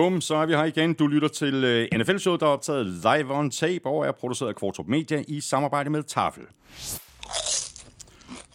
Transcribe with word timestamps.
Bum, 0.00 0.20
så 0.20 0.34
er 0.34 0.46
vi 0.46 0.52
her 0.52 0.64
igen. 0.64 0.94
Du 0.94 1.06
lytter 1.06 1.28
til 1.28 1.64
øh, 1.64 1.88
NFL-showet, 1.98 2.40
der 2.40 2.46
er 2.46 2.50
optaget 2.50 2.86
live 2.86 3.34
on 3.34 3.50
tape 3.50 3.86
og 3.86 4.06
er 4.06 4.12
produceret 4.12 4.48
af 4.48 4.56
Kvartrup 4.56 4.86
Media 4.88 5.24
i 5.28 5.40
samarbejde 5.40 5.90
med 5.90 6.02
Tafel. 6.02 6.42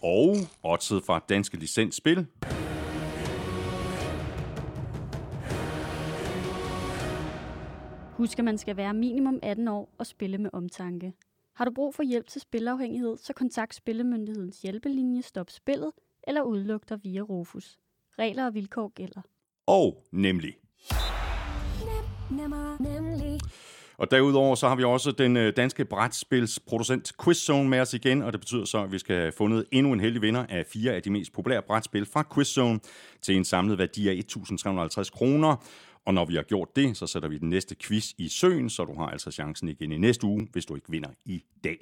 Og 0.02 0.36
oddset 0.64 1.04
fra 1.04 1.20
Danske 1.30 1.58
Licens 1.58 1.96
Spil. 1.96 2.28
Husk, 8.18 8.40
at 8.40 8.46
man 8.46 8.58
skal 8.58 8.78
være 8.78 8.94
minimum 8.94 9.40
18 9.44 9.68
år 9.68 9.90
og 9.98 10.06
spille 10.06 10.38
med 10.38 10.50
omtanke. 10.54 11.14
Har 11.56 11.66
du 11.66 11.72
brug 11.72 11.96
for 11.96 12.04
hjælp 12.04 12.28
til 12.28 12.42
spilafhængighed, 12.42 13.18
så 13.18 13.34
kontakt 13.34 13.76
Spillemyndighedens 13.76 14.62
hjælpelinje 14.62 15.22
Stop 15.22 15.50
Spillet 15.50 15.92
eller 16.28 16.42
udluk 16.42 16.90
dig 16.90 17.00
via 17.04 17.22
Rufus. 17.22 17.78
Regler 18.20 18.46
og 18.46 18.54
vilkår 18.54 18.88
gælder. 18.96 19.22
Og 19.68 20.04
nemlig. 20.12 20.54
Nemmere, 22.30 22.78
nemlig. 22.80 23.40
Og 23.98 24.12
derudover 24.12 24.56
så 24.56 24.68
har 24.68 24.76
vi 24.76 24.84
også 24.84 25.12
den 25.12 25.38
øh, 25.38 25.54
danske 25.58 25.86
brætspilsproducent 25.86 27.12
Quizzone 27.24 27.70
med 27.70 27.80
os 27.80 27.94
igen, 27.94 28.22
og 28.22 28.34
det 28.34 28.42
betyder 28.42 28.66
så, 28.66 28.84
at 28.84 28.92
vi 28.92 29.00
skal 29.00 29.16
have 29.16 29.32
fundet 29.32 29.66
endnu 29.72 29.94
en 29.94 30.00
heldig 30.00 30.22
vinder 30.22 30.46
af 30.50 30.66
fire 30.74 30.94
af 30.94 31.02
de 31.02 31.10
mest 31.10 31.34
populære 31.34 31.62
brætspil 31.62 32.06
fra 32.06 32.24
Quizzone 32.36 32.80
til 33.22 33.36
en 33.36 33.46
samlet 33.46 33.78
værdi 33.78 34.10
af 34.10 34.22
1.350 34.38 35.10
kroner. 35.10 35.56
Og 36.06 36.14
når 36.14 36.26
vi 36.26 36.36
har 36.36 36.44
gjort 36.44 36.76
det, 36.76 36.98
så 36.98 37.08
sætter 37.08 37.30
vi 37.30 37.38
den 37.38 37.50
næste 37.50 37.76
quiz 37.76 38.12
i 38.18 38.28
søen, 38.30 38.70
så 38.70 38.86
du 38.86 38.96
har 39.00 39.08
altså 39.08 39.32
chancen 39.32 39.70
igen 39.70 39.92
i 39.92 39.98
næste 39.98 40.26
uge, 40.28 40.48
hvis 40.52 40.66
du 40.66 40.76
ikke 40.76 40.92
vinder 40.92 41.10
i 41.26 41.44
dag. 41.64 41.78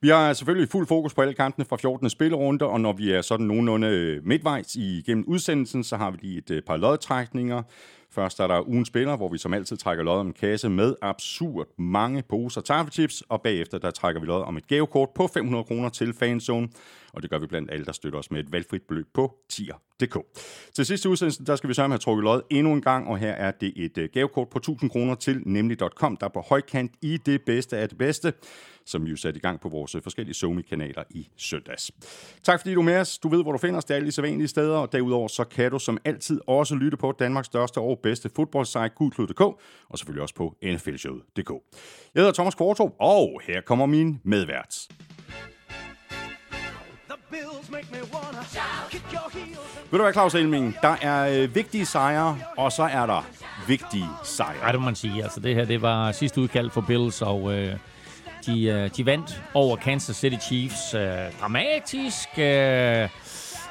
Vi 0.00 0.08
har 0.08 0.32
selvfølgelig 0.32 0.68
fuld 0.68 0.86
fokus 0.86 1.14
på 1.14 1.20
alle 1.20 1.34
kampene 1.34 1.64
fra 1.64 1.76
14. 1.76 2.10
spillerunde, 2.10 2.66
og 2.66 2.80
når 2.80 2.92
vi 2.92 3.12
er 3.12 3.22
sådan 3.22 3.46
nogenlunde 3.46 3.88
øh, 3.88 4.26
midtvejs 4.26 4.74
igennem 4.74 5.24
udsendelsen, 5.26 5.84
så 5.84 5.96
har 5.96 6.10
vi 6.10 6.18
lige 6.22 6.38
et 6.38 6.50
øh, 6.50 6.62
par 6.62 6.76
lodtrækninger. 6.76 7.62
Først 8.12 8.40
er 8.40 8.46
der 8.46 8.68
ugen 8.68 8.84
spiller, 8.84 9.16
hvor 9.16 9.28
vi 9.28 9.38
som 9.38 9.54
altid 9.54 9.76
trækker 9.76 10.04
lod 10.04 10.18
om 10.18 10.26
en 10.26 10.32
kasse 10.32 10.68
med 10.68 10.94
absurd 11.02 11.66
mange 11.78 12.22
poser 12.22 12.60
taffelchips, 12.60 13.22
og 13.28 13.42
bagefter 13.42 13.78
der 13.78 13.90
trækker 13.90 14.20
vi 14.20 14.26
lod 14.26 14.42
om 14.42 14.56
et 14.56 14.66
gavekort 14.66 15.08
på 15.14 15.26
500 15.26 15.64
kroner 15.64 15.88
til 15.88 16.12
Fanzone, 16.12 16.68
og 17.12 17.22
det 17.22 17.30
gør 17.30 17.38
vi 17.38 17.46
blandt 17.46 17.70
alle, 17.70 17.84
der 17.84 17.92
støtter 17.92 18.18
os 18.18 18.30
med 18.30 18.40
et 18.40 18.52
valgfrit 18.52 18.82
beløb 18.82 19.06
på 19.14 19.34
tier.dk. 19.48 20.18
Til 20.74 20.86
sidste 20.86 21.08
udsendelse, 21.08 21.44
der 21.44 21.56
skal 21.56 21.68
vi 21.68 21.74
så 21.74 21.86
have 21.86 21.98
trukket 21.98 22.24
lod 22.24 22.42
endnu 22.50 22.72
en 22.72 22.82
gang, 22.82 23.08
og 23.08 23.18
her 23.18 23.32
er 23.32 23.50
det 23.50 23.72
et 23.76 23.98
øh, 23.98 24.08
gavekort 24.12 24.48
på 24.48 24.58
1000 24.58 24.90
kroner 24.90 25.14
til 25.14 25.42
nemlig.com, 25.46 26.16
der 26.16 26.26
er 26.26 26.30
på 26.30 26.40
højkant 26.48 26.92
i 27.02 27.16
det 27.16 27.42
bedste 27.42 27.76
af 27.76 27.88
det 27.88 27.98
bedste 27.98 28.32
som 28.90 29.04
vi 29.06 29.10
jo 29.10 29.16
satte 29.16 29.38
i 29.38 29.40
gang 29.40 29.60
på 29.60 29.68
vores 29.68 29.94
øh, 29.94 30.02
forskellige 30.02 30.34
Somi-kanaler 30.34 31.02
i 31.10 31.28
søndags. 31.36 31.90
Tak 32.42 32.60
fordi 32.60 32.74
du 32.74 32.80
er 32.80 32.84
med 32.84 32.96
os. 32.96 33.18
Du 33.18 33.28
ved, 33.28 33.42
hvor 33.42 33.52
du 33.52 33.58
finder 33.58 33.78
os. 33.78 33.84
Det 33.84 33.94
er 33.94 33.96
alle 33.96 34.06
de 34.06 34.12
sædvanlige 34.12 34.48
steder, 34.48 34.76
og 34.76 34.92
derudover 34.92 35.28
så 35.28 35.44
kan 35.44 35.70
du 35.70 35.78
som 35.78 35.98
altid 36.04 36.40
også 36.46 36.74
lytte 36.74 36.96
på 36.96 37.12
Danmarks 37.12 37.46
største 37.46 37.78
og 37.78 37.98
bedste 38.02 38.30
fodboldsite, 38.36 38.88
gudklud.dk, 38.88 39.40
og 39.88 39.98
selvfølgelig 39.98 40.22
også 40.22 40.34
på 40.34 40.56
nflshowet.dk. 40.62 41.50
Jeg 42.14 42.20
hedder 42.20 42.32
Thomas 42.32 42.54
Kvartrup, 42.54 42.92
og 43.00 43.40
her 43.44 43.60
kommer 43.60 43.86
min 43.86 44.20
medvært. 44.24 44.88
Ved 49.90 49.98
du 49.98 50.04
hvad, 50.04 50.12
Claus 50.12 50.34
Elming? 50.34 50.76
Der 50.82 50.96
er 51.02 51.42
øh, 51.42 51.54
vigtige 51.54 51.86
sejre, 51.86 52.38
og 52.56 52.72
så 52.72 52.82
er 52.82 53.06
der 53.06 53.26
vigtige 53.66 54.06
sejre. 54.24 54.60
Ej, 54.62 54.72
det 54.72 54.80
må 54.80 54.84
man 54.84 54.94
sige. 54.94 55.22
Altså, 55.22 55.40
det 55.40 55.54
her 55.54 55.64
det 55.64 55.82
var 55.82 56.12
sidste 56.12 56.40
udkald 56.40 56.70
for 56.70 56.80
Bills, 56.80 57.22
og 57.22 57.52
øh, 57.52 57.76
de, 58.46 58.64
øh, 58.64 58.90
de 58.96 59.06
vandt 59.06 59.42
over 59.54 59.76
Kansas 59.76 60.16
City 60.16 60.46
Chiefs. 60.46 60.94
Øh, 60.94 61.00
dramatisk. 61.40 62.28
Øh, 62.38 63.08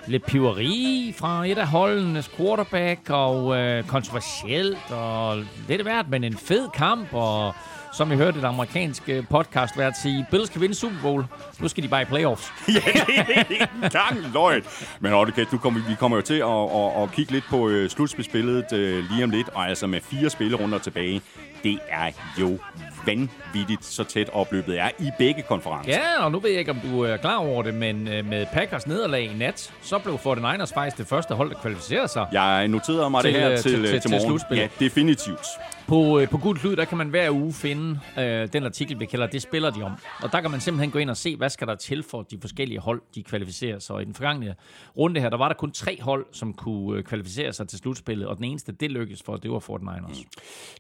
lidt 0.07 0.25
piveri 0.25 1.13
fra 1.17 1.47
et 1.47 1.57
af 1.57 1.67
holdenes 1.67 2.29
quarterback, 2.37 3.09
og 3.09 3.57
øh, 3.57 3.83
kontroversielt, 3.83 4.91
og 4.91 5.37
lidt 5.67 5.81
af 5.81 5.83
hvert, 5.83 6.09
men 6.09 6.23
en 6.23 6.37
fed 6.37 6.69
kamp, 6.73 7.13
og 7.13 7.53
som 7.93 8.11
I 8.11 8.15
hørte 8.15 8.39
et 8.39 8.45
amerikanske 8.45 9.25
podcast 9.29 9.77
vært 9.77 9.97
sige, 9.97 10.25
Bills 10.31 10.49
kan 10.49 10.61
vinde 10.61 10.75
Super 10.75 11.01
Bowl. 11.01 11.25
Nu 11.59 11.67
skal 11.67 11.83
de 11.83 11.87
bare 11.87 12.01
i 12.01 12.05
playoffs. 12.05 12.51
ja, 12.67 12.73
det 12.73 13.19
er 13.35 13.43
ikke 13.49 13.67
engang 13.83 14.33
løgn. 14.33 14.63
Men 14.99 15.13
okay, 15.13 15.45
nu 15.51 15.57
kommer, 15.57 15.81
vi 15.89 15.95
kommer 15.95 16.17
jo 16.17 16.21
til 16.21 16.33
at, 16.33 16.47
at, 16.47 17.03
at 17.03 17.11
kigge 17.11 17.31
lidt 17.31 17.45
på 17.49 17.69
øh, 17.69 17.89
slutspilsbilledet 17.89 18.73
øh, 18.73 19.03
lige 19.11 19.23
om 19.23 19.29
lidt, 19.29 19.49
og 19.49 19.69
altså 19.69 19.87
med 19.87 20.01
fire 20.01 20.29
spillerunder 20.29 20.77
tilbage, 20.77 21.21
det 21.63 21.79
er 21.89 22.11
jo 22.39 22.57
vanvittigt 23.05 23.85
så 23.85 24.03
tæt 24.03 24.29
opløbet 24.29 24.79
er 24.79 24.89
i 24.99 25.09
begge 25.17 25.41
konferencer. 25.41 25.91
Ja, 25.91 26.23
og 26.23 26.31
nu 26.31 26.39
ved 26.39 26.49
jeg 26.49 26.59
ikke, 26.59 26.71
om 26.71 26.79
du 26.79 27.01
er 27.01 27.17
klar 27.17 27.37
over 27.37 27.63
det, 27.63 27.73
men 27.73 28.07
øh, 28.07 28.25
med 28.25 28.45
Packers 28.53 28.87
nederlag 28.87 29.23
i 29.23 29.33
nat, 29.37 29.73
så 29.81 29.99
blev 29.99 30.15
49ers 30.15 30.73
faktisk 30.73 30.97
det 30.97 31.07
første 31.07 31.33
hold, 31.35 31.49
der 31.49 31.55
kvalificerede 31.55 32.07
sig. 32.07 32.27
Jeg 32.31 32.67
noterede 32.67 33.09
mig 33.09 33.21
Til, 33.23 33.33
det 33.33 33.41
her 33.41 33.51
øh, 33.51 33.57
til, 33.57 33.71
til- 33.71 33.85
til, 33.89 34.01
til- 34.01 34.11
morgen. 34.11 34.39
Ja, 34.57 34.67
definitivt. 34.79 35.45
På, 35.87 36.19
øh, 36.19 36.29
på 36.29 36.37
Gud 36.37 36.55
Klud, 36.55 36.75
der 36.75 36.85
kan 36.85 36.97
man 36.97 37.07
hver 37.09 37.31
uge 37.31 37.53
finde 37.53 37.99
øh, 38.19 38.47
den 38.53 38.63
artikel, 38.65 38.99
vi 38.99 39.05
kalder 39.05 39.27
Det 39.27 39.41
spiller 39.41 39.69
de 39.69 39.83
om. 39.83 39.91
Og 40.23 40.31
der 40.31 40.41
kan 40.41 40.51
man 40.51 40.59
simpelthen 40.59 40.91
gå 40.91 40.99
ind 40.99 41.09
og 41.09 41.17
se, 41.17 41.35
hvad 41.35 41.49
skal 41.49 41.67
der 41.67 41.75
til 41.75 42.03
for 42.03 42.21
de 42.21 42.37
forskellige 42.41 42.79
hold, 42.79 43.01
de 43.15 43.23
kvalificerer 43.23 43.79
sig. 43.79 43.95
Og 43.95 44.01
i 44.01 44.05
den 44.05 44.13
forgangne 44.13 44.55
runde 44.97 45.21
her, 45.21 45.29
der 45.29 45.37
var 45.37 45.47
der 45.47 45.55
kun 45.55 45.71
tre 45.71 46.01
hold, 46.01 46.25
som 46.31 46.53
kunne 46.53 46.97
øh, 46.97 47.03
kvalificere 47.03 47.53
sig 47.53 47.67
til 47.67 47.79
slutspillet. 47.79 48.27
Og 48.27 48.35
den 48.37 48.45
eneste, 48.45 48.71
det 48.71 48.91
lykkedes 48.91 49.23
for, 49.23 49.35
det 49.35 49.51
var 49.51 49.59
49ers. 49.59 50.23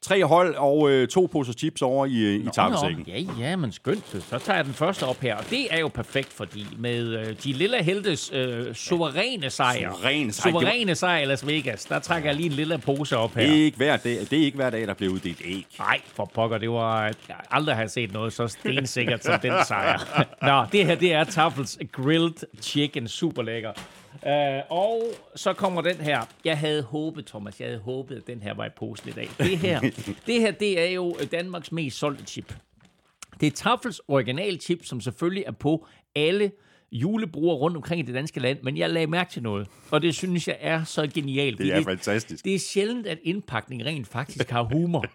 Tre 0.01 0.25
hold 0.25 0.55
og 0.55 0.68
øh, 0.89 1.07
to 1.07 1.29
poser 1.31 1.53
chips 1.53 1.81
over 1.81 2.05
i, 2.05 2.15
øh, 2.17 2.45
i 2.45 2.47
tavlesækken. 2.53 3.05
Ja, 3.07 3.23
ja, 3.39 3.55
men 3.55 3.71
skønt. 3.71 4.23
Så 4.29 4.37
tager 4.39 4.57
jeg 4.57 4.65
den 4.65 4.73
første 4.73 5.03
op 5.05 5.19
her. 5.21 5.35
Og 5.35 5.43
det 5.49 5.67
er 5.73 5.79
jo 5.79 5.87
perfekt, 5.87 6.33
fordi 6.33 6.65
med 6.77 7.03
øh, 7.07 7.25
de 7.43 7.53
lille 7.53 7.83
heltes 7.83 8.31
øh, 8.33 8.75
suveræne 8.75 9.49
sejr, 9.49 9.91
Suveræne 9.91 10.31
sejr. 10.33 10.51
suveræne 10.51 10.95
sejr 10.95 11.17
i 11.21 11.25
Las 11.25 11.47
Vegas, 11.47 11.85
der 11.85 11.99
trækker 11.99 12.29
jeg 12.29 12.35
lige 12.35 12.45
en 12.47 12.51
lille 12.53 12.77
pose 12.77 13.17
op 13.17 13.35
her. 13.35 13.41
Det 13.41 13.59
er, 13.59 13.63
ikke 13.63 13.77
hver 13.77 13.97
dag, 13.97 14.11
det 14.19 14.33
er 14.33 14.43
ikke 14.43 14.55
hver 14.55 14.69
dag, 14.69 14.87
der 14.87 14.93
bliver 14.93 15.13
uddelt 15.13 15.41
æg. 15.45 15.65
Nej, 15.79 16.01
for 16.15 16.31
pokker, 16.33 16.57
det 16.57 16.69
var... 16.69 17.03
Jeg 17.03 17.13
aldrig 17.51 17.75
har 17.75 17.81
jeg 17.83 17.89
set 17.91 18.13
noget 18.13 18.33
så 18.33 18.47
stensikkert 18.47 19.23
som 19.25 19.39
den 19.39 19.53
sejr. 19.67 20.25
Nå, 20.49 20.65
det 20.71 20.85
her, 20.85 20.95
det 20.95 21.13
er 21.13 21.23
Tafels 21.23 21.77
Grilled 21.91 22.61
Chicken. 22.61 23.07
Super 23.07 23.41
lækker. 23.41 23.71
Uh, 24.25 24.77
og 24.77 25.03
så 25.35 25.53
kommer 25.53 25.81
den 25.81 25.95
her. 25.95 26.25
Jeg 26.45 26.57
havde 26.57 26.83
håbet, 26.83 27.25
Thomas, 27.25 27.59
jeg 27.59 27.67
havde 27.67 27.79
håbet, 27.79 28.15
at 28.15 28.27
den 28.27 28.41
her 28.41 28.53
var 28.53 28.65
i 28.65 28.69
posen 28.77 29.09
i 29.09 29.11
dag. 29.11 29.29
Det 29.37 29.57
her, 29.57 29.79
det 30.27 30.41
her, 30.41 30.51
det 30.51 30.81
er 30.81 30.91
jo 30.91 31.15
Danmarks 31.31 31.71
mest 31.71 31.97
solgte 31.97 32.25
chip. 32.25 32.53
Det 33.39 33.47
er 33.47 33.51
Tafels 33.51 34.01
original 34.07 34.61
chip, 34.61 34.85
som 34.85 35.01
selvfølgelig 35.01 35.43
er 35.47 35.51
på 35.51 35.87
alle 36.15 36.51
julebruger 36.91 37.55
rundt 37.55 37.77
omkring 37.77 37.99
i 37.99 38.03
det 38.05 38.15
danske 38.15 38.39
land, 38.39 38.57
men 38.63 38.77
jeg 38.77 38.89
lagde 38.89 39.07
mærke 39.07 39.31
til 39.31 39.43
noget, 39.43 39.67
og 39.91 40.01
det 40.01 40.15
synes 40.15 40.47
jeg 40.47 40.57
er 40.59 40.83
så 40.83 41.07
genialt. 41.13 41.57
Det 41.57 41.73
er 41.75 41.83
fantastisk. 41.83 42.45
det 42.45 42.55
er 42.55 42.59
sjældent, 42.59 43.07
at 43.07 43.17
indpakning 43.23 43.85
rent 43.85 44.07
faktisk 44.07 44.49
har 44.49 44.63
humor. 44.63 45.05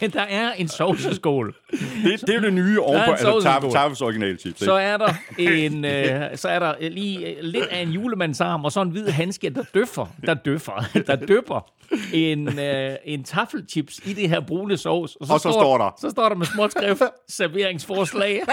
Men 0.00 0.10
der 0.10 0.20
er 0.22 0.52
en 0.52 0.68
sovseskål. 0.68 1.56
Det, 1.70 2.20
det 2.26 2.34
er 2.34 2.40
det 2.40 2.52
nye 2.52 2.74
er 2.74 2.80
ovenpå, 2.80 3.04
en 3.04 3.10
altså 3.10 3.24
sovseskål. 3.26 3.70
Taf- 3.70 3.72
Tafels 3.72 4.00
original 4.02 4.38
chips. 4.38 4.58
Så 4.64 4.72
er 4.72 4.96
der 4.96 5.14
en, 5.38 5.84
øh, 5.84 6.36
så 6.36 6.48
er 6.48 6.58
der 6.58 6.88
lige 6.90 7.26
øh, 7.36 7.42
lidt 7.42 7.64
af 7.64 7.82
en 7.82 7.88
julemandsarm, 7.90 8.64
og 8.64 8.72
så 8.72 8.80
en 8.82 8.90
hvid 8.90 9.08
handske, 9.08 9.50
der 9.50 9.62
døffer, 9.74 10.06
der 10.26 10.34
døffer, 10.34 10.84
der 11.06 11.16
døber 11.16 11.70
en, 12.14 12.58
øh, 12.58 12.94
en 13.04 13.24
taffelchips 13.24 14.00
i 14.06 14.12
det 14.12 14.28
her 14.28 14.40
brune 14.40 14.76
sovs. 14.76 15.16
Og 15.16 15.26
så 15.26 15.38
står 15.38 15.78
der. 15.78 15.94
Så 16.00 16.10
står 16.10 16.28
der 16.28 16.36
med 16.36 16.46
småt 16.46 16.70
skrift, 16.70 17.02
serveringsforslag. 17.28 18.40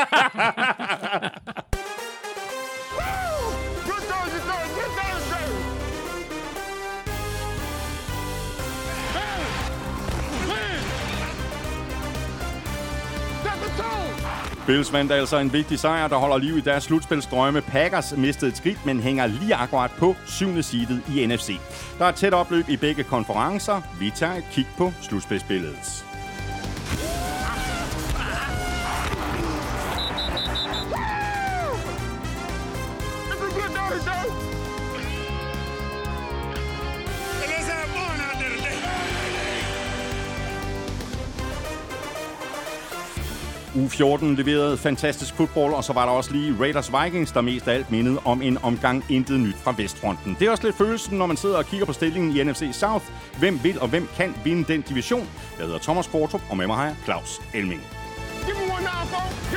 Bills 14.70 14.94
vandt 14.94 15.12
altså 15.12 15.38
en 15.38 15.54
vigtig 15.54 15.80
sejr, 15.80 16.08
der 16.08 16.16
holder 16.16 16.38
liv 16.38 16.58
i 16.58 16.62
deres 16.62 16.84
slutspilsdrømme. 16.84 17.62
Packers 17.62 18.14
mistede 18.18 18.52
et 18.52 18.58
skridt, 18.58 18.86
men 18.86 19.00
hænger 19.00 19.28
lige 19.28 19.56
akkurat 19.56 19.92
på 19.98 20.16
syvende 20.26 20.64
seedet 20.64 21.02
i 21.16 21.26
NFC. 21.26 21.60
Der 22.00 22.06
er 22.06 22.12
tæt 22.12 22.34
opløb 22.34 22.70
i 22.70 22.78
begge 22.78 23.04
konferencer. 23.04 23.82
Vi 24.00 24.12
tager 24.16 24.36
et 24.36 24.46
kig 24.52 24.68
på 24.78 24.94
slutspilsbilledet. 25.02 26.09
U 43.76 43.88
14 43.88 44.36
leverede 44.36 44.78
fantastisk 44.78 45.34
fodbold, 45.34 45.74
og 45.74 45.84
så 45.84 45.94
var 45.94 46.06
der 46.06 46.12
også 46.12 46.32
lige 46.34 46.56
Raiders 46.60 46.92
Vikings, 46.94 47.32
der 47.32 47.42
mest 47.42 47.68
af 47.68 47.74
alt 47.74 47.92
mindede 47.92 48.20
om 48.26 48.42
en 48.42 48.58
omgang 48.64 49.06
intet 49.10 49.40
nyt 49.40 49.56
fra 49.64 49.74
Vestfronten. 49.78 50.38
Det 50.40 50.48
er 50.48 50.52
også 50.52 50.64
lidt 50.64 50.78
følelsen, 50.78 51.18
når 51.18 51.26
man 51.26 51.38
sidder 51.38 51.58
og 51.58 51.66
kigger 51.66 51.86
på 51.86 51.94
stillingen 51.94 52.38
i 52.38 52.44
NFC 52.44 52.70
South. 52.72 53.06
Hvem 53.40 53.60
vil 53.64 53.80
og 53.80 53.88
hvem 53.88 54.08
kan 54.18 54.36
vinde 54.44 54.74
den 54.74 54.82
division? 54.82 55.28
Jeg 55.58 55.66
hedder 55.66 55.80
Thomas 55.80 56.08
Kortrup, 56.08 56.42
og 56.50 56.58
med 56.58 56.68
mig 56.68 56.76
har 56.76 56.86
jeg 56.86 56.96
Claus 57.04 57.42
Elming. 57.54 57.82
Give 58.46 58.58
me 58.58 58.64
one 58.74 58.84
now, 58.84 59.06
folks. 59.14 59.49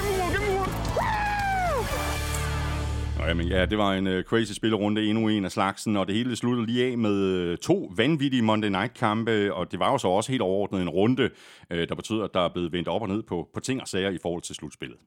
Woo! 3.22 3.28
Jamen, 3.28 3.48
ja, 3.48 3.66
det 3.66 3.78
var 3.78 3.92
en 3.92 4.06
uh, 4.06 4.22
crazy 4.22 4.52
spillerunde, 4.52 5.06
endnu 5.06 5.28
en 5.28 5.44
af 5.44 5.52
slagsen, 5.52 5.96
og 5.96 6.06
det 6.06 6.14
hele 6.14 6.36
sluttede 6.36 6.66
lige 6.66 6.86
af 6.86 6.98
med 6.98 7.50
uh, 7.50 7.56
to 7.56 7.92
vanvittige 7.96 8.42
Monday 8.42 8.68
Night-kampe, 8.68 9.54
og 9.54 9.72
det 9.72 9.78
var 9.78 9.92
jo 9.92 9.98
så 9.98 10.08
også 10.08 10.32
helt 10.32 10.42
overordnet 10.42 10.82
en 10.82 10.88
runde, 10.88 11.30
uh, 11.70 11.78
der 11.78 11.94
betyder, 11.94 12.24
at 12.24 12.30
der 12.34 12.40
er 12.40 12.48
blevet 12.48 12.72
vendt 12.72 12.88
op 12.88 13.02
og 13.02 13.08
ned 13.08 13.22
på, 13.22 13.48
på 13.54 13.60
ting 13.60 13.80
og 13.80 13.88
sager 13.88 14.10
i 14.10 14.18
forhold 14.22 14.42
til 14.42 14.54
slutspillet. 14.54 14.98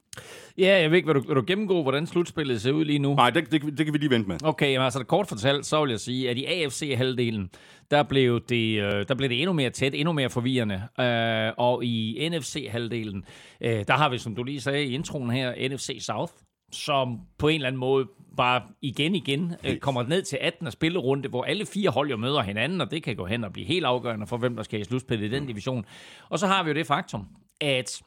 Ja, 0.58 0.82
jeg 0.82 0.90
ved 0.92 0.98
ikke, 0.98 1.08
vil 1.08 1.16
du, 1.16 1.28
vil 1.28 1.36
du 1.36 1.44
gennemgå, 1.48 1.82
hvordan 1.82 2.08
slutspillet 2.08 2.62
ser 2.62 2.72
ud 2.72 2.86
lige 2.86 3.00
nu? 3.00 3.16
Nej, 3.16 3.30
det, 3.30 3.52
det, 3.52 3.78
det 3.78 3.86
kan 3.86 3.94
vi 3.94 3.98
lige 3.98 4.10
vente 4.10 4.30
med. 4.30 4.38
Okay, 4.44 4.72
jamen, 4.72 4.86
altså 4.86 5.04
kort 5.04 5.28
fortalt, 5.28 5.66
så 5.66 5.82
vil 5.82 5.90
jeg 5.90 6.00
sige, 6.00 6.30
at 6.30 6.38
i 6.38 6.46
AFC-halvdelen, 6.46 7.50
der 7.92 8.04
blev, 8.04 8.42
det, 8.50 8.82
øh, 8.82 9.06
der 9.08 9.16
blev 9.16 9.30
det 9.30 9.42
endnu 9.42 9.54
mere 9.54 9.70
tæt, 9.70 9.94
endnu 9.96 10.12
mere 10.12 10.30
forvirrende. 10.30 10.82
Øh, 11.00 11.54
og 11.58 11.86
i 11.86 12.30
NFC-halvdelen, 12.30 13.24
øh, 13.62 13.84
der 13.88 13.94
har 13.94 14.10
vi, 14.10 14.18
som 14.18 14.36
du 14.36 14.44
lige 14.44 14.62
sagde 14.62 14.86
i 14.86 14.94
introen 14.94 15.30
her, 15.30 15.70
NFC 15.70 15.98
South, 16.02 16.34
som 16.76 17.20
på 17.38 17.48
en 17.48 17.56
eller 17.56 17.68
anden 17.68 17.80
måde 17.80 18.08
bare 18.38 18.62
igen 18.82 19.16
igen 19.16 19.56
øh, 19.64 19.78
kommer 19.78 20.04
ned 20.04 20.22
til 20.22 20.38
18. 20.42 20.72
spillerunde, 20.72 21.30
hvor 21.30 21.44
alle 21.44 21.66
fire 21.66 21.90
hold 21.90 22.10
jo 22.10 22.18
møder 22.18 22.42
hinanden, 22.42 22.82
og 22.82 22.92
det 22.92 23.04
kan 23.04 23.16
gå 23.16 23.26
hen 23.26 23.44
og 23.44 23.54
blive 23.54 23.68
helt 23.68 23.86
afgørende 23.86 24.28
for, 24.28 24.38
hvem 24.38 24.56
der 24.56 24.64
skal 24.64 24.82
i 24.82 24.84
slutspillet 24.84 25.26
i 25.26 25.30
den 25.30 25.46
division. 25.48 25.86
Og 26.30 26.40
så 26.40 26.48
har 26.48 26.64
vi 26.64 26.70
jo 26.70 26.76
det 26.76 26.88
faktum, 26.88 27.28
at 27.62 28.02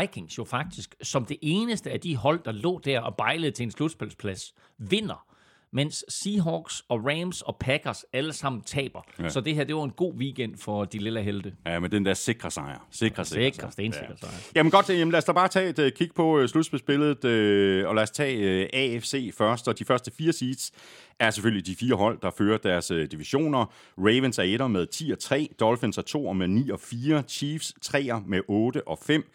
Vikings 0.00 0.38
jo 0.38 0.44
faktisk 0.44 0.94
som 1.02 1.24
det 1.24 1.36
eneste 1.42 1.90
af 1.90 2.00
de 2.00 2.16
hold, 2.16 2.40
der 2.44 2.52
lå 2.52 2.80
der 2.84 3.00
og 3.00 3.16
bejlede 3.16 3.50
til 3.50 3.62
en 3.62 3.70
slutspilsplads, 3.70 4.54
vinder 4.78 5.27
mens 5.72 6.04
Seahawks 6.08 6.84
og 6.88 7.04
Rams 7.04 7.42
og 7.42 7.56
Packers 7.60 8.04
alle 8.12 8.32
sammen 8.32 8.62
taber. 8.62 9.00
Ja. 9.18 9.28
Så 9.28 9.40
det 9.40 9.54
her, 9.54 9.64
det 9.64 9.76
var 9.76 9.84
en 9.84 9.90
god 9.90 10.14
weekend 10.14 10.56
for 10.56 10.84
de 10.84 10.98
lille 10.98 11.22
helte. 11.22 11.52
Ja, 11.66 11.78
men 11.80 11.90
den 11.90 12.04
der 12.04 12.14
sikre 12.14 12.50
sejr. 12.50 12.86
Sikre, 12.90 13.24
sikre, 13.24 13.52
sikre 13.52 13.72
stensikre 13.72 14.06
ja. 14.10 14.16
sejr. 14.16 14.50
Jamen 14.54 14.70
godt, 14.70 14.88
jamen 14.88 15.12
lad 15.12 15.18
os 15.18 15.24
da 15.24 15.32
bare 15.32 15.48
tage 15.48 15.68
et 15.68 15.78
uh, 15.78 15.88
kig 15.96 16.10
på 16.14 16.40
uh, 16.40 16.46
slutspilsbilledet, 16.46 17.24
uh, 17.24 17.88
og 17.88 17.94
lad 17.94 18.02
os 18.02 18.10
tage 18.10 18.62
uh, 18.62 18.68
AFC 18.72 19.34
først, 19.34 19.68
og 19.68 19.78
de 19.78 19.84
første 19.84 20.10
fire 20.18 20.32
seeds 20.32 20.72
er 21.18 21.30
selvfølgelig 21.30 21.66
de 21.66 21.76
fire 21.76 21.94
hold, 21.94 22.18
der 22.22 22.30
fører 22.30 22.58
deres 22.58 22.90
uh, 22.90 23.02
divisioner. 23.02 23.72
Ravens 23.98 24.38
er 24.38 24.42
etter 24.42 24.66
med 24.66 24.86
10 24.86 25.10
og 25.12 25.18
3, 25.18 25.48
Dolphins 25.60 25.98
er 25.98 26.02
2 26.02 26.32
med 26.32 26.48
9 26.48 26.70
og 26.70 26.80
4, 26.80 27.22
Chiefs 27.28 27.74
3 27.82 28.22
med 28.26 28.40
8 28.48 28.88
og 28.88 28.98
5, 28.98 29.30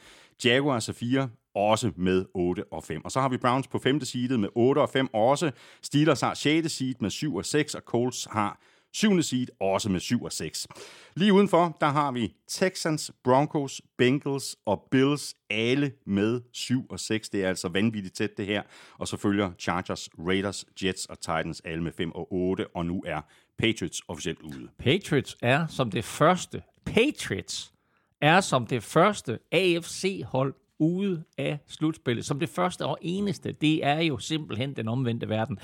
Jaguars 0.46 0.90
er 0.90 0.94
4, 0.94 1.30
også 1.56 1.92
med 1.96 2.26
8 2.34 2.64
og 2.72 2.84
5. 2.84 3.06
Og 3.06 3.12
så 3.12 3.22
har 3.22 3.30
vi 3.30 3.38
Browns 3.38 3.68
på 3.68 3.80
5. 3.80 4.02
seedet 4.02 4.40
med 4.40 4.50
8 4.56 4.80
og 4.80 4.90
5 4.90 5.14
også. 5.14 5.52
Steelers 5.82 6.22
har 6.22 6.34
6. 6.34 6.72
seed 6.72 6.96
med 7.00 7.10
7 7.10 7.36
og 7.36 7.46
6, 7.46 7.76
og 7.76 7.82
Colts 7.82 8.28
har 8.32 8.60
7. 8.94 9.22
seed 9.22 9.48
også 9.60 9.90
med 9.90 10.00
7 10.00 10.24
og 10.24 10.32
6. 10.32 10.68
Lige 11.16 11.34
udenfor, 11.34 11.78
der 11.82 11.88
har 11.88 12.12
vi 12.12 12.34
Texans, 12.48 13.12
Broncos, 13.24 13.82
Bengals 13.98 14.56
og 14.66 14.88
Bills, 14.92 15.36
alle 15.50 15.92
med 16.06 16.42
7 16.54 16.88
og 16.90 17.00
6. 17.00 17.30
Det 17.30 17.44
er 17.44 17.50
altså 17.50 17.68
vanvittigt 17.68 18.16
tæt 18.16 18.38
det 18.38 18.46
her. 18.46 18.62
Og 18.98 19.08
så 19.08 19.18
følger 19.18 19.52
Chargers, 19.60 20.10
Raiders, 20.20 20.66
Jets 20.84 21.06
og 21.06 21.20
Titans 21.20 21.62
alle 21.66 21.84
med 21.84 21.92
5 21.92 22.12
og 22.12 22.34
8, 22.34 22.68
og 22.76 22.86
nu 22.86 23.04
er 23.06 23.22
Patriots 23.58 24.02
officielt 24.08 24.42
ude. 24.42 24.70
Patriots 24.80 25.38
er 25.42 25.68
som 25.68 25.92
det 25.92 26.06
første. 26.06 26.62
Patriots 26.86 27.74
er 28.22 28.42
som 28.42 28.68
det 28.68 28.84
første 28.84 29.40
AFC-hold 29.52 30.54
ude 30.80 31.24
af 31.38 31.60
slutspillet, 31.68 32.26
som 32.26 32.40
det 32.40 32.50
første 32.50 32.86
og 32.86 32.98
eneste. 33.02 33.52
Det 33.52 33.86
er 33.86 34.00
jo 34.02 34.18
simpelthen 34.18 34.76
den 34.76 34.88
omvendte 34.88 35.30
verden. 35.30 35.60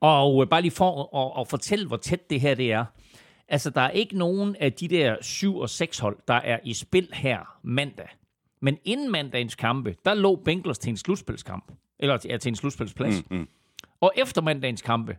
Og 0.00 0.42
øh, 0.42 0.48
bare 0.48 0.62
lige 0.62 0.70
for 0.70 1.16
at, 1.16 1.40
at 1.40 1.48
fortælle, 1.48 1.86
hvor 1.86 1.96
tæt 1.96 2.30
det 2.30 2.40
her 2.40 2.54
det 2.54 2.72
er. 2.72 2.84
Altså, 3.48 3.70
der 3.70 3.80
er 3.80 3.90
ikke 3.90 4.18
nogen 4.18 4.56
af 4.56 4.72
de 4.72 4.88
der 4.88 5.16
7 5.20 5.56
og 5.56 5.70
6 5.70 5.98
hold, 5.98 6.18
der 6.28 6.34
er 6.34 6.58
i 6.64 6.74
spil 6.74 7.08
her 7.12 7.58
mandag. 7.62 8.08
Men 8.60 8.78
inden 8.84 9.12
mandagens 9.12 9.54
kampe, 9.54 9.96
der 10.04 10.14
lå 10.14 10.36
Bengals 10.36 10.78
til 10.78 10.90
en 10.90 10.96
slutspilskamp. 10.96 11.72
Eller 11.98 12.18
ja, 12.24 12.36
til 12.36 12.48
en 12.48 12.56
slutspilsplads. 12.56 13.30
Mm, 13.30 13.36
mm. 13.36 13.48
Og 14.00 14.12
efter 14.16 14.42
mandagens 14.42 14.82
kampe, 14.82 15.16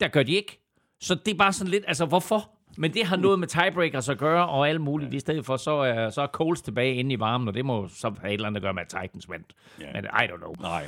der 0.00 0.08
gør 0.08 0.22
de 0.22 0.32
ikke. 0.32 0.58
Så 1.00 1.14
det 1.14 1.34
er 1.34 1.38
bare 1.38 1.52
sådan 1.52 1.70
lidt, 1.70 1.84
altså 1.86 2.06
hvorfor? 2.06 2.55
Men 2.78 2.94
det 2.94 3.06
har 3.06 3.16
noget 3.16 3.38
med 3.38 3.48
tiebreakers 3.48 4.08
at 4.08 4.18
gøre, 4.18 4.48
og 4.48 4.68
alt 4.68 4.80
muligt. 4.80 5.14
I 5.14 5.18
stedet 5.18 5.46
for, 5.46 5.56
så 5.56 5.70
er, 5.70 6.10
så 6.10 6.22
er 6.22 6.26
Coles 6.26 6.62
tilbage 6.62 6.94
inde 6.94 7.12
i 7.12 7.20
varmen, 7.20 7.48
og 7.48 7.54
det 7.54 7.64
må 7.64 7.88
så 7.88 8.12
have 8.20 8.28
et 8.28 8.34
eller 8.34 8.46
andet 8.46 8.56
at 8.56 8.62
gøre 8.62 8.74
med, 8.74 8.82
at 8.82 8.88
Titans 8.88 9.30
vandt. 9.30 9.52
Yeah. 9.82 9.94
Men 9.94 10.04
I 10.04 10.24
don't 10.32 10.36
know. 10.36 10.54
Nej, 10.60 10.86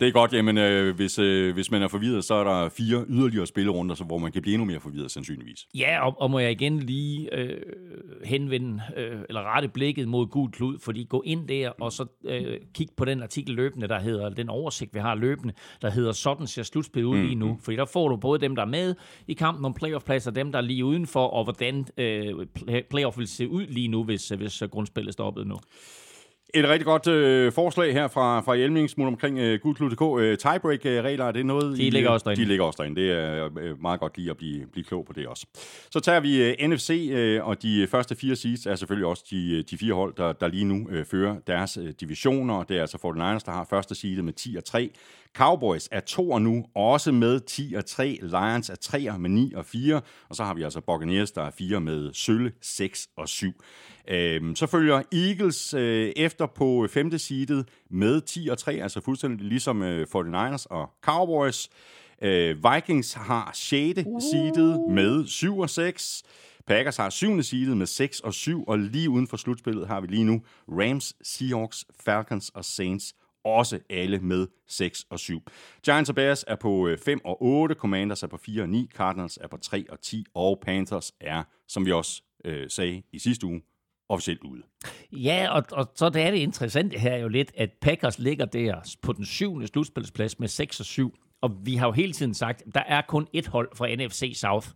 det 0.00 0.08
er 0.08 0.12
godt. 0.12 0.32
Jamen, 0.32 0.58
øh, 0.58 0.96
hvis, 0.96 1.18
øh, 1.18 1.54
hvis 1.54 1.70
man 1.70 1.82
er 1.82 1.88
forvirret, 1.88 2.24
så 2.24 2.34
er 2.34 2.44
der 2.44 2.68
fire 2.68 3.04
yderligere 3.08 3.46
spillerunder, 3.46 3.94
så, 3.94 4.04
hvor 4.04 4.18
man 4.18 4.32
kan 4.32 4.42
blive 4.42 4.54
endnu 4.54 4.66
mere 4.66 4.80
forvirret, 4.80 5.10
sandsynligvis. 5.10 5.66
Ja, 5.74 6.06
og, 6.06 6.20
og 6.20 6.30
må 6.30 6.38
jeg 6.38 6.50
igen 6.50 6.78
lige 6.78 7.36
øh, 7.36 7.60
henvende, 8.24 8.82
øh, 8.96 9.20
eller 9.28 9.56
rette 9.56 9.68
blikket 9.68 10.08
mod 10.08 10.26
gul 10.26 10.50
klud, 10.50 10.78
fordi 10.78 11.06
gå 11.08 11.22
ind 11.26 11.48
der, 11.48 11.70
og 11.80 11.92
så 11.92 12.06
øh, 12.24 12.56
kig 12.74 12.88
på 12.96 13.04
den 13.04 13.22
artikel 13.22 13.54
løbende, 13.54 13.88
der 13.88 14.00
hedder, 14.00 14.28
den 14.28 14.48
oversigt, 14.48 14.94
vi 14.94 14.98
har 14.98 15.14
løbende, 15.14 15.54
der 15.82 15.90
hedder, 15.90 16.12
sådan 16.12 16.46
ser 16.46 16.62
slutspil 16.62 17.04
ud 17.04 17.16
mm. 17.16 17.22
lige 17.22 17.34
nu. 17.34 17.58
Fordi 17.62 17.76
der 17.76 17.84
får 17.84 18.08
du 18.08 18.16
både 18.16 18.40
dem, 18.40 18.56
der 18.56 18.62
er 18.62 18.66
med 18.66 18.94
i 19.26 19.32
kampen 19.32 19.64
om 19.64 19.74
playoff-pladser, 19.74 20.30
dem, 20.30 20.52
der 20.52 20.58
er 20.58 20.62
lige 20.62 20.84
udenfor, 20.84 21.27
og 21.30 21.44
hvordan 21.44 21.86
øh, 21.96 22.46
playoff 22.90 23.18
vil 23.18 23.28
se 23.28 23.48
ud 23.48 23.66
lige 23.66 23.88
nu, 23.88 24.04
hvis, 24.04 24.28
hvis 24.28 24.62
grundspillet 24.70 25.12
stoppede 25.12 25.48
nu. 25.48 25.56
Et 26.54 26.68
rigtig 26.68 26.84
godt 26.84 27.06
øh, 27.06 27.52
forslag 27.52 27.92
her 27.92 28.08
fra, 28.08 28.40
fra 28.40 28.54
Hjelming, 28.54 28.90
smule 28.90 29.08
omkring 29.08 29.38
øh, 29.38 29.60
gudklud.dk. 29.60 30.20
Øh, 30.20 30.38
Tiebreak-regler, 30.38 31.24
er 31.24 31.32
det 31.32 31.46
noget? 31.46 31.78
De 31.78 31.90
ligger 31.90 32.10
også 32.10 32.24
derinde. 32.24 32.42
De 32.42 32.48
ligger 32.48 32.64
også 32.64 32.76
derinde. 32.76 33.00
Det 33.00 33.12
er 33.12 33.48
øh, 33.60 33.82
meget 33.82 34.00
godt 34.00 34.18
lige 34.18 34.30
at 34.30 34.36
blive, 34.36 34.66
blive 34.66 34.84
klog 34.84 35.04
på 35.06 35.12
det 35.12 35.26
også. 35.26 35.46
Så 35.90 36.00
tager 36.00 36.20
vi 36.20 36.42
øh, 36.42 36.68
NFC, 36.68 37.08
øh, 37.12 37.46
og 37.46 37.62
de 37.62 37.86
første 37.86 38.16
fire 38.16 38.36
seeds 38.36 38.66
er 38.66 38.74
selvfølgelig 38.74 39.06
også 39.06 39.24
de, 39.30 39.62
de 39.62 39.78
fire 39.78 39.94
hold, 39.94 40.14
der, 40.16 40.32
der 40.32 40.48
lige 40.48 40.64
nu 40.64 40.88
øh, 40.90 41.04
fører 41.04 41.36
deres 41.46 41.76
øh, 41.76 41.92
divisioner. 42.00 42.62
Det 42.62 42.76
er 42.76 42.80
altså 42.80 42.96
49ers, 42.96 43.44
der 43.46 43.52
har 43.52 43.66
første 43.70 43.94
seedet 43.94 44.24
med 44.24 44.32
10 44.32 44.56
og 44.56 44.64
3. 44.64 44.90
Cowboys 45.34 45.88
er 45.92 46.00
to 46.00 46.38
nu, 46.38 46.64
også 46.74 47.12
med 47.12 47.40
10 47.40 47.74
og 47.76 47.86
3. 47.86 48.18
Lions 48.22 48.70
er 48.70 48.76
3 48.80 49.18
med 49.18 49.30
9 49.30 49.52
og 49.56 49.64
4. 49.64 50.00
Og 50.28 50.36
så 50.36 50.44
har 50.44 50.54
vi 50.54 50.62
altså 50.62 50.80
Buccaneers, 50.80 51.30
der 51.30 51.42
er 51.42 51.50
4 51.50 51.80
med 51.80 52.10
sølle 52.12 52.52
6 52.60 53.08
og 53.16 53.28
7. 53.28 53.52
Øhm, 54.08 54.56
så 54.56 54.66
følger 54.66 55.02
Eagles 55.12 55.74
øh, 55.74 56.12
efter 56.16 56.46
på 56.46 56.86
5. 56.90 57.18
seedet 57.18 57.68
med 57.90 58.20
10 58.20 58.48
og 58.48 58.58
3, 58.58 58.72
altså 58.72 59.00
fuldstændig 59.00 59.46
ligesom 59.46 59.82
øh, 59.82 60.06
49ers 60.14 60.64
og 60.70 60.90
Cowboys. 61.02 61.68
Øh, 62.22 62.56
Vikings 62.64 63.12
har 63.12 63.50
6. 63.54 63.98
Uh. 64.06 64.20
seedet 64.32 64.80
med 64.90 65.26
7 65.26 65.58
og 65.58 65.70
6. 65.70 66.22
Packers 66.66 66.96
har 66.96 67.10
7. 67.10 67.42
seedet 67.42 67.76
med 67.76 67.86
6 67.86 68.20
og 68.20 68.34
7, 68.34 68.64
og 68.64 68.78
lige 68.78 69.10
uden 69.10 69.28
for 69.28 69.36
slutspillet 69.36 69.86
har 69.86 70.00
vi 70.00 70.06
lige 70.06 70.24
nu 70.24 70.42
Rams, 70.68 71.14
Seahawks, 71.22 71.84
Falcons 72.04 72.50
og 72.54 72.64
Saints 72.64 73.14
også 73.48 73.78
alle 73.90 74.18
med 74.18 74.46
6 74.66 75.06
og 75.10 75.18
7. 75.18 75.42
Giants 75.84 76.10
og 76.10 76.16
Bears 76.16 76.44
er 76.48 76.56
på 76.56 76.88
øh, 76.88 76.98
5 76.98 77.20
og 77.24 77.42
8, 77.42 77.74
Commanders 77.74 78.22
er 78.22 78.26
på 78.26 78.36
4 78.36 78.62
og 78.62 78.68
9, 78.68 78.88
Cardinals 78.94 79.38
er 79.42 79.48
på 79.48 79.56
3 79.56 79.84
og 79.90 80.00
10, 80.00 80.24
og 80.34 80.60
Panthers 80.62 81.12
er, 81.20 81.42
som 81.68 81.86
vi 81.86 81.92
også 81.92 82.22
øh, 82.44 82.70
sagde 82.70 83.02
i 83.12 83.18
sidste 83.18 83.46
uge, 83.46 83.62
officielt 84.08 84.40
ude. 84.44 84.62
Ja, 85.12 85.48
og, 85.50 85.64
og 85.72 85.92
så 85.94 86.08
det 86.08 86.22
er 86.22 86.30
det 86.30 86.38
interessante 86.38 86.98
her 86.98 87.16
jo 87.16 87.28
lidt, 87.28 87.52
at 87.56 87.70
Packers 87.80 88.18
ligger 88.18 88.44
der 88.44 88.96
på 89.02 89.12
den 89.12 89.24
syvende 89.24 89.66
slutspilsplads 89.66 90.38
med 90.38 90.48
6 90.48 90.80
og 90.80 90.86
7, 90.86 91.14
og 91.40 91.56
vi 91.62 91.74
har 91.74 91.86
jo 91.86 91.92
hele 91.92 92.12
tiden 92.12 92.34
sagt, 92.34 92.62
at 92.66 92.74
der 92.74 92.82
er 92.86 93.02
kun 93.08 93.28
et 93.32 93.46
hold 93.46 93.68
fra 93.76 93.94
NFC 93.94 94.32
South, 94.36 94.68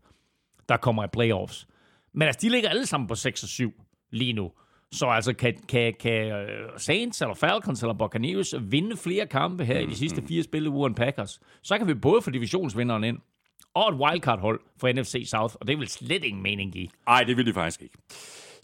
der 0.69 0.77
kommer 0.77 1.05
i 1.05 1.09
playoffs. 1.13 1.67
Men 2.13 2.29
altså, 2.29 2.39
de 2.43 2.49
ligger 2.49 2.69
alle 2.69 2.87
sammen 2.87 3.09
på 3.09 3.15
6 3.15 3.43
og 3.43 3.49
7 3.49 3.73
lige 4.11 4.33
nu. 4.33 4.53
Så 4.93 5.07
altså, 5.07 5.33
kan, 5.33 5.55
kan, 5.69 5.95
kan 6.01 6.33
øh, 6.33 6.71
Saints 6.77 7.21
eller 7.23 7.35
Falcons 7.35 7.83
eller 7.83 7.95
Buccaneers 7.95 8.55
vinde 8.61 8.97
flere 8.97 9.27
kampe 9.27 9.65
her 9.65 9.79
i 9.79 9.87
de 9.87 9.97
sidste 9.97 10.23
fire 10.29 10.43
spilleuger 10.43 10.87
end 10.87 10.97
Packers, 10.97 11.41
så 11.63 11.79
kan 11.79 11.87
vi 11.89 11.95
både 11.95 12.23
få 12.23 12.31
divisionsvinderen 12.31 13.05
ind, 13.05 13.19
og 13.75 13.89
et 13.89 13.95
wildcard-hold 13.95 14.61
for 14.81 14.93
NFC 14.93 15.25
South, 15.27 15.55
og 15.61 15.69
det 15.69 15.79
vil 15.79 15.89
slet 15.89 16.25
ingen 16.25 16.43
mening 16.43 16.73
give. 16.73 16.89
Nej, 17.07 17.23
det 17.23 17.37
vil 17.37 17.47
det 17.47 17.55
faktisk 17.55 17.83
ikke. 17.83 17.99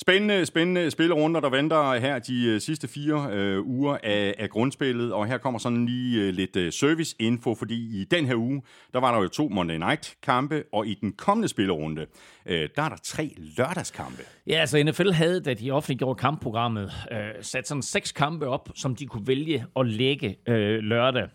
Spændende, 0.01 0.47
spændende 0.47 0.91
spillerunder, 0.91 1.41
der 1.41 1.51
venter 1.51 1.95
her 1.95 2.19
de 2.19 2.45
øh, 2.47 2.61
sidste 2.61 2.89
fire 2.89 3.29
øh, 3.33 3.67
uger 3.67 3.99
af, 4.03 4.35
af 4.39 4.51
grundspillet, 4.51 5.13
og 5.13 5.27
her 5.27 5.39
kommer 5.39 5.59
sådan 5.59 5.87
lige 5.87 6.23
øh, 6.23 6.35
lidt 6.35 6.57
øh, 6.57 6.73
service-info, 6.73 7.55
fordi 7.55 8.01
i 8.01 8.05
den 8.05 8.27
her 8.27 8.35
uge, 8.35 8.63
der 8.93 9.01
var 9.01 9.15
der 9.15 9.23
jo 9.23 9.29
to 9.29 9.49
Monday 9.49 9.77
Night-kampe, 9.77 10.65
og 10.73 10.87
i 10.87 10.95
den 10.95 11.13
kommende 11.13 11.49
spillerunde, 11.49 12.07
øh, 12.47 12.69
der 12.77 12.83
er 12.83 12.89
der 12.89 12.97
tre 13.05 13.35
lørdagskampe. 13.59 14.23
Ja, 14.47 14.55
altså 14.55 14.83
NFL 14.83 15.11
havde, 15.11 15.41
da 15.41 15.55
de 15.55 15.71
offentliggjorde 15.71 16.19
kampprogrammet, 16.19 16.93
øh, 17.13 17.19
sat 17.41 17.69
sådan 17.69 17.83
seks 17.83 18.13
kampe 18.13 18.47
op, 18.47 18.69
som 18.75 18.97
de 18.97 19.07
kunne 19.07 19.27
vælge 19.27 19.65
at 19.77 19.87
lægge 19.87 20.37
øh, 20.49 20.79
lørdag. 20.79 21.29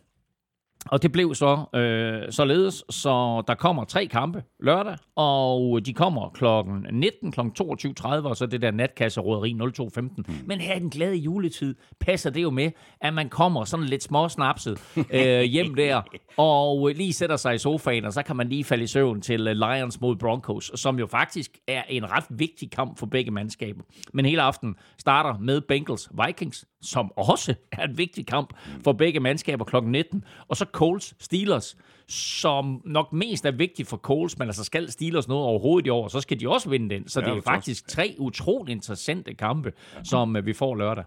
Og 0.85 1.03
det 1.03 1.11
blev 1.11 1.35
så 1.35 1.65
øh, 1.75 2.31
således, 2.31 2.83
så 2.89 3.43
der 3.47 3.55
kommer 3.55 3.83
tre 3.83 4.05
kampe 4.05 4.43
lørdag, 4.59 4.97
og 5.15 5.85
de 5.85 5.93
kommer 5.93 6.29
klokken 6.29 6.87
19, 6.91 7.31
kl. 7.31 7.39
22.30, 7.39 8.07
og 8.07 8.37
så 8.37 8.45
det 8.45 8.61
der 8.61 8.71
natkasseråderi 8.71 9.55
02.15. 9.79 9.99
Mm. 10.01 10.23
Men 10.45 10.61
her 10.61 10.75
i 10.75 10.79
den 10.79 10.89
glade 10.89 11.15
juletid 11.15 11.75
passer 11.99 12.29
det 12.29 12.43
jo 12.43 12.49
med, 12.49 12.71
at 13.01 13.13
man 13.13 13.29
kommer 13.29 13.63
sådan 13.65 13.85
lidt 13.85 14.03
småsnapset 14.03 14.79
øh, 15.13 15.41
hjem 15.55 15.75
der, 15.75 16.01
og 16.37 16.91
lige 16.95 17.13
sætter 17.13 17.35
sig 17.35 17.55
i 17.55 17.57
sofaen, 17.57 18.05
og 18.05 18.13
så 18.13 18.23
kan 18.23 18.35
man 18.35 18.49
lige 18.49 18.63
falde 18.63 18.83
i 18.83 18.87
søvn 18.87 19.21
til 19.21 19.47
øh, 19.47 19.55
Lions 19.55 20.01
mod 20.01 20.15
Broncos, 20.15 20.71
som 20.75 20.99
jo 20.99 21.07
faktisk 21.07 21.57
er 21.67 21.83
en 21.89 22.11
ret 22.11 22.25
vigtig 22.29 22.71
kamp 22.71 22.99
for 22.99 23.05
begge 23.05 23.31
mandskaber. 23.31 23.83
Men 24.13 24.25
hele 24.25 24.41
aften 24.41 24.75
starter 24.97 25.39
med 25.39 25.61
Bengals 25.61 26.09
Vikings, 26.25 26.65
som 26.83 27.11
også 27.15 27.55
er 27.71 27.83
en 27.83 27.97
vigtig 27.97 28.25
kamp 28.27 28.53
for 28.83 28.93
begge 28.93 29.19
mandskaber 29.19 29.65
kl. 29.65 29.75
19. 29.83 30.23
Og 30.47 30.57
så 30.57 30.65
Coles 30.71 31.13
Steelers, 31.19 31.77
som 32.07 32.81
nok 32.85 33.13
mest 33.13 33.45
er 33.45 33.51
vigtigt 33.51 33.87
for 33.87 33.97
Coles, 33.97 34.39
men 34.39 34.47
altså 34.47 34.63
skal 34.63 34.91
Steelers 34.91 35.27
noget 35.27 35.43
overhovedet 35.43 35.87
i 35.87 35.89
år, 35.89 36.07
så 36.07 36.21
skal 36.21 36.39
de 36.39 36.49
også 36.49 36.69
vinde 36.69 36.95
den. 36.95 37.07
Så 37.07 37.21
Ja, 37.21 37.29
det 37.29 37.37
er 37.37 37.41
faktisk 37.41 37.87
tre 37.87 38.15
utrolig 38.19 38.71
interessante 38.71 39.33
kampe, 39.33 39.73
som 40.03 40.35
øh, 40.35 40.45
vi 40.45 40.53
får 40.53 40.75
lørdag. 40.75 41.03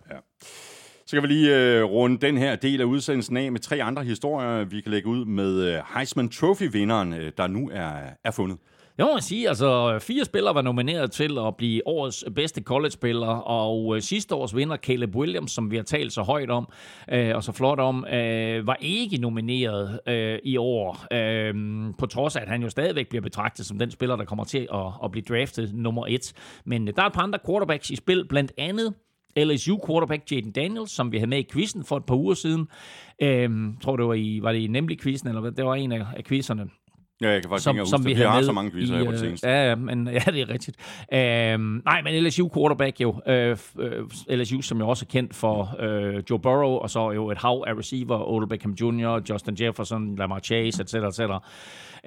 Så 1.06 1.16
kan 1.16 1.22
vi 1.22 1.28
lige 1.28 1.56
øh, 1.56 1.84
runde 1.84 2.26
den 2.26 2.38
her 2.38 2.56
del 2.56 2.80
af 2.80 2.84
udsendelsen 2.84 3.36
af 3.36 3.52
med 3.52 3.60
tre 3.60 3.82
andre 3.82 4.04
historier, 4.04 4.64
vi 4.64 4.80
kan 4.80 4.90
lægge 4.90 5.08
ud 5.08 5.24
med 5.24 5.62
øh, 5.62 5.82
Heisman 5.94 6.28
Trophy-vinderen, 6.28 7.12
øh, 7.12 7.32
der 7.36 7.46
nu 7.46 7.70
er, 7.72 7.92
er 8.24 8.30
fundet. 8.30 8.58
Jeg 8.98 9.06
må 9.06 9.20
sige, 9.20 9.48
altså 9.48 9.98
fire 9.98 10.24
spillere 10.24 10.54
var 10.54 10.62
nomineret 10.62 11.10
til 11.10 11.38
at 11.38 11.56
blive 11.56 11.86
årets 11.86 12.24
bedste 12.34 12.62
college-spiller, 12.62 13.26
og 13.26 13.96
øh, 13.96 14.02
sidste 14.02 14.34
års 14.34 14.56
vinder, 14.56 14.76
Caleb 14.76 15.16
Williams, 15.16 15.52
som 15.52 15.70
vi 15.70 15.76
har 15.76 15.82
talt 15.82 16.12
så 16.12 16.22
højt 16.22 16.50
om, 16.50 16.68
øh, 17.12 17.34
og 17.34 17.44
så 17.44 17.52
flot 17.52 17.80
om, 17.80 18.06
øh, 18.06 18.66
var 18.66 18.76
ikke 18.80 19.18
nomineret 19.18 20.00
øh, 20.08 20.38
i 20.44 20.56
år, 20.56 21.06
øh, 21.12 21.54
på 21.98 22.06
trods 22.06 22.36
af, 22.36 22.40
at 22.40 22.48
han 22.48 22.62
jo 22.62 22.68
stadigvæk 22.68 23.08
bliver 23.08 23.22
betragtet 23.22 23.66
som 23.66 23.78
den 23.78 23.90
spiller, 23.90 24.16
der 24.16 24.24
kommer 24.24 24.44
til 24.44 24.68
at, 24.74 24.86
at 25.04 25.10
blive 25.10 25.24
draftet 25.28 25.74
nummer 25.74 26.06
et. 26.08 26.32
Men 26.64 26.88
øh, 26.88 26.94
der 26.96 27.02
er 27.02 27.06
et 27.06 27.12
par 27.12 27.22
andre 27.22 27.38
quarterbacks 27.46 27.90
i 27.90 27.96
spil, 27.96 28.28
blandt 28.28 28.52
andet 28.58 28.94
LSU 29.36 29.78
quarterback 29.86 30.32
Jaden 30.32 30.52
Daniels, 30.52 30.90
som 30.90 31.12
vi 31.12 31.18
havde 31.18 31.30
med 31.30 31.38
i 31.38 31.46
quizzen 31.52 31.84
for 31.84 31.96
et 31.96 32.04
par 32.04 32.14
uger 32.14 32.34
siden. 32.34 32.68
Øhm, 33.22 33.76
tror, 33.82 33.96
det 33.96 34.06
var 34.06 34.14
i, 34.14 34.38
var 34.42 34.52
det 34.52 34.58
i 34.58 34.66
nemlig 34.66 35.00
quizzen, 35.00 35.28
eller 35.28 35.40
hvad? 35.40 35.52
Det 35.52 35.64
var 35.64 35.74
en 35.74 35.92
af, 35.92 36.06
af 36.16 36.24
quizzerne 36.24 36.70
Ja, 37.20 37.30
jeg 37.30 37.42
kan 37.42 37.50
faktisk 37.50 37.64
som, 37.64 37.76
ikke 37.76 37.86
som 37.86 38.00
huske 38.00 38.08
vi 38.08 38.14
det. 38.14 38.18
Vi 38.18 38.24
har 38.24 38.42
så 38.42 38.52
mange 38.52 38.70
quizzer 38.70 38.96
her 38.96 39.04
på 39.04 39.10
det 39.10 39.18
øh, 39.18 39.24
seneste. 39.24 39.48
Ja, 39.48 39.68
ja, 39.68 39.74
men, 39.74 40.06
ja, 40.12 40.20
det 40.26 40.40
er 40.40 40.48
rigtigt. 40.48 40.76
Øhm, 41.12 41.82
nej, 41.84 42.02
men 42.02 42.24
LSU 42.24 42.48
quarterback 42.54 43.00
jo. 43.00 43.20
Øh, 43.26 43.56
øh, 43.78 44.04
LSU, 44.30 44.60
som 44.60 44.78
jo 44.78 44.88
også 44.88 45.04
er 45.08 45.12
kendt 45.12 45.34
for 45.34 45.76
øh, 45.80 46.22
Joe 46.30 46.38
Burrow, 46.38 46.70
og 46.70 46.90
så 46.90 47.10
jo 47.10 47.30
et 47.30 47.38
hav 47.38 47.64
af 47.66 47.74
receiver, 47.74 48.28
Odell 48.28 48.48
Beckham 48.48 48.72
Jr., 48.72 49.22
Justin 49.30 49.56
Jefferson, 49.60 50.16
Lamar 50.16 50.38
Chase, 50.38 50.82
etc., 50.82 50.94
etc. 50.94 51.20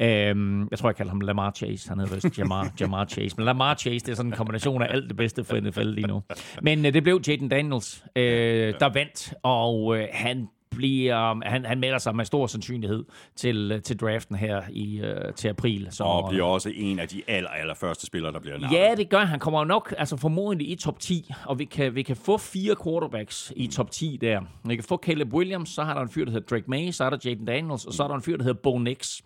Øhm, 0.02 0.68
jeg 0.72 0.80
tror, 0.80 0.90
jeg 0.90 0.96
kalder 0.96 1.12
ham 1.12 1.22
Lamar 1.22 1.52
Chase. 1.52 1.90
Han 1.90 2.00
hedder 2.00 2.14
vist 2.14 2.38
Jamar, 2.38 2.72
Jamar 2.80 3.06
Chase. 3.06 3.36
Men 3.38 3.46
Lamar 3.46 3.76
Chase, 3.76 4.06
det 4.06 4.10
er 4.12 4.16
sådan 4.16 4.32
en 4.32 4.38
kombination 4.38 4.82
af 4.82 4.88
alt 4.94 5.08
det 5.08 5.18
bedste 5.18 5.44
for 5.44 5.60
NFL 5.60 5.82
lige 5.82 6.08
nu. 6.08 6.22
Men 6.62 6.86
øh, 6.86 6.94
det 6.94 7.04
blev 7.04 7.22
Jaden 7.28 7.50
Daniels, 7.50 8.04
øh, 8.16 8.74
der 8.80 8.94
vandt, 8.94 9.34
og 9.44 9.98
øh, 9.98 10.08
han 10.12 10.48
bliver, 10.72 11.50
han, 11.50 11.66
han 11.66 11.80
melder 11.80 11.98
sig 11.98 12.16
med 12.16 12.26
stor 12.26 12.48
sandsynlighed 12.48 13.06
til, 13.36 13.82
til 13.84 13.98
draften 13.98 14.36
her 14.36 14.62
i, 14.70 15.00
øh, 15.00 15.34
til 15.34 15.48
april. 15.48 15.88
Så, 15.92 16.04
Og 16.04 16.30
bliver 16.30 16.46
også 16.46 16.72
en 16.76 17.00
af 17.00 17.08
de 17.08 17.22
aller, 17.28 17.50
aller 17.50 17.74
første 17.74 18.06
spillere, 18.06 18.34
der 18.34 18.40
bliver 18.40 18.58
nappet. 18.60 18.78
Ja, 18.78 18.96
det 18.96 19.10
gør 19.10 19.20
han. 19.26 19.40
Kommer 19.40 19.64
nok 19.64 19.94
altså 19.98 20.18
formodentlig 20.18 20.70
i 20.70 20.76
top 20.76 21.00
10, 21.00 21.32
og 21.46 21.60
vi 21.60 21.66
kan, 21.66 21.96
vi 21.96 22.02
kan 22.04 22.16
få 22.16 22.38
fire 22.38 22.76
quarterbacks 22.84 23.54
i 23.56 23.68
top 23.68 23.92
10 23.92 24.18
der. 24.22 24.42
Vi 24.66 24.76
kan 24.76 24.84
få 24.84 24.98
Caleb 24.98 25.34
Williams, 25.34 25.70
så 25.70 25.84
har 25.84 25.94
der 25.94 26.02
en 26.02 26.10
fyr, 26.10 26.26
der 26.26 26.32
hedder 26.32 26.48
Drake 26.56 26.66
May, 26.68 26.92
så 26.92 27.04
er 27.04 27.10
der 27.10 27.18
Jaden 27.26 27.46
Daniels, 27.46 27.86
og 27.86 27.94
så 27.94 28.04
er 28.04 28.08
der 28.08 28.16
en 28.16 28.22
fyr, 28.22 28.38
der 28.38 28.44
hedder 28.44 28.60
Bo 28.64 28.78
Nix. 28.78 29.22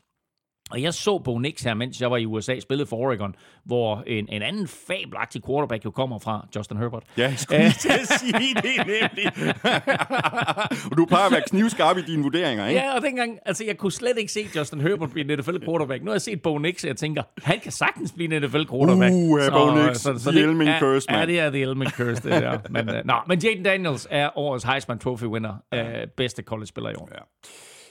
Og 0.72 0.82
jeg 0.82 0.94
så 0.94 1.20
Bo 1.20 1.38
Nix 1.38 1.62
her, 1.62 1.74
mens 1.74 2.02
jeg 2.02 2.12
var 2.12 2.18
i 2.18 2.26
USA, 2.26 2.60
spillede 2.60 2.88
for 2.90 2.96
Oregon, 2.98 3.36
hvor 3.66 4.04
en, 4.08 4.28
en 4.30 4.42
anden 4.42 4.68
fabelagtig 4.68 5.46
quarterback 5.46 5.86
jo 5.86 5.92
kommer 5.92 6.20
fra, 6.20 6.48
Justin 6.56 6.78
Herbert. 6.78 7.04
Ja, 7.18 7.24
jeg 7.24 7.40
skulle 7.40 7.60
lige 7.64 7.74
til 7.74 7.90
at 7.90 8.08
sige 8.20 8.34
det 8.34 8.88
nemlig. 8.88 9.32
og 10.92 10.98
du 10.98 11.06
plejer 11.06 11.26
at 11.26 11.32
være 11.32 11.42
knivskarp 11.48 11.98
i 11.98 12.02
dine 12.02 12.24
vurderinger, 12.24 12.68
ikke? 12.68 12.82
Ja, 12.82 12.96
og 12.96 13.02
dengang, 13.02 13.40
altså 13.46 13.66
jeg 13.66 13.78
kunne 13.78 13.92
slet 13.92 14.18
ikke 14.18 14.32
se 14.32 14.46
Justin 14.56 14.82
Herbert 14.82 15.12
blive 15.12 15.32
en 15.34 15.40
NFL 15.40 15.66
quarterback. 15.66 16.04
Nu 16.04 16.10
har 16.10 16.14
jeg 16.16 16.22
set 16.22 16.42
Bo 16.42 16.58
Nix, 16.58 16.84
og 16.84 16.88
jeg 16.88 16.98
tænker, 16.98 17.24
han 17.44 17.60
kan 17.60 17.72
sagtens 17.72 18.12
blive 18.12 18.36
en 18.36 18.42
NFL 18.42 18.64
quarterback. 18.72 19.14
Uh, 19.14 19.40
ja, 19.44 19.50
Bo 19.50 19.88
Nix. 19.88 20.02
The 20.32 20.40
Elming 20.42 20.70
ja, 20.70 20.80
curse, 20.80 21.12
Ja, 21.12 21.18
mand. 21.18 21.30
det 21.30 21.40
er 21.40 21.50
The 21.50 21.62
Elming 21.62 21.92
curse, 21.92 22.24
det 22.24 22.32
der. 22.32 22.60
Men, 22.70 22.90
uh, 22.90 22.96
nå, 23.06 23.14
men 23.28 23.40
Jaden 23.40 23.64
Daniels 23.64 24.08
er 24.12 24.38
årets 24.38 24.66
Heisman 24.66 25.00
Trophy 25.00 25.24
winner, 25.24 25.54
uh, 25.76 25.80
bedste 26.18 26.44
college-spiller 26.44 26.90
i 26.90 26.96
år. 26.96 27.10
Ja. 27.12 27.20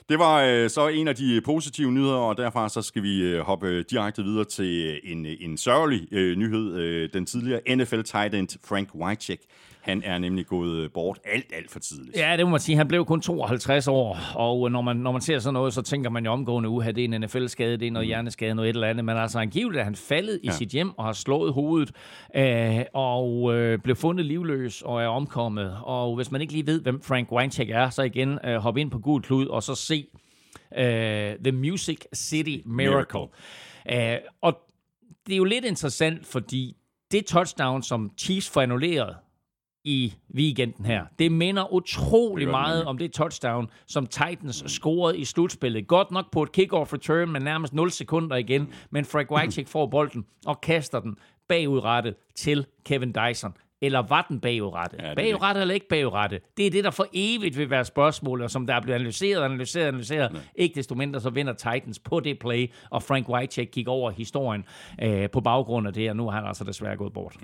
Det 0.08 0.18
var 0.18 0.42
øh, 0.42 0.70
så 0.70 0.88
en 0.88 1.08
af 1.08 1.16
de 1.16 1.40
positive 1.44 1.92
nyheder, 1.92 2.14
og 2.14 2.36
derfra 2.36 2.68
så 2.68 2.82
skal 2.82 3.02
vi 3.02 3.22
øh, 3.22 3.40
hoppe 3.40 3.68
øh, 3.68 3.84
direkte 3.90 4.22
videre 4.22 4.44
til 4.44 5.00
øh, 5.04 5.12
en, 5.12 5.26
øh, 5.26 5.36
en 5.40 5.56
sørgelig 5.56 6.08
øh, 6.12 6.36
nyhed. 6.36 6.74
Øh, 6.74 7.08
den 7.12 7.26
tidligere 7.26 7.76
NFL 7.76 8.02
tight 8.02 8.34
end 8.34 8.48
Frank 8.64 8.94
Wycheck, 8.94 9.42
han 9.82 10.02
er 10.04 10.18
nemlig 10.18 10.46
gået 10.46 10.76
øh, 10.84 10.90
bort 10.90 11.18
alt, 11.24 11.46
alt 11.56 11.70
for 11.70 11.78
tidligt. 11.78 12.16
Ja, 12.16 12.36
det 12.36 12.46
må 12.46 12.50
man 12.50 12.60
sige. 12.60 12.76
Han 12.76 12.88
blev 12.88 13.04
kun 13.04 13.20
52 13.20 13.88
år, 13.88 14.18
og 14.34 14.70
når 14.70 14.80
man, 14.80 14.96
når 14.96 15.12
man 15.12 15.20
ser 15.20 15.38
sådan 15.38 15.54
noget, 15.54 15.74
så 15.74 15.82
tænker 15.82 16.10
man 16.10 16.24
jo 16.24 16.30
omgående, 16.32 16.68
uha, 16.68 16.90
det 16.90 17.04
er 17.04 17.08
en 17.14 17.20
NFL-skade, 17.20 17.76
det 17.76 17.86
er 17.86 17.90
noget 17.90 18.06
hjerneskade, 18.08 18.54
noget 18.54 18.68
et 18.70 18.74
eller 18.74 18.88
andet. 18.88 19.04
Men 19.04 19.16
altså 19.16 19.38
angiveligt 19.38 19.80
er 19.80 19.84
han 19.84 19.94
faldet 19.96 20.40
i 20.42 20.46
Ja. 20.46 20.52
sit 20.52 20.68
hjem 20.68 20.98
og 20.98 21.04
har 21.04 21.12
slået 21.12 21.52
hovedet, 21.52 21.92
øh, 22.36 22.80
og 22.94 23.54
øh, 23.54 23.78
blev 23.78 23.96
fundet 23.96 24.26
livløs 24.26 24.82
og 24.82 25.02
er 25.02 25.06
omkommet. 25.06 25.76
Og 25.82 26.16
hvis 26.16 26.30
man 26.30 26.40
ikke 26.40 26.52
lige 26.52 26.66
ved, 26.66 26.80
hvem 26.80 27.02
Frank 27.02 27.32
Weincheck 27.32 27.70
er, 27.70 27.90
så 27.90 28.02
igen 28.02 28.38
øh, 28.44 28.56
hop 28.56 28.76
ind 28.76 28.90
på 28.90 28.98
Gul 28.98 29.22
Klud 29.22 29.46
og 29.46 29.62
så 29.62 29.74
se 29.74 30.06
øh, 30.78 30.84
The 31.44 31.52
Music 31.52 31.98
City 32.14 32.56
Miracle. 32.64 33.26
Øh, 33.92 34.16
og 34.40 34.58
det 35.26 35.32
er 35.32 35.36
jo 35.36 35.44
lidt 35.44 35.64
interessant, 35.64 36.26
fordi 36.26 36.76
det 37.12 37.26
touchdown, 37.26 37.82
som 37.82 38.10
Chiefs 38.18 38.50
får 38.50 38.60
annulleret 38.60 39.16
i 39.84 40.14
weekenden 40.34 40.84
her. 40.86 41.04
Det 41.18 41.32
minder 41.32 41.72
utrolig 41.72 42.48
meget 42.48 42.84
om 42.84 42.98
det 42.98 43.12
touchdown, 43.12 43.70
som 43.86 44.06
Titans 44.06 44.64
scorede 44.66 45.18
i 45.18 45.24
slutspillet. 45.24 45.86
Godt 45.86 46.10
nok 46.10 46.30
på 46.32 46.42
et 46.42 46.52
kickoff 46.52 46.92
return 46.92 47.30
med 47.30 47.40
nærmest 47.40 47.74
0 47.74 47.90
sekunder 47.90 48.36
igen, 48.36 48.68
men 48.90 49.04
Frank 49.04 49.30
Wycheck 49.30 49.68
får 49.68 49.86
bolden 49.86 50.24
og 50.46 50.60
kaster 50.60 51.00
den 51.00 51.16
bagudrettet 51.48 52.14
til 52.34 52.66
Kevin 52.84 53.12
Dyson. 53.12 53.54
Eller 53.84 54.02
var 54.02 54.26
den 54.28 54.40
bagudrettet? 54.40 54.98
Ja, 54.98 55.08
Ja, 55.08 55.14
bagudrettet 55.14 55.60
eller 55.60 55.74
ikke 55.74 55.88
bagudrettet? 55.88 56.40
Det 56.56 56.66
er 56.66 56.70
det, 56.70 56.84
der 56.84 56.90
for 56.90 57.06
evigt 57.12 57.58
vil 57.58 57.70
være 57.70 57.84
spørgsmålet, 57.84 58.44
og 58.44 58.50
som 58.50 58.66
der 58.66 58.74
er 58.74 58.80
blevet 58.80 58.94
analyseret, 58.94 59.42
analyseret, 59.44 59.86
analyseret. 59.88 60.32
Nej. 60.32 60.42
Ikke 60.54 60.74
desto 60.74 60.94
mindre, 60.94 61.20
så 61.20 61.30
vinder 61.30 61.52
Titans 61.52 61.98
på 61.98 62.20
det 62.20 62.38
play, 62.38 62.70
og 62.90 63.02
Frank 63.02 63.28
Wycheck 63.28 63.70
gik 63.70 63.88
over 63.88 64.10
historien 64.10 64.64
øh, 65.02 65.30
på 65.30 65.40
baggrund 65.40 65.86
af 65.86 65.92
det, 65.94 66.10
og 66.10 66.16
nu 66.16 66.24
har 66.30 66.38
han 66.38 66.46
altså 66.46 66.64
desværre 66.64 66.96
gået 66.96 67.12
bort. 67.12 67.36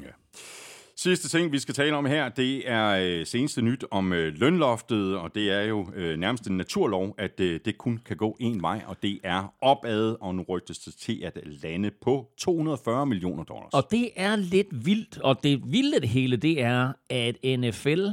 Sidste 1.01 1.29
ting, 1.29 1.53
vi 1.53 1.59
skal 1.59 1.75
tale 1.75 1.97
om 1.97 2.07
her, 2.07 2.29
det 2.29 2.71
er 2.71 2.89
øh, 2.89 3.27
seneste 3.27 3.63
nyt 3.63 3.85
om 3.91 4.13
øh, 4.13 4.35
lønloftet, 4.37 5.17
og 5.17 5.35
det 5.35 5.51
er 5.51 5.61
jo 5.61 5.87
øh, 5.95 6.19
nærmest 6.19 6.47
en 6.47 6.57
naturlov, 6.57 7.15
at 7.19 7.41
øh, 7.41 7.61
det 7.65 7.79
kun 7.79 8.01
kan 8.07 8.17
gå 8.17 8.37
en 8.41 8.63
vej, 8.63 8.83
og 8.87 8.97
det 9.03 9.19
er 9.23 9.55
opad, 9.61 10.17
og 10.21 10.35
nu 10.35 10.45
rygtes 10.49 10.79
det 10.79 10.95
til 10.95 11.23
at 11.25 11.41
lande 11.63 11.91
på 12.03 12.27
240 12.39 13.07
millioner 13.07 13.45
dollars. 13.45 13.73
Og 13.73 13.89
det 13.91 14.11
er 14.17 14.37
lidt 14.37 14.87
vildt, 14.87 15.19
og 15.19 15.43
det 15.43 15.73
vilde 15.73 16.01
det 16.01 16.09
hele, 16.09 16.37
det 16.37 16.63
er, 16.63 16.93
at 17.11 17.37
NFL 17.59 18.07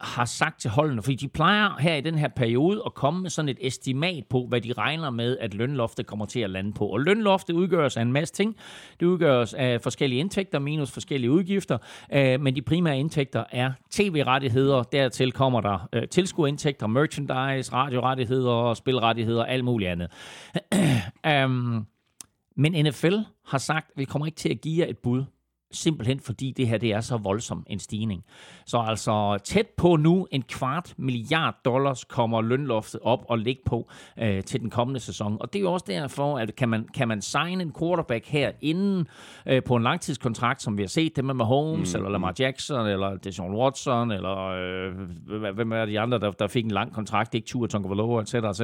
har 0.00 0.24
sagt 0.24 0.60
til 0.60 0.70
holdene, 0.70 1.02
fordi 1.02 1.16
de 1.16 1.28
plejer 1.28 1.76
her 1.78 1.94
i 1.94 2.00
den 2.00 2.14
her 2.14 2.28
periode 2.28 2.82
at 2.86 2.94
komme 2.94 3.22
med 3.22 3.30
sådan 3.30 3.48
et 3.48 3.58
estimat 3.60 4.24
på, 4.30 4.46
hvad 4.48 4.60
de 4.60 4.72
regner 4.72 5.10
med, 5.10 5.38
at 5.38 5.54
lønloftet 5.54 6.06
kommer 6.06 6.26
til 6.26 6.40
at 6.40 6.50
lande 6.50 6.72
på. 6.72 6.86
Og 6.86 7.00
lønloftet 7.00 7.54
udgøres 7.54 7.96
af 7.96 8.02
en 8.02 8.12
masse 8.12 8.34
ting. 8.34 8.56
Det 9.00 9.06
udgøres 9.06 9.54
af 9.54 9.80
forskellige 9.80 10.20
indtægter 10.20 10.58
minus 10.58 10.90
forskellige 10.90 11.30
udgifter, 11.30 11.78
øh, 12.12 12.40
men 12.40 12.56
de 12.56 12.62
primære 12.62 12.98
indtægter 12.98 13.44
er 13.50 13.72
tv-rettigheder. 13.90 14.82
Dertil 14.82 15.32
kommer 15.32 15.60
der 15.60 15.88
øh, 15.92 16.08
tilskuerindtægter, 16.08 16.86
merchandise, 16.86 17.72
radiorettigheder, 17.72 18.74
spilrettigheder, 18.74 19.44
alt 19.44 19.64
muligt 19.64 19.90
andet. 19.90 20.08
um, 21.44 21.86
men 22.62 22.84
NFL 22.84 23.14
har 23.46 23.58
sagt, 23.58 23.90
at 23.90 23.98
vi 23.98 24.04
kommer 24.04 24.26
ikke 24.26 24.36
til 24.36 24.48
at 24.48 24.60
give 24.60 24.84
jer 24.84 24.90
et 24.90 24.98
bud, 24.98 25.24
simpelthen 25.72 26.20
fordi 26.20 26.52
det 26.56 26.68
her 26.68 26.78
det 26.78 26.92
er 26.92 27.00
så 27.00 27.16
voldsom 27.16 27.64
en 27.66 27.78
stigning. 27.78 28.24
Så 28.66 28.78
altså 28.78 29.38
tæt 29.44 29.66
på 29.76 29.96
nu 29.96 30.26
en 30.30 30.42
kvart 30.42 30.94
milliard 30.96 31.54
dollars 31.64 32.04
kommer 32.04 32.42
lønloftet 32.42 33.00
op 33.02 33.24
og 33.28 33.38
ligge 33.38 33.62
på 33.66 33.90
øh, 34.18 34.42
til 34.44 34.60
den 34.60 34.70
kommende 34.70 35.00
sæson. 35.00 35.36
Og 35.40 35.52
det 35.52 35.58
er 35.58 35.62
jo 35.62 35.72
også 35.72 35.86
derfor, 35.88 36.38
at 36.38 36.56
kan 36.56 36.68
man, 36.68 36.88
kan 36.94 37.08
man 37.08 37.22
signe 37.22 37.62
en 37.62 37.72
quarterback 37.78 38.26
her 38.26 38.52
inden 38.60 39.06
øh, 39.46 39.62
på 39.62 39.76
en 39.76 39.82
langtidskontrakt, 39.82 40.62
som 40.62 40.76
vi 40.76 40.82
har 40.82 40.88
set 40.88 41.16
det 41.16 41.24
med 41.24 41.34
Mahomes, 41.34 41.94
mm. 41.94 41.98
eller 41.98 42.10
Lamar 42.10 42.34
Jackson, 42.38 42.86
eller 42.86 43.16
Deshaun 43.16 43.54
Watson, 43.54 44.10
eller 44.10 44.36
øh, 44.38 45.54
hvem- 45.54 45.72
er 45.72 45.86
de 45.86 46.00
andre, 46.00 46.18
der, 46.18 46.30
der 46.30 46.46
fik 46.46 46.64
en 46.64 46.70
lang 46.70 46.92
kontrakt, 46.92 47.34
ikke 47.34 47.46
Tua 47.46 47.66
Tagovailoa, 47.66 48.22
etc., 48.22 48.34
etc. 48.34 48.60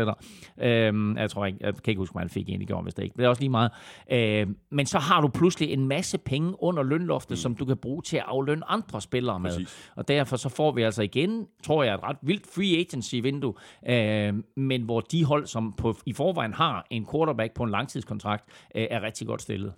Øhm, 0.58 1.16
jeg 1.16 1.30
tror 1.30 1.46
ikke, 1.46 1.58
jeg 1.60 1.74
kan 1.74 1.82
ikke 1.86 1.98
huske, 1.98 2.12
hvad 2.12 2.22
han 2.22 2.30
fik 2.30 2.48
egentlig 2.48 2.68
gjort, 2.68 2.82
hvis 2.84 2.94
det 2.94 3.02
ikke. 3.02 3.16
Det 3.16 3.24
er 3.24 3.28
også 3.28 3.42
lige 3.42 3.50
meget. 3.50 3.70
Øh, 4.12 4.46
men 4.70 4.86
så 4.86 4.98
har 4.98 5.20
du 5.20 5.28
pludselig 5.28 5.70
en 5.70 5.88
masse 5.88 6.18
penge 6.18 6.62
under 6.62 6.82
lønloftet, 6.98 7.30
mm. 7.30 7.36
som 7.36 7.54
du 7.54 7.64
kan 7.64 7.76
bruge 7.76 8.02
til 8.02 8.16
at 8.16 8.24
aflønne 8.26 8.70
andre 8.70 9.00
spillere 9.00 9.40
med. 9.40 9.50
Præcis. 9.50 9.90
Og 9.96 10.08
derfor 10.08 10.36
så 10.36 10.48
får 10.48 10.72
vi 10.72 10.82
altså 10.82 11.02
igen, 11.02 11.46
tror 11.62 11.82
jeg, 11.82 11.94
et 11.94 12.02
ret 12.02 12.16
vildt 12.22 12.46
free 12.54 12.76
agency-vindue, 12.80 13.54
øh, 13.88 14.34
men 14.56 14.82
hvor 14.82 15.00
de 15.00 15.24
hold, 15.24 15.46
som 15.46 15.72
på, 15.72 15.96
i 16.06 16.12
forvejen 16.12 16.54
har 16.54 16.86
en 16.90 17.06
quarterback 17.12 17.54
på 17.54 17.62
en 17.62 17.70
langtidskontrakt, 17.70 18.44
øh, 18.74 18.86
er 18.90 19.02
rigtig 19.02 19.26
godt 19.26 19.42
stillet. 19.42 19.72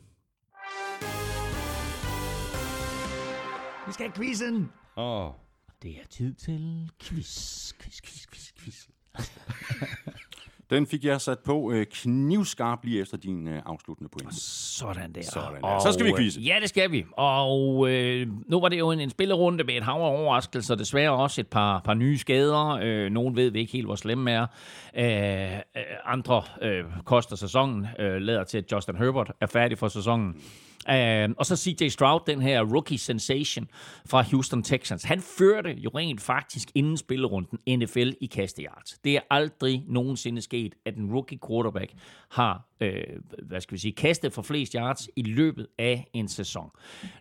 Vi 3.86 3.92
skal 3.92 4.06
have 4.06 4.12
quizzen! 4.16 4.70
Oh. 4.96 5.30
Det 5.82 5.90
er 5.90 6.06
tid 6.10 6.34
til 6.34 6.90
quiz, 7.00 7.72
quiz, 7.72 8.00
quiz, 8.02 8.26
quiz, 8.26 8.52
quiz. 8.58 8.88
Den 10.70 10.86
fik 10.86 11.04
jeg 11.04 11.20
sat 11.20 11.38
på 11.38 11.72
øh, 11.72 11.86
knivskarp 11.86 12.84
lige 12.84 13.00
efter 13.00 13.16
din 13.16 13.48
øh, 13.48 13.62
afsluttende 13.66 14.10
point. 14.10 14.34
Sådan 14.34 15.12
der. 15.12 15.22
Sådan 15.22 15.62
der. 15.62 15.78
Så 15.78 15.92
skal 15.92 16.06
vi 16.06 16.12
Og, 16.12 16.18
quizze. 16.18 16.40
Ja, 16.40 16.56
det 16.60 16.68
skal 16.68 16.92
vi. 16.92 17.04
Og 17.12 17.90
øh, 17.90 18.26
nu 18.46 18.60
var 18.60 18.68
det 18.68 18.78
jo 18.78 18.90
en, 18.90 19.00
en 19.00 19.10
spillerunde 19.10 19.64
med 19.64 19.74
et 19.74 19.82
hav 19.82 19.94
af 19.94 20.10
overraskelser. 20.10 20.74
Desværre 20.74 21.10
også 21.10 21.40
et 21.40 21.46
par, 21.46 21.80
par 21.84 21.94
nye 21.94 22.18
skader. 22.18 22.78
Øh, 22.82 23.10
nogen 23.10 23.36
ved 23.36 23.50
vi 23.50 23.58
ikke 23.58 23.72
helt, 23.72 23.86
hvor 23.86 23.96
slemme 23.96 24.30
er. 24.30 24.46
Øh, 24.96 25.56
øh, 25.56 25.82
andre 26.04 26.42
øh, 26.62 26.84
koster 27.04 27.36
sæsonen. 27.36 27.86
Øh, 27.98 28.20
lader 28.20 28.44
til, 28.44 28.58
at 28.58 28.72
Justin 28.72 28.96
Herbert 28.96 29.32
er 29.40 29.46
færdig 29.46 29.78
for 29.78 29.88
sæsonen. 29.88 30.34
Øh, 30.90 31.28
og 31.38 31.46
så 31.46 31.56
CJ 31.56 31.88
Stroud, 31.88 32.20
den 32.26 32.42
her 32.42 32.62
rookie 32.62 32.98
sensation 32.98 33.68
fra 34.06 34.22
Houston 34.22 34.62
Texans. 34.62 35.02
Han 35.04 35.20
førte 35.20 35.72
jo 35.72 35.90
rent 35.94 36.20
faktisk 36.20 36.70
inden 36.74 36.96
spillerunden 36.96 37.78
NFL 37.78 38.10
i 38.20 38.26
kastejart. 38.26 38.94
Det 39.04 39.16
er 39.16 39.20
aldrig 39.30 39.84
nogensinde 39.86 40.42
sket, 40.42 40.74
at 40.84 40.96
en 40.96 41.12
rookie 41.12 41.38
quarterback 41.48 41.92
har, 42.28 42.68
øh, 42.80 43.02
hvad 43.42 43.60
skal 43.60 43.74
vi 43.74 43.78
sige, 43.78 43.92
kastet 43.92 44.32
for 44.32 44.42
flest 44.42 44.72
yards 44.72 45.08
i 45.16 45.22
løbet 45.22 45.66
af 45.78 46.10
en 46.12 46.28
sæson. 46.28 46.70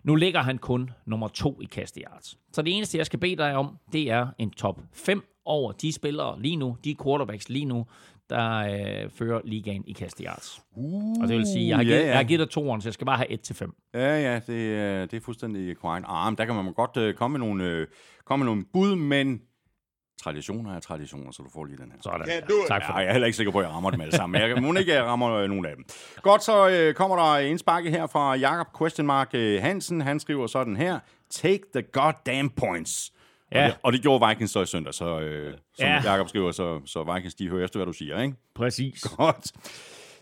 Nu 0.04 0.14
ligger 0.14 0.42
han 0.42 0.58
kun 0.58 0.90
nummer 1.06 1.28
to 1.28 1.60
i 1.60 1.64
kasteyards. 1.64 2.38
Så 2.52 2.62
det 2.62 2.76
eneste, 2.76 2.98
jeg 2.98 3.06
skal 3.06 3.18
bede 3.18 3.36
dig 3.36 3.56
om, 3.56 3.78
det 3.92 4.10
er 4.10 4.26
en 4.38 4.50
top 4.50 4.80
5 4.92 5.22
over 5.44 5.72
de 5.72 5.92
spillere 5.92 6.42
lige 6.42 6.56
nu, 6.56 6.76
de 6.84 6.96
quarterbacks 7.02 7.48
lige 7.48 7.64
nu, 7.64 7.86
der 8.30 8.58
øh, 9.04 9.10
fører 9.10 9.40
ligaen 9.44 9.84
i 9.86 9.92
kasteyards. 9.92 10.60
Uh, 10.76 11.22
Og 11.22 11.28
det 11.28 11.36
vil 11.36 11.46
sige, 11.46 11.68
jeg 11.68 11.76
har, 11.76 11.84
ja, 11.84 11.88
givet, 11.88 12.00
ja. 12.00 12.06
jeg 12.06 12.16
har 12.16 12.24
givet 12.24 12.40
dig 12.40 12.50
toeren, 12.50 12.80
så 12.80 12.88
jeg 12.88 12.94
skal 12.94 13.04
bare 13.06 13.16
have 13.16 13.30
1 13.30 13.40
til 13.40 13.54
5. 13.56 13.72
Ja, 13.94 14.20
ja, 14.32 14.40
det, 14.46 14.74
er- 14.78 15.06
det 15.06 15.16
er 15.16 15.20
fuldstændig 15.20 15.76
korrekt. 15.76 16.06
Ah, 16.08 16.30
men 16.32 16.38
der 16.38 16.44
kan 16.44 16.54
man 16.54 16.72
godt 16.72 16.96
øh, 16.96 17.14
komme, 17.14 17.38
med 17.38 17.46
nogle, 17.46 17.64
øh, 17.64 17.86
komme 18.24 18.44
med 18.44 18.50
nogle 18.50 18.64
bud, 18.72 18.96
men 18.96 19.40
traditioner 20.22 20.76
er 20.76 20.80
traditioner, 20.80 21.30
så 21.32 21.42
du 21.42 21.48
får 21.54 21.64
lige 21.64 21.76
den 21.76 21.92
her. 21.92 21.98
Sådan. 22.02 22.20
It. 22.38 22.44
Tak 22.68 22.82
for 22.86 22.92
Ja, 22.92 22.98
jeg 22.98 23.06
er 23.08 23.12
heller 23.12 23.26
ikke 23.26 23.36
sikker 23.36 23.52
på, 23.52 23.58
at 23.58 23.64
jeg 23.66 23.72
rammer 23.74 23.90
dem 23.90 24.00
alle 24.00 24.16
sammen. 24.16 24.40
Men 24.40 24.50
jeg 24.50 24.62
må 24.62 24.74
ikke, 24.74 24.92
jeg 24.94 25.04
rammer 25.04 25.30
øh, 25.32 25.48
nogle 25.48 25.68
af 25.68 25.76
dem. 25.76 25.84
Godt, 26.22 26.42
så 26.44 26.68
øh, 26.68 26.94
kommer 26.94 27.16
der 27.16 27.34
en 27.34 27.58
sparke 27.58 27.90
her 27.90 28.06
fra 28.06 28.34
Jakob 28.36 28.66
Question 28.78 29.06
Mark 29.06 29.30
øh, 29.34 29.62
Hansen. 29.62 30.00
Han 30.00 30.20
skriver 30.20 30.46
sådan 30.46 30.76
her. 30.76 30.98
Take 31.30 31.62
the 31.74 31.82
goddamn 31.82 32.50
points. 32.50 33.12
Ja. 33.52 33.64
Og, 33.64 33.68
det, 33.70 33.78
og 33.82 33.92
det 33.92 34.02
gjorde 34.02 34.28
Vikings 34.28 34.52
så 34.52 34.60
i 34.62 34.66
søndag, 34.66 34.94
så 34.94 35.20
øh, 35.20 35.52
som 35.52 35.86
Ja. 35.86 35.94
ja. 35.94 36.00
Jakob 36.10 36.28
skriver, 36.28 36.52
så, 36.52 36.80
så 36.84 37.14
Vikings 37.14 37.34
de 37.34 37.48
hører 37.48 37.64
efter, 37.64 37.78
hvad 37.78 37.86
du 37.86 37.92
siger, 37.92 38.22
ikke? 38.22 38.34
Præcis. 38.54 39.02
Godt. 39.16 39.52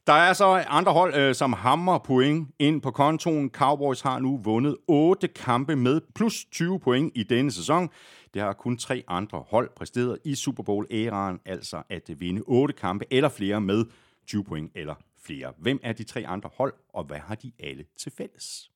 Der 0.06 0.12
er 0.12 0.32
så 0.32 0.64
andre 0.68 0.92
hold, 0.92 1.14
øh, 1.14 1.34
som 1.34 1.52
hammer 1.52 1.98
point 1.98 2.48
ind 2.58 2.82
på 2.82 2.90
kontoen. 2.90 3.50
Cowboys 3.50 4.00
har 4.00 4.18
nu 4.18 4.40
vundet 4.44 4.76
8 4.88 5.28
kampe 5.28 5.76
med 5.76 6.00
plus 6.14 6.44
20 6.52 6.80
point 6.80 7.12
i 7.14 7.22
denne 7.22 7.52
sæson. 7.52 7.88
Det 8.34 8.42
har 8.42 8.52
kun 8.52 8.78
tre 8.78 9.04
andre 9.08 9.44
hold 9.50 9.70
præsteret 9.76 10.18
i 10.24 10.34
Super 10.34 10.62
Bowl-æraen, 10.62 11.40
altså 11.46 11.82
at 11.90 12.10
vinde 12.18 12.42
8 12.46 12.74
kampe 12.74 13.04
eller 13.10 13.28
flere 13.28 13.60
med 13.60 13.84
20 14.26 14.44
point 14.44 14.72
eller 14.74 14.94
flere. 15.24 15.52
Hvem 15.58 15.80
er 15.82 15.92
de 15.92 16.04
tre 16.04 16.24
andre 16.26 16.50
hold, 16.56 16.74
og 16.94 17.04
hvad 17.04 17.18
har 17.18 17.34
de 17.34 17.52
alle 17.60 17.84
til 17.98 18.12
fælles? 18.18 18.70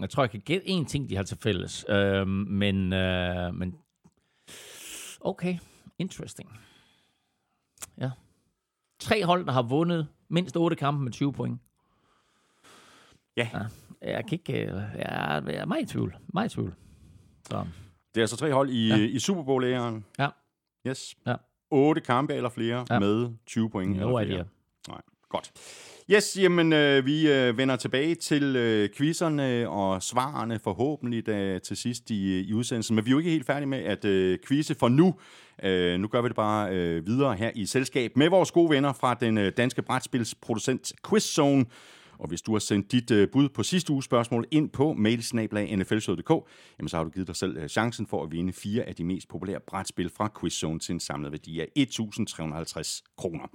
Jeg 0.00 0.10
tror, 0.10 0.22
jeg 0.22 0.30
kan 0.30 0.40
gætte 0.40 0.66
én 0.66 0.84
ting, 0.86 1.08
de 1.08 1.16
har 1.16 1.22
til 1.22 1.36
fælles. 1.36 1.84
Øhm, 1.88 2.28
men, 2.28 2.92
øh, 2.92 3.54
men... 3.54 3.74
Okay, 5.20 5.58
interesting. 5.98 6.60
Ja. 8.00 8.10
Tre 9.00 9.24
hold, 9.24 9.46
der 9.46 9.52
har 9.52 9.62
vundet 9.62 10.08
mindst 10.28 10.56
8 10.56 10.76
kampe 10.76 11.04
med 11.04 11.12
20 11.12 11.32
point. 11.32 11.60
Ja. 13.36 13.48
ja. 13.54 13.58
Jeg 14.02 14.24
kan 14.28 14.32
ikke... 14.32 14.52
øh, 14.52 14.68
Jeg 14.94 15.36
er, 15.46 15.64
meget 15.64 15.82
i 15.82 15.86
tvivl. 15.86 16.16
Meget 16.34 16.52
i 16.52 16.54
tvivl. 16.54 16.74
Så, 17.50 17.66
Det 18.14 18.20
er 18.20 18.22
altså 18.22 18.36
tre 18.36 18.52
hold 18.52 18.70
i, 18.70 18.88
Ja. 18.88 18.96
i 18.96 19.18
Super 19.18 19.42
Bowl-æraen. 19.42 20.04
ja. 20.18 20.28
Yes. 20.86 21.16
Ja. 21.26 21.34
8 21.70 22.00
kampe 22.00 22.34
eller 22.34 22.48
flere 22.48 22.86
Ja. 22.90 22.98
med 22.98 23.32
20 23.46 23.70
point 23.70 23.96
No 23.96 24.18
eller 24.18 24.26
flere. 24.34 24.46
Nej, 24.88 25.00
godt. 25.28 25.52
Yes, 26.10 26.38
jamen 26.40 26.72
øh, 26.72 27.06
vi 27.06 27.30
øh, 27.30 27.58
vender 27.58 27.76
tilbage 27.76 28.14
til 28.14 28.56
øh, 28.56 28.88
quizzerne 28.96 29.68
og 29.68 30.02
svarene 30.02 30.58
forhåbentlig 30.58 31.26
da, 31.26 31.58
til 31.58 31.76
sidst 31.76 32.10
i, 32.10 32.38
øh, 32.38 32.48
i 32.48 32.52
udsendelsen. 32.52 32.96
Men 32.96 33.04
vi 33.04 33.10
er 33.10 33.12
jo 33.12 33.18
ikke 33.18 33.30
helt 33.30 33.46
færdige 33.46 33.66
med 33.66 33.78
at 33.78 34.04
øh, 34.04 34.38
quizze 34.48 34.74
for 34.74 34.88
nu. 34.88 35.14
Øh, 35.62 36.00
nu 36.00 36.08
gør 36.08 36.22
vi 36.22 36.28
det 36.28 36.36
bare 36.36 36.70
øh, 36.70 37.06
videre 37.06 37.34
her 37.34 37.50
i 37.54 37.66
selskab 37.66 38.16
med 38.16 38.28
vores 38.28 38.50
gode 38.50 38.70
venner 38.70 38.92
fra 38.92 39.14
den 39.14 39.38
øh, 39.38 39.52
danske 39.56 39.82
brætspilsproducent 39.82 40.92
QuizZone. 41.02 41.64
Og 42.18 42.28
hvis 42.28 42.42
du 42.42 42.52
har 42.52 42.58
sendt 42.58 42.92
dit 42.92 43.10
øh, 43.10 43.28
bud 43.28 43.48
på 43.48 43.62
sidste 43.62 43.92
uges 43.92 44.04
spørgsmål 44.04 44.46
ind 44.50 44.70
på 44.70 44.92
mailsnablag.nflshow.dk, 44.92 46.30
jamen 46.78 46.88
så 46.88 46.96
har 46.96 47.04
du 47.04 47.10
givet 47.10 47.28
dig 47.28 47.36
selv 47.36 47.56
øh, 47.56 47.68
chancen 47.68 48.06
for 48.06 48.22
at 48.22 48.32
vinde 48.32 48.52
fire 48.52 48.82
af 48.82 48.94
de 48.94 49.04
mest 49.04 49.28
populære 49.28 49.60
brætspil 49.66 50.10
fra 50.16 50.30
QuizZone 50.40 50.78
til 50.78 50.92
en 50.92 51.00
samlet 51.00 51.32
værdi 51.32 51.60
af 51.60 51.66
1.350 51.78 53.02
kroner. 53.16 53.46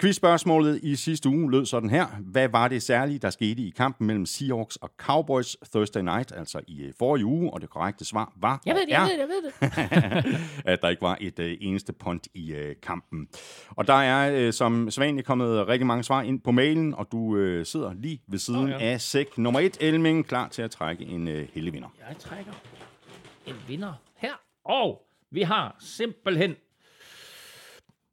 Quizspørgsmålet 0.00 0.80
i 0.82 0.96
sidste 0.96 1.28
uge 1.28 1.50
lød 1.50 1.66
sådan 1.66 1.90
her. 1.90 2.06
Hvad 2.20 2.48
var 2.48 2.68
det 2.68 2.82
særlige, 2.82 3.18
der 3.18 3.30
skete 3.30 3.62
i 3.62 3.70
kampen 3.76 4.06
mellem 4.06 4.26
Seahawks 4.26 4.76
og 4.76 4.90
Cowboys 4.98 5.56
Thursday 5.72 6.00
Night, 6.00 6.32
altså 6.36 6.60
i 6.68 6.82
øh, 6.82 6.92
forrige 6.98 7.24
uge? 7.24 7.50
Og 7.50 7.60
det 7.60 7.70
korrekte 7.70 8.04
svar 8.04 8.32
var 8.36 8.62
Jeg 8.66 8.74
ved 8.74 8.82
det, 8.82 8.88
jeg 8.88 9.02
er, 9.02 9.06
ved 9.06 9.12
det, 9.12 9.18
jeg 9.18 9.28
ved 9.28 10.32
det. 10.32 10.40
at 10.72 10.82
der 10.82 10.88
ikke 10.88 11.02
var 11.02 11.18
et 11.20 11.38
øh, 11.38 11.56
eneste 11.60 11.92
punt 11.92 12.28
i 12.34 12.52
øh, 12.52 12.74
kampen. 12.82 13.28
Og 13.70 13.86
der 13.86 13.94
er 13.94 14.46
øh, 14.46 14.52
som 14.52 14.90
sædvanligt 14.90 15.26
kommet 15.26 15.68
rigtig 15.68 15.86
mange 15.86 16.02
svar 16.02 16.22
ind 16.22 16.40
på 16.40 16.50
mailen, 16.50 16.94
og 16.94 17.08
du 17.12 17.36
øh, 17.36 17.66
sidder 17.66 17.93
lige 17.96 18.22
ved 18.26 18.38
siden 18.38 18.64
oh, 18.64 18.70
ja. 18.70 18.78
af 18.78 19.00
sæk 19.00 19.38
nummer 19.38 19.60
et, 19.60 19.76
Elming, 19.80 20.26
klar 20.26 20.48
til 20.48 20.62
at 20.62 20.70
trække 20.70 21.04
en 21.04 21.28
øh, 21.28 21.48
heldig 21.54 21.72
vinder. 21.72 21.88
Jeg 22.08 22.16
trækker 22.18 22.52
en 23.46 23.54
vinder 23.68 23.92
her. 24.16 24.32
Og 24.64 25.02
vi 25.30 25.42
har 25.42 25.76
simpelthen... 25.80 26.56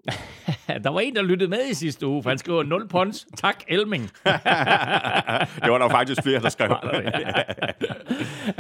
der 0.83 0.89
var 0.89 0.99
en, 0.99 1.15
der 1.15 1.21
lyttede 1.21 1.49
med 1.49 1.69
i 1.69 1.73
sidste 1.73 2.07
uge, 2.07 2.23
for 2.23 2.29
han 2.29 2.37
skriver 2.37 2.63
0 2.63 2.87
punch. 2.87 3.25
Tak, 3.37 3.63
Elming. 3.67 4.03
det 5.63 5.71
var 5.71 5.77
der 5.77 5.89
faktisk 5.89 6.23
flere, 6.23 6.41
der 6.41 6.49
skrev. 6.49 6.69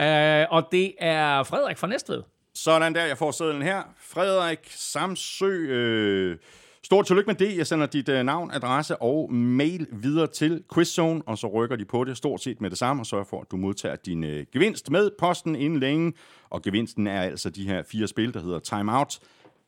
øh, 0.05 0.47
og 0.49 0.67
det 0.71 0.93
er 0.99 1.43
Frederik 1.43 1.77
fra 1.77 1.87
Næstved. 1.87 2.23
Sådan 2.55 2.95
der, 2.95 3.05
jeg 3.05 3.17
får 3.17 3.31
sædlen 3.31 3.61
her. 3.61 3.81
Frederik 3.97 4.59
Samsø, 4.69 5.47
øh, 5.47 6.37
stort 6.83 7.05
tillykke 7.05 7.27
med 7.27 7.35
det. 7.35 7.57
Jeg 7.57 7.67
sender 7.67 7.85
dit 7.85 8.09
øh, 8.09 8.23
navn, 8.23 8.51
adresse 8.53 9.01
og 9.01 9.33
mail 9.33 9.87
videre 9.91 10.27
til 10.27 10.63
QuizZone, 10.73 11.21
og 11.25 11.37
så 11.37 11.47
rykker 11.47 11.75
de 11.75 11.85
på 11.85 12.03
det 12.03 12.17
stort 12.17 12.41
set 12.41 12.61
med 12.61 12.69
det 12.69 12.77
samme, 12.77 13.01
og 13.01 13.05
sørger 13.05 13.25
for, 13.25 13.41
at 13.41 13.51
du 13.51 13.57
modtager 13.57 13.95
din 13.95 14.23
øh, 14.23 14.45
gevinst 14.53 14.89
med 14.89 15.09
posten 15.19 15.55
inden 15.55 15.79
længe. 15.79 16.13
Og 16.49 16.61
gevinsten 16.61 17.07
er 17.07 17.21
altså 17.21 17.49
de 17.49 17.67
her 17.67 17.83
fire 17.91 18.07
spil, 18.07 18.33
der 18.33 18.41
hedder 18.41 18.59
Time 18.59 18.97
Out, 18.97 19.19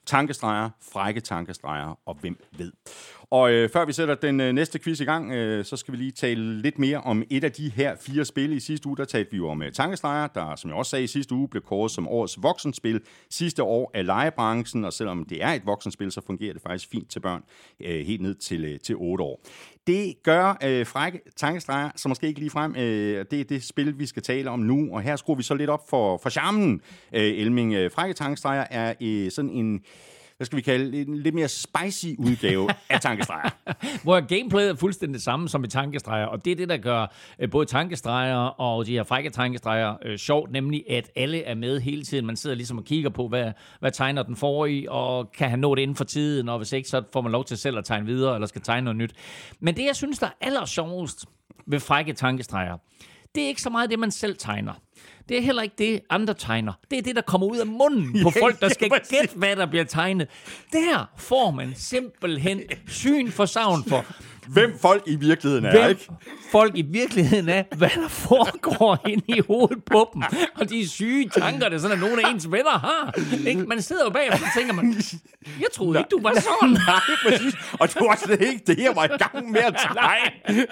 tankestreger, 0.06 0.69
frække 0.93 1.21
tankestreger 1.21 1.99
og 2.06 2.17
hvem 2.21 2.43
ved. 2.58 2.71
Og 3.34 3.52
øh, 3.52 3.69
før 3.69 3.86
vi 3.86 3.93
sætter 3.93 4.15
den 4.15 4.39
øh, 4.39 4.54
næste 4.54 4.80
quiz 4.80 5.00
i 5.00 5.04
gang, 5.04 5.32
øh, 5.32 5.65
så 5.65 5.78
skal 5.78 5.91
vi 5.91 5.98
lige 5.98 6.12
tale 6.12 6.62
lidt 6.62 6.80
mere 6.80 6.98
om 6.98 7.24
et 7.30 7.43
af 7.43 7.52
de 7.52 7.69
her 7.69 7.96
fire 8.02 8.26
spil. 8.26 8.54
I 8.54 8.60
sidste 8.60 8.88
uge, 8.88 8.98
der 8.98 9.06
talte 9.06 9.32
vi 9.32 9.38
jo 9.38 9.50
om 9.50 9.63
øh, 9.63 9.72
tankestreger, 9.72 10.28
der, 10.28 10.56
som 10.56 10.69
jeg 10.69 10.78
også 10.78 10.89
sagde 10.89 11.04
i 11.04 11.08
sidste 11.08 11.36
uge, 11.36 11.48
blev 11.48 11.63
kåret 11.63 11.91
som 11.91 12.08
årets 12.08 12.43
voksenspil 12.43 13.02
sidste 13.30 13.63
år 13.63 13.91
af 13.93 14.06
legebranchen, 14.06 14.86
og 14.86 14.93
selvom 14.93 15.26
det 15.26 15.43
er 15.43 15.50
et 15.50 15.65
voksenspil, 15.65 16.12
så 16.12 16.22
fungerer 16.26 16.54
det 16.54 16.62
faktisk 16.62 16.89
fint 16.89 17.10
til 17.10 17.19
børn 17.19 17.43
øh, 17.80 18.06
helt 18.06 18.22
ned 18.22 18.36
til, 18.36 18.65
øh, 18.65 18.80
til 18.80 18.96
8 18.96 19.24
år. 19.24 19.41
Det 19.88 20.15
gør 20.24 20.58
øh, 20.63 20.86
frække 20.86 21.19
tankestreger, 21.36 21.89
som 21.96 22.10
måske 22.10 22.28
ikke 22.28 22.39
lige 22.39 22.50
frem. 22.52 22.76
Øh, 22.76 23.26
det 23.32 23.39
er 23.39 23.43
det 23.43 23.63
spil, 23.63 24.00
vi 24.00 24.06
skal 24.06 24.24
tale 24.24 24.50
om 24.50 24.60
nu, 24.60 24.89
og 24.93 25.02
her 25.02 25.15
skruer 25.15 25.38
vi 25.38 25.43
så 25.43 25.56
lidt 25.56 25.69
op 25.69 25.89
for, 25.89 26.17
for 26.17 26.30
charmen. 26.30 26.82
Øh, 27.13 27.22
Elming, 27.22 27.74
øh, 27.74 27.91
frække 27.91 28.13
tankestreger 28.13 28.65
er 28.69 28.93
øh, 29.02 29.32
sådan 29.32 29.52
en 29.52 29.84
hvad 30.38 30.46
skal 30.46 30.58
vi 30.58 30.62
kalde 30.62 31.02
en 31.02 31.17
lidt 31.17 31.36
mere 31.36 31.48
spicy 31.48 32.08
udgave 32.17 32.69
af 32.89 33.02
tankestreger. 33.02 33.50
Hvor 34.04 34.19
gameplayet 34.19 34.69
er 34.69 34.76
fuldstændig 34.76 35.13
det 35.13 35.24
samme 35.24 35.50
som 35.50 35.63
i 35.63 35.67
tankestreger, 35.67 36.26
og 36.26 36.46
det 36.46 36.52
er 36.52 36.56
det, 36.56 36.69
der 36.69 36.78
gør 36.78 37.15
øh, 37.39 37.50
både 37.50 37.65
tankestreger 37.65 38.38
og 38.38 38.86
de 38.86 38.91
her 38.91 39.04
frække 39.04 39.30
tankestreger 39.30 39.96
øh, 40.06 40.17
sjovt, 40.17 40.52
nemlig 40.52 40.84
at 40.89 41.12
alle 41.15 41.43
er 41.43 41.56
med 41.56 41.80
hele 41.80 42.04
tiden. 42.04 42.26
Man 42.26 42.36
sidder 42.36 42.56
ligesom 42.56 42.78
og 42.78 42.84
kigger 42.84 43.10
på, 43.10 43.28
hvad, 43.28 43.52
hvad 43.80 43.91
tegner 43.91 44.24
den 44.24 44.36
forrige, 44.36 44.91
og 44.91 45.32
kan 45.32 45.50
han 45.50 45.60
nå 45.60 45.76
det 45.76 45.82
inden 45.82 45.96
for 45.96 46.04
tiden, 46.04 46.50
og 46.50 46.58
hvis 46.58 46.72
ikke, 46.72 46.89
så 46.89 47.04
får 47.13 47.22
man 47.22 47.32
lov 47.32 47.46
til 47.46 47.58
selv 47.58 47.78
at 47.78 47.86
tegne 47.86 48.06
videre, 48.06 48.36
eller 48.36 48.48
skal 48.48 48.62
tegne 48.62 48.86
noget 48.86 48.98
nyt. 48.98 49.13
Men 49.60 49.76
det, 49.76 49.86
jeg 49.86 49.96
synes, 49.96 50.19
der 50.19 50.28
er 50.28 50.32
aller 50.41 50.65
sjovest 50.65 51.26
ved 51.65 51.80
frække 51.80 52.13
tankestreger, 52.13 52.78
det 53.36 53.43
er 53.43 53.48
ikke 53.48 53.62
så 53.62 53.69
meget 53.69 53.89
det, 53.89 54.00
man 54.00 54.12
selv 54.12 54.36
tegner. 54.38 54.74
Det 55.30 55.38
er 55.38 55.41
heller 55.41 55.62
ikke 55.62 55.76
det, 55.78 56.02
andre 56.10 56.34
tegner. 56.34 56.74
Det 56.91 56.98
er 56.98 57.02
det, 57.02 57.15
der 57.15 57.22
kommer 57.22 57.48
ud 57.48 57.58
af 57.58 57.67
munden 57.67 58.24
på 58.24 58.32
Ja, 58.36 58.41
folk, 58.46 58.62
der 58.62 58.69
skal 58.69 58.89
gætte, 58.89 59.36
hvad 59.36 59.56
der 59.56 59.65
bliver 59.65 59.84
tegnet. 59.84 60.28
Der 60.74 61.10
får 61.17 61.52
man 61.52 61.74
simpelthen 61.76 62.62
syn 62.88 63.32
for 63.32 63.46
savn 63.46 63.84
for. 63.84 64.06
Hvem 64.47 64.77
folk 64.82 65.03
i 65.08 65.15
virkeligheden 65.15 65.65
er, 65.65 65.71
hvem 65.79 65.89
ikke? 65.89 66.10
folk 66.51 66.71
i 66.77 66.82
virkeligheden 66.82 67.49
er, 67.49 67.63
hvad 67.77 67.89
der 67.89 68.08
foregår 68.08 68.99
inde 69.10 69.23
i 69.27 69.39
hovedet 69.47 69.84
på 69.86 70.10
dem, 70.13 70.23
og 70.56 70.69
de 70.69 70.89
syge 70.89 71.29
tanker, 71.29 71.69
det 71.69 71.75
er 71.75 71.79
sådan, 71.79 71.97
at 71.97 72.01
nogle 72.10 72.27
af 72.27 72.32
ens 72.34 72.51
venner 72.51 72.71
har. 72.71 73.13
Ikke? 73.47 73.62
Man 73.62 73.82
sidder 73.82 74.03
jo 74.06 74.10
bag, 74.10 74.32
og 74.32 74.38
så 74.38 74.45
tænker 74.58 74.73
man, 74.73 74.95
jeg 75.60 75.67
troede 75.73 75.99
ikke, 75.99 76.10
du 76.10 76.19
var 76.21 76.34
sådan. 76.34 76.69
Nej, 76.88 77.01
præcis. 77.27 77.53
Og 77.79 77.88
det 77.88 77.95
var 78.01 78.15
slet 78.25 78.41
ikke 78.41 78.62
det, 78.67 78.77
jeg 78.77 78.91
var 78.95 79.03
i 79.03 79.08
gang 79.08 79.51
med 79.51 79.60
at 79.62 79.75
tage. 79.84 80.65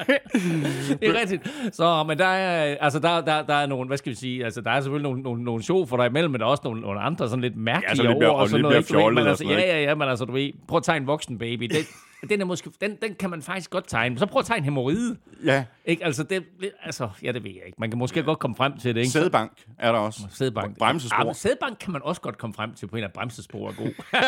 Det 1.01 1.09
er 1.09 1.19
rigtigt. 1.21 1.41
Så, 1.75 2.03
men 2.07 2.17
der 2.17 2.25
er, 2.27 2.75
altså, 2.81 2.99
der, 2.99 3.21
der, 3.21 3.41
der 3.41 3.53
er 3.55 3.65
nogle, 3.65 3.87
hvad 3.87 3.97
skal 3.97 4.09
vi 4.09 4.15
sige, 4.15 4.45
altså, 4.45 4.61
der 4.61 4.71
er 4.71 4.81
selvfølgelig 4.81 5.09
nogle, 5.09 5.21
nogle, 5.23 5.43
nogle 5.43 5.63
show 5.63 5.85
for 5.85 5.97
dig 5.97 6.05
imellem, 6.05 6.31
men 6.31 6.39
der 6.41 6.45
er 6.47 6.51
også 6.51 6.61
nogle, 6.65 6.81
nogle 6.81 6.99
andre 6.99 7.29
sådan 7.29 7.41
lidt 7.41 7.57
mærkelige 7.57 7.89
Ja, 7.89 7.95
sådan 7.95 8.09
lidt 8.11 8.19
mere- 8.19 8.29
ord. 8.29 8.39
og 8.41 8.47
sådan 8.49 8.57
lidt 8.57 8.61
noget, 8.63 8.75
mere? 8.75 8.81
Du 8.81 9.01
fjollet 9.03 9.15
men 9.15 9.23
og 9.23 9.29
altså, 9.29 9.45
Ja, 9.45 9.59
ja, 9.59 9.81
ja, 9.83 9.95
men 9.95 10.09
altså, 10.09 10.25
du 10.25 10.31
ved, 10.33 10.51
prøv 10.67 10.77
at 10.77 10.83
tegne 10.83 11.01
en 11.03 11.07
voksen 11.07 11.37
baby. 11.37 11.63
Den, 11.63 11.85
den, 12.29 12.41
er 12.41 12.45
måske, 12.45 12.69
den, 12.81 12.95
den 13.01 13.15
kan 13.15 13.29
man 13.29 13.41
faktisk 13.41 13.69
godt 13.69 13.87
tegne. 13.87 14.19
Så 14.19 14.25
prøv 14.25 14.39
at 14.39 14.45
tegne 14.45 14.63
hemorrhide. 14.63 15.17
Ja, 15.45 15.63
Ikke? 15.85 16.05
Altså, 16.05 16.23
det, 16.23 16.43
altså, 16.83 17.09
ja, 17.23 17.31
det 17.31 17.43
ved 17.43 17.51
jeg 17.51 17.61
ikke. 17.65 17.75
Man 17.79 17.89
kan 17.89 17.99
måske 17.99 18.23
godt 18.23 18.39
komme 18.39 18.55
frem 18.55 18.77
til 18.77 18.95
det, 18.95 19.01
ikke? 19.01 19.11
sædebank 19.11 19.51
er 19.79 19.91
der 19.91 19.99
også. 19.99 20.19
Sædbank. 20.31 20.77
Bremsespor. 20.77 21.17
Ja, 21.19 21.23
men 21.23 21.33
sædbank 21.33 21.77
kan 21.79 21.91
man 21.91 22.01
også 22.03 22.21
godt 22.21 22.37
komme 22.37 22.53
frem 22.53 22.73
til 22.73 22.87
på 22.87 22.95
en 22.97 23.03
af 23.03 23.11
bremsespor 23.13 23.69
er 23.69 23.73
god. 23.73 23.91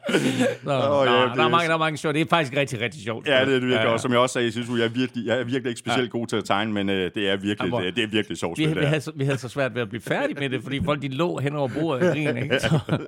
Nå, 0.64 0.72
nå, 0.72 1.04
ja, 1.04 1.10
der, 1.10 1.34
det 1.34 1.44
er 1.44 1.48
mange, 1.48 1.68
der 1.68 1.74
er 1.74 1.78
mange 1.78 1.96
sjovt. 1.98 2.14
Det 2.14 2.20
er 2.20 2.26
faktisk 2.30 2.56
rigtig, 2.56 2.80
rigtig 2.80 3.02
sjovt. 3.02 3.28
Ja, 3.28 3.32
det 3.32 3.40
er 3.40 3.44
det 3.44 3.52
virkelig 3.52 3.72
Ja, 3.74 3.86
også. 3.92 4.02
Som 4.02 4.10
jeg 4.12 4.20
også 4.20 4.32
sagde, 4.32 4.44
jeg 4.46 4.52
synes, 4.52 4.68
jeg 4.68 4.84
er 4.84 4.88
virkelig, 4.88 5.26
jeg 5.26 5.40
er 5.40 5.44
virkelig 5.44 5.66
ikke 5.70 5.78
specielt 5.78 6.10
god 6.10 6.26
til 6.26 6.36
at 6.36 6.44
tegne, 6.44 6.72
men 6.72 6.88
øh, 6.88 7.10
det 7.14 7.30
er 7.30 7.36
virkelig, 7.36 7.72
Jamen, 7.72 7.86
det, 7.86 7.96
det 7.96 8.04
er 8.04 8.08
virkelig 8.08 8.38
sjovt 8.38 8.58
Vi, 8.58 8.66
vi, 8.66 8.84
havde, 8.84 9.00
så- 9.00 9.12
vi 9.16 9.24
havde 9.24 9.38
så 9.38 9.48
svært 9.48 9.74
ved 9.74 9.82
at 9.82 9.88
blive 9.88 10.02
færdige 10.02 10.40
med 10.40 10.50
det, 10.50 10.62
fordi 10.62 10.84
folk 10.84 11.02
de 11.02 11.08
lå 11.08 11.38
hen 11.38 11.56
over 11.56 11.68
bordet 11.80 12.08
og 12.08 12.14
grin, 12.14 12.36
ikke? 12.36 12.60
Så. 12.60 12.78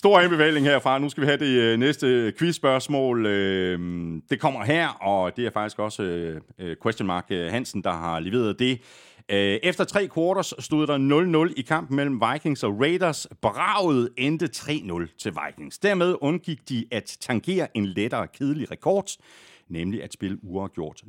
Stor 0.00 0.20
anbefaling 0.20 0.66
herfra. 0.66 0.98
Nu 0.98 1.08
skal 1.08 1.20
vi 1.20 1.26
have 1.26 1.38
det 1.38 1.46
øh, 1.46 1.78
næste 1.78 2.06
øh, 2.06 2.32
quizspørgsmål. 2.38 3.26
Øhm, 3.26 4.22
det 4.30 4.40
kommer 4.40 4.64
her, 4.64 4.88
og 4.88 5.36
det 5.36 5.46
er 5.46 5.50
faktisk 5.50 5.78
også 5.78 6.02
øh, 6.58 6.76
Question 6.82 7.06
Mark 7.06 7.26
Hansen, 7.28 7.82
der 7.82 7.92
har 7.92 8.20
leveret 8.20 8.58
det. 8.58 8.80
Øh, 9.28 9.58
Efter 9.62 9.84
tre 9.84 10.08
quarters 10.14 10.54
stod 10.58 10.86
der 10.86 11.46
0-0 11.48 11.54
i 11.56 11.62
kampen 11.62 11.96
mellem 11.96 12.20
Vikings 12.32 12.62
og 12.64 12.80
Raiders. 12.80 13.26
Braget 13.42 14.08
endte 14.16 14.46
3-0 14.56 15.16
til 15.18 15.32
Vikings. 15.46 15.78
Dermed 15.78 16.16
undgik 16.20 16.68
de 16.68 16.84
at 16.90 17.16
tangere 17.20 17.76
en 17.76 17.86
lettere 17.86 18.28
kedelig 18.28 18.70
rekord, 18.70 19.06
nemlig 19.68 20.02
at 20.02 20.12
spille 20.12 20.38
uafgjort 20.44 21.02
0-0. 21.02 21.06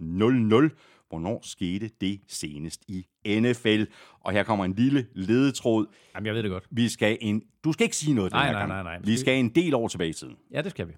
Hvornår 1.10 1.40
skete 1.44 1.90
det 2.02 2.20
senest 2.28 2.82
i 2.88 3.06
NFL? 3.40 3.84
Og 4.20 4.32
her 4.32 4.44
kommer 4.44 4.66
en 4.66 4.74
lille 4.74 5.08
ledetråd. 5.14 5.86
jamen, 6.16 6.26
jeg 6.28 6.36
ved 6.36 6.44
det 6.44 6.52
godt. 6.52 6.66
Vi 6.72 6.90
skal 6.90 7.18
en... 7.22 7.42
Du 7.64 7.72
skal 7.74 7.84
ikke 7.84 7.96
sige 7.98 8.14
noget 8.14 8.32
den 8.32 8.38
Nej, 8.38 8.46
her 8.46 8.52
nej, 8.52 8.60
gang. 8.62 8.70
nej, 8.70 8.84
nej. 8.84 9.00
Vi 9.04 9.18
skal 9.18 9.40
en 9.40 9.50
del 9.50 9.74
år 9.74 9.88
tilbage 9.88 10.10
i 10.10 10.14
tiden. 10.14 10.36
Ja, 10.52 10.62
det 10.62 10.72
skal 10.72 10.88
vi. 10.88 10.94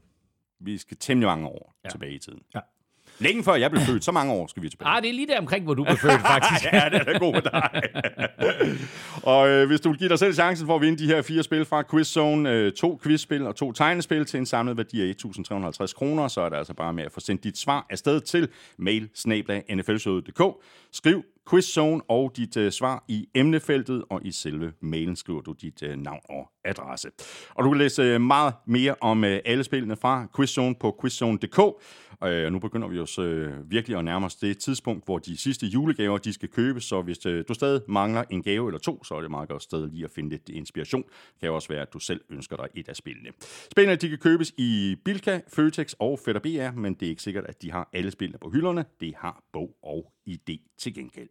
Vi 0.59 0.77
skal 0.77 0.97
temmelig 0.99 1.27
mange 1.27 1.47
år. 1.47 1.75
Ja. 1.83 1.89
tilbage 1.89 2.13
i 2.13 2.19
tiden. 2.19 2.39
Ja. 2.55 2.59
Længe 3.19 3.43
før 3.43 3.55
jeg 3.55 3.71
blev 3.71 3.83
født, 3.83 4.03
så 4.03 4.11
mange 4.11 4.33
år 4.33 4.47
skal 4.47 4.63
vi 4.63 4.69
tilbage. 4.69 4.89
Ah, 4.89 5.01
det 5.01 5.09
er 5.09 5.13
lige 5.13 5.27
der 5.27 5.39
omkring, 5.39 5.65
hvor 5.65 5.73
du 5.73 5.83
blev 5.83 5.97
født, 5.97 6.21
faktisk. 6.33 6.73
Ja, 6.73 6.89
det 6.89 6.99
er 6.99 7.03
da 7.03 7.17
god 7.17 7.33
med 7.33 7.41
dig. 7.41 7.81
og 9.23 9.49
øh, 9.49 9.67
hvis 9.67 9.81
du 9.81 9.89
vil 9.89 9.99
give 9.99 10.09
dig 10.09 10.19
selv 10.19 10.33
chancen 10.33 10.67
for 10.67 10.75
at 10.75 10.81
vinde 10.81 10.97
de 10.97 11.07
her 11.07 11.21
fire 11.21 11.43
spil 11.43 11.65
fra 11.65 11.83
QuizZone, 11.83 12.51
øh, 12.51 12.71
to 12.71 12.99
quizspil 13.03 13.47
og 13.47 13.55
to 13.55 13.71
tegnespil 13.71 14.25
til 14.25 14.37
en 14.37 14.45
samlet 14.45 14.77
værdi 14.77 15.01
af 15.01 15.13
1.350 15.25 15.93
kroner, 15.93 16.27
så 16.27 16.41
er 16.41 16.49
det 16.49 16.57
altså 16.57 16.73
bare 16.73 16.93
med 16.93 17.03
at 17.03 17.11
få 17.11 17.19
sendt 17.19 17.43
dit 17.43 17.57
svar 17.57 17.85
afsted 17.89 18.21
til 18.21 18.47
mail. 18.77 19.09
Skriv 20.91 21.23
QuizZone 21.49 22.01
og 22.09 22.31
dit 22.35 22.57
øh, 22.57 22.71
svar 22.71 23.03
i 23.07 23.27
emnefeltet, 23.35 24.03
og 24.09 24.25
i 24.25 24.31
selve 24.31 24.71
mailen 24.81 25.15
skriver 25.15 25.41
du 25.41 25.53
dit 25.61 25.83
øh, 25.83 25.97
navn 25.97 26.19
og 26.29 26.49
adresse. 26.65 27.09
Og 27.55 27.63
du 27.63 27.69
kan 27.69 27.77
læse 27.77 28.01
øh, 28.01 28.21
meget 28.21 28.53
mere 28.67 28.95
om 29.01 29.23
øh, 29.23 29.39
alle 29.45 29.63
spillene 29.63 29.95
fra 29.95 30.27
QuizZone 30.35 30.75
på 30.75 30.97
quizzone.dk. 31.01 31.59
Øh, 32.25 32.45
Og 32.45 32.51
nu 32.51 32.59
begynder 32.59 32.87
vi 32.87 32.99
os 32.99 33.19
øh, 33.19 33.71
virkelig 33.71 33.97
at 33.97 34.05
nærme 34.05 34.25
os 34.25 34.35
det 34.35 34.57
tidspunkt, 34.57 35.05
hvor 35.05 35.17
de 35.17 35.37
sidste 35.37 35.65
julegaver 35.67 36.17
de 36.17 36.33
skal 36.33 36.49
købes, 36.49 36.83
så 36.83 37.01
hvis 37.01 37.25
øh, 37.25 37.43
du 37.47 37.53
stadig 37.53 37.81
mangler 37.87 38.23
en 38.29 38.43
gave 38.43 38.67
eller 38.67 38.79
to, 38.79 39.03
så 39.03 39.15
er 39.15 39.21
det 39.21 39.31
meget 39.31 39.49
godt 39.49 39.63
sted 39.63 39.89
lige 39.89 40.03
at 40.05 40.11
finde 40.11 40.29
lidt 40.29 40.49
inspiration. 40.49 41.03
Det 41.03 41.39
kan 41.39 41.47
jo 41.47 41.55
også 41.55 41.67
være, 41.67 41.81
at 41.81 41.93
du 41.93 41.99
selv 41.99 42.21
ønsker 42.29 42.55
dig 42.55 42.67
et 42.75 42.89
af 42.89 42.95
spillene. 42.95 43.29
Spillene 43.71 43.95
de 43.95 44.09
kan 44.09 44.17
købes 44.17 44.53
i 44.57 44.95
Bilka, 45.05 45.39
Føtex 45.47 45.93
og 45.99 46.19
Fætter 46.25 46.41
BR, 46.41 46.75
men 46.79 46.93
det 46.93 47.05
er 47.05 47.09
ikke 47.09 47.21
sikkert, 47.21 47.45
at 47.45 47.61
de 47.61 47.71
har 47.71 47.89
alle 47.93 48.11
spillene 48.11 48.37
på 48.41 48.49
hylderne. 48.49 48.85
Det 48.99 49.13
har 49.17 49.43
Bog 49.53 49.75
og 49.83 50.11
idé 50.29 50.75
til 50.77 50.93
gengæld. 50.93 51.29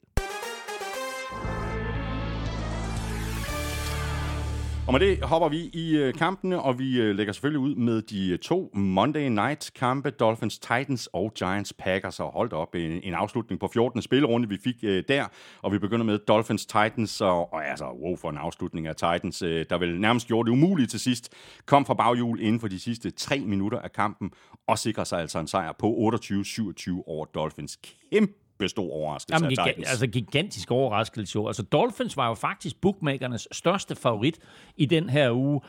Og 4.86 4.92
med 4.92 5.00
det 5.00 5.24
hopper 5.24 5.48
vi 5.48 5.70
i 5.72 5.96
øh, 5.96 6.14
kampene, 6.14 6.62
og 6.62 6.78
vi 6.78 7.00
øh, 7.00 7.16
lægger 7.16 7.32
selvfølgelig 7.32 7.60
ud 7.60 7.74
med 7.74 8.02
de 8.02 8.28
øh, 8.28 8.38
to 8.38 8.70
Monday 8.74 9.28
Night 9.28 9.70
kampe, 9.74 10.10
Dolphins 10.10 10.58
Titans 10.58 11.08
og 11.12 11.34
Giants 11.34 11.72
Packers, 11.72 12.20
og 12.20 12.32
holdt 12.32 12.52
op 12.52 12.74
en, 12.74 13.00
en 13.02 13.14
afslutning 13.14 13.60
på 13.60 13.68
14. 13.68 14.02
spillerunde, 14.02 14.48
vi 14.48 14.58
fik 14.64 14.74
øh, 14.82 15.04
der, 15.08 15.24
og 15.62 15.72
vi 15.72 15.78
begynder 15.78 16.04
med 16.04 16.18
Dolphins 16.18 16.66
Titans, 16.66 17.20
og, 17.20 17.52
og 17.52 17.66
altså, 17.66 17.84
wow, 17.84 18.16
for 18.16 18.30
en 18.30 18.38
afslutning 18.38 18.86
af 18.86 18.96
Titans, 18.96 19.42
øh, 19.42 19.66
der 19.70 19.78
vel 19.78 20.00
nærmest 20.00 20.26
gjorde 20.26 20.46
det 20.46 20.52
umuligt 20.52 20.90
til 20.90 21.00
sidst, 21.00 21.32
kom 21.66 21.86
fra 21.86 21.94
baghjul 21.94 22.40
inden 22.40 22.60
for 22.60 22.68
de 22.68 22.80
sidste 22.80 23.10
tre 23.10 23.40
minutter 23.40 23.78
af 23.78 23.92
kampen, 23.92 24.30
og 24.66 24.78
sikrer 24.78 25.04
sig 25.04 25.20
altså 25.20 25.38
en 25.38 25.46
sejr 25.46 25.72
på 25.78 25.86
28-27 25.86 27.02
over 27.06 27.24
Dolphins. 27.24 27.78
Kæmpe 28.12 28.41
stor 28.68 28.92
overraskelse 28.92 29.44
Jamen, 29.44 29.58
af 29.58 29.66
Titans. 29.66 29.88
altså 29.88 30.06
gigantisk 30.06 30.70
overraskelse 30.70 31.36
jo. 31.36 31.46
Altså 31.46 31.62
Dolphins 31.62 32.16
var 32.16 32.28
jo 32.28 32.34
faktisk 32.34 32.80
bookmakernes 32.80 33.48
største 33.52 33.96
favorit 33.96 34.38
i 34.76 34.86
den 34.86 35.10
her 35.10 35.30
uge. 35.32 35.60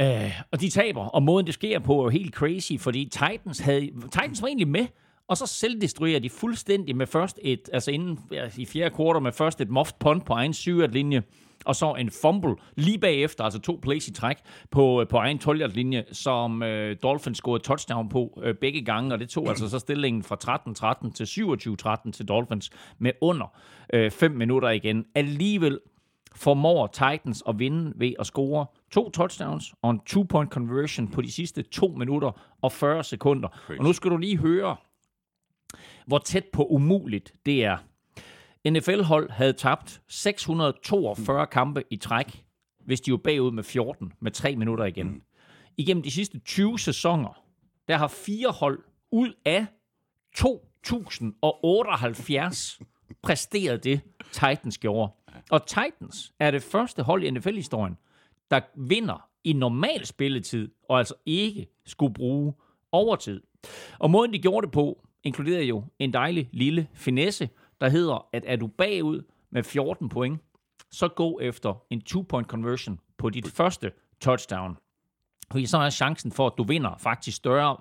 Øh, 0.00 0.40
og 0.52 0.60
de 0.60 0.70
taber, 0.70 1.04
og 1.04 1.22
måden 1.22 1.46
det 1.46 1.54
sker 1.54 1.78
på 1.78 1.98
er 1.98 2.02
jo 2.02 2.08
helt 2.08 2.34
crazy, 2.34 2.72
fordi 2.78 3.04
Titans, 3.04 3.58
havde, 3.58 3.90
Titans 4.02 4.42
var 4.42 4.48
egentlig 4.48 4.68
med, 4.68 4.86
og 5.28 5.36
så 5.36 5.46
selvdestruerer 5.46 6.20
de 6.20 6.30
fuldstændig 6.30 6.96
med 6.96 7.06
først 7.06 7.38
et, 7.42 7.70
altså 7.72 7.90
inden 7.90 8.18
ja, 8.32 8.50
i 8.56 8.66
fjerde 8.66 8.94
kvartal 8.94 9.22
med 9.22 9.32
først 9.32 9.60
et 9.60 9.70
muffed 9.70 9.94
punt 10.00 10.24
på 10.24 10.32
egen 10.32 10.54
7 10.54 10.80
linje 10.80 11.22
og 11.64 11.76
så 11.76 11.94
en 11.94 12.10
fumble 12.10 12.54
lige 12.76 12.98
bagefter, 12.98 13.44
altså 13.44 13.60
to 13.60 13.78
plays 13.82 14.08
i 14.08 14.12
træk 14.12 14.36
på, 14.70 15.04
på 15.10 15.16
egen 15.16 15.38
12 15.38 15.72
linje 15.74 16.04
som 16.12 16.62
øh, 16.62 16.96
Dolphins 17.02 17.38
scorede 17.38 17.62
touchdown 17.62 18.08
på 18.08 18.40
øh, 18.42 18.54
begge 18.54 18.84
gange, 18.84 19.12
og 19.12 19.20
det 19.20 19.28
tog 19.28 19.48
altså 19.48 19.68
så 19.68 19.78
stillingen 19.78 20.22
fra 20.22 20.36
13-13 21.06 21.12
til 21.12 21.24
27-13 22.04 22.10
til 22.12 22.28
Dolphins 22.28 22.70
med 22.98 23.12
under 23.20 23.46
5 24.10 24.32
øh, 24.32 24.38
minutter 24.38 24.68
igen. 24.70 25.04
Alligevel 25.14 25.78
formår 26.34 26.86
Titans 26.86 27.42
at 27.48 27.58
vinde 27.58 27.92
ved 27.96 28.12
at 28.18 28.26
score 28.26 28.66
to 28.90 29.10
touchdowns 29.10 29.74
og 29.82 29.90
en 29.90 30.00
two-point 30.06 30.50
conversion 30.50 31.08
på 31.08 31.22
de 31.22 31.32
sidste 31.32 31.62
to 31.62 31.86
minutter 31.86 32.56
og 32.62 32.72
40 32.72 33.04
sekunder. 33.04 33.48
Crazy. 33.48 33.78
Og 33.78 33.84
nu 33.84 33.92
skal 33.92 34.10
du 34.10 34.16
lige 34.16 34.36
høre, 34.36 34.76
hvor 36.06 36.18
tæt 36.18 36.44
på 36.52 36.66
umuligt 36.66 37.34
det 37.46 37.64
er. 37.64 37.76
NFL-hold 38.66 39.30
havde 39.30 39.52
tabt 39.52 40.00
642 40.08 41.46
kampe 41.46 41.84
i 41.90 41.96
træk, 41.96 42.44
hvis 42.84 43.00
de 43.00 43.12
var 43.12 43.18
bagud 43.18 43.50
med 43.50 43.62
14 43.62 44.12
med 44.20 44.30
3 44.30 44.56
minutter 44.56 44.84
igen. 44.84 45.22
Igennem 45.76 46.02
de 46.02 46.10
sidste 46.10 46.38
20 46.38 46.78
sæsoner, 46.78 47.42
der 47.88 47.96
har 47.96 48.08
fire 48.08 48.50
hold 48.50 48.78
ud 49.10 49.32
af 49.44 49.66
2078 50.34 52.80
præsteret 53.22 53.84
det, 53.84 54.00
Titans 54.32 54.78
gjorde. 54.78 55.12
Og 55.50 55.66
Titans 55.66 56.32
er 56.38 56.50
det 56.50 56.62
første 56.62 57.02
hold 57.02 57.24
i 57.24 57.30
NFL-historien, 57.30 57.96
der 58.50 58.60
vinder 58.76 59.28
i 59.44 59.52
normal 59.52 60.06
spilletid, 60.06 60.70
og 60.88 60.98
altså 60.98 61.14
ikke 61.26 61.66
skulle 61.86 62.14
bruge 62.14 62.54
overtid. 62.92 63.42
Og 63.98 64.10
måden, 64.10 64.32
de 64.32 64.38
gjorde 64.38 64.66
det 64.66 64.72
på, 64.72 65.04
inkluderede 65.24 65.64
jo 65.64 65.84
en 65.98 66.12
dejlig 66.12 66.48
lille 66.52 66.88
finesse, 66.94 67.48
der 67.80 67.88
hedder, 67.88 68.28
at 68.32 68.44
er 68.46 68.56
du 68.56 68.66
bagud 68.66 69.22
med 69.50 69.62
14 69.62 70.08
point, 70.08 70.40
så 70.90 71.08
gå 71.08 71.40
efter 71.42 71.82
en 71.90 72.00
two-point 72.00 72.46
conversion 72.46 73.00
på 73.18 73.30
dit 73.30 73.48
første 73.48 73.92
touchdown. 74.20 74.76
Fordi 75.50 75.66
så 75.66 75.78
er 75.78 75.90
chancen 75.90 76.32
for, 76.32 76.46
at 76.46 76.52
du 76.58 76.64
vinder 76.64 76.96
faktisk 76.98 77.36
større. 77.36 77.76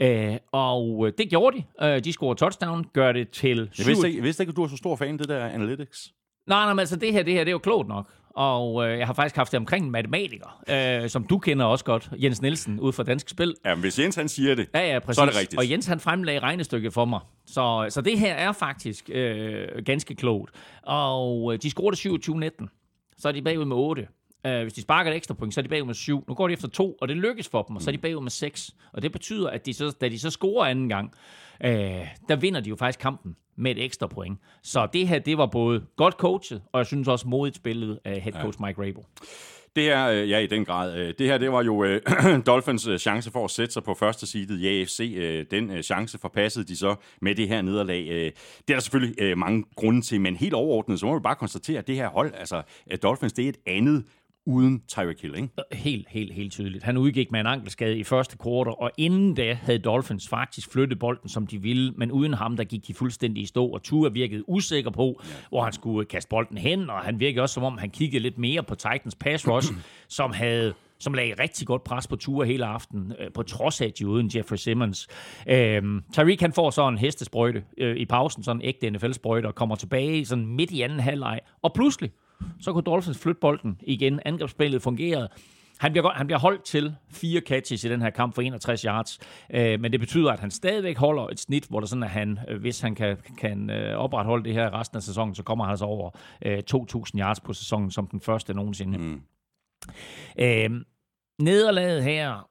Øh, 0.00 0.36
og 0.52 1.10
det 1.18 1.30
gjorde 1.30 1.56
de. 1.56 1.86
Øh, 1.86 2.04
de 2.04 2.12
scorede 2.12 2.38
touchdown, 2.38 2.84
gør 2.92 3.12
det 3.12 3.30
til... 3.30 3.70
Jeg 3.78 3.86
vidste, 3.86 4.06
ikke, 4.06 4.18
jeg 4.18 4.24
vidste 4.24 4.42
ikke, 4.42 4.50
at 4.50 4.56
du 4.56 4.62
er 4.62 4.68
så 4.68 4.76
stor 4.76 4.96
fan 4.96 5.12
af 5.12 5.18
det 5.18 5.28
der 5.28 5.46
analytics. 5.46 6.12
Nej, 6.46 6.64
nej, 6.64 6.72
men 6.72 6.78
altså 6.80 6.96
det 6.96 7.12
her, 7.12 7.22
det 7.22 7.32
her, 7.32 7.40
det 7.44 7.48
er 7.48 7.52
jo 7.52 7.58
klogt 7.58 7.88
nok. 7.88 8.12
Og 8.36 8.88
øh, 8.88 8.98
jeg 8.98 9.06
har 9.06 9.14
faktisk 9.14 9.36
haft 9.36 9.52
det 9.52 9.58
omkring 9.58 9.84
en 9.84 9.90
matematiker, 9.90 10.62
øh, 11.02 11.08
som 11.10 11.24
du 11.24 11.38
kender 11.38 11.64
også 11.66 11.84
godt, 11.84 12.10
Jens 12.18 12.42
Nielsen, 12.42 12.80
ud 12.80 12.92
fra 12.92 13.02
Dansk 13.02 13.28
Spil. 13.28 13.54
Ja, 13.64 13.74
men 13.74 13.80
hvis 13.80 13.98
Jens 13.98 14.16
han 14.16 14.28
siger 14.28 14.54
det, 14.54 14.68
Ja, 14.74 14.92
ja, 14.92 14.98
præcis. 14.98 15.16
så 15.16 15.22
er 15.22 15.26
det 15.26 15.36
rigtigt. 15.40 15.58
Og 15.58 15.70
Jens 15.70 15.86
han 15.86 16.00
fremlagde 16.00 16.38
regnestykket 16.40 16.92
for 16.92 17.04
mig. 17.04 17.20
Så, 17.46 17.86
så 17.90 18.00
det 18.00 18.18
her 18.18 18.34
er 18.34 18.52
faktisk 18.52 19.10
øh, 19.12 19.68
ganske 19.84 20.14
klogt. 20.14 20.50
Og 20.82 21.52
øh, 21.52 21.58
de 21.62 21.70
scorede 21.70 22.50
27-19. 22.66 22.66
Så 23.18 23.28
er 23.28 23.32
de 23.32 23.42
bagud 23.42 23.64
med 23.64 23.76
8. 23.76 24.06
Uh, 24.46 24.62
hvis 24.62 24.72
de 24.72 24.82
sparker 24.82 25.10
et 25.10 25.16
ekstra 25.16 25.34
point, 25.34 25.54
så 25.54 25.60
er 25.60 25.62
de 25.62 25.68
bagud 25.68 25.86
med 25.86 25.94
7. 25.94 26.24
Nu 26.28 26.34
går 26.34 26.48
de 26.48 26.52
efter 26.52 26.68
2, 26.68 26.96
og 27.00 27.08
det 27.08 27.16
lykkes 27.16 27.48
for 27.48 27.62
dem, 27.62 27.76
og 27.76 27.82
så 27.82 27.90
er 27.90 27.92
de 27.92 27.98
bagud 27.98 28.22
med 28.22 28.30
6. 28.30 28.70
Og 28.92 29.02
det 29.02 29.12
betyder, 29.12 29.50
at 29.50 29.66
de 29.66 29.74
så, 29.74 29.96
da 30.00 30.08
de 30.08 30.18
så 30.18 30.30
scorer 30.30 30.66
anden 30.66 30.88
gang, 30.88 31.14
uh, 31.64 31.70
der 32.28 32.36
vinder 32.36 32.60
de 32.60 32.68
jo 32.68 32.76
faktisk 32.76 32.98
kampen 32.98 33.36
med 33.56 33.70
et 33.70 33.84
ekstra 33.84 34.06
point. 34.06 34.38
Så 34.62 34.88
det 34.92 35.08
her, 35.08 35.18
det 35.18 35.38
var 35.38 35.46
både 35.46 35.84
godt 35.96 36.14
coachet, 36.14 36.62
og 36.72 36.78
jeg 36.78 36.86
synes 36.86 37.08
også 37.08 37.28
modigt 37.28 37.56
spillet 37.56 37.98
af 38.04 38.20
head 38.20 38.42
coach 38.42 38.58
Mike 38.60 38.80
Rabel. 38.80 39.04
Det 39.76 39.84
her, 39.84 40.08
øh, 40.08 40.30
ja, 40.30 40.38
i 40.38 40.46
den 40.46 40.64
grad. 40.64 40.98
Øh, 40.98 41.14
det 41.18 41.26
her, 41.26 41.38
det 41.38 41.52
var 41.52 41.62
jo 41.62 41.84
øh, 41.84 42.00
Dolphins 42.46 42.86
øh, 42.86 42.98
chance 42.98 43.30
for 43.30 43.44
at 43.44 43.50
sætte 43.50 43.72
sig 43.72 43.82
på 43.82 43.94
første 43.94 44.26
seedet 44.26 44.60
i 44.60 44.80
AFC. 44.80 45.14
Øh, 45.16 45.44
den 45.50 45.70
øh, 45.70 45.82
chance 45.82 46.18
forpassede 46.18 46.64
de 46.64 46.76
så 46.76 46.94
med 47.22 47.34
det 47.34 47.48
her 47.48 47.62
nederlag. 47.62 48.06
Øh, 48.10 48.24
det 48.24 48.32
er 48.68 48.74
der 48.74 48.80
selvfølgelig 48.80 49.22
øh, 49.22 49.38
mange 49.38 49.64
grunde 49.76 50.00
til, 50.00 50.20
men 50.20 50.36
helt 50.36 50.54
overordnet, 50.54 51.00
så 51.00 51.06
må 51.06 51.14
vi 51.18 51.22
bare 51.22 51.34
konstatere, 51.34 51.78
at 51.78 51.86
det 51.86 51.94
her 51.94 52.08
hold, 52.08 52.32
altså 52.34 52.62
Dolphins, 53.02 53.32
det 53.32 53.44
er 53.44 53.48
et 53.48 53.58
andet 53.66 54.04
uden 54.46 54.82
Tyreek 54.88 55.22
Hill, 55.22 55.34
ikke? 55.34 55.48
Helt, 55.72 56.08
helt, 56.08 56.34
helt 56.34 56.52
tydeligt. 56.52 56.84
Han 56.84 56.96
udgik 56.96 57.30
med 57.32 57.40
en 57.40 57.46
ankelskade 57.46 57.98
i 57.98 58.04
første 58.04 58.36
kvartal, 58.36 58.74
og 58.78 58.90
inden 58.98 59.34
da 59.34 59.54
havde 59.54 59.78
Dolphins 59.78 60.28
faktisk 60.28 60.72
flyttet 60.72 60.98
bolden, 60.98 61.28
som 61.28 61.46
de 61.46 61.62
ville, 61.62 61.92
men 61.96 62.12
uden 62.12 62.34
ham, 62.34 62.56
der 62.56 62.64
gik 62.64 62.86
de 62.86 62.94
fuldstændig 62.94 63.42
i 63.42 63.46
stå, 63.46 63.66
og 63.66 63.82
Tua 63.82 64.08
virkede 64.08 64.48
usikker 64.48 64.90
på, 64.90 65.20
ja. 65.24 65.28
hvor 65.48 65.62
han 65.64 65.72
skulle 65.72 66.06
kaste 66.06 66.28
bolden 66.28 66.58
hen, 66.58 66.90
og 66.90 66.98
han 66.98 67.20
virkede 67.20 67.42
også, 67.42 67.54
som 67.54 67.64
om 67.64 67.78
han 67.78 67.90
kiggede 67.90 68.22
lidt 68.22 68.38
mere 68.38 68.62
på 68.62 68.74
Titans 68.74 69.14
pass 69.14 69.48
rush, 69.48 69.72
som 70.08 70.32
havde 70.32 70.74
som 70.98 71.14
lagde 71.14 71.34
rigtig 71.42 71.66
godt 71.66 71.84
pres 71.84 72.06
på 72.06 72.16
Tua 72.16 72.44
hele 72.44 72.66
aften, 72.66 73.12
øh, 73.20 73.32
på 73.32 73.42
trods 73.42 73.80
af, 73.80 73.86
at 73.86 73.98
de 73.98 74.08
uden 74.08 74.30
Jeffrey 74.34 74.56
Simmons. 74.56 75.08
Øhm, 75.48 76.02
Tyreek 76.12 76.40
han 76.40 76.52
får 76.52 76.70
så 76.70 76.88
en 76.88 76.98
hestesprøjte 76.98 77.64
øh, 77.78 77.96
i 77.96 78.04
pausen, 78.04 78.42
sådan 78.42 78.62
en 78.62 78.68
ægte 78.68 78.90
NFL-sprøjte, 78.90 79.46
og 79.46 79.54
kommer 79.54 79.76
tilbage 79.76 80.26
sådan 80.26 80.46
midt 80.46 80.70
i 80.70 80.82
anden 80.82 81.00
halvleg, 81.00 81.40
og 81.62 81.72
pludselig, 81.74 82.10
så 82.60 82.72
kunne 82.72 82.82
Dolphins 82.82 83.18
flytte 83.18 83.40
bolden 83.40 83.80
igen. 83.82 84.20
Angrebsspillet 84.24 84.82
fungerede. 84.82 85.28
Han 85.78 85.92
bliver, 85.92 86.10
han 86.10 86.26
bliver 86.26 86.38
holdt 86.38 86.64
til 86.64 86.94
fire 87.10 87.40
catches 87.40 87.84
i 87.84 87.88
den 87.88 88.02
her 88.02 88.10
kamp 88.10 88.34
for 88.34 88.42
61 88.42 88.82
yards, 88.82 89.18
øh, 89.50 89.80
men 89.80 89.92
det 89.92 90.00
betyder, 90.00 90.32
at 90.32 90.40
han 90.40 90.50
stadigvæk 90.50 90.98
holder 90.98 91.28
et 91.28 91.40
snit, 91.40 91.64
hvor 91.64 91.80
der 91.80 91.86
sådan, 91.86 92.02
at 92.02 92.10
han, 92.10 92.38
øh, 92.48 92.60
hvis 92.60 92.80
han 92.80 92.94
kan, 92.94 93.16
kan 93.38 93.70
øh, 93.70 93.96
opretholde 93.96 94.44
det 94.44 94.52
her 94.52 94.80
resten 94.80 94.96
af 94.96 95.02
sæsonen, 95.02 95.34
så 95.34 95.42
kommer 95.42 95.64
han 95.64 95.70
altså 95.70 95.84
over 95.84 96.10
øh, 96.42 96.62
2.000 96.74 97.18
yards 97.18 97.40
på 97.40 97.52
sæsonen 97.52 97.90
som 97.90 98.06
den 98.06 98.20
første 98.20 98.54
nogensinde. 98.54 98.98
Mm. 98.98 99.22
Øh, 100.38 100.70
nederlaget 101.38 102.04
her 102.04 102.48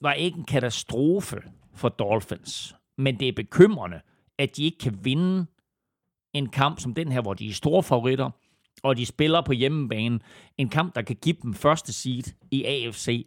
var 0.00 0.12
ikke 0.12 0.38
en 0.38 0.44
katastrofe 0.44 1.42
for 1.74 1.88
Dolphins, 1.88 2.74
men 2.98 3.20
det 3.20 3.28
er 3.28 3.32
bekymrende, 3.32 4.00
at 4.38 4.56
de 4.56 4.64
ikke 4.64 4.78
kan 4.78 4.98
vinde 5.04 5.46
en 6.32 6.48
kamp 6.48 6.80
som 6.80 6.94
den 6.94 7.12
her, 7.12 7.20
hvor 7.20 7.34
de 7.34 7.48
er 7.48 7.52
store 7.52 7.82
favoritter, 7.82 8.30
og 8.82 8.96
de 8.96 9.06
spiller 9.06 9.40
på 9.40 9.52
hjemmebane. 9.52 10.20
En 10.58 10.68
kamp, 10.68 10.94
der 10.94 11.02
kan 11.02 11.16
give 11.22 11.36
dem 11.42 11.54
første 11.54 11.92
seed 11.92 12.34
i 12.50 12.64
AFC. 12.64 13.26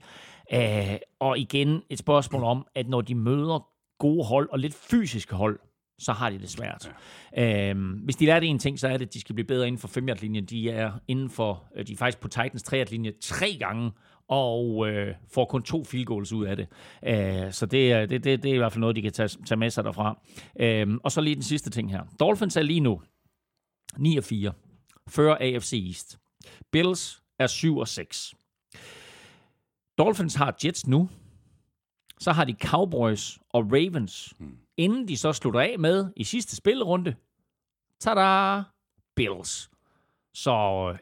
Uh, 0.54 0.96
og 1.20 1.40
igen 1.40 1.82
et 1.90 2.00
spørgsmål 2.00 2.44
om, 2.44 2.68
at 2.76 2.90
når 2.90 3.02
de 3.02 3.16
møder 3.16 3.68
gode 4.00 4.26
hold 4.26 4.50
og 4.50 4.60
lidt 4.60 4.74
fysiske 4.74 5.36
hold, 5.36 5.60
så 6.00 6.12
har 6.12 6.30
de 6.30 6.40
det 6.40 6.50
svært. 6.50 6.92
Ja. 7.38 7.72
Uh, 7.72 7.80
hvis 8.04 8.16
de 8.16 8.26
lærte 8.26 8.46
en 8.46 8.60
ting, 8.60 8.80
så 8.80 8.88
er 8.88 8.98
det, 8.98 9.06
at 9.06 9.14
de 9.14 9.20
skal 9.20 9.36
blive 9.36 9.48
bedre 9.48 9.68
inden 9.68 9.80
for 9.80 9.88
5 9.88 10.08
linjen 10.22 10.46
De 10.46 10.70
er 10.70 10.92
inden 11.08 11.30
for, 11.30 11.64
øh, 11.76 11.88
de 11.88 11.94
er 11.94 11.98
faktisk 11.98 12.20
på 12.20 12.28
Titans 12.28 12.64
3 12.64 12.84
linje 12.84 13.12
tre 13.22 13.58
gange, 13.60 13.92
og 14.28 14.76
uh, 14.76 14.90
får 15.34 15.46
kun 15.46 15.64
to 15.64 15.84
field 15.84 16.06
goals 16.06 16.34
ud 16.34 16.46
af 16.46 16.56
det. 16.56 16.68
Uh, 17.02 17.52
så 17.52 17.66
det, 17.66 18.10
det, 18.10 18.24
det, 18.24 18.44
det 18.44 18.52
er 18.52 18.56
i 18.56 18.58
hvert 18.58 18.72
fald 18.72 18.80
noget, 18.80 18.96
de 18.96 19.02
kan 19.02 19.12
tage, 19.12 19.30
tage 19.46 19.60
med 19.60 19.70
sig 19.70 19.84
derfra. 19.84 20.20
Uh, 20.64 20.98
og 21.04 21.12
så 21.12 21.22
lige 21.22 21.36
den 21.36 21.44
sidste 21.44 21.70
ting 21.70 21.92
her. 21.92 22.02
Dolphins 22.20 22.58
er 22.58 22.62
lige 22.62 22.80
nu 22.80 23.02
9 23.98 24.18
og 24.18 24.24
4 24.24 24.52
før 25.10 25.36
AFC 25.40 25.84
East. 25.88 26.20
Bills 26.72 27.24
er 27.40 27.48
7 27.48 27.78
og 27.78 27.88
6. 27.88 28.36
Dolphins 29.98 30.36
har 30.36 30.56
Jets 30.66 30.88
nu. 30.88 31.10
Så 32.20 32.32
har 32.32 32.46
de 32.46 32.56
Cowboys 32.62 33.40
og 33.50 33.64
Ravens. 33.72 34.34
Hmm. 34.40 34.58
Inden 34.78 35.08
de 35.08 35.18
så 35.18 35.34
slutter 35.34 35.60
af 35.60 35.80
med 35.80 36.06
i 36.16 36.24
sidste 36.24 36.56
spillerunde. 36.56 37.16
Tada! 38.00 38.62
Bills. 39.16 39.70
Så 40.34 40.52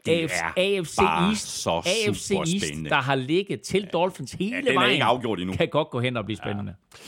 AFC, 0.08 0.40
AFC 0.56 0.98
East, 0.98 1.46
så 1.46 1.70
AFC 1.70 2.30
East, 2.30 2.90
der 2.90 3.00
har 3.00 3.14
ligget 3.14 3.60
til 3.60 3.88
Dolphins 3.92 4.32
hele 4.32 4.62
ja, 4.66 4.72
vejen, 4.72 4.92
ikke 4.92 5.04
afgjort 5.04 5.40
endnu. 5.40 5.56
kan 5.56 5.68
godt 5.68 5.90
gå 5.90 6.00
hen 6.00 6.16
og 6.16 6.24
blive 6.24 6.36
spændende. 6.36 6.74
Ja. 6.92 6.98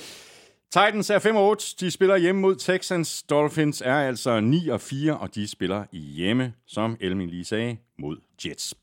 Titans 0.77 1.11
er 1.11 1.19
5 1.19 1.37
8. 1.37 1.65
De 1.81 1.91
spiller 1.91 2.17
hjemme 2.17 2.41
mod 2.41 2.57
Texans. 2.57 3.23
Dolphins 3.23 3.83
er 3.85 3.95
altså 3.95 4.41
9 4.41 4.69
og 4.69 4.81
4, 4.81 5.19
og 5.19 5.35
de 5.35 5.49
spiller 5.49 5.85
hjemme, 5.93 6.53
som 6.67 6.97
Elmin 7.01 7.31
lige 7.31 7.45
sagde, 7.45 7.77
mod 7.99 8.17
Jets. 8.47 8.75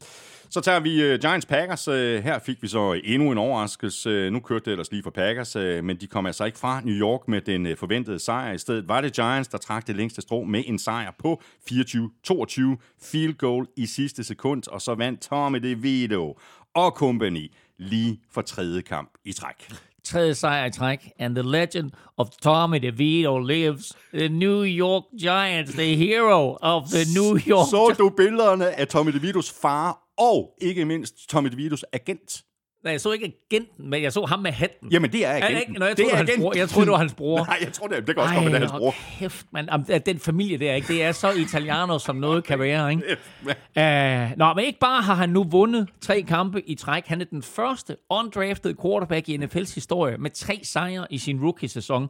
Så 0.49 0.61
tager 0.61 0.79
vi 0.79 1.13
uh, 1.13 1.19
Giants 1.19 1.45
Packers. 1.45 1.87
Uh, 1.87 1.95
her 1.95 2.39
fik 2.39 2.61
vi 2.61 2.67
så 2.67 3.01
endnu 3.03 3.31
en 3.31 3.37
overraskelse. 3.37 4.27
Uh, 4.27 4.33
nu 4.33 4.39
kørte 4.39 4.65
det 4.65 4.71
ellers 4.71 4.91
lige 4.91 5.03
for 5.03 5.09
Packers, 5.09 5.55
uh, 5.55 5.83
men 5.83 5.97
de 5.97 6.07
kom 6.07 6.25
altså 6.25 6.45
ikke 6.45 6.59
fra 6.59 6.81
New 6.81 6.95
York 6.95 7.27
med 7.27 7.41
den 7.41 7.65
uh, 7.65 7.77
forventede 7.77 8.19
sejr. 8.19 8.53
I 8.53 8.57
stedet 8.57 8.87
var 8.87 9.01
det 9.01 9.13
Giants, 9.13 9.49
der 9.49 9.57
trak 9.57 9.87
det 9.87 9.95
længste 9.95 10.21
strå 10.21 10.43
med 10.43 10.63
en 10.65 10.79
sejr 10.79 11.11
på 11.19 11.41
24-22 11.71 12.61
field 13.01 13.33
goal 13.33 13.67
i 13.77 13.85
sidste 13.85 14.23
sekund, 14.23 14.63
og 14.67 14.81
så 14.81 14.95
vandt 14.95 15.21
Tommy 15.21 15.59
DeVito 15.59 16.39
og 16.73 16.91
company 16.91 17.51
lige 17.77 18.21
for 18.31 18.41
tredje 18.41 18.81
kamp 18.81 19.11
i 19.25 19.33
træk 19.33 19.73
tredje 20.05 20.35
sejr 20.35 20.65
i 20.65 20.71
træk, 20.71 21.11
and 21.19 21.35
the 21.35 21.43
legend 21.43 21.91
of 22.17 22.27
Tommy 22.41 22.77
DeVito 22.77 23.37
lives. 23.37 23.93
The 24.13 24.29
New 24.29 24.61
York 24.61 25.03
Giants, 25.19 25.71
the 25.71 25.95
hero 25.95 26.57
of 26.61 26.83
the 26.89 27.05
New 27.19 27.37
York 27.47 27.69
Så 27.69 27.95
du 27.99 28.09
billederne 28.09 28.79
af 28.79 28.87
Tommy 28.87 29.11
DeVitos 29.11 29.51
far, 29.61 29.99
og 30.17 30.57
ikke 30.61 30.85
mindst 30.85 31.29
Tommy 31.29 31.49
DeVitos 31.49 31.85
agent? 31.93 32.43
Nej, 32.83 32.91
jeg 32.91 33.01
så 33.01 33.11
ikke 33.11 33.33
agenten, 33.51 33.89
men 33.89 34.03
jeg 34.03 34.13
så 34.13 34.25
ham 34.25 34.39
med 34.39 34.51
hatten. 34.51 34.91
Jamen, 34.91 35.11
det 35.11 35.25
er 35.25 35.33
agenten. 35.33 35.75
Nå, 35.79 35.85
jeg, 35.85 35.97
troede, 35.97 36.09
det 36.09 36.13
er 36.13 36.17
hans 36.17 36.31
bror. 36.37 36.53
jeg 36.57 36.69
troede, 36.69 36.85
det 36.85 36.91
var 36.91 36.97
hans 36.97 37.13
bror. 37.13 37.45
Nej, 37.45 37.57
jeg 37.61 37.73
tror 37.73 37.87
det, 37.87 38.07
det 38.07 38.15
kan 38.15 38.23
også 38.23 38.33
Ej, 38.35 38.39
være, 38.39 38.49
det 38.49 38.55
er 38.55 38.59
hans 38.59 38.71
bror. 38.71 38.95
kæft, 39.19 39.45
man. 39.51 39.69
Den 40.05 40.19
familie 40.19 40.57
der, 40.57 40.73
ikke? 40.73 40.87
det 40.87 41.03
er 41.03 41.11
så 41.11 41.31
italiano, 41.31 41.99
som 41.99 42.15
noget 42.15 42.43
kan 42.43 42.59
være. 42.59 42.91
Ikke? 42.91 43.17
uh, 43.45 44.37
nå, 44.37 44.53
men 44.53 44.65
ikke 44.65 44.79
bare 44.79 45.01
har 45.01 45.13
han 45.13 45.29
nu 45.29 45.43
vundet 45.43 45.89
tre 46.01 46.21
kampe 46.21 46.69
i 46.69 46.75
træk. 46.75 47.07
Han 47.07 47.21
er 47.21 47.25
den 47.25 47.43
første 47.43 47.97
undrafted 48.09 48.75
quarterback 48.81 49.29
i 49.29 49.37
NFL's 49.37 49.75
historie 49.75 50.17
med 50.17 50.31
tre 50.31 50.59
sejre 50.63 51.07
i 51.09 51.17
sin 51.17 51.39
rookie-sæson. 51.41 52.09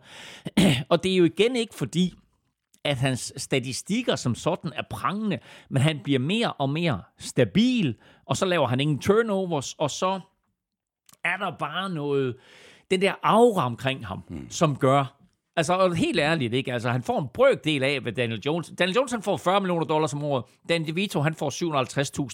og 0.90 1.04
det 1.04 1.12
er 1.14 1.18
jo 1.18 1.24
igen 1.24 1.56
ikke 1.56 1.76
fordi, 1.76 2.14
at 2.86 2.98
hans 2.98 3.34
statistikker 3.38 4.16
som 4.16 4.36
sådan 4.36 4.72
er 4.76 4.84
prangende, 4.90 5.40
men 5.70 5.82
han 5.82 6.00
bliver 6.04 6.20
mere 6.20 6.54
og 6.54 6.70
mere 6.70 7.02
stabil, 7.20 7.96
og 8.26 8.38
så 8.38 8.46
laver 8.46 8.68
han 8.68 8.80
ingen 8.80 9.00
turnovers, 9.00 9.74
og 9.74 9.92
så 9.92 10.20
er 11.24 11.38
der 11.38 11.52
bare 11.60 11.90
noget, 11.90 12.36
den 12.92 13.02
der 13.02 13.14
aura 13.24 13.66
omkring 13.66 14.08
ham, 14.08 14.24
mm. 14.30 14.50
som 14.50 14.76
gør, 14.76 15.24
Altså, 15.56 15.90
helt 15.90 16.20
ærligt, 16.20 16.54
ikke? 16.54 16.74
Altså, 16.74 16.90
han 16.90 17.04
får 17.04 17.20
en 17.20 17.28
brøkdel 17.34 17.84
af, 17.84 18.00
hvad 18.00 18.12
Daniel 18.12 18.42
Jones... 18.46 18.74
Daniel 18.80 18.96
Jones, 18.96 19.12
han 19.12 19.22
får 19.22 19.38
40 19.38 19.60
millioner 19.62 19.86
dollars 19.86 20.14
om 20.14 20.24
året. 20.24 20.44
Dan 20.70 20.88
DeVito, 20.88 21.22
han 21.22 21.34
får 21.34 21.50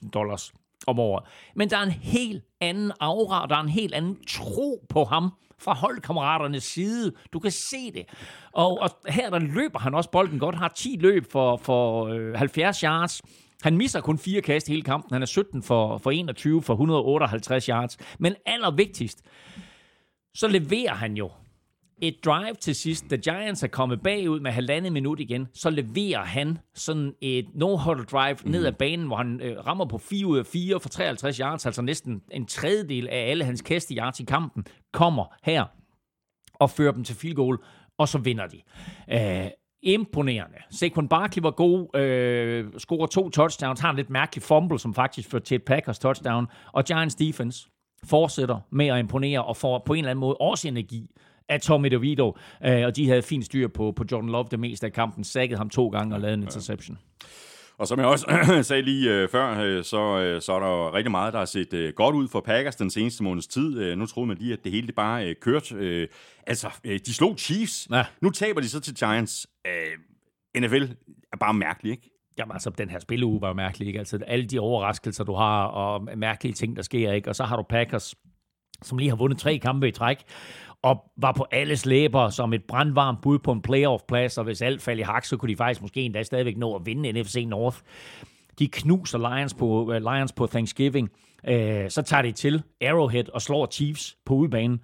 750.000 0.04 0.10
dollars 0.10 0.54
om 0.88 0.99
året. 0.99 1.23
Men 1.56 1.69
der 1.69 1.78
er 1.78 1.84
en 1.84 1.91
helt 1.91 2.43
anden 2.62 2.91
aura, 2.99 3.41
og 3.43 3.49
der 3.49 3.56
er 3.56 3.62
en 3.62 3.69
helt 3.69 3.93
anden 3.93 4.17
tro 4.28 4.86
på 4.89 5.04
ham 5.04 5.32
fra 5.60 5.73
holdkammeraternes 5.73 6.63
side. 6.63 7.12
Du 7.34 7.39
kan 7.39 7.52
se 7.52 7.91
det. 7.93 8.06
Og, 8.52 8.80
og 8.80 8.89
her 9.08 9.30
der 9.30 9.39
løber 9.39 9.80
han 9.80 9.95
også 9.95 10.12
bolden 10.12 10.39
godt. 10.39 10.56
Har 10.56 10.67
10 10.67 10.97
løb 10.99 11.32
for, 11.32 11.58
for 11.58 12.06
øh, 12.06 12.36
70 12.36 12.80
yards. 12.80 13.21
Han 13.62 13.78
misser 13.78 14.02
kun 14.02 14.17
fire 14.17 14.41
kast 14.41 14.67
hele 14.67 14.82
kampen. 14.82 15.13
Han 15.13 15.22
er 15.22 15.26
17 15.26 15.63
for, 15.63 15.98
for 15.98 16.12
21 16.12 16.62
for 16.62 16.74
158 16.74 17.65
yards. 17.65 17.98
Men 18.19 18.36
allervigtigst, 18.45 19.22
så 20.34 20.48
leverer 20.48 20.93
han 20.93 21.13
jo 21.17 21.32
et 22.02 22.15
drive 22.26 22.54
til 22.54 22.76
sidst, 22.76 23.06
da 23.10 23.15
Giants 23.15 23.63
er 23.63 23.67
kommet 23.67 24.02
bagud 24.04 24.39
med 24.39 24.52
halvandet 24.52 24.93
minut 24.93 25.19
igen, 25.19 25.48
så 25.54 25.69
leverer 25.69 26.26
han 26.26 26.58
sådan 26.76 27.13
et 27.22 27.45
no-huddle 27.54 28.06
drive 28.06 28.38
mm. 28.45 28.52
ned 28.52 28.65
ad 28.65 28.72
banen, 28.72 29.08
hvor 29.08 29.17
han 29.17 29.41
øh, 29.41 29.58
rammer 29.67 29.86
på 29.86 29.98
4 29.98 30.28
ud 30.28 30.38
af 30.38 30.45
4 30.45 30.80
for 30.80 30.89
53 30.89 31.38
yards, 31.38 31.65
altså 31.65 31.82
næsten 31.82 32.22
en 32.32 32.45
tredjedel 32.45 33.08
af 33.08 33.30
alle 33.32 33.43
hans 33.43 33.62
kaste 33.62 33.95
yards 33.95 34.19
i 34.19 34.24
kampen, 34.24 34.65
kommer 34.93 35.26
her 35.43 35.65
og 36.54 36.69
fører 36.69 36.91
dem 36.91 37.04
til 37.04 37.15
field 37.15 37.36
goal, 37.36 37.58
og 37.98 38.08
så 38.08 38.17
vinder 38.17 38.48
de. 38.48 38.62
Øh, 39.12 39.52
imponerende. 39.82 40.58
Saquon 40.72 41.08
Barkley 41.08 41.44
var 41.44 41.52
god, 41.52 42.00
øh, 42.00 42.65
scorer 42.78 43.08
to 43.08 43.30
touchdowns, 43.30 43.80
har 43.80 43.89
en 43.89 43.96
lidt 43.96 44.10
mærkelig 44.10 44.44
fumble, 44.44 44.80
som 44.80 44.94
faktisk 44.94 45.30
førte 45.30 45.46
til 45.46 45.56
et 45.56 45.63
Packers 45.63 46.00
touchdown, 46.00 46.48
og 46.74 46.86
Giants 46.86 47.15
defense 47.15 47.70
fortsætter 48.04 48.60
med 48.72 48.88
at 48.88 49.00
imponere 49.00 49.46
og 49.46 49.58
får 49.58 49.84
på 49.86 49.94
en 49.94 50.00
eller 50.00 50.12
anden 50.12 50.20
måde 50.20 50.36
også 50.36 50.68
energi 50.68 51.10
af 51.50 51.62
Tommy 51.62 51.88
DeVito, 51.88 52.38
øh, 52.65 52.86
og 52.86 52.96
de 52.96 53.08
havde 53.08 53.22
fint 53.22 53.46
styr 53.46 53.68
på, 53.68 53.92
på 53.92 54.04
Jordan 54.12 54.30
Love 54.30 54.48
det 54.52 54.60
meste 54.60 54.86
af 54.86 54.94
kampen, 54.94 55.24
sækkede 55.24 55.58
ham 55.58 55.70
to 55.70 55.88
gange 55.88 56.15
og 56.15 56.22
lavede 56.22 56.34
en 56.34 56.44
interception. 56.44 56.98
Og 57.80 57.88
som 57.88 58.00
jeg 58.00 58.08
også 58.08 58.26
sagde 58.63 58.82
lige 58.82 59.12
øh, 59.12 59.30
før, 59.30 59.60
øh, 59.60 59.84
så, 59.84 60.20
øh, 60.20 60.42
så 60.42 60.54
er 60.54 60.60
der 60.60 60.94
rigtig 60.94 61.12
meget, 61.12 61.34
der 61.34 61.39
har 61.39 61.46
set 61.46 61.74
øh, 61.74 61.94
godt 61.94 62.15
ud 62.15 62.28
for 62.28 62.42
Packers 62.42 62.76
den 62.76 62.89
seneste 62.89 63.24
måneds 63.24 63.48
tid. 63.48 63.80
Øh, 63.80 63.98
nu 63.98 64.06
troede 64.06 64.28
man 64.28 64.38
lige, 64.38 64.54
at 64.54 64.63
det 64.63 64.72
hele 64.72 64.88
det 64.88 64.96
bare 64.96 65.30
øh, 65.30 65.36
kørte. 65.42 65.76
Øh, 65.76 66.08
altså, 66.48 66.70
øh, 66.84 67.00
de 67.06 67.13
slog 67.13 67.36
Chiefs. 67.38 67.88
Ja. 67.92 68.06
Nu 68.22 68.30
taber 68.30 68.62
de 68.62 68.70
så 68.70 68.80
til 68.80 68.96
Giants. 68.96 69.48
Øh, 69.68 70.62
NFL 70.62 70.84
er 71.34 71.38
bare 71.39 71.54
mærkelig, 71.54 71.92
ikke? 71.92 72.10
Jamen 72.38 72.52
altså, 72.52 72.70
den 72.70 72.89
her 72.89 73.00
spilleuge 73.00 73.42
var 73.42 73.54
mærkelig, 73.54 73.88
ikke? 73.88 74.00
Altså, 74.00 74.20
alle 74.28 74.46
de 74.46 74.60
overraskelser, 74.60 75.24
du 75.24 75.34
har, 75.34 75.63
og 75.63 76.18
mærkelige 76.18 76.54
ting, 76.54 76.76
der 76.76 76.82
sker, 76.82 77.13
ikke? 77.13 77.30
Og 77.30 77.36
så 77.36 77.44
har 77.44 77.56
du 77.56 77.63
Packers, 77.70 78.15
som 78.82 78.98
lige 78.98 79.10
har 79.10 79.18
vundet 79.18 79.39
tre 79.39 79.58
kampe 79.58 79.88
i 79.88 79.92
træk, 79.92 80.24
og 80.82 81.12
var 81.18 81.32
på 81.32 81.46
alles 81.52 81.86
læber 81.86 82.30
som 82.30 82.54
et 82.54 82.63
brandvarmt 82.63 83.22
bud 83.22 83.39
på 83.39 83.52
en 83.52 83.62
playoff-plads, 83.62 84.38
og 84.38 84.44
hvis 84.44 84.62
alt 84.62 84.82
faldt 84.82 85.00
i 85.00 85.04
hak, 85.04 85.26
så 85.26 85.38
kunne 85.38 85.52
de 85.52 85.58
faktisk 85.58 85.82
måske 85.82 86.02
endda 86.02 86.24
stadigvæk 86.24 86.58
nå 86.58 86.76
at 86.76 86.86
vinde 86.86 87.12
NFC 87.12 87.46
North. 87.48 87.78
De 88.60 88.68
knuser 88.68 89.18
Lions 89.18 89.54
på, 89.54 89.65
uh, 89.65 89.96
Lions 89.96 90.34
på 90.34 90.48
Thanksgiving. 90.48 91.10
Uh, 91.44 91.54
så 91.89 92.04
tager 92.06 92.22
de 92.22 92.32
til 92.32 92.63
Arrowhead 92.82 93.30
og 93.30 93.42
slår 93.42 93.68
Chiefs 93.72 94.18
på 94.26 94.34
udbanen. 94.34 94.80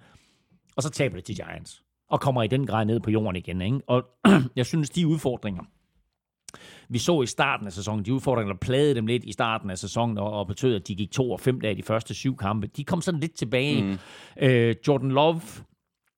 Og 0.76 0.82
så 0.82 0.90
taber 0.90 1.16
det 1.16 1.24
til 1.24 1.36
Giants. 1.36 1.82
Og 2.10 2.20
kommer 2.20 2.42
i 2.42 2.46
den 2.46 2.66
grad 2.66 2.84
ned 2.84 3.00
på 3.00 3.10
jorden 3.10 3.36
igen. 3.36 3.62
Ikke? 3.62 3.80
Og 3.86 4.04
jeg 4.56 4.66
synes, 4.66 4.90
de 4.90 5.06
udfordringer, 5.06 5.62
vi 6.88 6.98
så 6.98 7.22
i 7.22 7.26
starten 7.26 7.66
af 7.66 7.72
sæsonen, 7.72 8.04
de 8.04 8.14
udfordringer, 8.14 8.52
der 8.52 8.58
plagede 8.58 8.94
dem 8.94 9.06
lidt 9.06 9.24
i 9.24 9.32
starten 9.32 9.70
af 9.70 9.78
sæsonen, 9.78 10.18
og, 10.18 10.32
og 10.32 10.46
betød, 10.46 10.74
at 10.74 10.88
de 10.88 10.94
gik 10.94 11.10
to 11.10 11.30
og 11.30 11.40
fem 11.40 11.60
dage 11.60 11.74
de 11.74 11.82
første 11.82 12.14
syv 12.14 12.36
kampe, 12.36 12.66
de 12.66 12.84
kom 12.84 13.00
sådan 13.00 13.20
lidt 13.20 13.34
tilbage. 13.34 13.82
Mm. 13.82 13.98
Øh, 14.40 14.74
Jordan 14.88 15.10
Love 15.10 15.40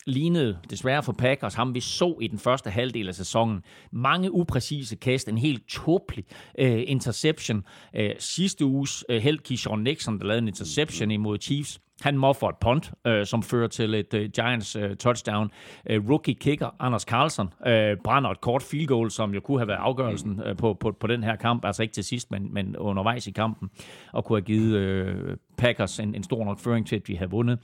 lignede 0.08 0.58
desværre 0.70 1.02
for 1.02 1.12
Packers 1.12 1.54
ham, 1.54 1.74
vi 1.74 1.80
så 1.80 2.18
i 2.20 2.26
den 2.26 2.38
første 2.38 2.70
halvdel 2.70 3.08
af 3.08 3.14
sæsonen. 3.14 3.62
Mange 3.92 4.32
upræcise 4.32 4.96
kast, 4.96 5.28
en 5.28 5.38
helt 5.38 5.68
tåbelig 5.68 6.24
øh, 6.58 6.82
interception. 6.86 7.64
Øh, 7.96 8.10
sidste 8.18 8.64
uges 8.64 9.04
øh, 9.08 9.22
held 9.22 9.38
Keyshawn 9.38 9.82
Nixon, 9.82 10.18
der 10.18 10.24
lavede 10.24 10.42
en 10.42 10.48
interception 10.48 11.10
imod 11.10 11.38
Chiefs, 11.40 11.80
han 12.00 12.18
moffer 12.18 12.48
et 12.48 12.56
punt, 12.60 12.92
øh, 13.06 13.26
som 13.26 13.42
fører 13.42 13.68
til 13.68 13.94
et 13.94 14.14
øh, 14.14 14.30
Giants 14.30 14.76
øh, 14.76 14.96
touchdown. 14.96 15.50
Øh, 15.90 16.10
rookie 16.10 16.34
kicker 16.34 16.70
Anders 16.78 17.02
Carlson 17.02 17.52
øh, 17.66 17.96
brænder 18.04 18.30
et 18.30 18.40
kort 18.40 18.62
field 18.62 18.86
goal, 18.86 19.10
som 19.10 19.34
jo 19.34 19.40
kunne 19.40 19.58
have 19.58 19.68
været 19.68 19.78
afgørelsen 19.78 20.42
øh, 20.46 20.56
på, 20.56 20.74
på, 20.74 20.92
på 21.00 21.06
den 21.06 21.24
her 21.24 21.36
kamp. 21.36 21.64
Altså 21.64 21.82
ikke 21.82 21.94
til 21.94 22.04
sidst, 22.04 22.30
men, 22.30 22.54
men 22.54 22.76
undervejs 22.76 23.26
i 23.26 23.30
kampen. 23.30 23.70
Og 24.12 24.24
kunne 24.24 24.36
have 24.36 24.44
givet 24.44 24.76
øh, 24.76 25.36
Packers 25.58 25.98
en, 26.00 26.14
en 26.14 26.22
stor 26.22 26.44
nok 26.44 26.58
føring 26.60 26.86
til, 26.86 26.96
at 26.96 27.06
de 27.06 27.16
havde 27.16 27.30
vundet. 27.30 27.58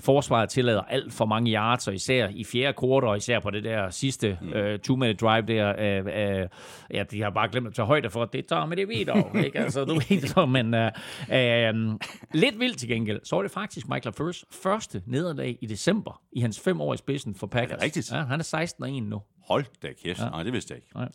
Forsvaret 0.00 0.48
tillader 0.48 0.80
alt 0.82 1.12
for 1.12 1.24
mange 1.26 1.52
yards, 1.52 1.88
og 1.88 1.94
især 1.94 2.28
i 2.28 2.44
fjerde 2.44 2.72
kvartal, 2.72 3.08
og 3.08 3.16
især 3.16 3.40
på 3.40 3.50
det 3.50 3.64
der 3.64 3.90
sidste 3.90 4.38
øh, 4.54 4.78
two-minute 4.88 5.12
drive 5.16 5.46
der. 5.46 5.74
Øh, 5.78 6.40
øh, 6.40 6.48
ja, 6.94 7.02
de 7.10 7.22
har 7.22 7.30
bare 7.30 7.48
glemt 7.48 7.66
at 7.66 7.74
tage 7.74 7.86
højde 7.86 8.10
for, 8.10 8.22
at 8.22 8.32
det 8.32 8.46
tager 8.46 8.66
med 8.66 8.76
det 8.76 8.88
videre. 8.88 9.44
ikke? 9.44 9.58
Altså, 9.58 9.84
du 9.84 9.94
ved 9.94 10.26
så, 10.26 10.46
men 10.46 10.74
øh, 10.74 10.90
øh, 11.32 11.98
lidt 12.34 12.58
vildt 12.60 12.78
til 12.78 12.88
gengæld. 12.88 13.20
Så 13.24 13.36
var 13.36 13.42
det 13.42 13.50
faktisk 13.50 13.88
Michael 13.88 14.14
Furs 14.14 14.44
første 14.50 15.02
nederlag 15.06 15.58
i 15.60 15.66
december 15.66 16.20
i 16.32 16.40
hans 16.40 16.60
fem 16.60 16.80
år 16.80 16.94
i 16.94 16.96
spidsen 16.96 17.34
for 17.34 17.46
Packers. 17.46 17.72
Er 17.72 17.76
det 17.76 17.84
rigtigt? 17.84 18.12
Ja, 18.12 18.16
han 18.24 18.38
er 18.40 18.44
16 18.44 18.84
og 18.84 18.90
1 18.90 19.02
nu. 19.02 19.22
Hold 19.48 19.64
da 19.82 19.88
kæft. 20.04 20.18
Ja. 20.20 20.28
Nej, 20.28 20.42
det 20.42 20.52
vidste 20.52 20.72
jeg 20.72 20.76
ikke. 20.76 20.88
Nej. 20.94 21.08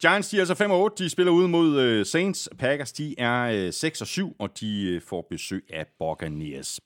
Giants, 0.00 0.28
de 0.28 0.36
er 0.36 0.40
altså 0.40 0.54
5 0.54 0.70
og 0.70 0.80
8. 0.80 1.04
De 1.04 1.10
spiller 1.10 1.32
ud 1.32 1.48
mod 1.48 1.98
uh, 2.00 2.06
Saints. 2.06 2.48
Packers, 2.58 2.92
de 2.92 3.14
er 3.18 3.42
øh, 3.42 3.66
uh, 3.66 3.72
6 3.72 4.00
og 4.00 4.06
7, 4.06 4.36
og 4.38 4.60
de 4.60 4.96
uh, 4.96 5.08
får 5.08 5.26
besøg 5.30 5.64
af 5.72 5.86
Buccaneers. 5.98 6.80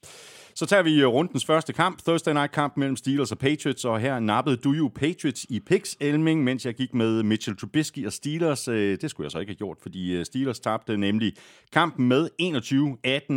Så 0.57 0.67
tager 0.67 0.83
vi 0.83 1.01
øh, 1.01 1.07
rundens 1.07 1.45
første 1.45 1.73
kamp, 1.73 1.99
Thursday 1.99 2.33
Night 2.33 2.53
kamp 2.53 2.77
mellem 2.77 2.97
Steelers 2.97 3.33
og 3.33 3.39
Patriots, 3.39 3.85
og 3.85 4.01
her 4.01 4.21
nappede 4.21 4.57
du 4.57 4.73
jo 4.73 4.91
Patriots 4.95 5.47
i 5.49 5.61
picks, 5.61 5.97
Elming, 6.01 6.45
mens 6.45 6.67
jeg 6.67 6.75
gik 6.75 6.95
med 6.95 7.23
Mitchell 7.23 7.57
Trubisky 7.57 8.07
og 8.07 8.13
Steelers. 8.13 8.69
Øh, 8.69 8.99
det 9.01 9.11
skulle 9.11 9.25
jeg 9.25 9.31
så 9.31 9.39
ikke 9.39 9.51
have 9.51 9.57
gjort, 9.57 9.79
fordi 9.83 10.17
øh, 10.17 10.25
Steelers 10.25 10.61
tabte 10.61 10.97
nemlig 10.97 11.33
kampen 11.73 12.09
med 12.09 12.29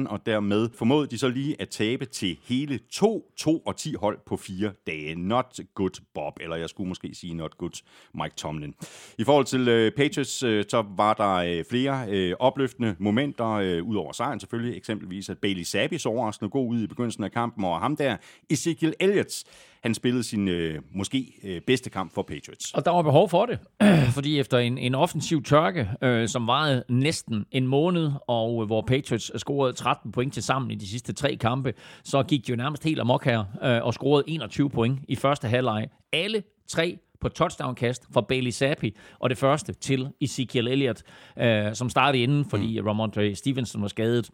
21-18, 0.05 0.11
og 0.11 0.25
dermed 0.25 0.69
formåede 0.75 1.07
de 1.07 1.17
så 1.17 1.29
lige 1.29 1.61
at 1.61 1.69
tabe 1.69 2.05
til 2.05 2.37
hele 2.43 2.79
2, 2.91 3.31
2 3.37 3.57
og 3.57 3.75
10 3.75 3.93
hold 3.93 4.19
på 4.25 4.37
fire 4.37 4.71
dage. 4.87 5.15
Not 5.15 5.59
good 5.75 6.01
Bob, 6.13 6.33
eller 6.41 6.55
jeg 6.55 6.69
skulle 6.69 6.87
måske 6.87 7.09
sige 7.13 7.33
not 7.33 7.57
good 7.57 7.81
Mike 8.13 8.35
Tomlin. 8.35 8.73
I 9.17 9.23
forhold 9.23 9.45
til 9.45 9.91
Patriots, 9.97 10.31
så 10.69 10.85
var 10.97 11.13
der 11.13 11.63
flere 11.69 12.35
opløftende 12.39 12.95
momenter, 12.99 13.81
ud 13.81 13.95
over 13.95 14.11
sejren 14.11 14.39
selvfølgelig, 14.39 14.77
eksempelvis 14.77 15.29
at 15.29 15.37
Bailey 15.37 15.63
Zappi 15.63 15.97
så 15.97 16.09
overraskende 16.09 16.49
god 16.49 16.69
ud 16.69 16.83
i 16.83 16.87
begyndelsen 16.87 17.06
af 17.19 17.31
kampen, 17.31 17.65
og 17.65 17.79
ham 17.79 17.95
der, 17.95 18.17
Ezekiel 18.49 18.93
Elliott, 18.99 19.43
han 19.83 19.93
spillede 19.93 20.23
sin 20.23 20.47
øh, 20.47 20.81
måske 20.91 21.33
øh, 21.43 21.61
bedste 21.61 21.89
kamp 21.89 22.13
for 22.13 22.21
Patriots. 22.21 22.73
Og 22.73 22.85
der 22.85 22.91
var 22.91 23.01
behov 23.01 23.29
for 23.29 23.45
det, 23.45 23.59
fordi 24.15 24.39
efter 24.39 24.57
en, 24.57 24.77
en 24.77 24.95
offensiv 24.95 25.43
tørke, 25.43 25.89
øh, 26.01 26.27
som 26.27 26.47
varede 26.47 26.83
næsten 26.89 27.45
en 27.51 27.67
måned, 27.67 28.11
og 28.27 28.61
øh, 28.61 28.65
hvor 28.65 28.81
Patriots 28.81 29.39
scorede 29.39 29.73
13 29.73 30.11
point 30.11 30.33
til 30.33 30.43
sammen 30.43 30.71
i 30.71 30.75
de 30.75 30.87
sidste 30.87 31.13
tre 31.13 31.35
kampe, 31.35 31.73
så 32.03 32.23
gik 32.23 32.47
de 32.47 32.51
jo 32.51 32.55
nærmest 32.55 32.83
helt 32.83 32.99
amok 32.99 33.25
her, 33.25 33.45
øh, 33.63 33.85
og 33.85 33.93
scorede 33.93 34.23
21 34.27 34.69
point 34.69 34.99
i 35.07 35.15
første 35.15 35.47
halvleg. 35.47 35.87
Alle 36.13 36.43
tre 36.67 36.97
på 37.21 37.29
touchdown-kast 37.29 38.07
fra 38.13 38.21
Bailey 38.21 38.51
Zappi, 38.51 38.95
og 39.19 39.29
det 39.29 39.37
første 39.37 39.73
til 39.73 40.07
Ezekiel 40.21 40.67
Elliott, 40.67 41.03
øh, 41.37 41.75
som 41.75 41.89
startede 41.89 42.23
inden, 42.23 42.45
fordi 42.45 42.79
mm. 42.79 42.87
Ramondre 42.87 43.35
Stevenson 43.35 43.81
var 43.81 43.87
skadet. 43.87 44.29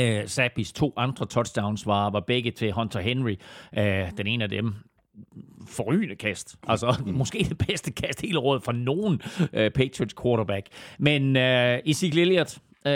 Uh, 0.00 0.26
Sappis 0.26 0.72
to 0.72 0.92
andre 0.96 1.26
touchdowns 1.26 1.86
var, 1.86 2.10
var 2.10 2.20
begge 2.20 2.50
til 2.50 2.72
Hunter 2.72 3.00
Henry. 3.00 3.36
Uh, 3.76 3.82
den 4.16 4.26
ene 4.26 4.44
af 4.44 4.50
dem 4.50 4.74
forrygende 5.68 6.14
kast. 6.14 6.56
Altså, 6.68 6.96
mm. 7.06 7.12
måske 7.12 7.46
det 7.48 7.58
bedste 7.58 7.90
kast 7.90 8.20
hele 8.20 8.38
året 8.38 8.62
for 8.62 8.72
nogen 8.72 9.22
uh, 9.40 9.48
Patriots 9.74 10.14
quarterback. 10.22 10.66
Men 10.98 11.36
uh, 11.36 11.90
Ezekiel 11.90 12.18
Elliott, 12.18 12.58
uh, 12.86 12.92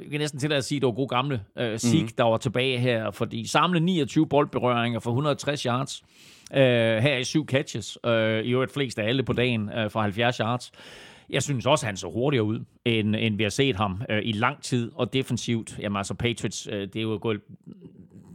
vi 0.00 0.08
kan 0.10 0.20
næsten 0.20 0.40
til 0.40 0.52
at 0.52 0.64
sige, 0.64 0.76
at 0.76 0.82
det 0.82 0.86
var 0.86 0.92
god 0.92 1.08
gamle 1.08 1.40
uh, 1.60 1.76
Zeke, 1.76 2.02
mm. 2.02 2.08
der 2.18 2.24
var 2.24 2.36
tilbage 2.36 2.78
her, 2.78 3.10
fordi 3.10 3.46
samle 3.46 3.80
29 3.80 4.28
boldberøringer 4.28 5.00
for 5.00 5.10
160 5.10 5.62
yards. 5.62 6.02
Uh, 6.50 6.58
her 6.58 7.16
i 7.16 7.24
syv 7.24 7.46
catches. 7.46 7.98
Uh, 8.04 8.10
I 8.12 8.52
øvrigt 8.52 8.72
flest 8.72 8.98
af 8.98 9.08
alle 9.08 9.22
på 9.22 9.32
dagen 9.32 9.62
uh, 9.62 9.90
for 9.90 10.00
70 10.00 10.36
yards. 10.36 10.72
Jeg 11.30 11.42
synes 11.42 11.66
også, 11.66 11.86
han 11.86 11.96
så 11.96 12.10
hurtigere 12.10 12.44
ud, 12.44 12.64
end, 12.84 13.16
end 13.16 13.36
vi 13.36 13.42
har 13.42 13.50
set 13.50 13.76
ham 13.76 14.02
øh, 14.10 14.20
i 14.24 14.32
lang 14.32 14.62
tid. 14.62 14.92
Og 14.94 15.12
defensivt, 15.12 15.78
jamen 15.78 15.96
altså 15.96 16.14
Patriots, 16.14 16.68
øh, 16.72 16.80
det 16.80 16.96
er 16.96 17.02
jo 17.02 17.18
gået 17.22 17.40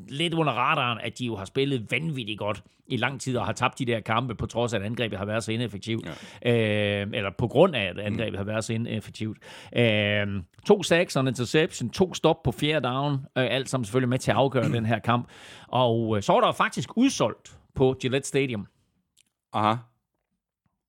lidt 0.10 0.34
under 0.34 0.54
radaren, 0.54 0.99
at 1.02 1.19
de 1.19 1.25
jo 1.25 1.36
har 1.36 1.45
spillet 1.45 1.91
vanvittigt 1.91 2.39
godt 2.39 2.63
i 2.88 2.97
lang 2.97 3.21
tid 3.21 3.38
og 3.38 3.45
har 3.45 3.54
tabt 3.54 3.80
de 3.80 3.86
der 3.86 3.99
kampe, 3.99 4.36
på 4.36 4.45
trods 4.45 4.73
af, 4.73 4.80
at 4.80 4.86
angrebet 4.86 5.17
har 5.17 5.25
været 5.25 5.43
så 5.43 5.52
ineffektivt. 5.52 6.10
Ja. 6.45 7.02
Øh, 7.02 7.08
eller 7.13 7.32
på 7.38 7.47
grund 7.47 7.75
af, 7.75 7.84
at 7.84 7.99
angrebet 7.99 8.32
mm. 8.32 8.38
har 8.38 8.43
været 8.43 8.63
så 8.63 8.73
ineffektivt. 8.73 9.38
Øh, 9.75 10.28
to 10.65 10.84
sacks 10.84 11.15
og 11.15 11.21
en 11.21 11.28
interception, 11.28 11.89
to 11.89 12.13
stop 12.13 12.43
på 12.43 12.52
fjerde 12.52 12.88
down, 12.88 13.13
øh, 13.13 13.19
alt 13.36 13.69
sammen 13.69 13.86
selvfølgelig 13.86 14.10
med 14.10 14.19
til 14.19 14.32
at 14.32 14.38
afgøre 14.38 14.69
den 14.69 14.86
her 14.86 14.99
kamp. 14.99 15.30
Og 15.67 16.17
øh, 16.17 16.23
så 16.23 16.34
var 16.34 16.41
der 16.41 16.52
faktisk 16.52 16.97
udsolgt 16.97 17.58
på 17.75 17.95
Gillette 18.02 18.28
Stadium. 18.28 18.67
Aha. 19.54 19.75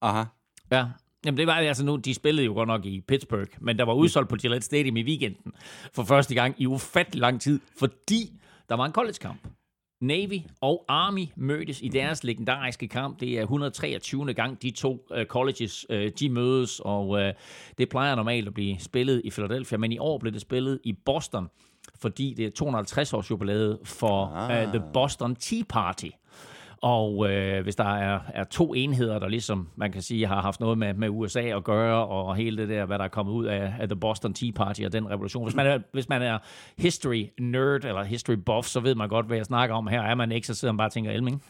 Aha. 0.03 0.25
Ja, 0.71 0.85
Jamen 1.25 1.39
det 1.39 1.47
var 1.47 1.53
altså 1.53 1.85
nu, 1.85 1.97
de 1.97 2.15
spillede 2.15 2.47
jo 2.47 2.53
godt 2.53 2.67
nok 2.67 2.85
i 2.87 3.01
Pittsburgh, 3.01 3.51
men 3.61 3.79
der 3.79 3.85
var 3.85 3.95
udsolgt 3.95 4.29
på 4.29 4.37
Gillette 4.37 4.65
Stadium 4.65 4.97
i 4.97 5.03
weekenden 5.03 5.53
for 5.93 6.03
første 6.03 6.35
gang 6.35 6.55
i 6.59 6.67
ufattelig 6.67 7.21
lang 7.21 7.41
tid, 7.41 7.61
fordi 7.79 8.33
der 8.69 8.75
var 8.75 8.87
en 8.87 8.93
college-kamp. 8.93 9.49
Navy 10.01 10.41
og 10.61 10.85
Army 10.89 11.27
mødtes 11.37 11.83
i 11.83 11.89
deres 11.89 12.25
legendariske 12.25 12.89
kamp. 12.89 13.21
Det 13.21 13.39
er 13.39 13.43
123. 13.43 14.35
gang, 14.35 14.63
de 14.63 14.71
to 14.71 15.07
uh, 15.11 15.25
colleges 15.25 15.87
uh, 15.91 15.97
de 16.21 16.29
mødes, 16.29 16.81
og 16.81 17.09
uh, 17.09 17.21
det 17.79 17.89
plejer 17.89 18.15
normalt 18.15 18.49
at 18.49 18.55
blive 18.55 18.79
spillet 18.79 19.23
i 19.25 19.31
Philadelphia, 19.31 19.79
men 19.79 19.93
i 19.93 19.99
år 19.99 20.19
blev 20.19 20.33
det 20.33 20.41
spillet 20.41 20.81
i 20.85 20.93
Boston, 20.93 21.49
fordi 22.01 22.35
det 22.37 22.47
er 22.47 22.51
250 22.51 23.13
års 23.13 23.31
jubilæet 23.31 23.79
for 23.85 24.27
uh, 24.27 24.73
The 24.73 24.83
Boston 24.93 25.37
Tea 25.37 25.63
Party. 25.69 26.09
Og 26.83 27.31
øh, 27.31 27.63
hvis 27.63 27.77
der 27.77 27.85
er, 27.85 28.21
er 28.35 28.45
to 28.45 28.75
enheder, 28.75 29.19
der 29.19 29.29
ligesom, 29.29 29.69
man 29.77 29.93
kan 29.93 30.03
sige, 30.03 30.27
har 30.27 30.41
haft 30.41 30.61
noget 30.61 30.79
med, 30.79 30.95
med 30.95 31.09
USA 31.09 31.41
at 31.41 31.65
gøre, 31.65 32.07
og 32.07 32.37
hele 32.37 32.57
det 32.57 32.69
der, 32.69 32.87
hvad 32.87 32.99
der 32.99 33.05
er 33.05 33.09
kommet 33.09 33.33
ud 33.33 33.47
af, 33.47 33.75
af 33.81 33.89
The 33.89 33.97
Boston 33.97 34.35
Tea 34.35 34.51
Party 34.51 34.83
og 34.83 34.93
den 34.93 35.11
revolution. 35.11 35.45
Hvis 35.45 35.55
man, 35.55 35.67
er, 35.67 35.79
hvis 35.93 36.09
man 36.09 36.23
er 36.23 36.39
history 36.79 37.27
nerd 37.41 37.85
eller 37.85 38.05
history 38.05 38.35
buff, 38.35 38.69
så 38.69 38.81
ved 38.81 38.95
man 38.95 39.09
godt, 39.09 39.27
hvad 39.27 39.37
jeg 39.37 39.47
snakker 39.47 39.77
om 39.77 39.87
her. 39.87 40.03
Er 40.03 40.15
man 40.15 40.33
ikke, 40.33 40.47
så 40.47 40.55
sidder 40.55 40.73
man 40.73 40.79
bare 40.79 40.89
og 40.89 40.93
tænker, 40.93 41.11
Elming, 41.11 41.43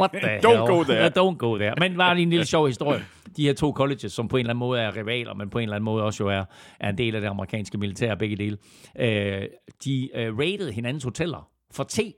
what 0.00 0.10
the 0.10 0.38
don't 0.46 0.48
hell? 0.48 0.66
go 0.66 0.82
there. 0.82 1.06
Don't 1.06 1.36
go 1.36 1.58
there. 1.58 1.74
Men 1.78 1.98
var 1.98 2.14
lige 2.14 2.22
en 2.22 2.30
lille 2.30 2.46
sjov 2.46 2.66
historie. 2.66 3.00
De 3.36 3.46
her 3.46 3.54
to 3.54 3.72
colleges, 3.72 4.12
som 4.12 4.28
på 4.28 4.36
en 4.36 4.40
eller 4.40 4.50
anden 4.50 4.58
måde 4.58 4.80
er 4.80 4.96
rivaler, 4.96 5.34
men 5.34 5.50
på 5.50 5.58
en 5.58 5.62
eller 5.62 5.76
anden 5.76 5.84
måde 5.84 6.04
også 6.04 6.24
jo 6.24 6.30
er, 6.30 6.44
er 6.80 6.88
en 6.90 6.98
del 6.98 7.14
af 7.14 7.20
det 7.20 7.28
amerikanske 7.28 7.78
militær, 7.78 8.14
begge 8.14 8.36
dele, 8.36 8.58
øh, 8.98 9.42
de 9.84 10.08
øh, 10.14 10.38
rated 10.38 10.72
hinandens 10.72 11.04
hoteller 11.04 11.48
for 11.74 11.84
te 11.84 12.12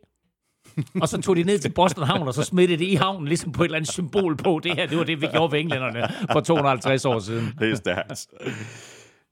og 1.01 1.09
så 1.09 1.21
tog 1.23 1.37
de 1.37 1.43
ned 1.43 1.59
til 1.59 1.73
Boston 1.73 2.07
Havn, 2.07 2.29
og 2.29 2.35
så 2.35 2.43
smed 2.43 2.69
det 2.69 2.81
i 2.81 2.95
havnen, 2.95 3.29
ligesom 3.29 3.53
på 3.53 3.63
et 3.63 3.67
eller 3.67 3.77
andet 3.77 3.93
symbol 3.93 4.37
på. 4.37 4.61
Det 4.63 4.75
her, 4.77 4.87
det 4.87 4.99
var 4.99 5.05
det, 5.05 5.21
vi 5.21 5.27
gjorde 5.27 5.53
ved 5.53 5.61
englænderne 5.61 6.09
for 6.33 6.41
250 6.41 7.05
år 7.05 7.19
siden. 7.19 7.55
Det 7.61 7.71
er 7.71 7.77
stærkt. 7.77 8.27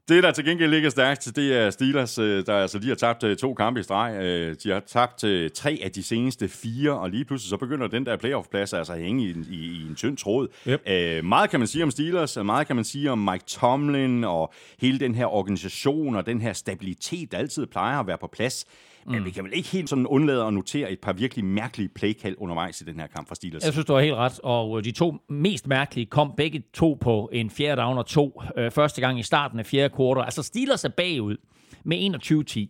Det, 0.09 0.23
der 0.23 0.31
til 0.31 0.45
gengæld 0.45 0.71
ligger 0.71 0.91
stærkt, 0.91 1.33
det 1.37 1.57
er 1.57 1.71
Steelers, 1.71 2.19
øh, 2.19 2.47
der 2.47 2.55
altså 2.55 2.79
lige 2.79 2.89
har 2.89 2.95
tabt 2.95 3.25
øh, 3.25 3.37
to 3.37 3.55
kampe 3.55 3.81
i 3.81 3.83
streg. 3.83 4.17
Øh, 4.23 4.57
de 4.65 4.71
har 4.71 4.81
tabt 4.81 5.25
tre 5.55 5.81
af 5.83 5.91
de 5.91 6.03
seneste 6.03 6.49
fire, 6.49 6.99
og 6.99 7.11
lige 7.11 7.25
pludselig 7.25 7.51
så 7.51 7.57
begynder 7.57 7.87
den 7.87 8.07
der 8.07 8.17
playoff-plads 8.17 8.73
altså 8.73 8.93
at 8.93 8.99
hænge 8.99 9.25
i, 9.25 9.35
i, 9.51 9.57
i 9.57 9.87
en 9.89 9.95
tynd 9.95 10.17
tråd. 10.17 10.49
Yep. 10.69 11.25
Meget 11.25 11.51
kan 11.51 11.61
man 11.61 11.67
sige 11.67 11.85
om 11.85 11.91
Steelers, 11.91 12.37
meget 12.37 12.67
kan 12.67 12.77
man 12.77 12.85
sige 12.85 13.11
om 13.11 13.19
Mike 13.19 13.45
Tomlin 13.47 14.25
og 14.25 14.53
hele 14.81 14.99
den 14.99 15.15
her 15.15 15.27
organisation 15.27 16.17
og 16.17 16.27
den 16.27 16.41
her 16.41 16.53
stabilitet, 16.53 17.33
der 17.33 17.39
altid 17.39 17.67
plejer 17.67 18.01
at 18.01 18.07
være 18.07 18.19
på 18.19 18.27
plads. 18.33 18.67
Men 19.07 19.19
mm. 19.19 19.25
vi 19.25 19.31
kan 19.31 19.45
vel 19.45 19.53
ikke 19.55 19.69
helt 19.69 19.89
sådan 19.89 20.07
undlade 20.07 20.45
at 20.45 20.55
notere 20.55 20.93
et 20.93 21.01
par 21.01 21.13
virkelig 21.13 21.45
mærkelige 21.45 21.89
playkald 21.89 22.35
undervejs 22.39 22.81
i 22.81 22.85
den 22.85 23.01
her 23.01 23.07
kamp 23.07 23.29
fra 23.29 23.35
Steelers. 23.35 23.65
Jeg 23.65 23.73
synes, 23.73 23.87
du 23.87 23.93
har 23.93 24.01
helt 24.01 24.15
ret. 24.15 24.41
Og 24.43 24.79
øh, 24.79 24.85
de 24.85 24.91
to 24.91 25.17
mest 25.29 25.67
mærkelige 25.67 26.07
kom 26.07 26.33
begge 26.37 26.63
to 26.75 26.99
på 27.01 27.31
en 27.33 27.51
fjerde 27.51 27.83
down 27.83 27.99
og 27.99 28.07
to. 28.07 28.43
Øh, 28.57 28.71
første 28.71 29.01
gang 29.01 29.19
i 29.19 29.23
starten 29.23 29.59
af 29.59 29.67
fjerde 29.67 29.95
kvartal. 29.95 30.25
Altså 30.25 30.43
Steelers 30.43 30.85
er 30.85 30.89
bagud 30.89 31.37
med 31.85 32.15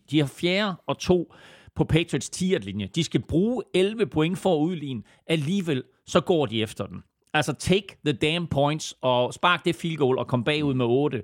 21-10. 0.01 0.07
De 0.11 0.19
har 0.19 0.27
fjerde 0.27 0.75
og 0.87 0.99
to 0.99 1.35
på 1.75 1.85
Patriots 1.85 2.31
10 2.31 2.45
linje 2.45 2.89
De 2.95 3.05
skal 3.05 3.23
bruge 3.23 3.63
11 3.75 4.07
point 4.07 4.39
for 4.39 4.55
at 4.55 4.59
udligne. 4.59 5.03
Alligevel 5.27 5.83
så 6.07 6.21
går 6.21 6.47
de 6.47 6.63
efter 6.63 6.87
den. 6.87 7.03
Altså 7.35 7.53
take 7.53 7.87
the 8.07 8.13
damn 8.13 8.47
points 8.47 8.95
og 9.03 9.35
spark 9.35 9.65
det 9.65 9.75
field 9.75 9.97
goal 9.97 10.19
og 10.19 10.27
kom 10.27 10.45
bagud 10.45 10.75
med 10.75 10.87
8. 10.87 11.23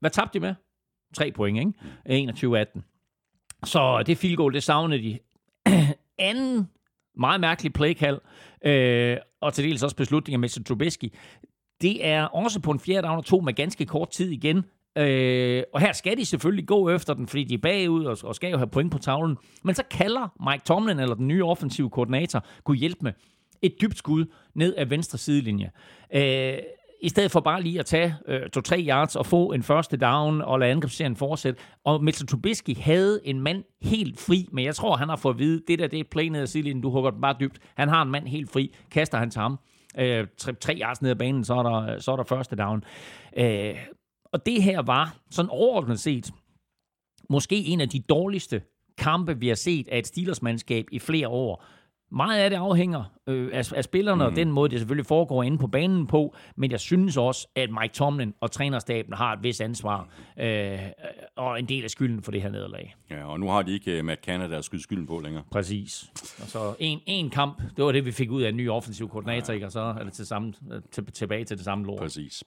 Hvad 0.00 0.10
tabte 0.10 0.38
de 0.38 0.40
med? 0.40 0.54
tre 1.14 1.32
point, 1.32 1.58
ikke? 1.58 2.66
21-18. 2.66 2.80
Så 3.64 4.02
det 4.02 4.18
field 4.18 4.36
goal, 4.36 4.54
det 4.54 4.62
savnede 4.62 5.02
de. 5.02 5.18
Anden 6.18 6.68
meget 7.16 7.40
mærkelig 7.40 7.72
playkald, 7.72 8.20
øh, 8.64 9.16
og 9.40 9.54
til 9.54 9.64
dels 9.64 9.82
også 9.82 9.96
beslutninger 9.96 10.38
med 10.38 10.64
Trubisky, 10.64 11.12
det 11.80 12.06
er 12.06 12.24
også 12.24 12.60
på 12.60 12.70
en 12.70 12.80
fjerde 12.80 13.06
down 13.06 13.18
og 13.18 13.24
to 13.24 13.40
med 13.40 13.52
ganske 13.52 13.86
kort 13.86 14.10
tid 14.10 14.30
igen. 14.30 14.64
Øh, 14.98 15.62
og 15.72 15.80
her 15.80 15.92
skal 15.92 16.16
de 16.16 16.24
selvfølgelig 16.24 16.66
gå 16.66 16.90
efter 16.90 17.14
den, 17.14 17.26
fordi 17.26 17.44
de 17.44 17.54
er 17.54 17.58
bagud 17.58 18.04
og, 18.04 18.18
og 18.24 18.34
skal 18.34 18.50
jo 18.50 18.56
have 18.56 18.68
point 18.68 18.92
på 18.92 18.98
tavlen. 18.98 19.36
Men 19.62 19.74
så 19.74 19.82
kalder 19.90 20.50
Mike 20.50 20.64
Tomlin, 20.64 20.98
eller 20.98 21.14
den 21.14 21.28
nye 21.28 21.44
offensive 21.44 21.90
koordinator, 21.90 22.44
kunne 22.64 22.76
hjælpe 22.76 22.98
med 23.02 23.12
et 23.62 23.74
dybt 23.80 23.98
skud 23.98 24.24
ned 24.54 24.74
ad 24.76 24.86
venstre 24.86 25.18
sidelinje. 25.18 25.70
Øh, 26.14 26.58
i 27.02 27.08
stedet 27.08 27.30
for 27.30 27.40
bare 27.40 27.62
lige 27.62 27.78
at 27.78 27.86
tage 27.86 28.14
øh, 28.28 28.50
to-tre 28.50 28.84
yards 28.88 29.16
og 29.16 29.26
få 29.26 29.52
en 29.52 29.62
første 29.62 29.96
down 29.96 30.40
og 30.40 30.58
lade 30.58 30.70
angrebsserien 30.70 31.16
fortsætte. 31.16 31.60
Og 31.84 32.04
Mitchell 32.04 32.28
Trubisky 32.28 32.76
havde 32.76 33.20
en 33.24 33.40
mand 33.40 33.64
helt 33.82 34.20
fri, 34.20 34.48
men 34.52 34.64
jeg 34.64 34.74
tror, 34.74 34.96
han 34.96 35.08
har 35.08 35.16
fået 35.16 35.34
at 35.34 35.38
vide, 35.38 35.62
det 35.68 35.78
der 35.78 35.86
det 35.86 36.00
er 36.00 36.04
play 36.10 36.24
ned 36.24 36.40
ad 36.40 36.46
sidelinjen, 36.46 36.82
du 36.82 36.90
hugger 36.90 37.10
den 37.10 37.20
bare 37.20 37.36
dybt. 37.40 37.58
Han 37.76 37.88
har 37.88 38.02
en 38.02 38.10
mand 38.10 38.26
helt 38.26 38.50
fri, 38.50 38.74
kaster 38.90 39.18
han 39.18 39.30
til 39.30 39.40
ham. 39.40 39.58
Øh, 39.98 40.26
tre, 40.38 40.52
tre 40.52 40.78
yards 40.80 41.02
ned 41.02 41.10
ad 41.10 41.16
banen, 41.16 41.44
så 41.44 41.54
er 41.54 41.62
der, 41.62 41.98
så 41.98 42.12
er 42.12 42.16
der 42.16 42.24
første 42.24 42.56
down. 42.56 42.84
Øh, 43.36 43.74
og 44.32 44.46
det 44.46 44.62
her 44.62 44.82
var 44.82 45.16
sådan 45.30 45.50
overordnet 45.50 46.00
set 46.00 46.30
måske 47.30 47.56
en 47.56 47.80
af 47.80 47.88
de 47.88 48.00
dårligste 48.00 48.62
kampe, 48.98 49.38
vi 49.38 49.48
har 49.48 49.54
set 49.54 49.88
af 49.88 49.98
et 49.98 50.06
Steelers-mandskab 50.06 50.84
i 50.92 50.98
flere 50.98 51.28
år. 51.28 51.64
Meget 52.16 52.40
af 52.40 52.50
det 52.50 52.56
afhænger 52.56 53.04
øh, 53.26 53.50
af, 53.52 53.72
af 53.76 53.84
spillerne, 53.84 54.24
mm. 54.24 54.30
og 54.30 54.36
den 54.36 54.52
måde, 54.52 54.70
det 54.70 54.78
selvfølgelig 54.78 55.06
foregår 55.06 55.42
inde 55.42 55.58
på 55.58 55.66
banen 55.66 56.06
på, 56.06 56.34
men 56.56 56.70
jeg 56.70 56.80
synes 56.80 57.16
også, 57.16 57.48
at 57.56 57.70
Mike 57.80 57.94
Tomlin 57.94 58.34
og 58.40 58.50
trænerstaben 58.50 59.12
har 59.12 59.32
et 59.32 59.42
vis 59.42 59.60
ansvar, 59.60 60.08
øh, 60.40 60.78
og 61.36 61.58
en 61.58 61.68
del 61.68 61.84
af 61.84 61.90
skylden 61.90 62.22
for 62.22 62.32
det 62.32 62.42
her 62.42 62.50
nederlag. 62.50 62.94
Ja, 63.10 63.24
og 63.24 63.40
nu 63.40 63.48
har 63.48 63.62
de 63.62 63.72
ikke 63.72 63.98
uh, 63.98 64.04
Matt 64.04 64.24
Canada 64.24 64.56
at 64.56 64.64
skyde 64.64 64.82
skylden 64.82 65.06
på 65.06 65.20
længere. 65.24 65.44
Præcis. 65.50 66.10
Og 66.42 66.48
så 66.48 66.74
en, 66.78 67.00
en 67.06 67.30
kamp, 67.30 67.62
det 67.76 67.84
var 67.84 67.92
det, 67.92 68.04
vi 68.04 68.12
fik 68.12 68.30
ud 68.30 68.42
af 68.42 68.48
en 68.48 68.56
ny 68.56 68.70
offensiv 68.70 69.08
koordinator, 69.08 69.54
ja. 69.54 69.66
og 69.66 69.72
så 69.72 69.80
er 69.80 70.04
det 70.04 70.12
til 70.12 70.26
samme, 70.26 70.52
til, 70.92 71.06
tilbage 71.12 71.44
til 71.44 71.56
det 71.56 71.64
samme 71.64 71.86
lort. 71.86 71.98
Præcis. 71.98 72.44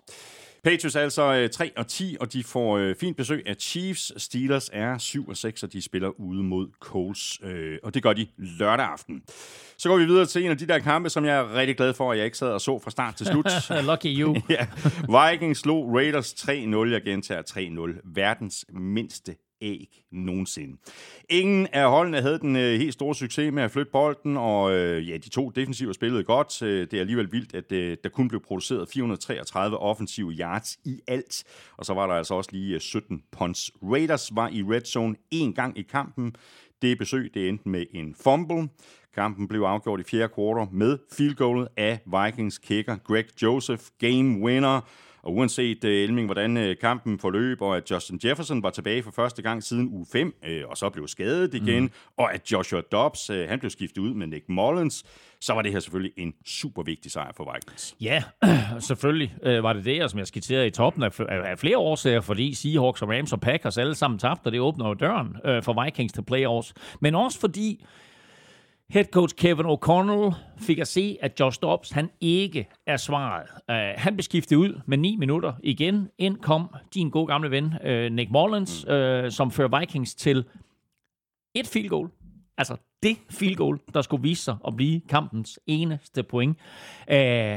Patriots 0.65 0.95
er 0.95 1.01
altså 1.01 1.47
3 1.53 1.71
og 1.77 1.87
10, 1.87 2.17
og 2.19 2.33
de 2.33 2.43
får 2.43 2.77
øh, 2.77 2.95
fint 2.95 3.17
besøg 3.17 3.43
af 3.47 3.55
Chiefs. 3.59 4.13
Steelers 4.17 4.69
er 4.73 4.97
7 4.97 5.27
og 5.27 5.37
6, 5.37 5.63
og 5.63 5.73
de 5.73 5.81
spiller 5.81 6.19
ude 6.19 6.43
mod 6.43 6.67
Colts, 6.79 7.39
øh, 7.43 7.77
og 7.83 7.93
det 7.93 8.03
gør 8.03 8.13
de 8.13 8.27
lørdag 8.37 8.85
aften. 8.85 9.21
Så 9.77 9.89
går 9.89 9.97
vi 9.97 10.05
videre 10.05 10.25
til 10.25 10.45
en 10.45 10.51
af 10.51 10.57
de 10.57 10.67
der 10.67 10.79
kampe, 10.79 11.09
som 11.09 11.25
jeg 11.25 11.37
er 11.37 11.53
rigtig 11.53 11.77
glad 11.77 11.93
for, 11.93 12.11
at 12.11 12.17
jeg 12.17 12.25
ikke 12.25 12.37
sad 12.37 12.47
og 12.47 12.61
så 12.61 12.79
fra 12.79 12.91
start 12.91 13.15
til 13.15 13.25
slut. 13.25 13.45
Lucky 13.89 14.19
you. 14.19 14.35
ja. 14.49 14.67
Vikings 15.31 15.59
slog 15.59 15.95
Raiders 15.95 16.33
3-0, 16.33 16.49
jeg 16.87 17.01
gentager 17.01 17.41
3-0. 17.41 18.11
Verdens 18.15 18.65
mindste 18.73 19.35
æg 19.65 20.03
nogensinde. 20.11 20.77
Ingen 21.29 21.67
af 21.73 21.89
holdene 21.89 22.21
havde 22.21 22.39
den 22.39 22.55
øh, 22.55 22.79
helt 22.79 22.93
store 22.93 23.15
succes 23.15 23.53
med 23.53 23.63
at 23.63 23.71
flytte 23.71 23.91
bolden, 23.91 24.37
og 24.37 24.71
øh, 24.71 25.09
ja, 25.09 25.17
de 25.17 25.29
to 25.29 25.49
defensive 25.49 25.93
spillede 25.93 26.23
godt. 26.23 26.61
Øh, 26.61 26.81
det 26.81 26.93
er 26.93 26.99
alligevel 26.99 27.31
vildt, 27.31 27.55
at 27.55 27.71
øh, 27.71 27.97
der 28.03 28.09
kun 28.09 28.27
blev 28.27 28.41
produceret 28.41 28.89
433 28.89 29.77
offensive 29.77 30.31
yards 30.31 30.77
i 30.85 31.01
alt, 31.07 31.43
og 31.77 31.85
så 31.85 31.93
var 31.93 32.07
der 32.07 32.13
altså 32.13 32.33
også 32.33 32.49
lige 32.53 32.75
øh, 32.75 32.81
17 32.81 33.23
punts. 33.31 33.71
Raiders 33.83 34.35
var 34.35 34.49
i 34.49 34.63
red 34.63 34.81
zone 34.81 35.15
en 35.31 35.53
gang 35.53 35.77
i 35.77 35.81
kampen. 35.81 36.35
Det 36.81 36.97
besøg 36.97 37.31
det 37.33 37.49
endte 37.49 37.69
med 37.69 37.85
en 37.93 38.15
fumble. 38.23 38.69
Kampen 39.15 39.47
blev 39.47 39.61
afgjort 39.61 39.99
i 39.99 40.03
fjerde 40.03 40.33
kvartal 40.33 40.67
med 40.75 40.97
field 41.11 41.35
goal 41.35 41.67
af 41.77 41.99
Vikings 42.05 42.57
kicker 42.57 42.97
Greg 42.97 43.25
Joseph, 43.41 43.83
game 43.99 44.39
winner. 44.39 44.81
Og 45.25 45.35
uanset, 45.35 45.83
uh, 45.83 45.89
Elming, 45.89 46.27
hvordan 46.27 46.57
uh, 46.57 46.75
kampen 46.81 47.19
forløb, 47.19 47.61
og 47.61 47.77
at 47.77 47.91
Justin 47.91 48.19
Jefferson 48.25 48.63
var 48.63 48.69
tilbage 48.69 49.03
for 49.03 49.11
første 49.11 49.41
gang 49.41 49.63
siden 49.63 49.89
uge 49.89 50.05
5, 50.11 50.35
uh, 50.43 50.51
øh, 50.51 50.63
og 50.67 50.77
så 50.77 50.89
blev 50.89 51.07
skadet 51.07 51.53
igen, 51.53 51.83
mm. 51.83 51.91
og 52.17 52.33
at 52.33 52.51
Joshua 52.51 52.81
Dobbs, 52.91 53.27
han 53.27 53.59
blev 53.59 53.69
skiftet 53.69 53.97
ud 53.97 54.13
med 54.13 54.27
Nick 54.27 54.45
Mullins, 54.49 55.03
så 55.41 55.53
var 55.53 55.61
det 55.61 55.71
her 55.71 55.79
selvfølgelig 55.79 56.13
en 56.17 56.33
super 56.45 56.83
vigtig 56.83 57.11
sejr 57.11 57.31
for 57.37 57.53
Vikings. 57.53 57.95
Ja, 58.01 58.23
selvfølgelig 58.79 59.35
uh, 59.41 59.63
var 59.63 59.73
det 59.73 59.85
det, 59.85 60.11
som 60.11 60.19
jeg 60.19 60.27
skitserede 60.27 60.67
i 60.67 60.71
toppen 60.71 61.03
af, 61.03 61.19
af 61.29 61.59
flere 61.59 61.77
årsager, 61.77 62.21
fordi 62.21 62.53
Seahawks 62.53 63.01
og 63.01 63.09
Rams 63.09 63.33
og 63.33 63.41
Packers 63.41 63.77
alle 63.77 63.95
sammen 63.95 64.19
tabte, 64.19 64.47
og 64.47 64.51
det 64.51 64.59
åbner 64.59 64.87
jo 64.87 64.93
døren 64.93 65.27
uh, 65.27 65.63
for 65.63 65.83
Vikings 65.83 66.13
til 66.13 66.23
playoffs. 66.23 66.73
Men 67.01 67.15
også 67.15 67.39
fordi 67.39 67.85
Head 68.89 69.05
coach 69.05 69.35
Kevin 69.35 69.65
O'Connell 69.65 70.35
fik 70.57 70.79
at 70.79 70.87
se, 70.87 71.17
at 71.21 71.39
Josh 71.39 71.59
Dobbs 71.61 71.91
han 71.91 72.09
ikke 72.21 72.67
er 72.87 72.97
svaret. 72.97 73.47
Uh, 73.69 74.01
han 74.01 74.15
blev 74.15 74.23
skiftet 74.23 74.55
ud 74.55 74.81
med 74.85 74.97
9 74.97 75.15
minutter 75.15 75.53
igen. 75.63 76.09
Ind 76.17 76.37
kom 76.37 76.75
din 76.93 77.09
gode 77.09 77.27
gamle 77.27 77.51
ven 77.51 77.65
uh, 77.65 78.13
Nick 78.15 78.31
Mullins, 78.31 78.85
uh, 78.87 79.29
som 79.29 79.51
fører 79.51 79.79
Vikings 79.79 80.15
til 80.15 80.45
et 81.55 81.67
field 81.67 81.89
goal. 81.89 82.09
Altså 82.57 82.77
det 83.03 83.17
field 83.29 83.55
goal, 83.55 83.79
der 83.93 84.01
skulle 84.01 84.23
vise 84.23 84.43
sig 84.43 84.55
at 84.67 84.75
blive 84.75 85.01
kampens 85.09 85.59
eneste 85.67 86.23
point. 86.23 86.57
Uh, 87.11 87.15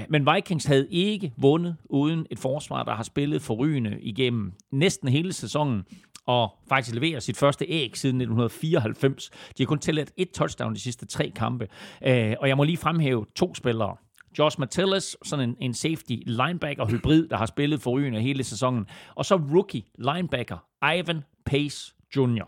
men 0.08 0.26
Vikings 0.34 0.64
havde 0.64 0.88
ikke 0.90 1.32
vundet 1.36 1.76
uden 1.84 2.26
et 2.30 2.38
forsvar, 2.38 2.82
der 2.82 2.94
har 2.94 3.02
spillet 3.02 3.42
forrygende 3.42 4.00
igennem 4.00 4.52
næsten 4.70 5.08
hele 5.08 5.32
sæsonen 5.32 5.84
og 6.28 6.58
faktisk 6.68 6.94
leverer 6.94 7.20
sit 7.20 7.36
første 7.36 7.64
æg 7.64 7.96
siden 7.96 8.20
1994. 8.20 9.30
De 9.58 9.62
har 9.62 9.66
kun 9.66 9.78
tilladt 9.78 10.12
et 10.16 10.30
touchdown 10.30 10.74
de 10.74 10.80
sidste 10.80 11.06
tre 11.06 11.32
kampe. 11.36 11.68
Øh, 12.06 12.34
og 12.40 12.48
jeg 12.48 12.56
må 12.56 12.64
lige 12.64 12.76
fremhæve 12.76 13.26
to 13.34 13.54
spillere. 13.54 13.96
Josh 14.38 14.60
Metellus, 14.60 15.16
sådan 15.22 15.48
en, 15.48 15.56
en 15.60 15.74
safety 15.74 16.16
linebacker 16.26 16.86
hybrid, 16.86 17.28
der 17.28 17.36
har 17.36 17.46
spillet 17.46 17.80
forrygende 17.80 18.20
hele 18.20 18.44
sæsonen. 18.44 18.86
Og 19.14 19.24
så 19.24 19.34
rookie 19.34 19.82
linebacker 19.98 20.58
Ivan 20.98 21.22
Pace 21.46 21.94
Jr. 22.16 22.44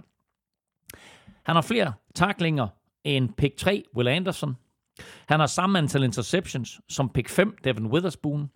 Han 1.42 1.56
har 1.56 1.62
flere 1.62 1.92
taklinger 2.14 2.68
end 3.04 3.28
pick 3.36 3.56
3 3.56 3.84
Will 3.96 4.08
Anderson. 4.08 4.56
Han 5.28 5.40
har 5.40 5.46
samme 5.46 5.78
antal 5.78 6.02
interceptions 6.04 6.80
som 6.88 7.08
pick 7.08 7.28
5 7.28 7.56
Devin 7.64 7.86
Witherspoon. 7.86 8.50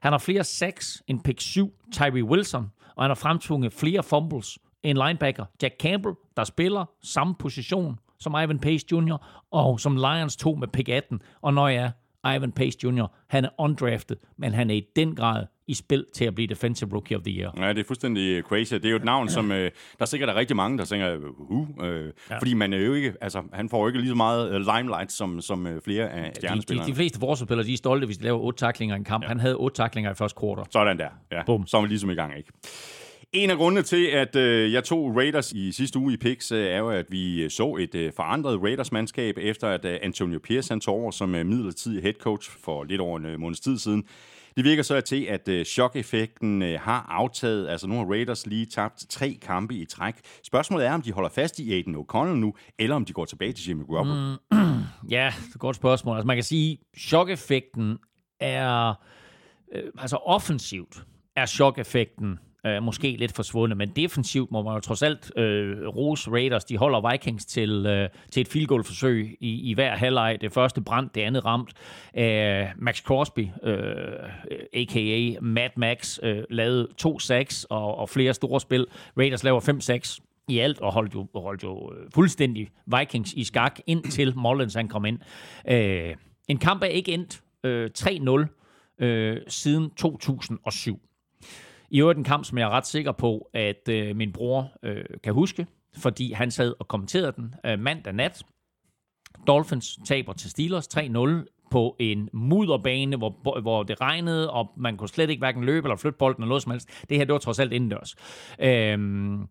Han 0.00 0.12
har 0.12 0.18
flere 0.18 0.44
sacks 0.44 1.02
end 1.06 1.20
pick 1.24 1.40
7 1.40 1.72
Tyree 1.92 2.24
Wilson, 2.24 2.70
og 2.96 3.04
han 3.04 3.10
har 3.10 3.14
fremtvunget 3.14 3.72
flere 3.72 4.02
fumbles 4.02 4.58
en 4.82 4.96
linebacker, 4.96 5.44
Jack 5.62 5.74
Campbell, 5.80 6.14
der 6.36 6.44
spiller 6.44 6.84
samme 7.02 7.34
position 7.38 7.98
som 8.20 8.32
Ivan 8.32 8.58
Pace 8.58 8.86
Jr., 8.92 9.16
og 9.50 9.80
som 9.80 9.96
Lions 9.96 10.36
tog 10.36 10.58
med 10.58 10.68
pick 10.68 10.88
18. 10.88 11.22
Og 11.42 11.54
når 11.54 11.68
jeg 11.68 11.92
er 12.24 12.34
Ivan 12.34 12.52
Pace 12.52 12.78
Jr., 12.84 13.06
han 13.28 13.44
er 13.44 13.48
undrafted, 13.58 14.16
men 14.36 14.52
han 14.52 14.70
er 14.70 14.74
i 14.74 14.86
den 14.96 15.14
grad 15.16 15.46
i 15.66 15.74
spil 15.74 16.06
til 16.14 16.24
at 16.24 16.34
blive 16.34 16.48
Defensive 16.48 16.90
Rookie 16.92 17.16
of 17.16 17.22
the 17.22 17.32
Year. 17.32 17.52
Ja, 17.56 17.68
det 17.68 17.78
er 17.78 17.84
fuldstændig 17.84 18.42
crazy. 18.42 18.74
Det 18.74 18.84
er 18.84 18.90
jo 18.90 18.96
et 18.96 19.04
navn, 19.04 19.28
som 19.28 19.52
øh, 19.52 19.70
der 19.98 20.04
sikkert 20.04 20.28
er 20.28 20.34
rigtig 20.34 20.56
mange, 20.56 20.78
der 20.78 20.84
tænker, 20.84 21.16
uh, 21.48 21.68
øh, 21.82 22.12
ja. 22.30 22.38
fordi 22.38 22.54
man 22.54 22.72
er 22.72 22.78
jo 22.78 22.94
ikke, 22.94 23.14
altså, 23.20 23.42
han 23.52 23.68
får 23.68 23.80
jo 23.80 23.86
ikke 23.86 23.98
lige 23.98 24.08
så 24.08 24.14
meget 24.14 24.54
uh, 24.54 24.76
limelight 24.76 25.12
som, 25.12 25.40
som 25.40 25.66
uh, 25.66 25.72
flere 25.84 26.10
af 26.10 26.32
stjernespillerne. 26.34 26.86
De, 26.86 26.90
de, 26.90 26.92
de 26.92 26.96
fleste 26.96 27.18
forsvarsspillere, 27.18 27.66
de 27.66 27.72
er 27.72 27.76
stolte, 27.76 28.06
hvis 28.06 28.18
de 28.18 28.24
laver 28.24 28.38
otte 28.38 28.58
taklinger 28.58 28.96
i 28.96 28.98
en 28.98 29.04
kamp. 29.04 29.24
Ja. 29.24 29.28
Han 29.28 29.40
havde 29.40 29.56
otte 29.56 29.76
taklinger 29.76 30.10
i 30.10 30.14
første 30.14 30.38
kvartal. 30.38 30.64
Sådan 30.70 30.98
der, 30.98 31.08
ja. 31.32 31.42
Boom. 31.46 31.66
Så 31.66 31.76
er 31.76 31.82
vi 31.82 31.88
ligesom 31.88 32.10
i 32.10 32.14
gang, 32.14 32.36
ikke? 32.36 32.52
En 33.32 33.50
af 33.50 33.56
grundene 33.56 33.82
til, 33.82 34.06
at 34.06 34.36
øh, 34.36 34.72
jeg 34.72 34.84
tog 34.84 35.16
Raiders 35.16 35.52
i 35.52 35.72
sidste 35.72 35.98
uge 35.98 36.12
i 36.12 36.16
picks, 36.16 36.52
øh, 36.52 36.66
er 36.66 36.78
jo, 36.78 36.90
at 36.90 37.06
vi 37.10 37.42
øh, 37.42 37.50
så 37.50 37.76
et 37.80 37.94
øh, 37.94 38.12
forandret 38.16 38.62
Raiders-mandskab, 38.62 39.38
efter 39.38 39.68
at 39.68 39.84
øh, 39.84 39.98
Antonio 40.02 40.38
Pierce 40.38 40.72
han 40.72 40.80
tog 40.80 40.94
over 40.94 41.10
som 41.10 41.34
øh, 41.34 41.46
midlertidig 41.46 42.02
head 42.02 42.14
coach 42.14 42.50
for 42.50 42.84
lidt 42.84 43.00
over 43.00 43.18
en 43.18 43.26
øh, 43.26 43.40
måneds 43.40 43.60
tid 43.60 43.78
siden. 43.78 44.04
Det 44.56 44.64
virker 44.64 44.82
så 44.82 45.00
til, 45.00 45.24
at 45.24 45.48
øh, 45.48 45.64
chok-effekten 45.64 46.62
øh, 46.62 46.80
har 46.80 47.06
aftaget. 47.08 47.68
Altså 47.68 47.86
nu 47.86 47.96
har 47.96 48.04
Raiders 48.04 48.46
lige 48.46 48.66
tabt 48.66 49.06
tre 49.08 49.38
kampe 49.42 49.74
i 49.74 49.84
træk. 49.84 50.14
Spørgsmålet 50.44 50.86
er, 50.86 50.92
om 50.92 51.02
de 51.02 51.12
holder 51.12 51.30
fast 51.30 51.58
i 51.58 51.72
Aiden 51.72 51.96
O'Connell 51.96 52.34
nu, 52.34 52.54
eller 52.78 52.96
om 52.96 53.04
de 53.04 53.12
går 53.12 53.24
tilbage 53.24 53.52
til 53.52 53.68
Jimmy 53.68 53.82
Garoppolo. 53.82 54.36
Mm, 54.50 54.58
ja, 55.10 55.32
det 55.36 55.44
er 55.44 55.54
et 55.54 55.60
godt 55.60 55.76
spørgsmål. 55.76 56.16
Altså 56.16 56.26
man 56.26 56.36
kan 56.36 56.44
sige, 56.44 56.78
chok-effekten 56.98 57.98
er... 58.40 58.94
Øh, 59.74 59.82
altså 59.98 60.16
offensivt 60.16 61.04
er 61.36 61.46
chok-effekten 61.46 62.38
øh, 62.66 62.82
måske 62.82 63.16
lidt 63.16 63.32
forsvundet, 63.32 63.76
men 63.76 63.88
defensivt 63.88 64.50
må 64.50 64.62
man 64.62 64.74
jo 64.74 64.80
trods 64.80 65.02
alt 65.02 65.38
øh, 65.38 65.86
rose 65.86 66.30
Raiders. 66.30 66.64
De 66.64 66.76
holder 66.76 67.10
Vikings 67.10 67.46
til, 67.46 67.86
øh, 67.86 68.08
til 68.32 68.40
et 68.40 68.48
field 68.48 68.66
goal 68.66 68.84
forsøg 68.84 69.36
i, 69.40 69.70
i 69.70 69.74
hver 69.74 69.96
halvleg. 69.96 70.38
Det 70.40 70.52
første 70.52 70.80
brændt, 70.80 71.14
det 71.14 71.20
andet 71.20 71.44
ramt. 71.44 71.72
Øh, 72.16 72.66
Max 72.76 73.02
Crosby, 73.02 73.48
øh, 73.62 73.76
a.k.a. 74.72 75.40
Mad 75.40 75.70
Max, 75.76 76.18
øh, 76.22 76.42
lavede 76.50 76.88
to 76.98 77.18
sacks 77.18 77.66
og, 77.70 77.98
og 77.98 78.08
flere 78.08 78.34
store 78.34 78.60
spil. 78.60 78.86
Raiders 79.18 79.44
laver 79.44 79.60
fem 79.60 79.80
sacks 79.80 80.20
i 80.48 80.58
alt, 80.58 80.80
og 80.80 80.92
holdt 80.92 81.14
jo, 81.14 81.26
holdt 81.34 81.62
jo 81.62 81.92
øh, 81.92 82.10
fuldstændig 82.14 82.70
Vikings 82.98 83.32
i 83.32 83.44
skak, 83.44 83.80
indtil 83.86 84.36
Mullins 84.36 84.74
han 84.74 84.88
kom 84.88 85.04
ind. 85.04 85.18
Øh, 85.68 86.14
en 86.48 86.58
kamp 86.58 86.82
er 86.82 86.86
ikke 86.86 87.12
endt 87.12 87.42
øh, 87.64 87.90
3-0 87.98 89.04
øh, 89.04 89.36
siden 89.48 89.90
2007. 89.90 91.00
I 91.90 92.00
øvrigt 92.00 92.18
en 92.18 92.24
kamp, 92.24 92.44
som 92.44 92.58
jeg 92.58 92.64
er 92.64 92.70
ret 92.70 92.86
sikker 92.86 93.12
på, 93.12 93.50
at 93.54 93.88
øh, 93.88 94.16
min 94.16 94.32
bror 94.32 94.72
øh, 94.82 95.04
kan 95.22 95.34
huske, 95.34 95.66
fordi 95.96 96.32
han 96.32 96.50
sad 96.50 96.74
og 96.78 96.88
kommenterede 96.88 97.32
den 97.36 97.54
øh, 97.66 97.78
mandag 97.78 98.12
nat. 98.12 98.42
Dolphins 99.46 99.98
taber 100.06 100.32
til 100.32 100.50
Steelers 100.50 100.88
3-0 100.98 101.66
på 101.70 101.96
en 101.98 102.28
mudderbane, 102.32 103.16
hvor, 103.16 103.60
hvor 103.60 103.82
det 103.82 104.00
regnede, 104.00 104.50
og 104.50 104.72
man 104.76 104.96
kunne 104.96 105.08
slet 105.08 105.30
ikke 105.30 105.40
hverken 105.40 105.64
løbe 105.64 105.86
eller 105.86 105.96
flytte 105.96 106.18
bolden 106.18 106.42
eller 106.42 106.48
noget 106.48 106.62
som 106.62 106.72
helst. 106.72 106.88
Det 107.08 107.16
her, 107.16 107.24
det 107.24 107.32
var 107.32 107.38
trods 107.38 107.58
alt 107.58 107.72
indendørs. 107.72 108.16
Øhm, 108.58 109.48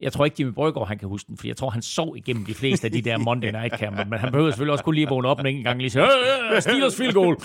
jeg 0.00 0.12
tror 0.12 0.24
ikke, 0.24 0.36
Jimmy 0.38 0.52
Brøgaard, 0.52 0.88
han 0.88 0.98
kan 0.98 1.08
huske 1.08 1.28
den, 1.28 1.36
for 1.36 1.46
jeg 1.46 1.56
tror, 1.56 1.70
han 1.70 1.82
sov 1.82 2.16
igennem 2.16 2.44
de 2.44 2.54
fleste 2.54 2.86
af 2.86 2.92
de 2.92 3.02
der 3.02 3.18
Monday 3.18 3.50
Night 3.50 3.78
Camper, 3.78 4.04
men 4.04 4.18
han 4.18 4.32
behøver 4.32 4.50
selvfølgelig 4.50 4.72
også 4.72 4.84
kunne 4.84 4.94
lige 4.94 5.08
vågne 5.08 5.28
op 5.28 5.44
en 5.44 5.62
gang 5.62 5.78
lige 5.78 5.90
sige, 5.90 6.04
øh, 6.04 6.54
øh, 6.54 6.62
Steelers 6.62 6.96
field 6.96 7.12
goal. 7.12 7.36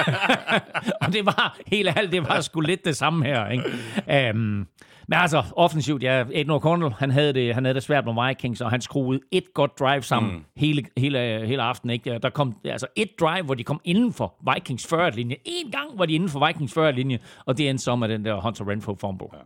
og 1.02 1.12
det 1.12 1.26
var, 1.26 1.58
helt 1.66 1.88
ærligt, 1.88 2.12
det 2.12 2.28
var 2.28 2.40
sgu 2.40 2.60
lidt 2.60 2.84
det 2.84 2.96
samme 2.96 3.24
her, 3.24 3.48
ikke? 3.48 4.30
Um, 4.30 4.66
men 5.08 5.18
altså, 5.18 5.42
offensivt, 5.56 6.02
ja, 6.02 6.24
Aiden 6.34 6.50
O'Connell, 6.50 6.94
han 6.98 7.10
havde, 7.10 7.32
det, 7.32 7.54
han 7.54 7.64
havde 7.64 7.74
det 7.74 7.82
svært 7.82 8.04
med 8.04 8.26
Vikings, 8.28 8.60
og 8.60 8.70
han 8.70 8.80
skruede 8.80 9.20
et 9.32 9.44
godt 9.54 9.78
drive 9.78 10.02
sammen 10.02 10.32
mm. 10.32 10.44
hele, 10.56 10.84
hele, 10.96 11.46
hele 11.46 11.62
aftenen. 11.62 11.92
Ikke? 11.92 12.18
Der 12.22 12.30
kom 12.30 12.54
altså 12.64 12.86
et 12.96 13.10
drive, 13.20 13.42
hvor 13.42 13.54
de 13.54 13.64
kom 13.64 13.80
inden 13.84 14.12
for 14.12 14.52
Vikings 14.54 14.92
40-linje. 14.92 15.36
En 15.44 15.70
gang 15.70 15.98
var 15.98 16.06
de 16.06 16.14
inden 16.14 16.28
for 16.28 16.46
Vikings 16.46 16.78
40-linje, 16.78 17.18
og 17.46 17.58
det 17.58 17.70
endte 17.70 17.84
så 17.84 17.96
med 17.96 18.08
den 18.08 18.24
der 18.24 18.40
Hunter 18.40 18.68
Renfro 18.68 18.94
fumble. 19.00 19.26
Ja. 19.32 19.38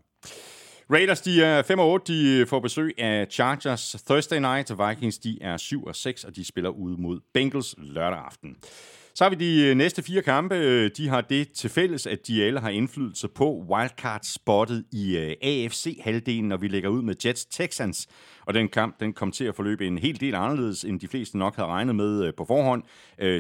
Raiders, 0.93 1.21
de 1.21 1.43
er 1.43 1.63
5 1.63 1.79
og 1.79 1.91
8. 1.91 2.13
De 2.13 2.39
øh, 2.41 2.47
får 2.47 2.61
besøg 2.61 2.95
af 2.99 3.27
Chargers 3.31 3.97
Thursday 4.07 4.39
night. 4.39 4.73
Vikings, 4.89 5.19
de 5.19 5.39
er 5.41 5.57
7 5.57 5.85
og 5.85 5.97
6, 5.97 6.25
og 6.25 6.37
de 6.37 6.45
spiller 6.45 6.71
ud 6.71 6.97
mod 6.97 7.21
Bengals 7.35 7.75
lørdag 7.79 8.19
aften. 8.19 8.57
Så 9.15 9.25
har 9.25 9.31
vi 9.31 9.37
de 9.37 9.67
øh, 9.67 9.75
næste 9.75 10.03
fire 10.03 10.23
kampe. 10.23 10.55
Øh, 10.55 10.91
de 10.97 11.09
har 11.09 11.21
det 11.21 11.53
til 11.53 11.71
fælles, 11.71 12.07
at 12.07 12.27
de 12.27 12.45
alle 12.45 12.61
har 12.61 12.69
indflydelse 12.69 13.29
på 13.29 13.65
wildcard-spottet 13.71 14.85
i 14.93 15.17
AFC-halvdelen, 15.43 16.49
når 16.49 16.57
vi 16.57 16.69
lægger 16.69 16.89
ud 16.89 17.03
med 17.03 17.15
Jets 17.25 17.45
Texans. 17.45 18.09
Og 18.47 18.55
den 18.55 18.69
kamp, 18.69 19.01
den 19.01 19.13
kom 19.13 19.33
til 19.33 19.45
at 19.45 19.55
forløbe 19.55 19.87
en 19.87 19.99
hel 19.99 20.21
del 20.21 20.35
anderledes, 20.35 20.85
end 20.85 21.01
de 21.01 21.09
fleste 21.09 21.39
nok 21.39 21.57
havde 21.57 21.69
regnet 21.69 21.95
med 21.95 22.33
på 22.33 22.45
forhånd. 22.45 22.83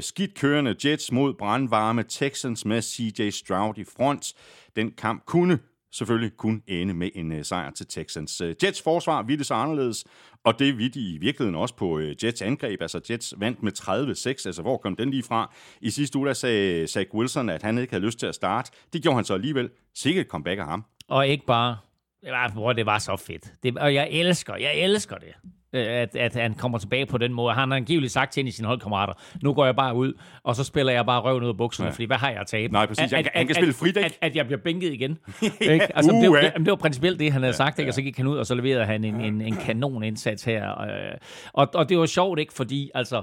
Skidt 0.02 0.34
kørende 0.34 0.74
Jets 0.84 1.12
mod 1.12 1.34
brandvarme 1.34 2.04
Texans 2.08 2.64
med 2.64 2.82
CJ 2.82 3.30
Stroud 3.30 3.78
i 3.78 3.84
front. 3.84 4.34
Den 4.76 4.90
kamp 4.90 5.24
kunne 5.26 5.58
selvfølgelig 5.92 6.36
kun 6.36 6.62
ende 6.66 6.94
med 6.94 7.10
en 7.14 7.32
øh, 7.32 7.44
sejr 7.44 7.70
til 7.70 7.86
Texans. 7.86 8.40
Øh, 8.40 8.54
Jets 8.64 8.82
forsvar 8.82 9.22
ville 9.22 9.44
så 9.44 9.54
anderledes, 9.54 10.04
og 10.44 10.58
det 10.58 10.78
vidt 10.78 10.96
i 10.96 11.18
virkeligheden 11.20 11.54
også 11.54 11.74
på 11.76 11.98
øh, 11.98 12.24
Jets 12.24 12.42
angreb. 12.42 12.82
Altså 12.82 13.00
Jets 13.10 13.34
vandt 13.36 13.62
med 13.62 13.72
30-6, 13.80 14.46
altså 14.46 14.62
hvor 14.62 14.76
kom 14.76 14.96
den 14.96 15.10
lige 15.10 15.22
fra? 15.22 15.54
I 15.80 15.90
sidste 15.90 16.18
uge 16.18 16.26
der 16.26 16.32
sagde 16.32 16.86
Zach 16.86 17.14
Wilson, 17.14 17.48
at 17.48 17.62
han 17.62 17.78
ikke 17.78 17.92
havde 17.92 18.04
lyst 18.04 18.18
til 18.18 18.26
at 18.26 18.34
starte. 18.34 18.72
Det 18.92 19.02
gjorde 19.02 19.16
han 19.16 19.24
så 19.24 19.34
alligevel. 19.34 19.70
Sikkert 19.94 20.26
comeback 20.26 20.60
af 20.60 20.66
ham. 20.66 20.84
Og 21.08 21.28
ikke 21.28 21.46
bare, 21.46 21.76
det 22.20 22.30
var, 22.30 22.72
det 22.72 22.86
var 22.86 22.98
så 22.98 23.16
fedt. 23.16 23.52
Det, 23.62 23.78
og 23.78 23.94
jeg 23.94 24.08
elsker, 24.10 24.56
jeg 24.56 24.74
elsker 24.74 25.16
det. 25.16 25.34
Øh, 25.72 25.86
at, 25.86 26.16
at 26.16 26.34
han 26.34 26.54
kommer 26.54 26.78
tilbage 26.78 27.06
på 27.06 27.18
den 27.18 27.32
måde. 27.32 27.54
Han 27.54 27.70
har 27.70 27.76
angiveligt 27.76 28.12
sagt 28.12 28.32
til 28.32 28.40
en 28.40 28.46
af 28.46 28.52
sine 28.52 28.68
holdkammerater, 28.68 29.12
nu 29.42 29.52
går 29.52 29.64
jeg 29.64 29.76
bare 29.76 29.94
ud, 29.94 30.12
og 30.42 30.56
så 30.56 30.64
spiller 30.64 30.92
jeg 30.92 31.06
bare 31.06 31.20
røven 31.20 31.42
ud 31.44 31.48
af 31.48 31.56
bukserne, 31.56 31.86
ja. 31.86 31.92
fordi 31.92 32.04
hvad 32.04 32.16
har 32.16 32.30
jeg 32.30 32.46
tabt? 32.46 32.72
Nej, 32.72 32.86
præcis. 32.86 33.12
At, 33.12 33.12
han, 33.12 33.26
han 33.34 33.46
kan 33.46 33.54
spille 33.54 33.74
fridæk. 33.74 34.04
At, 34.04 34.18
at, 34.20 34.30
at, 34.30 34.36
jeg 34.36 34.46
bliver 34.46 34.60
bænket 34.60 34.92
igen. 34.92 35.18
ikke? 35.60 35.96
Altså, 35.96 36.12
uh, 36.12 36.22
det, 36.22 36.42
det, 36.42 36.52
det, 36.56 36.70
var 36.70 36.76
principielt 36.76 37.20
det, 37.20 37.32
han 37.32 37.42
havde 37.42 37.54
sagt, 37.54 37.78
ikke? 37.78 37.90
og 37.90 37.94
så 37.94 38.02
gik 38.02 38.16
han 38.16 38.26
ud, 38.26 38.38
og 38.38 38.46
så 38.46 38.54
leverede 38.54 38.84
han 38.84 39.04
en, 39.04 39.20
en, 39.20 39.40
en 39.40 39.56
kanon 39.56 40.02
indsats 40.02 40.44
her. 40.44 40.80
Øh, 40.80 41.18
og, 41.52 41.68
og 41.74 41.88
det 41.88 41.98
var 41.98 42.06
sjovt, 42.06 42.38
ikke? 42.38 42.52
fordi 42.52 42.90
altså, 42.94 43.22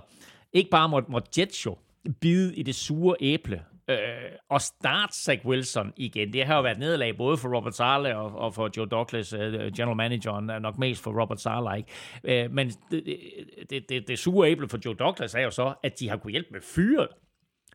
ikke 0.54 0.70
bare 0.70 0.90
måtte, 0.90 1.12
måtte 1.12 1.30
Jets 1.42 1.66
jo 1.66 1.78
bide 2.22 2.56
i 2.56 2.64
det 2.64 2.76
sure 2.76 3.16
æble, 3.22 3.62
øh, 3.90 3.98
og 4.50 4.62
start 4.62 5.16
Zach 5.16 5.46
Wilson 5.46 5.94
igen. 5.98 6.34
Det 6.34 6.46
har 6.46 6.56
jo 6.56 6.62
været 6.62 6.80
nederlag 6.80 7.18
både 7.18 7.38
for 7.38 7.56
Robert 7.58 7.76
Sala 7.76 8.16
og, 8.16 8.36
og 8.36 8.54
for 8.54 8.70
Joe 8.78 8.86
Douglas, 8.86 9.34
uh, 9.34 9.40
general 9.78 9.96
manageren, 9.96 10.50
er 10.50 10.60
nok 10.60 10.78
mest 10.78 11.04
for 11.04 11.22
Robert 11.22 11.42
Sala. 11.42 11.74
Ikke? 11.74 12.44
Øh, 12.44 12.52
men 12.52 12.70
det, 12.92 13.18
det, 13.70 13.90
det, 13.90 14.08
det 14.08 14.20
sure 14.20 14.50
æble 14.50 14.70
for 14.70 14.80
Joe 14.86 14.96
Douglas 14.96 15.36
er 15.36 15.42
jo 15.42 15.52
så, 15.52 15.74
at 15.84 16.00
de 16.00 16.10
har 16.10 16.18
kunnet 16.18 16.32
hjælpe 16.32 16.50
med 16.52 16.62
fyret. 16.62 17.08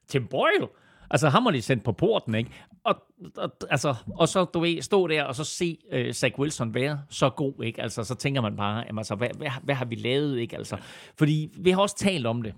Tim 0.09 0.27
Boyle, 0.27 0.69
Altså, 1.11 1.29
ham 1.29 1.43
har 1.43 1.51
de 1.51 1.63
sendt 1.63 1.85
på 1.85 1.93
porten, 1.93 2.35
ikke? 2.35 2.51
Og, 2.85 2.97
og, 3.37 3.53
altså, 3.71 3.95
og 4.19 4.29
så, 4.29 4.45
du 4.45 4.61
ved, 4.61 4.83
stå 4.83 5.07
der 5.07 5.23
og 5.23 5.35
så 5.35 5.45
se 5.45 5.79
uh, 5.93 6.13
Zach 6.13 6.39
Wilson 6.39 6.75
være 6.75 7.03
så 7.09 7.31
god, 7.31 7.65
ikke? 7.65 7.83
Altså, 7.83 8.05
så 8.05 8.15
tænker 8.15 8.41
man 8.41 8.57
bare, 8.57 8.85
jamen, 8.87 8.99
altså, 8.99 9.15
hvad, 9.15 9.29
hvad, 9.37 9.51
hvad 9.63 9.75
har 9.75 9.85
vi 9.85 9.95
lavet, 9.95 10.39
ikke? 10.39 10.57
Altså, 10.57 10.77
fordi 11.19 11.51
vi 11.59 11.71
har 11.71 11.81
også 11.81 11.97
talt 11.97 12.27
om 12.27 12.43
det 12.43 12.55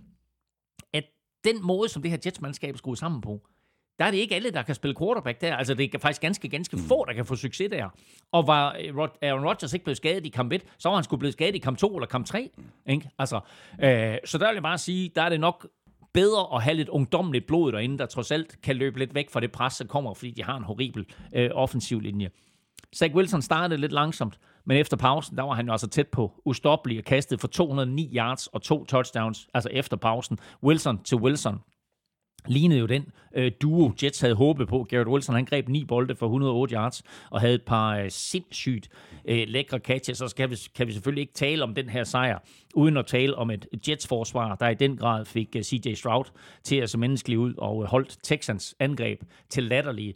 den 1.44 1.66
måde, 1.66 1.88
som 1.88 2.02
det 2.02 2.10
her 2.10 2.18
Jets-mandskab 2.26 2.74
er 2.74 2.78
skruet 2.78 2.98
sammen 2.98 3.20
på, 3.20 3.40
der 3.98 4.04
er 4.04 4.10
det 4.10 4.18
ikke 4.18 4.34
alle, 4.34 4.50
der 4.50 4.62
kan 4.62 4.74
spille 4.74 4.96
quarterback 4.98 5.40
der. 5.40 5.56
Altså, 5.56 5.74
det 5.74 5.94
er 5.94 5.98
faktisk 5.98 6.20
ganske, 6.20 6.48
ganske 6.48 6.76
mm. 6.76 6.82
få, 6.82 7.04
der 7.04 7.12
kan 7.12 7.26
få 7.26 7.36
succes 7.36 7.70
der. 7.70 7.88
Og 8.32 8.46
var 8.46 8.76
øh, 8.80 9.08
Aaron 9.22 9.46
Rodgers 9.46 9.72
ikke 9.72 9.84
blevet 9.84 9.96
skadet 9.96 10.26
i 10.26 10.28
kamp 10.28 10.52
1, 10.52 10.62
så 10.78 10.88
var 10.88 10.96
han 10.96 11.04
skulle 11.04 11.18
blevet 11.18 11.32
skadet 11.32 11.54
i 11.54 11.58
kamp 11.58 11.78
2 11.78 11.96
eller 11.96 12.06
kamp 12.06 12.26
3. 12.26 12.50
Ikke? 12.86 13.10
Altså, 13.18 13.40
øh, 13.82 14.16
så 14.24 14.38
der 14.38 14.46
vil 14.46 14.54
jeg 14.54 14.62
bare 14.62 14.78
sige, 14.78 15.12
der 15.14 15.22
er 15.22 15.28
det 15.28 15.40
nok 15.40 15.68
bedre 16.12 16.56
at 16.56 16.62
have 16.62 16.74
lidt 16.74 16.88
ungdomligt 16.88 17.46
blod 17.46 17.72
derinde, 17.72 17.98
der 17.98 18.06
trods 18.06 18.30
alt 18.30 18.62
kan 18.62 18.76
løbe 18.76 18.98
lidt 18.98 19.14
væk 19.14 19.30
fra 19.30 19.40
det 19.40 19.52
pres, 19.52 19.76
der 19.76 19.86
kommer, 19.86 20.14
fordi 20.14 20.30
de 20.30 20.44
har 20.44 20.56
en 20.56 20.64
horribel 20.64 21.06
øh, 21.34 21.50
offensiv 21.52 22.00
linje. 22.00 22.30
Zach 22.96 23.14
Wilson 23.14 23.42
startede 23.42 23.80
lidt 23.80 23.92
langsomt, 23.92 24.38
men 24.64 24.76
efter 24.76 24.96
pausen, 24.96 25.36
der 25.36 25.42
var 25.42 25.54
han 25.54 25.66
jo 25.66 25.72
altså 25.72 25.88
tæt 25.88 26.08
på 26.08 26.32
ustoppelig 26.44 26.98
og 26.98 27.04
kastet 27.04 27.40
for 27.40 27.48
209 27.48 28.12
yards 28.16 28.46
og 28.46 28.62
to 28.62 28.84
touchdowns, 28.84 29.48
altså 29.54 29.68
efter 29.72 29.96
pausen. 29.96 30.38
Wilson 30.62 31.02
til 31.04 31.16
Wilson 31.16 31.58
lignede 32.46 32.80
jo 32.80 32.86
den 32.86 33.06
øh, 33.34 33.52
duo, 33.62 33.92
Jets 34.02 34.20
havde 34.20 34.34
håbet 34.34 34.68
på. 34.68 34.86
Garrett 34.88 35.10
Wilson, 35.10 35.34
han 35.34 35.44
greb 35.44 35.68
ni 35.68 35.84
bolde 35.84 36.16
for 36.16 36.26
108 36.26 36.74
yards 36.74 37.02
og 37.30 37.40
havde 37.40 37.54
et 37.54 37.62
par 37.62 37.96
øh, 37.96 38.10
sindssygt 38.10 38.88
øh, 39.24 39.44
lækre 39.48 39.78
catches. 39.78 40.18
Så 40.18 40.34
kan 40.36 40.50
vi, 40.50 40.56
kan 40.74 40.86
vi 40.86 40.92
selvfølgelig 40.92 41.22
ikke 41.22 41.32
tale 41.32 41.62
om 41.62 41.74
den 41.74 41.88
her 41.88 42.04
sejr, 42.04 42.38
uden 42.74 42.96
at 42.96 43.06
tale 43.06 43.36
om 43.36 43.50
et 43.50 43.66
Jets-forsvar, 43.88 44.54
der 44.54 44.68
i 44.68 44.74
den 44.74 44.96
grad 44.96 45.24
fik 45.24 45.56
øh, 45.56 45.62
CJ 45.62 45.94
Stroud 45.94 46.24
til 46.62 46.76
at 46.76 46.90
se 46.90 46.98
menneskelig 46.98 47.38
ud 47.38 47.54
og 47.58 47.82
øh, 47.82 47.88
holdt 47.88 48.18
Texans 48.22 48.74
angreb 48.78 49.22
til 49.48 49.64
latterlige 49.64 50.14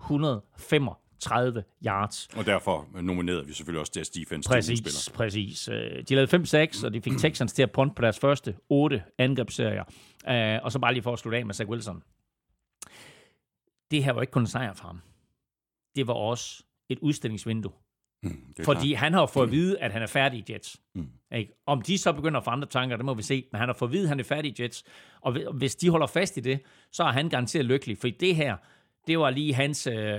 105 0.00 0.88
30 1.20 1.64
yards. 1.86 2.28
Og 2.36 2.46
derfor 2.46 2.88
nominerede 3.02 3.46
vi 3.46 3.52
selvfølgelig 3.52 3.80
også 3.80 3.92
deres 3.94 4.10
defense 4.10 4.48
Præcis, 4.48 5.10
præcis. 5.14 5.68
Øh, 5.68 6.04
de 6.08 6.14
lavede 6.14 6.36
5-6, 6.36 6.86
og 6.86 6.94
de 6.94 7.00
fik 7.02 7.18
Texans 7.18 7.52
til 7.52 7.62
at 7.62 7.72
punt 7.72 7.96
på 7.96 8.02
deres 8.02 8.18
første 8.18 8.56
8 8.68 9.02
angrebsserier. 9.18 9.84
Øh, 10.28 10.60
og 10.62 10.72
så 10.72 10.78
bare 10.78 10.92
lige 10.92 11.02
for 11.02 11.12
at 11.12 11.18
slutte 11.18 11.38
af 11.38 11.46
med 11.46 11.54
Zach 11.54 11.70
Wilson. 11.70 12.02
Det 13.90 14.04
her 14.04 14.12
var 14.12 14.20
ikke 14.20 14.30
kun 14.30 14.42
en 14.42 14.46
sejr 14.46 14.72
for 14.74 14.86
ham. 14.86 15.00
Det 15.96 16.06
var 16.06 16.14
også 16.14 16.62
et 16.88 16.98
udstillingsvindue. 16.98 17.72
Mm, 18.22 18.54
Fordi 18.64 18.88
klart. 18.88 18.98
han 18.98 19.12
har 19.12 19.26
fået 19.26 19.46
at 19.46 19.52
vide, 19.52 19.78
at 19.80 19.92
han 19.92 20.02
er 20.02 20.06
færdig 20.06 20.48
i 20.48 20.52
Jets. 20.52 20.80
Mm. 20.94 21.08
Ikke? 21.34 21.52
Om 21.66 21.82
de 21.82 21.98
så 21.98 22.12
begynder 22.12 22.38
at 22.38 22.44
få 22.44 22.50
andre 22.50 22.68
tanker, 22.68 22.96
det 22.96 23.04
må 23.04 23.14
vi 23.14 23.22
se. 23.22 23.44
Men 23.52 23.58
han 23.58 23.68
har 23.68 23.74
fået 23.74 23.88
at 23.88 23.92
vide, 23.92 24.02
at 24.02 24.08
han 24.08 24.20
er 24.20 24.24
færdig 24.24 24.60
i 24.60 24.62
Jets. 24.62 24.84
Og 25.20 25.52
hvis 25.52 25.76
de 25.76 25.90
holder 25.90 26.06
fast 26.06 26.36
i 26.36 26.40
det, 26.40 26.60
så 26.92 27.02
er 27.02 27.12
han 27.12 27.28
garanteret 27.28 27.64
lykkelig. 27.64 27.98
For 27.98 28.08
det 28.20 28.36
her, 28.36 28.56
det 29.08 29.18
var 29.18 29.30
lige 29.30 29.54
hans 29.54 29.86
øh, 29.86 30.16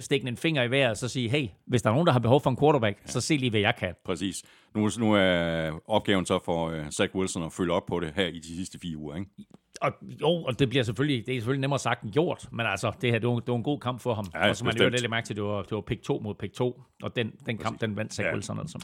stikke 0.00 0.28
en 0.28 0.36
finger 0.36 0.62
i 0.62 0.70
vejret 0.70 0.90
og 0.90 0.96
så 0.96 1.08
sige, 1.08 1.28
hey, 1.28 1.48
hvis 1.66 1.82
der 1.82 1.90
er 1.90 1.94
nogen, 1.94 2.06
der 2.06 2.12
har 2.12 2.20
behov 2.20 2.40
for 2.40 2.50
en 2.50 2.56
quarterback, 2.56 2.98
ja. 3.06 3.10
så 3.10 3.20
se 3.20 3.36
lige, 3.36 3.50
hvad 3.50 3.60
jeg 3.60 3.74
kan. 3.78 3.94
Præcis. 4.04 4.42
Nu, 4.74 4.90
nu 4.98 5.12
er 5.12 5.70
opgaven 5.86 6.26
så 6.26 6.38
for 6.44 6.70
uh, 6.70 6.88
Zach 6.90 7.14
Wilson 7.14 7.42
at 7.42 7.52
følge 7.52 7.72
op 7.72 7.86
på 7.86 8.00
det 8.00 8.12
her 8.16 8.26
i 8.26 8.38
de 8.38 8.56
sidste 8.56 8.78
fire 8.78 8.96
uger, 8.96 9.16
ikke? 9.16 9.30
Og, 9.84 9.92
jo, 10.20 10.28
og 10.28 10.58
det 10.58 10.68
bliver 10.68 10.84
selvfølgelig, 10.84 11.26
det 11.26 11.34
er 11.34 11.38
selvfølgelig 11.38 11.60
nemmere 11.60 11.78
sagt 11.78 12.02
end 12.02 12.12
gjort, 12.12 12.48
men 12.52 12.66
altså, 12.66 12.92
det 13.00 13.10
her, 13.10 13.18
det 13.18 13.28
var, 13.28 13.34
det 13.34 13.48
var 13.48 13.56
en 13.56 13.62
god 13.62 13.80
kamp 13.80 14.00
for 14.00 14.14
ham. 14.14 14.26
Ja, 14.34 14.48
og 14.48 14.56
så 14.56 14.64
man 14.64 14.76
jo 14.76 14.88
lidt 14.88 15.10
mærke 15.10 15.26
til, 15.26 15.36
det 15.36 15.44
var, 15.44 15.62
det 15.62 15.72
var 15.72 15.80
pick 15.80 16.02
2 16.02 16.18
mod 16.18 16.34
pick 16.34 16.54
2, 16.54 16.82
og 17.02 17.16
den, 17.16 17.32
den 17.46 17.58
kamp, 17.58 17.80
den 17.80 17.96
vandt 17.96 18.14
Zach 18.14 18.26
ja. 18.26 18.34
Wilson 18.34 18.58
altså. 18.58 18.78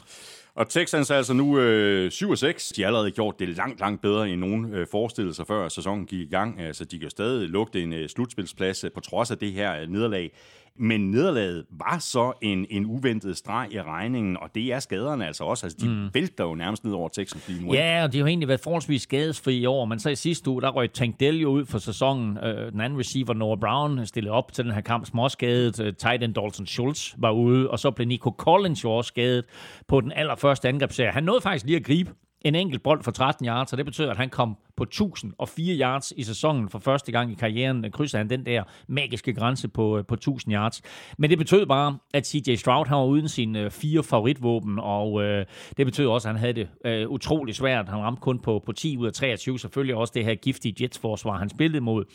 Og 0.55 0.69
Texans 0.69 1.09
er 1.09 1.15
altså 1.15 1.33
nu 1.33 1.59
øh, 1.59 2.11
7 2.11 2.35
6. 2.35 2.69
De 2.69 2.81
har 2.81 2.87
allerede 2.87 3.11
gjort 3.11 3.39
det 3.39 3.49
langt, 3.49 3.79
langt 3.79 4.01
bedre, 4.01 4.29
end 4.29 4.39
nogen 4.39 4.73
øh, 4.73 4.87
forestillede 4.91 5.33
sig 5.33 5.47
før 5.47 5.69
sæsonen 5.69 6.05
gik 6.05 6.19
i 6.19 6.29
gang. 6.29 6.61
Altså, 6.61 6.85
de 6.85 6.99
kan 6.99 7.09
stadig 7.09 7.49
lugte 7.49 7.83
en 7.83 7.93
øh, 7.93 8.09
slutspilsplads 8.09 8.83
øh, 8.83 8.91
på 8.91 8.99
trods 8.99 9.31
af 9.31 9.37
det 9.37 9.51
her 9.51 9.81
øh, 9.81 9.87
nederlag. 9.87 10.31
Men 10.79 11.11
nederlaget 11.11 11.65
var 11.69 11.99
så 11.99 12.33
en, 12.41 12.65
en 12.69 12.85
uventet 12.85 13.37
streg 13.37 13.67
i 13.71 13.81
regningen, 13.81 14.37
og 14.37 14.55
det 14.55 14.73
er 14.73 14.79
skaderne 14.79 15.27
altså 15.27 15.43
også. 15.43 15.65
Altså, 15.65 15.77
de 15.81 15.89
mm. 15.89 16.09
vælter 16.13 16.43
jo 16.43 16.55
nærmest 16.55 16.83
ned 16.83 16.93
over 16.93 17.09
Texans 17.09 17.47
lige 17.47 17.65
nu. 17.65 17.73
Ja, 17.73 18.03
og 18.03 18.13
de 18.13 18.19
har 18.19 18.27
egentlig 18.27 18.47
været 18.47 18.59
forholdsvis 18.59 19.01
skadesfri 19.01 19.57
i 19.57 19.65
år, 19.65 19.85
men 19.85 19.99
så 19.99 20.09
i 20.09 20.15
sidste 20.15 20.49
uge, 20.49 20.61
der 20.61 20.69
røg 20.69 20.91
Tank 20.91 21.19
Dell 21.19 21.37
jo 21.37 21.49
ud 21.49 21.65
for 21.65 21.77
sæsonen. 21.77 22.37
Øh, 22.37 22.71
den 22.71 22.81
anden 22.81 22.99
receiver, 22.99 23.33
Noah 23.33 23.59
Brown, 23.59 24.05
stillede 24.05 24.33
op 24.33 24.53
til 24.53 24.65
den 24.65 24.73
her 24.73 24.81
kamp 24.81 25.05
småskadet. 25.05 25.79
Uh, 25.79 25.85
tight 25.85 26.23
end 26.23 26.33
Dalton 26.33 26.65
Schultz 26.65 27.13
var 27.17 27.31
ude, 27.31 27.69
og 27.69 27.79
så 27.79 27.91
blev 27.91 28.07
Nico 28.07 28.35
Collins 28.37 28.83
jo 28.83 28.91
også 28.91 29.07
skadet 29.07 29.45
på 29.87 30.01
den 30.01 30.11
allerførste 30.11 30.67
angrebsserie. 30.67 31.11
Han 31.11 31.23
nåede 31.23 31.41
faktisk 31.41 31.65
lige 31.65 31.77
at 31.77 31.83
gribe 31.83 32.11
en 32.41 32.55
enkelt 32.55 32.83
bold 32.83 33.03
for 33.03 33.11
13 33.11 33.45
yards, 33.45 33.71
og 33.71 33.77
det 33.77 33.85
betyder, 33.85 34.11
at 34.11 34.17
han 34.17 34.29
kom 34.29 34.57
på 34.77 34.83
1004 34.83 35.77
yards 35.79 36.13
i 36.17 36.23
sæsonen 36.23 36.69
for 36.69 36.79
første 36.79 37.11
gang 37.11 37.31
i 37.31 37.35
karrieren. 37.35 37.91
Krydser 37.91 38.17
han 38.17 38.29
den 38.29 38.45
der 38.45 38.63
magiske 38.87 39.33
grænse 39.33 39.67
på, 39.67 39.97
øh, 39.97 40.05
på 40.05 40.13
1000 40.13 40.53
yards. 40.53 40.81
Men 41.17 41.29
det 41.29 41.37
betød 41.37 41.65
bare, 41.65 41.97
at 42.13 42.27
CJ 42.27 42.55
Stroud 42.55 42.85
han 42.85 42.97
var 42.97 43.05
uden 43.05 43.27
sine 43.27 43.59
øh, 43.59 43.71
fire 43.71 44.03
favoritvåben, 44.03 44.79
og 44.79 45.23
øh, 45.23 45.45
det 45.77 45.85
betød 45.85 46.07
også, 46.07 46.27
at 46.27 46.33
han 46.33 46.39
havde 46.39 46.53
det 46.53 46.69
øh, 46.85 47.09
utrolig 47.09 47.55
svært. 47.55 47.89
Han 47.89 47.99
ramte 47.99 48.19
kun 48.21 48.39
på, 48.39 48.63
på 48.65 48.71
10 48.71 48.97
ud 48.97 49.07
af 49.07 49.13
23. 49.13 49.59
Selvfølgelig 49.59 49.95
også 49.95 50.13
det 50.15 50.25
her 50.25 50.35
giftige 50.35 50.83
Jets-forsvar, 50.83 51.37
han 51.37 51.49
spillede 51.49 51.81
mod. 51.81 52.05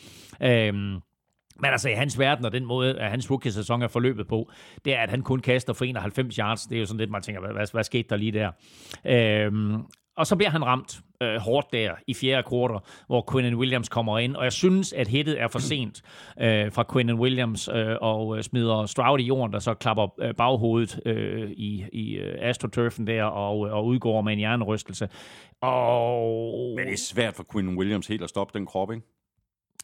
Øh, 0.41 0.73
men 1.59 1.71
altså 1.71 1.89
i 1.89 1.93
hans 1.93 2.19
verden, 2.19 2.45
og 2.45 2.51
den 2.51 2.65
måde, 2.65 2.99
at 2.99 3.09
hans 3.09 3.31
rookie-sæson 3.31 3.81
er 3.81 3.87
forløbet 3.87 4.27
på, 4.27 4.51
det 4.85 4.95
er, 4.95 4.99
at 4.99 5.09
han 5.09 5.21
kun 5.21 5.39
kaster 5.39 5.73
for 5.73 5.85
91 5.85 6.35
yards. 6.35 6.61
Det 6.61 6.75
er 6.75 6.79
jo 6.79 6.85
sådan 6.85 6.99
lidt, 6.99 7.09
man 7.09 7.21
tænker, 7.21 7.41
hvad, 7.41 7.51
hvad, 7.51 7.67
hvad 7.71 7.83
skete 7.83 8.09
der 8.09 8.15
lige 8.15 8.31
der? 8.31 8.51
Øhm, 9.05 9.83
og 10.17 10.27
så 10.27 10.35
bliver 10.35 10.49
han 10.49 10.65
ramt 10.65 11.01
øh, 11.21 11.35
hårdt 11.35 11.73
der 11.73 11.91
i 12.07 12.13
fjerde 12.13 12.43
kvartal, 12.43 12.79
hvor 13.07 13.31
Quinnen 13.31 13.55
Williams 13.55 13.89
kommer 13.89 14.19
ind. 14.19 14.35
Og 14.35 14.43
jeg 14.43 14.53
synes, 14.53 14.93
at 14.93 15.07
hittet 15.07 15.41
er 15.41 15.47
for 15.47 15.59
sent 15.59 16.01
øh, 16.41 16.71
fra 16.71 16.85
Quinnen 16.93 17.19
Williams 17.19 17.69
øh, 17.73 17.95
og 18.01 18.37
øh, 18.37 18.43
smider 18.43 18.85
Stroud 18.85 19.19
i 19.19 19.23
jorden, 19.23 19.53
der 19.53 19.59
så 19.59 19.73
klapper 19.73 20.07
øh, 20.21 20.35
baghovedet 20.35 20.99
øh, 21.05 21.51
i, 21.51 21.85
i 21.93 22.13
øh, 22.13 22.37
astroturfen 22.41 23.07
der 23.07 23.23
og, 23.23 23.67
øh, 23.67 23.73
og 23.73 23.85
udgår 23.85 24.21
med 24.21 24.33
en 24.33 24.39
hjernerystelse. 24.39 25.09
Og 25.61 26.73
Men 26.77 26.85
det 26.85 26.93
er 26.93 26.97
svært 26.97 27.35
for 27.35 27.45
Quinn 27.51 27.77
Williams 27.77 28.07
helt 28.07 28.23
at 28.23 28.29
stoppe 28.29 28.57
den 28.57 28.65
krop, 28.65 28.91
ikke? 28.91 29.03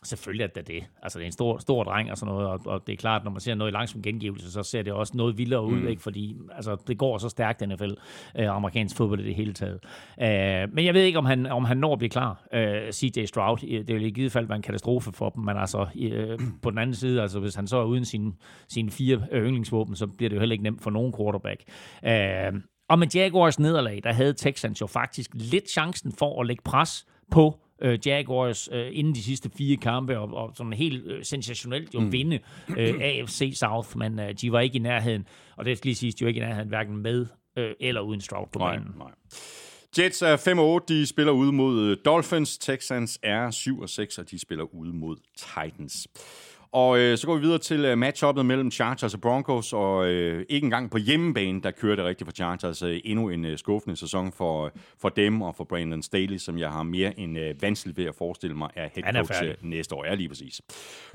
Selvfølgelig 0.03 0.43
er 0.43 0.47
det 0.47 0.67
det. 0.67 0.83
Altså, 1.03 1.19
det 1.19 1.23
er 1.23 1.27
en 1.27 1.31
stor, 1.31 1.57
stor 1.57 1.83
dreng 1.83 2.11
og 2.11 2.17
sådan 2.17 2.33
noget, 2.33 2.47
og, 2.47 2.59
og 2.65 2.87
det 2.87 2.93
er 2.93 2.97
klart, 2.97 3.23
når 3.23 3.31
man 3.31 3.39
ser 3.39 3.55
noget 3.55 3.71
i 3.71 3.73
langsom 3.73 4.01
gengivelse, 4.01 4.51
så 4.51 4.63
ser 4.63 4.81
det 4.81 4.93
også 4.93 5.17
noget 5.17 5.37
vildere 5.37 5.65
ud, 5.65 5.79
mm. 5.79 5.87
ikke? 5.87 6.01
fordi 6.01 6.37
altså, 6.55 6.75
det 6.87 6.97
går 6.97 7.17
så 7.17 7.29
stærkt, 7.29 7.67
NFL, 7.67 7.91
øh, 8.39 8.55
amerikansk 8.55 8.97
fodbold 8.97 9.19
i 9.19 9.23
det 9.23 9.35
hele 9.35 9.53
taget. 9.53 9.79
Øh, 10.21 10.73
men 10.73 10.85
jeg 10.85 10.93
ved 10.93 11.03
ikke, 11.03 11.17
om 11.17 11.25
han, 11.25 11.45
om 11.45 11.65
han 11.65 11.77
når 11.77 11.93
at 11.93 11.99
blive 11.99 12.09
klar, 12.09 12.47
øh, 12.53 12.91
CJ 12.91 13.25
Stroud. 13.25 13.57
Det 13.57 13.95
vil 13.95 14.05
i 14.05 14.09
givet 14.09 14.31
fald 14.31 14.47
være 14.47 14.55
en 14.55 14.61
katastrofe 14.61 15.11
for 15.11 15.29
dem, 15.29 15.43
men 15.43 15.57
altså, 15.57 15.87
øh, 15.99 16.39
på 16.61 16.69
den 16.69 16.77
anden 16.77 16.95
side, 16.95 17.21
altså, 17.21 17.39
hvis 17.39 17.55
han 17.55 17.67
så 17.67 17.77
er 17.77 17.85
uden 17.85 18.05
sine, 18.05 18.33
sine 18.69 18.91
fire 18.91 19.21
yndlingsvåben, 19.33 19.95
så 19.95 20.07
bliver 20.07 20.29
det 20.29 20.35
jo 20.35 20.39
heller 20.39 20.53
ikke 20.53 20.63
nemt 20.63 20.83
for 20.83 20.89
nogen 20.89 21.13
quarterback. 21.17 21.63
Øh, 22.05 22.61
og 22.89 22.99
med 22.99 23.07
Jaguars 23.15 23.59
nederlag, 23.59 24.01
der 24.03 24.13
havde 24.13 24.33
Texans 24.33 24.81
jo 24.81 24.87
faktisk 24.87 25.29
lidt 25.33 25.69
chancen 25.69 26.11
for 26.11 26.41
at 26.41 26.47
lægge 26.47 26.61
pres 26.65 27.05
på 27.31 27.59
øh, 27.81 27.99
Jaguars 28.05 28.69
øh, 28.71 28.89
inden 28.91 29.15
de 29.15 29.23
sidste 29.23 29.49
fire 29.57 29.77
kampe, 29.77 30.19
og, 30.19 30.33
og 30.33 30.51
sådan 30.55 30.73
helt 30.73 31.05
øh, 31.05 31.23
sensationelt 31.25 31.93
jo 31.93 31.99
mm. 31.99 32.11
vinde 32.11 32.39
øh, 32.77 32.95
AFC 33.01 33.53
South, 33.55 33.97
men 33.97 34.19
øh, 34.19 34.33
de 34.41 34.51
var 34.51 34.59
ikke 34.59 34.75
i 34.75 34.79
nærheden, 34.79 35.27
og 35.57 35.65
det 35.65 35.77
skal 35.77 35.87
lige 35.87 35.95
siges, 35.95 36.15
de 36.15 36.25
var 36.25 36.29
ikke 36.29 36.41
i 36.41 36.43
nærheden 36.43 36.67
hverken 36.69 36.97
med 36.97 37.25
øh, 37.57 37.71
eller 37.79 38.01
uden 38.01 38.21
Stroud 38.21 38.47
på 38.53 38.59
Nej, 38.59 38.75
banen. 38.77 38.93
nej. 38.97 39.11
Jets 39.97 40.21
er 40.21 40.81
5-8, 40.81 40.85
de 40.87 41.05
spiller 41.05 41.33
ude 41.33 41.51
mod 41.51 41.81
øh, 41.81 41.97
Dolphins. 42.05 42.57
Texans 42.57 43.19
er 43.23 43.47
7-6, 44.17 44.21
og 44.21 44.31
de 44.31 44.39
spiller 44.39 44.75
ude 44.75 44.93
mod 44.93 45.17
Titans. 45.37 46.07
Og 46.73 46.99
øh, 46.99 47.17
så 47.17 47.27
går 47.27 47.35
vi 47.35 47.41
videre 47.41 47.57
til 47.57 47.85
øh, 47.85 47.97
matchuppet 47.97 48.45
mellem 48.45 48.71
Chargers 48.71 49.13
og 49.13 49.21
Broncos, 49.21 49.73
og 49.73 50.07
øh, 50.07 50.45
ikke 50.49 50.65
engang 50.65 50.91
på 50.91 50.97
hjemmebane, 50.97 51.61
der 51.61 51.71
kører 51.71 51.95
det 51.95 52.05
rigtigt 52.05 52.27
for 52.27 52.33
Chargers. 52.33 52.81
Øh, 52.81 52.99
endnu 53.05 53.29
en 53.29 53.45
øh, 53.45 53.57
skuffende 53.57 53.95
sæson 53.95 54.31
for, 54.31 54.71
for 55.01 55.09
dem 55.09 55.41
og 55.41 55.55
for 55.55 55.63
Brandon 55.63 56.03
Staley, 56.03 56.37
som 56.37 56.57
jeg 56.57 56.69
har 56.69 56.83
mere 56.83 57.19
end 57.19 57.37
øh, 57.37 57.61
vanskeligt 57.61 57.97
ved 57.97 58.05
at 58.05 58.15
forestille 58.15 58.55
mig 58.55 58.69
er 58.75 58.89
head 58.95 59.03
er 59.05 59.13
coach 59.13 59.33
færdig. 59.33 59.49
øh, 59.49 59.55
næste 59.69 59.95
år. 59.95 60.05
Ja, 60.05 60.13
lige 60.13 60.29
præcis. 60.29 60.61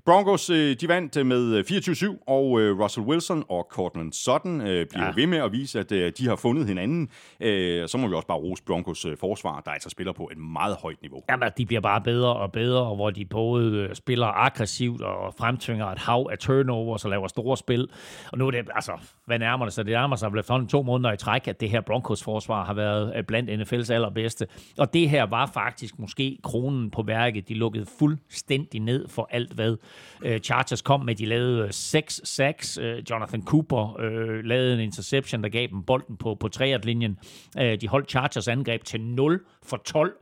Broncos, 0.04 0.50
øh, 0.50 0.76
de 0.80 0.88
vandt 0.88 1.16
øh, 1.16 1.26
med 1.26 1.54
øh, 1.54 1.64
24-7, 1.68 2.24
og 2.26 2.60
øh, 2.60 2.80
Russell 2.80 3.06
Wilson 3.06 3.44
og 3.48 3.68
Cortland 3.70 4.12
Sutton 4.12 4.60
øh, 4.60 4.86
bliver 4.86 5.04
ja. 5.04 5.12
Ved 5.16 5.26
med 5.26 5.38
at 5.38 5.52
vise, 5.52 5.80
at 5.80 5.92
øh, 5.92 6.12
de 6.18 6.28
har 6.28 6.36
fundet 6.36 6.66
hinanden. 6.66 7.08
Øh, 7.40 7.88
så 7.88 7.98
må 7.98 8.08
vi 8.08 8.14
også 8.14 8.28
bare 8.28 8.38
rose 8.38 8.62
Broncos 8.62 9.04
øh, 9.04 9.16
forsvar, 9.16 9.60
der 9.64 9.70
altså 9.70 9.90
spiller 9.90 10.12
på 10.12 10.28
et 10.32 10.38
meget 10.38 10.76
højt 10.82 11.02
niveau. 11.02 11.22
Jamen, 11.30 11.50
de 11.58 11.66
bliver 11.66 11.80
bare 11.80 12.00
bedre 12.00 12.36
og 12.36 12.52
bedre, 12.52 12.82
og 12.82 12.96
hvor 12.96 13.10
de 13.10 13.24
både 13.24 13.72
øh, 13.72 13.94
spiller 13.94 14.26
aggressivt 14.26 15.02
og 15.02 15.34
fremtvinger 15.48 15.86
et 15.86 15.98
hav 15.98 16.28
af 16.30 16.38
turnovers 16.38 17.04
og 17.04 17.10
laver 17.10 17.28
store 17.28 17.56
spil. 17.56 17.88
Og 18.32 18.38
nu 18.38 18.46
er 18.46 18.50
det, 18.50 18.68
altså, 18.74 18.92
hvad 19.26 19.38
nærmer 19.38 19.64
det 19.64 19.74
sig? 19.74 19.84
Det 19.84 19.92
nærmer 19.92 20.16
sig 20.16 20.32
vel 20.32 20.40
efterhånden 20.40 20.68
to 20.68 20.82
måneder 20.82 21.12
i 21.12 21.16
træk, 21.16 21.48
at 21.48 21.60
det 21.60 21.70
her 21.70 21.80
Broncos-forsvar 21.80 22.64
har 22.64 22.74
været 22.74 23.12
øh, 23.16 23.24
blandt 23.24 23.50
NFL's 23.50 23.92
allerbedste. 23.92 24.46
Og 24.78 24.94
det 24.94 25.10
her 25.10 25.22
var 25.22 25.46
faktisk 25.46 25.98
måske 25.98 26.38
kronen 26.42 26.90
på 26.90 27.02
værket. 27.02 27.48
De 27.48 27.54
lukkede 27.54 27.86
fuldstændig 27.98 28.80
ned 28.80 29.08
for 29.08 29.28
alt, 29.30 29.52
hvad 29.52 29.76
øh, 30.22 30.40
Chargers 30.40 30.82
kom 30.82 31.00
med. 31.00 31.14
De 31.14 31.26
lavede 31.26 31.62
øh, 31.62 31.68
seks 31.70 32.20
sacks. 32.24 32.78
Øh, 32.78 33.02
Jonathan 33.10 33.42
Cooper 33.42 34.00
øh, 34.00 34.44
lavede 34.44 34.74
en 34.74 34.80
interception, 34.80 35.42
der 35.42 35.48
gav 35.48 35.66
dem 35.66 35.82
bolden 35.82 36.16
på, 36.16 36.34
på 36.34 36.48
linjen. 36.82 37.18
Øh, 37.60 37.80
de 37.80 37.88
holdt 37.88 38.10
Chargers 38.10 38.48
angreb 38.48 38.84
til 38.84 39.00
0 39.00 39.40
for 39.62 39.76
12 39.76 40.12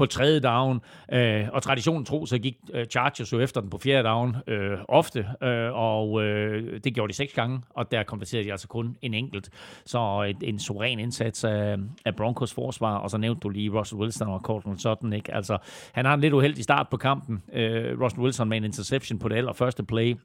på 0.00 0.06
tredje 0.06 0.40
down, 0.40 0.80
øh, 1.12 1.48
og 1.52 1.62
traditionen 1.62 2.04
tro, 2.04 2.26
så 2.26 2.38
gik 2.38 2.56
øh, 2.72 2.86
Chargers 2.86 3.32
jo 3.32 3.40
efter 3.40 3.60
den 3.60 3.70
på 3.70 3.78
fjerde 3.78 4.08
down 4.08 4.36
øh, 4.46 4.78
ofte, 4.88 5.26
øh, 5.42 5.72
og 5.72 6.22
øh, 6.22 6.80
det 6.84 6.94
gjorde 6.94 7.12
de 7.12 7.16
seks 7.16 7.32
gange, 7.32 7.60
og 7.70 7.90
der 7.90 8.02
konverterede 8.02 8.44
de 8.44 8.52
altså 8.52 8.68
kun 8.68 8.96
en 9.02 9.14
enkelt. 9.14 9.50
Så 9.86 10.22
et, 10.28 10.48
en 10.48 10.58
suveræn 10.58 10.98
indsats 10.98 11.44
af, 11.44 11.76
af 12.04 12.16
Broncos 12.16 12.54
forsvar, 12.54 12.96
og 12.96 13.10
så 13.10 13.18
nævnte 13.18 13.40
du 13.40 13.48
lige 13.48 13.70
Russell 13.70 14.00
Wilson 14.00 14.28
og 14.28 14.40
Cortland 14.40 14.78
Sutton, 14.78 15.12
ikke? 15.12 15.34
Altså, 15.34 15.58
han 15.92 16.04
har 16.04 16.14
en 16.14 16.20
lidt 16.20 16.34
uheldig 16.34 16.64
start 16.64 16.86
på 16.90 16.96
kampen. 16.96 17.42
Øh, 17.52 18.00
Russell 18.00 18.22
Wilson 18.22 18.48
med 18.48 18.56
en 18.56 18.64
interception 18.64 19.18
på 19.18 19.28
det 19.28 19.36
allerførste 19.36 19.84
play, 19.84 20.16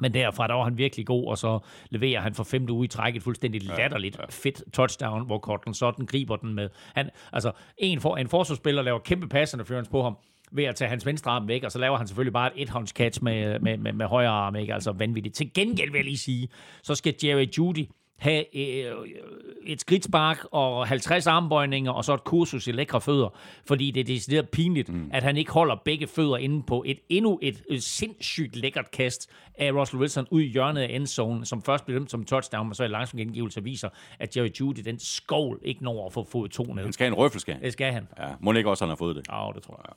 men 0.00 0.14
derfra, 0.14 0.46
der 0.46 0.54
var 0.54 0.64
han 0.64 0.78
virkelig 0.78 1.06
god, 1.06 1.28
og 1.28 1.38
så 1.38 1.58
leverer 1.90 2.20
han 2.20 2.34
for 2.34 2.44
femte 2.44 2.72
uge 2.72 2.84
i 2.84 2.88
træk 2.88 3.16
et 3.16 3.22
fuldstændig 3.22 3.62
latterligt 3.62 4.16
fedt 4.30 4.62
touchdown, 4.72 5.26
hvor 5.26 5.38
Cortland 5.38 5.74
Sutton 5.74 6.06
griber 6.06 6.36
den 6.36 6.54
med. 6.54 6.68
Han, 6.94 7.10
altså, 7.32 7.52
en, 7.78 8.00
for, 8.00 8.16
en 8.16 8.28
forsvarsspiller 8.28 8.82
laver 8.82 8.98
kæmpe 8.98 9.28
passinterference 9.28 9.90
på 9.90 10.02
ham, 10.02 10.16
ved 10.52 10.64
at 10.64 10.76
tage 10.76 10.88
hans 10.88 11.06
venstre 11.06 11.30
arm 11.30 11.48
væk, 11.48 11.64
og 11.64 11.72
så 11.72 11.78
laver 11.78 11.98
han 11.98 12.06
selvfølgelig 12.06 12.32
bare 12.32 12.58
et 12.58 12.62
ethåndscatch 12.62 13.22
med, 13.22 13.60
med, 13.60 13.76
med, 13.76 13.92
med 13.92 14.06
højre 14.06 14.30
arm, 14.30 14.56
ikke? 14.56 14.74
altså 14.74 14.92
vanvittigt. 14.92 15.34
Til 15.34 15.52
gengæld 15.54 15.90
vil 15.90 15.98
jeg 15.98 16.04
lige 16.04 16.18
sige, 16.18 16.48
så 16.82 16.94
skal 16.94 17.14
Jerry 17.24 17.46
Judy 17.58 17.86
have 18.16 18.56
øh, 18.56 19.08
et 19.66 19.80
skridtspark 19.80 20.46
og 20.50 20.86
50 20.86 21.26
armbøjninger, 21.26 21.92
og 21.92 22.04
så 22.04 22.14
et 22.14 22.24
kursus 22.24 22.66
i 22.66 22.72
lækre 22.72 23.00
fødder, 23.00 23.38
fordi 23.66 23.90
det 23.90 24.00
er 24.00 24.04
decideret 24.04 24.48
pinligt, 24.48 24.88
mm. 24.88 25.10
at 25.12 25.22
han 25.22 25.36
ikke 25.36 25.52
holder 25.52 25.76
begge 25.84 26.06
fødder 26.06 26.36
inde 26.36 26.62
på 26.62 26.82
et 26.86 26.98
endnu 27.08 27.38
et, 27.42 27.62
et 27.70 27.82
sindssygt 27.82 28.56
lækkert 28.56 28.90
kast 28.90 29.30
af 29.54 29.72
Russell 29.72 30.00
Wilson 30.00 30.26
ud 30.30 30.40
i 30.40 30.46
hjørnet 30.46 30.80
af 30.80 30.88
endzone, 30.90 31.46
som 31.46 31.62
først 31.62 31.86
blev 31.86 31.98
dømt 31.98 32.10
som 32.10 32.24
touchdown, 32.24 32.66
men 32.66 32.74
så 32.74 32.84
i 32.84 32.88
langsom 32.88 33.18
gengivelse 33.18 33.62
viser, 33.62 33.88
at 34.18 34.36
Jerry 34.36 34.50
Judy, 34.60 34.80
den 34.84 34.98
skovl, 34.98 35.60
ikke 35.62 35.84
når 35.84 36.06
at 36.06 36.12
få 36.12 36.24
fod 36.24 36.48
to 36.48 36.62
ned. 36.62 36.82
Han 36.82 36.92
skal 36.92 37.04
have 37.04 37.12
en 37.12 37.18
røffel, 37.18 37.40
Det 37.62 37.72
skal 37.72 37.92
han. 37.92 38.08
Ja, 38.18 38.28
må 38.40 38.52
ikke 38.52 38.70
også, 38.70 38.84
han 38.84 38.88
har 38.88 38.96
fået 38.96 39.16
det. 39.16 39.26
Ja, 39.30 39.50
det 39.54 39.62
tror 39.62 39.80
jeg. 39.88 39.94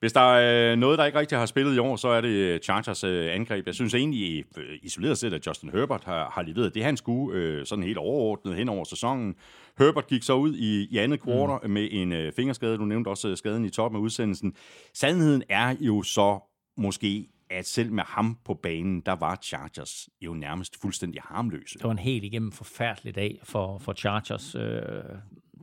Hvis 0.00 0.12
der 0.12 0.20
er 0.20 0.72
øh, 0.72 0.78
noget, 0.78 0.98
der 0.98 1.04
ikke 1.04 1.18
rigtig 1.18 1.38
har 1.38 1.46
spillet 1.46 1.76
i 1.76 1.78
år, 1.78 1.96
så 1.96 2.08
er 2.08 2.20
det 2.20 2.28
øh, 2.28 2.60
Chargers 2.60 3.04
øh, 3.04 3.34
angreb. 3.34 3.66
Jeg 3.66 3.74
synes 3.74 3.94
egentlig, 3.94 4.44
isoleret 4.82 5.18
set, 5.18 5.32
at 5.32 5.46
Justin 5.46 5.70
Herbert 5.70 6.04
har, 6.04 6.30
har 6.30 6.42
leveret 6.42 6.74
det, 6.74 6.84
han 6.84 6.96
skulle, 6.96 7.66
sådan 7.66 7.84
helt 7.84 7.98
overordnet 7.98 8.56
hen 8.56 8.68
over 8.68 8.84
sæsonen. 8.84 9.34
Herbert 9.78 10.06
gik 10.06 10.22
så 10.22 10.34
ud 10.34 10.54
i, 10.54 10.88
i 10.90 10.98
andet 10.98 11.20
kvartal 11.20 11.68
mm. 11.68 11.70
med 11.70 11.88
en 11.90 12.12
øh, 12.12 12.32
fingerskade. 12.32 12.76
Du 12.76 12.84
nævnte 12.84 13.08
også 13.08 13.36
skaden 13.36 13.64
i 13.64 13.70
toppen 13.70 13.98
af 13.98 14.02
udsendelsen. 14.02 14.54
Sandheden 14.94 15.42
er 15.48 15.76
jo 15.80 16.02
så 16.02 16.38
måske, 16.76 17.28
at 17.50 17.66
selv 17.66 17.92
med 17.92 18.04
ham 18.06 18.38
på 18.44 18.54
banen, 18.54 19.00
der 19.00 19.12
var 19.12 19.38
Chargers 19.42 20.08
jo 20.20 20.34
nærmest 20.34 20.80
fuldstændig 20.80 21.20
harmløse. 21.24 21.78
Det 21.78 21.84
var 21.84 21.90
en 21.90 21.98
helt 21.98 22.24
igennem 22.24 22.52
forfærdelig 22.52 23.14
dag 23.14 23.40
for, 23.44 23.78
for 23.78 23.92
Chargers. 23.92 24.54
Øh, 24.54 24.82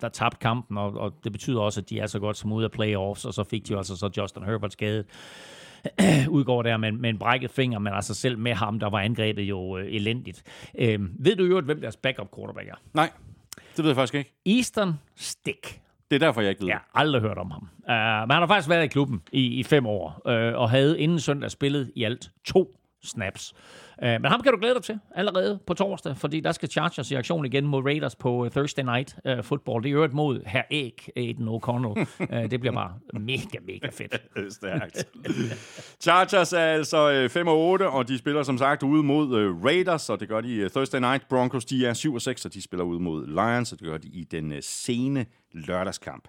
der 0.02 0.10
tabte 0.10 0.38
kampen, 0.41 0.78
og, 0.78 0.93
og 0.93 1.14
det 1.24 1.32
betyder 1.32 1.60
også, 1.60 1.82
at 1.82 1.89
de 1.89 2.00
er 2.00 2.08
så 2.08 2.20
godt 2.20 2.38
som 2.38 2.52
ude 2.52 2.66
af 2.66 2.72
playoffs, 2.72 3.26
og 3.26 3.34
så 3.34 3.43
fik 3.43 3.68
de 3.68 3.78
altså 3.78 3.95
så 3.95 4.10
Justin 4.18 4.43
Herbert 4.43 4.74
skadet. 4.74 5.06
udgår 6.30 6.62
der 6.62 6.78
med, 6.78 6.91
med 6.91 7.10
en 7.10 7.18
brækket 7.18 7.52
finger, 7.52 7.80
men 7.80 7.93
altså 7.93 8.14
selv 8.14 8.38
med 8.38 8.54
ham, 8.54 8.80
der 8.80 8.89
var 8.89 9.00
angrebet 9.00 9.43
jo 9.43 9.78
øh, 9.78 9.93
elendigt. 9.93 10.43
Øh, 10.80 11.00
ved 11.26 11.36
du 11.36 11.43
jo, 11.43 11.62
hvem 11.62 11.82
deres 11.82 11.98
backup 11.98 12.36
quarterback 12.36 12.68
er? 12.68 12.76
Nej, 12.93 13.12
det 13.78 13.84
ved 13.84 13.88
jeg 13.91 13.95
faktisk 13.95 14.16
ikke. 14.16 14.34
Easton 14.45 15.00
Stick. 15.16 15.82
Det 16.12 16.16
er 16.16 16.20
derfor, 16.20 16.41
jeg 16.41 16.50
ikke 16.50 16.62
ved. 16.62 16.68
Jeg 16.68 16.78
har 16.78 17.02
aldrig 17.02 17.22
hørt 17.22 17.38
om 17.38 17.52
ham. 17.52 17.62
Uh, 17.64 18.28
men 18.28 18.32
han 18.32 18.32
har 18.32 18.48
faktisk 18.48 18.70
været 18.70 18.84
i 18.84 18.88
klubben 18.88 19.22
i, 19.32 19.60
i 19.60 19.64
fem 19.64 19.86
år, 19.86 20.22
uh, 20.26 20.62
og 20.62 20.70
havde 20.70 21.00
inden 21.00 21.20
søndag 21.20 21.52
spillet 21.52 21.91
i 21.95 22.04
alt 22.04 22.32
to 22.45 22.76
snaps. 23.08 23.53
Uh, 24.01 24.08
men 24.08 24.26
ham 24.26 24.41
kan 24.41 24.51
du 24.51 24.60
glæde 24.60 24.74
dig 24.74 24.84
til 24.84 24.99
allerede 25.16 25.60
på 25.68 25.74
torsdag, 25.74 26.18
fordi 26.18 26.39
der 26.39 26.51
skal 26.51 26.70
Chargers 26.70 27.12
i 27.12 27.16
aktion 27.16 27.45
igen 27.45 27.68
mod 27.68 27.84
Raiders 27.84 28.16
på 28.16 28.45
uh, 28.45 28.49
Thursday 28.49 28.84
Night 28.84 29.16
uh, 29.26 29.43
Football. 29.43 29.84
Det 29.84 29.89
er 29.89 29.93
jo 29.93 30.03
et 30.03 30.14
mod 30.14 30.41
her 30.45 30.64
Æg, 30.72 31.10
Aiden 31.16 31.47
O'Connell. 31.47 32.05
uh, 32.20 32.49
det 32.51 32.60
bliver 32.60 32.74
bare 32.74 32.93
mega, 33.14 33.60
mega 33.68 33.89
fedt. 33.89 34.22
Det 34.36 34.53
stærkt. 34.60 35.08
Chargers 36.01 36.53
er 36.53 36.60
altså 36.60 37.12
øh, 37.12 37.30
5 37.30 37.47
og 37.47 37.58
8, 37.58 37.89
og 37.89 38.08
de 38.08 38.18
spiller 38.18 38.43
som 38.43 38.58
sagt 38.58 38.84
ude 38.84 39.03
mod 39.03 39.38
øh, 39.38 39.64
Raiders, 39.64 40.10
og 40.10 40.20
det 40.20 40.30
gør 40.30 40.41
de 40.41 40.55
øh, 40.55 40.70
Thursday 40.70 40.99
Night. 40.99 41.28
Broncos, 41.30 41.66
de 41.66 41.86
er 41.86 41.93
7 41.93 42.14
og 42.14 42.22
6, 42.22 42.45
og 42.45 42.53
de 42.53 42.62
spiller 42.62 42.84
ude 42.84 42.99
mod 42.99 43.28
Lions, 43.28 43.72
og 43.72 43.80
det 43.80 43.88
gør 43.88 43.97
de 43.97 44.08
i 44.08 44.24
den 44.24 44.51
øh, 44.51 44.62
sene 44.62 45.26
lørdagskamp. 45.51 46.28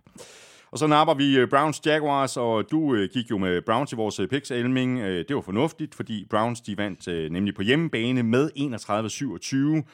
Og 0.71 0.79
så 0.79 0.87
napper 0.87 1.15
vi 1.15 1.39
øh, 1.39 1.49
Browns 1.49 1.81
Jaguars, 1.87 2.37
og 2.37 2.71
du 2.71 2.95
øh, 2.95 3.09
gik 3.13 3.31
jo 3.31 3.39
med 3.39 3.63
Browns 3.63 3.93
i 3.93 3.97
vores 3.97 4.21
øh, 4.21 4.29
picks, 4.29 4.51
Elming. 4.51 4.99
Øh, 4.99 5.25
det 5.29 5.37
var 5.37 5.43
fornuftigt, 5.43 5.95
fordi 5.95 6.27
Browns 6.31 6.61
de 6.61 6.79
vandt 6.79 7.09
øh, 7.09 7.31
nemlig 7.31 7.55
på 7.55 7.63
hjemmebane 7.63 8.23
med 8.23 8.51
31-27. 8.57 9.89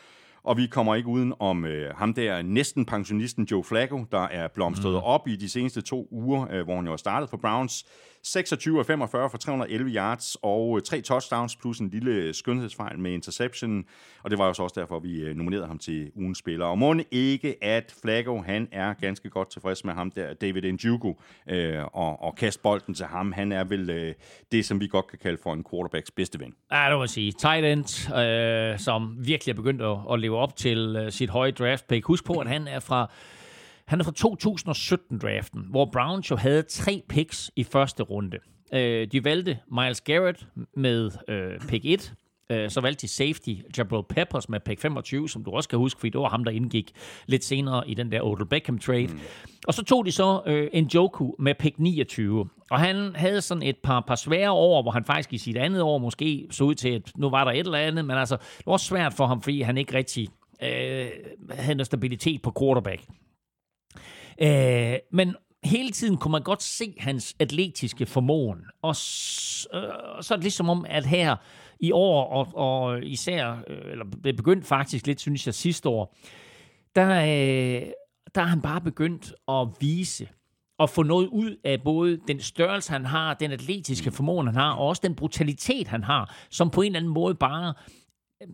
Og 0.45 0.57
vi 0.57 0.66
kommer 0.66 0.95
ikke 0.95 1.09
uden 1.09 1.34
om 1.38 1.64
øh, 1.64 1.95
ham 1.97 2.14
der 2.14 2.42
næsten 2.42 2.86
pensionisten 2.86 3.45
Joe 3.45 3.64
Flacco, 3.64 4.05
der 4.12 4.22
er 4.22 4.49
blomstret 4.49 4.92
mm. 4.92 5.03
op 5.05 5.28
i 5.28 5.36
de 5.36 5.49
seneste 5.49 5.82
to 5.82 6.09
uger, 6.11 6.47
øh, 6.51 6.64
hvor 6.64 6.76
han 6.76 6.84
jo 6.84 6.90
har 6.90 6.97
startet 6.97 7.30
for 7.30 7.36
Browns. 7.36 7.84
26 8.24 8.78
af 8.78 8.86
45 8.86 9.30
for 9.30 9.38
311 9.38 9.90
yards 9.90 10.36
og 10.42 10.76
øh, 10.76 10.82
tre 10.82 11.01
touchdowns 11.01 11.57
plus 11.57 11.78
en 11.78 11.90
lille 11.90 12.34
skønhedsfejl 12.34 12.99
med 12.99 13.12
interception. 13.12 13.84
Og 14.22 14.30
det 14.30 14.38
var 14.38 14.47
jo 14.47 14.53
så 14.53 14.62
også 14.62 14.80
derfor, 14.80 14.99
vi 14.99 15.20
øh, 15.20 15.36
nominerede 15.36 15.66
ham 15.66 15.78
til 15.78 16.11
ugens 16.14 16.38
spiller. 16.38 16.66
Og 16.66 16.78
må 16.78 16.95
ikke, 17.11 17.64
at 17.64 17.95
Flacco 18.03 18.42
han 18.42 18.68
er 18.72 18.92
ganske 18.92 19.30
godt 19.30 19.51
tilfreds 19.51 19.84
med 19.84 19.95
ham 19.95 20.11
der, 20.11 20.34
David 20.34 20.72
Njoku, 20.72 21.12
øh, 21.49 21.84
og, 21.92 22.22
og 22.22 22.36
kaste 22.36 22.62
bolden 22.62 22.95
til 22.95 23.07
ham. 23.07 23.32
Han 23.32 23.53
er 23.53 23.64
vel 23.64 23.90
øh, 23.90 24.14
det, 24.53 24.64
som 24.64 24.80
vi 24.80 24.86
godt 24.86 25.07
kan 25.07 25.18
kalde 25.18 25.38
for 25.42 25.53
en 25.53 25.64
quarterbacks 25.70 26.11
bedste 26.11 26.40
ven. 26.40 26.55
Ja, 26.72 26.86
det 26.88 26.97
må 26.97 27.03
jeg 27.03 27.11
sige. 27.11 27.32
Tight 27.32 27.64
end, 27.64 28.14
øh, 28.16 28.78
som 28.78 29.16
virkelig 29.18 29.53
er 29.53 29.57
begyndt 29.57 29.82
at, 29.82 29.97
at 30.12 30.20
leve 30.20 30.34
op 30.37 30.57
til 30.57 30.97
øh, 30.97 31.12
sit 31.12 31.30
høje 31.30 31.51
draft 31.51 31.87
pick. 31.87 32.05
Husk 32.07 32.24
på, 32.24 32.32
at 32.32 32.49
han 32.49 32.68
er 32.68 32.80
fra 32.80 33.11
Han 33.85 34.01
er 34.01 34.05
fra 34.05 34.12
2017-draften, 34.18 35.66
hvor 35.70 35.89
Browns 35.93 36.30
jo 36.30 36.37
havde 36.37 36.62
tre 36.62 37.03
picks 37.09 37.51
i 37.57 37.64
første 37.64 38.03
runde. 38.03 38.39
Øh, 38.74 39.07
de 39.12 39.24
valgte 39.24 39.59
Miles 39.72 40.01
Garrett 40.01 40.47
med 40.76 41.11
øh, 41.28 41.61
pick 41.68 41.85
1, 41.85 42.14
Øh, 42.51 42.70
så 42.70 42.80
valgte 42.80 43.03
de 43.03 43.09
safety 43.09 43.51
Jabril 43.78 44.03
Peppers 44.09 44.49
med 44.49 44.61
pick 44.61 44.80
25, 44.80 45.28
som 45.28 45.45
du 45.45 45.51
også 45.51 45.68
kan 45.68 45.78
huske, 45.78 46.01
fordi 46.01 46.11
det 46.11 46.20
var 46.20 46.28
ham, 46.28 46.45
der 46.45 46.51
indgik 46.53 46.92
lidt 47.26 47.45
senere 47.45 47.88
i 47.88 47.95
den 47.95 48.12
der 48.12 48.22
Odell 48.22 48.49
Beckham 48.49 48.78
trade. 48.78 49.07
Mm. 49.07 49.20
Og 49.66 49.74
så 49.74 49.84
tog 49.84 50.07
de 50.07 50.12
så 50.12 50.42
øh, 50.47 50.82
Njoku 50.82 51.32
med 51.38 51.55
pick 51.55 51.78
29. 51.78 52.49
Og 52.70 52.80
han 52.80 53.16
havde 53.16 53.40
sådan 53.40 53.62
et 53.62 53.76
par, 53.82 54.05
par 54.07 54.14
svære 54.14 54.51
år, 54.51 54.82
hvor 54.82 54.90
han 54.90 55.05
faktisk 55.05 55.32
i 55.32 55.38
sit 55.38 55.57
andet 55.57 55.82
år 55.82 55.99
måske 55.99 56.47
så 56.51 56.64
ud 56.64 56.74
til, 56.74 56.88
at 56.88 57.12
nu 57.16 57.30
var 57.30 57.45
der 57.45 57.53
et 57.53 57.59
eller 57.59 57.78
andet, 57.78 58.05
men 58.05 58.16
altså, 58.16 58.36
det 58.36 58.66
var 58.66 58.76
svært 58.76 59.14
for 59.14 59.26
ham, 59.26 59.42
fordi 59.42 59.61
han 59.61 59.78
ikke 59.78 59.95
rigtig 59.95 60.28
øh, 60.62 61.07
havde 61.51 61.74
noget 61.74 61.86
stabilitet 61.86 62.42
på 62.42 62.53
quarterback. 62.61 63.03
Øh, 64.42 64.99
men 65.12 65.34
hele 65.64 65.90
tiden 65.90 66.16
kunne 66.16 66.32
man 66.32 66.42
godt 66.42 66.62
se 66.62 66.95
hans 66.99 67.36
atletiske 67.38 68.07
formåen. 68.07 68.59
Og 68.82 68.97
så, 68.97 69.68
øh, 69.74 69.82
så 70.22 70.34
er 70.34 70.36
det 70.36 70.45
ligesom 70.45 70.68
om, 70.68 70.86
at 70.88 71.07
her 71.07 71.36
i 71.85 71.93
år, 71.93 72.24
og, 72.24 72.49
og 72.55 73.05
især, 73.05 73.51
øh, 73.66 73.93
eller 73.93 74.05
det 74.24 74.37
begyndte 74.37 74.66
faktisk 74.66 75.07
lidt, 75.07 75.20
synes 75.20 75.47
jeg, 75.47 75.55
sidste 75.55 75.89
år, 75.89 76.16
der, 76.97 77.09
øh, 77.22 77.82
der 78.35 78.41
har 78.41 78.49
han 78.49 78.61
bare 78.61 78.80
begyndt 78.80 79.35
at 79.49 79.68
vise 79.80 80.28
og 80.78 80.91
få 80.91 81.03
noget 81.03 81.26
ud 81.26 81.57
af 81.64 81.82
både 81.82 82.20
den 82.28 82.41
størrelse, 82.41 82.93
han 82.93 83.05
har, 83.05 83.35
den 83.35 83.53
atletiske 83.53 84.11
formåen, 84.11 84.47
han 84.47 84.57
har, 84.57 84.72
og 84.72 84.89
også 84.89 85.03
den 85.05 85.14
brutalitet, 85.14 85.89
han 85.89 86.05
har, 86.05 86.35
som 86.51 86.70
på 86.70 86.82
en 86.82 86.87
eller 86.87 86.99
anden 86.99 87.12
måde 87.12 87.35
bare... 87.35 87.74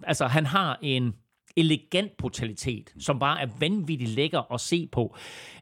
Altså, 0.03 0.27
han 0.27 0.47
har 0.47 0.79
en 0.83 1.15
elegant 1.57 2.17
brutalitet, 2.19 2.95
som 2.99 3.19
bare 3.19 3.41
er 3.41 3.47
vanvittigt 3.61 4.11
lækker 4.11 4.53
at 4.55 4.61
se 4.61 4.89
på. 4.93 5.17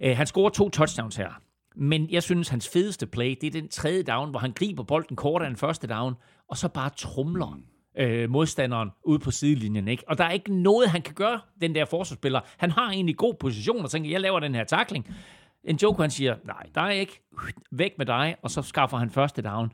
Uh, 0.05 0.11
han 0.11 0.27
scorer 0.27 0.51
to 0.51 0.69
touchdowns 0.69 1.17
her. 1.17 1.41
Men 1.77 2.11
jeg 2.11 2.23
synes, 2.23 2.49
hans 2.49 2.69
fedeste 2.69 3.07
play, 3.07 3.37
det 3.41 3.47
er 3.47 3.51
den 3.51 3.69
tredje 3.69 4.03
down, 4.03 4.31
hvor 4.31 4.39
han 4.39 4.53
griber 4.53 4.83
bolden 4.83 5.17
kortere 5.17 5.49
end 5.49 5.57
første 5.57 5.87
down, 5.87 6.15
og 6.49 6.57
så 6.57 6.69
bare 6.69 6.91
trumler 6.97 7.61
øh, 7.99 8.31
modstanderen 8.31 8.91
ud 9.05 9.19
på 9.19 9.31
sidelinjen. 9.31 9.89
Ikke? 9.89 10.05
Og 10.09 10.19
der 10.19 10.25
er 10.25 10.31
ikke 10.31 10.55
noget, 10.55 10.91
han 10.91 11.03
kan 11.03 11.15
gøre, 11.15 11.41
den 11.61 11.75
der 11.75 11.85
forsvarsspiller. 11.85 12.41
Han 12.57 12.71
har 12.71 12.91
egentlig 12.91 13.17
god 13.17 13.35
position 13.35 13.85
og 13.85 13.91
tænker, 13.91 14.11
jeg 14.11 14.21
laver 14.21 14.41
den 14.41 14.55
her 14.55 14.65
takling. 14.65 15.15
En 15.65 15.77
joke, 15.83 16.03
han 16.03 16.11
siger, 16.11 16.37
nej, 16.45 16.67
der 16.75 16.81
er 16.81 16.91
ikke. 16.91 17.21
Væk 17.71 17.99
med 17.99 18.07
dig, 18.07 18.37
og 18.43 18.51
så 18.51 18.63
skaffer 18.63 18.97
han 18.97 19.11
første 19.11 19.43
down. 19.43 19.73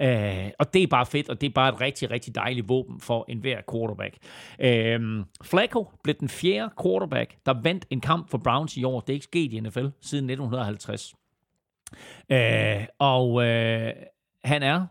Øh, 0.00 0.50
og 0.58 0.74
det 0.74 0.82
er 0.82 0.86
bare 0.86 1.06
fedt, 1.06 1.28
og 1.28 1.40
det 1.40 1.46
er 1.46 1.52
bare 1.52 1.74
et 1.74 1.80
rigtig, 1.80 2.10
rigtig 2.10 2.34
dejligt 2.34 2.68
våben 2.68 3.00
for 3.00 3.24
enhver 3.28 3.60
quarterback. 3.72 4.16
Øh, 4.58 5.24
Flacco 5.42 5.90
blev 6.02 6.14
den 6.14 6.28
fjerde 6.28 6.74
quarterback, 6.82 7.34
der 7.46 7.54
vandt 7.62 7.86
en 7.90 8.00
kamp 8.00 8.30
for 8.30 8.38
Browns 8.38 8.76
i 8.76 8.84
år. 8.84 9.00
Det 9.00 9.08
er 9.08 9.14
ikke 9.14 9.24
sket 9.24 9.52
i 9.52 9.60
NFL 9.60 9.86
siden 10.00 10.30
1950. 10.30 11.14
Øh, 12.30 12.86
og 12.98 13.44
øh, 13.46 13.92
han 14.44 14.62
er 14.62 14.86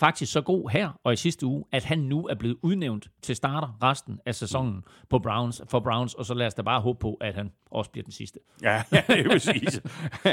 faktisk 0.00 0.32
så 0.32 0.40
god 0.40 0.70
her 0.70 1.00
og 1.04 1.12
i 1.12 1.16
sidste 1.16 1.46
uge, 1.46 1.64
at 1.72 1.84
han 1.84 1.98
nu 1.98 2.26
er 2.26 2.34
blevet 2.34 2.56
udnævnt 2.62 3.08
til 3.22 3.36
starter 3.36 3.78
resten 3.82 4.20
af 4.26 4.34
sæsonen 4.34 4.84
på 5.10 5.18
Browns, 5.18 5.62
for 5.70 5.80
Browns, 5.80 6.14
og 6.14 6.26
så 6.26 6.34
lad 6.34 6.46
os 6.46 6.54
da 6.54 6.62
bare 6.62 6.80
håbe 6.80 6.98
på, 6.98 7.14
at 7.20 7.34
han 7.34 7.50
også 7.70 7.90
bliver 7.90 8.04
den 8.04 8.12
sidste. 8.12 8.38
Ja, 8.62 8.82
det 8.90 9.20
er 9.20 9.28
præcis. 9.28 9.80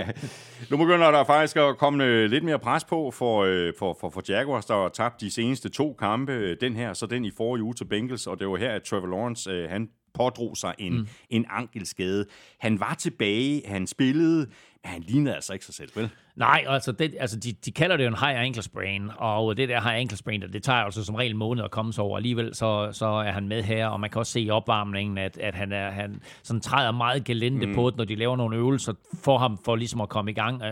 nu 0.72 0.78
begynder 0.78 1.12
der 1.12 1.24
faktisk 1.24 1.57
at 1.57 1.78
komme 1.78 2.28
lidt 2.28 2.43
mere 2.43 2.59
pres 2.59 2.84
på 2.84 3.12
for, 3.12 3.43
øh, 3.43 3.74
for, 3.80 3.97
for, 4.01 4.09
for 4.09 4.22
Jaguars, 4.30 4.66
der 4.66 4.82
har 4.82 4.89
tabt 4.89 5.22
de 5.22 5.32
seneste 5.32 5.70
to 5.70 5.95
kampe. 5.99 6.55
Den 6.55 6.76
her, 6.76 6.93
så 6.93 7.05
den 7.05 7.26
i 7.26 7.32
forrige 7.38 7.64
uge 7.64 7.74
til 7.74 7.86
Bengals, 7.86 8.28
og 8.28 8.39
det 8.39 8.47
var 8.47 8.55
her, 8.55 8.72
at 8.72 8.84
Trevor 8.84 9.07
Lawrence, 9.07 9.51
øh, 9.51 9.70
han 9.70 9.89
pådrog 10.14 10.57
sig 10.57 10.76
en, 10.78 10.93
mm. 10.97 11.07
en 11.30 11.45
ankelskade. 11.49 12.26
Han 12.59 12.80
var 12.80 12.93
tilbage, 12.93 13.62
han 13.66 13.88
spillede, 13.88 14.47
men 14.84 14.91
han 14.91 15.01
lignede 15.01 15.36
altså 15.36 15.53
ikke 15.53 15.65
sig 15.65 15.75
selv, 15.75 15.89
vel? 15.95 16.09
Nej, 16.36 16.65
altså, 16.67 16.91
det, 16.91 17.15
altså 17.19 17.39
de, 17.39 17.51
de 17.51 17.71
kalder 17.71 17.97
det 17.97 18.03
jo 18.03 18.07
en 18.07 18.17
high 18.19 18.41
ankle 18.41 18.61
sprain, 18.61 19.09
og 19.17 19.57
det 19.57 19.69
der 19.69 19.82
high 19.82 19.99
ankle 19.99 20.17
sprain, 20.17 20.41
det 20.41 20.63
tager 20.63 20.79
altså 20.79 21.03
som 21.03 21.15
regel 21.15 21.36
måned 21.36 21.63
at 21.63 21.71
komme 21.71 21.93
sig 21.93 22.03
over. 22.03 22.17
Alligevel 22.17 22.55
så, 22.55 22.89
så 22.91 23.05
er 23.05 23.32
han 23.32 23.47
med 23.47 23.63
her, 23.63 23.88
og 23.88 23.99
man 23.99 24.09
kan 24.09 24.19
også 24.19 24.32
se 24.32 24.41
i 24.41 24.49
opvarmningen, 24.49 25.17
at, 25.17 25.38
at 25.38 25.55
han, 25.55 25.71
er, 25.71 25.91
han 25.91 26.21
sådan 26.43 26.61
træder 26.61 26.91
meget 26.91 27.23
gelente 27.23 27.67
mm. 27.67 27.75
på 27.75 27.89
det, 27.89 27.97
når 27.97 28.05
de 28.05 28.15
laver 28.15 28.38
nogle 28.38 28.57
øvelser 28.57 28.93
for 29.23 29.38
ham, 29.38 29.57
for 29.65 29.75
ligesom 29.75 30.01
at 30.01 30.09
komme 30.09 30.32
i 30.32 30.34
gang. 30.34 30.55
Uh, 30.55 30.67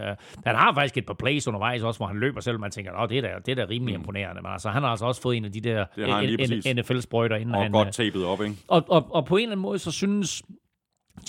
han 0.46 0.56
har 0.56 0.74
faktisk 0.74 0.98
et 0.98 1.06
par 1.06 1.14
plays 1.14 1.48
undervejs 1.48 1.82
også, 1.82 2.00
hvor 2.00 2.08
han 2.08 2.20
løber 2.20 2.42
selv, 2.42 2.56
og 2.56 2.62
man 2.62 2.72
tænker, 2.72 2.92
at 2.94 3.10
det 3.10 3.18
er 3.18 3.22
da, 3.22 3.30
det 3.46 3.52
er 3.52 3.56
da 3.56 3.66
rimelig 3.70 3.96
mm. 3.96 4.02
imponerende. 4.02 4.42
Men 4.42 4.52
altså, 4.52 4.70
han 4.70 4.84
har 4.84 4.90
altså 4.90 5.06
også 5.06 5.22
fået 5.22 5.38
en 5.38 5.46
af 5.46 5.52
de 5.52 5.62
der 5.62 5.86
NFL-sprøjter, 6.74 7.36
inden 7.36 7.56
og 7.56 7.62
han... 7.62 7.72
godt 7.72 7.94
tabet 7.94 8.26
op, 8.26 8.42
ikke? 8.42 8.56
Og, 8.68 8.86
og, 8.90 9.08
og 9.12 9.26
på 9.26 9.38
en 9.38 9.42
eller 9.42 9.52
anden 9.52 9.62
måde, 9.62 9.80
så 9.80 9.92
synes 9.92 10.44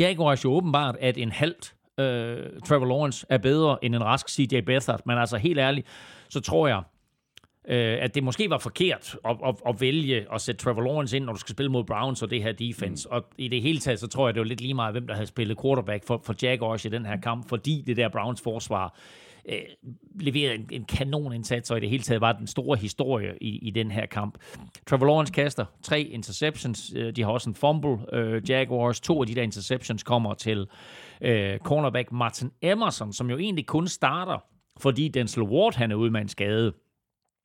Jaguars 0.01 0.45
jo 0.45 0.53
åbenbart, 0.53 0.97
at 1.01 1.19
en 1.19 1.33
halvt 1.33 1.75
øh, 2.01 2.61
Trevor 2.67 2.87
Lawrence 2.87 3.27
er 3.29 3.39
bedre 3.39 3.85
end 3.85 3.95
en 3.95 4.05
rask 4.05 4.29
CJ 4.29 4.61
Beathard, 4.61 5.01
men 5.07 5.19
altså 5.19 5.37
helt 5.37 5.59
ærligt, 5.59 5.87
så 6.29 6.41
tror 6.41 6.69
jeg, 6.69 6.83
øh, 7.69 7.99
at 8.01 8.15
det 8.15 8.25
måske 8.25 8.51
var 8.51 8.59
forkert 8.59 9.17
at, 9.25 9.37
at, 9.47 9.55
at 9.67 9.81
vælge 9.81 10.27
at 10.35 10.41
sætte 10.41 10.65
Trevor 10.65 10.83
Lawrence 10.83 11.17
ind, 11.17 11.25
når 11.25 11.33
du 11.33 11.39
skal 11.39 11.53
spille 11.53 11.73
mod 11.73 11.85
Browns 11.85 12.23
og 12.23 12.31
det 12.31 12.43
her 12.43 12.53
defense. 12.53 13.09
Mm. 13.09 13.15
Og 13.15 13.25
i 13.39 13.49
det 13.49 13.63
hele 13.63 13.79
taget, 13.79 14.01
så 14.01 14.07
tror 14.07 14.29
jeg, 14.29 14.35
det 14.35 14.41
var 14.41 14.47
lidt 14.47 14.61
lige 14.61 14.75
meget, 14.75 14.95
hvem 14.95 15.07
der 15.07 15.15
havde 15.15 15.27
spillet 15.27 15.61
quarterback 15.63 16.07
for, 16.07 16.21
for 16.25 16.35
Jaguars 16.43 16.85
i 16.85 16.89
den 16.89 17.07
her 17.07 17.21
kamp, 17.21 17.49
fordi 17.49 17.83
det 17.87 17.97
der 17.97 18.09
Browns 18.09 18.41
forsvar 18.41 18.95
øh, 19.49 19.59
leverede 20.21 20.55
en, 20.55 20.69
en 20.73 20.85
kanonindsats, 20.85 21.71
og 21.71 21.77
i 21.77 21.81
det 21.81 21.91
hele 21.91 22.03
taget 22.03 22.21
var 22.21 22.33
den 22.33 22.47
store 22.47 22.79
historie 22.79 23.33
i, 23.41 23.59
i 23.69 23.71
den 23.71 23.91
her 23.91 24.07
kamp. 24.07 24.39
Trevor 24.87 25.07
Lawrence 25.07 25.33
kaster 25.33 25.65
tre 25.83 26.01
interceptions, 26.01 26.93
øh, 26.97 27.17
de 27.17 27.23
har 27.23 27.31
også 27.31 27.51
en 27.51 27.55
fumble, 27.55 27.99
øh, 28.13 28.51
Jaguars, 28.51 29.01
to 29.01 29.21
af 29.21 29.27
de 29.27 29.35
der 29.35 29.43
interceptions 29.43 30.03
kommer 30.03 30.35
til 30.35 30.67
øh, 31.21 31.59
cornerback 31.59 32.13
Martin 32.13 32.51
Emerson, 32.63 33.13
som 33.13 33.31
jo 33.31 33.39
egentlig 33.39 33.67
kun 33.67 33.89
starter, 33.89 34.45
fordi 34.81 35.09
Denzel 35.09 35.43
Ward 35.43 35.75
han 35.75 35.91
er 35.91 35.97
ude 35.97 36.11
med 36.11 36.21
en 36.21 36.29
skade. 36.29 36.73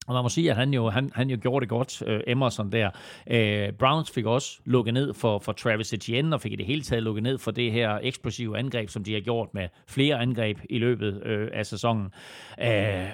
Og 0.05 0.13
man 0.13 0.23
må 0.23 0.29
sige, 0.29 0.49
at 0.49 0.55
han 0.55 0.73
jo, 0.73 0.89
han, 0.89 1.11
han 1.15 1.29
jo 1.29 1.37
gjorde 1.41 1.63
det 1.63 1.69
godt, 1.69 2.01
uh, 2.01 2.19
Emerson 2.27 2.71
der. 2.71 2.89
Uh, 3.31 3.75
Browns 3.77 4.11
fik 4.11 4.25
også 4.25 4.59
lukket 4.65 4.93
ned 4.93 5.13
for, 5.13 5.39
for 5.39 5.51
Travis 5.51 5.93
Etienne, 5.93 6.35
og 6.35 6.41
fik 6.41 6.51
i 6.51 6.55
det 6.55 6.65
hele 6.65 6.81
taget 6.81 7.03
lukket 7.03 7.23
ned 7.23 7.37
for 7.37 7.51
det 7.51 7.71
her 7.71 7.99
eksplosive 8.01 8.57
angreb, 8.57 8.89
som 8.89 9.03
de 9.03 9.13
har 9.13 9.21
gjort 9.21 9.53
med 9.53 9.67
flere 9.87 10.19
angreb 10.19 10.59
i 10.69 10.79
løbet 10.79 11.13
uh, 11.15 11.47
af 11.53 11.65
sæsonen. 11.65 12.13
Uh, 12.61 12.67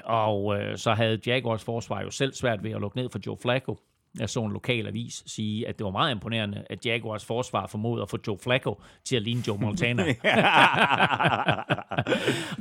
og 0.03 0.45
uh, 0.45 0.57
så 0.75 0.93
havde 0.93 1.19
Jaguars 1.25 1.63
forsvar 1.63 2.01
jo 2.01 2.09
selv 2.09 2.33
svært 2.33 2.63
ved 2.63 2.71
at 2.71 2.81
lukke 2.81 2.97
ned 2.97 3.09
for 3.09 3.19
Joe 3.25 3.37
Flacco. 3.41 3.77
Jeg 4.19 4.29
så 4.29 4.43
en 4.43 4.51
lokal 4.51 4.87
avis 4.87 5.23
sige, 5.25 5.67
at 5.67 5.77
det 5.77 5.85
var 5.85 5.91
meget 5.91 6.11
imponerende, 6.11 6.65
at 6.69 6.85
Jaguars 6.85 7.25
forsvar 7.25 7.67
formåede 7.67 8.01
at 8.01 8.09
få 8.09 8.17
Joe 8.27 8.37
Flacco 8.43 8.81
til 9.03 9.15
at 9.15 9.21
ligne 9.21 9.43
Joe 9.47 9.57
Montana. 9.57 10.03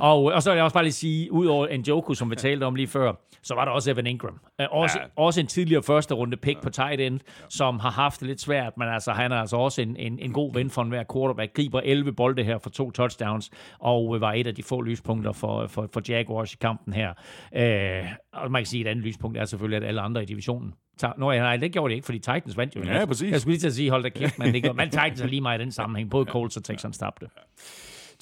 og, 0.09 0.23
og 0.23 0.43
så 0.43 0.49
vil 0.49 0.55
jeg 0.55 0.63
også 0.63 0.73
bare 0.73 0.83
lige 0.83 0.93
sige, 0.93 1.31
udover 1.31 1.67
en 1.67 1.81
Joku, 1.81 2.13
som 2.13 2.31
vi 2.31 2.35
talte 2.45 2.63
om 2.63 2.75
lige 2.75 2.87
før, 2.87 3.13
så 3.41 3.55
var 3.55 3.65
der 3.65 3.71
også 3.71 3.91
Evan 3.91 4.07
Ingram. 4.07 4.39
Uh, 4.59 4.65
også, 4.71 4.99
ja. 4.99 5.05
også 5.15 5.39
en 5.39 5.47
tidligere 5.47 5.83
første 5.83 6.13
runde 6.13 6.37
pick 6.37 6.57
ja. 6.57 6.61
på 6.61 6.69
tight 6.69 7.01
end, 7.01 7.19
som 7.49 7.79
har 7.79 7.91
haft 7.91 8.19
det 8.19 8.27
lidt 8.27 8.41
svært, 8.41 8.77
men 8.77 8.87
altså, 8.87 9.11
han 9.11 9.31
er 9.31 9.37
altså 9.37 9.57
også 9.57 9.81
en, 9.81 9.95
en, 9.95 10.19
en 10.19 10.33
god 10.33 10.53
ven 10.53 10.69
for 10.69 10.81
enhver 10.81 11.03
quarterback. 11.13 11.53
Griber 11.53 11.81
11 11.83 12.13
bolde 12.13 12.43
her 12.43 12.57
for 12.57 12.69
to 12.69 12.91
touchdowns, 12.91 13.51
og 13.79 14.21
var 14.21 14.33
et 14.33 14.47
af 14.47 14.55
de 14.55 14.63
få 14.63 14.81
lyspunkter 14.81 15.31
for, 15.31 15.67
for, 15.67 15.89
for 15.93 16.01
Jaguars 16.07 16.53
i 16.53 16.57
kampen 16.61 16.93
her. 16.93 17.13
Uh, 17.51 18.07
og 18.33 18.51
man 18.51 18.61
kan 18.61 18.67
sige, 18.67 18.81
at 18.81 18.87
et 18.87 18.91
andet 18.91 19.05
lyspunkt 19.05 19.37
er 19.37 19.45
selvfølgelig, 19.45 19.77
at 19.77 19.83
alle 19.83 20.01
andre 20.01 20.23
i 20.23 20.25
divisionen 20.25 20.73
Nå, 21.17 21.31
nej, 21.31 21.57
det 21.57 21.71
gjorde 21.71 21.91
de 21.91 21.95
ikke, 21.95 22.05
fordi 22.05 22.19
Titans 22.19 22.57
vandt 22.57 22.75
jo. 22.75 22.83
Ja, 22.83 23.05
præcis. 23.05 23.31
Jeg 23.31 23.41
skulle 23.41 23.53
lige 23.53 23.59
til 23.59 23.67
at 23.67 23.73
sige, 23.73 23.89
hold 23.89 24.03
da 24.03 24.09
kæft, 24.09 24.39
men 24.39 24.53
det 24.53 24.63
gjorde, 24.63 24.77
men 24.81 24.89
Titans 24.89 25.21
er 25.21 25.27
lige 25.27 25.41
meget 25.41 25.59
i 25.59 25.63
den 25.63 25.71
sammenhæng. 25.71 26.09
Både 26.09 26.25
Colts 26.25 26.57
og 26.57 26.63
Texans 26.63 26.97
tabte. 26.97 27.27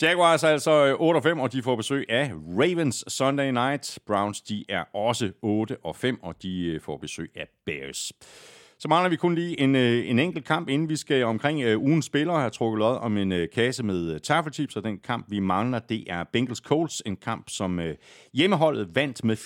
Jaguars 0.02 0.44
er 0.44 0.48
altså 0.48 0.96
8 1.00 1.18
og 1.18 1.24
5, 1.24 1.40
og 1.40 1.54
de 1.54 1.62
får 1.62 1.76
besøg 1.76 2.06
af 2.10 2.32
Ravens 2.34 3.04
Sunday 3.08 3.52
Night. 3.52 4.00
Browns, 4.08 4.42
de 4.42 4.66
er 4.70 4.84
også 4.96 5.32
8 5.42 5.78
og 5.84 5.96
5, 5.96 6.24
og 6.24 6.36
de 6.42 6.66
øh, 6.66 6.82
får 6.82 6.98
besøg 6.98 7.32
af 7.36 7.48
Bears. 7.66 8.12
Så 8.82 8.88
mangler 8.88 9.10
vi 9.10 9.16
kun 9.16 9.36
lige 9.36 9.60
en, 9.60 9.76
øh, 9.76 10.10
en 10.10 10.20
enkelt 10.20 10.46
kamp, 10.46 10.70
inden 10.70 10.90
vi 10.90 10.96
skal 10.96 11.24
omkring 11.24 11.76
uh, 11.76 11.82
ugens 11.82 12.06
spillere 12.06 12.40
have 12.40 12.50
trukket 12.50 12.80
lod 12.80 12.98
om 12.98 13.18
en 13.18 13.32
uh, 13.32 13.40
kasse 13.54 13.84
med 13.84 14.14
uh, 14.14 14.18
taffelchips, 14.18 14.76
og 14.76 14.84
den 14.84 14.98
kamp, 14.98 15.26
vi 15.30 15.40
mangler, 15.40 15.80
det 15.80 16.04
er 16.08 16.24
Bengals 16.34 16.60
Colts, 16.60 17.02
en 17.06 17.16
kamp, 17.16 17.50
som 17.50 17.80
uh, 17.80 17.86
hjemmeholdet 18.34 18.96
vandt 18.96 19.24
med 19.24 19.38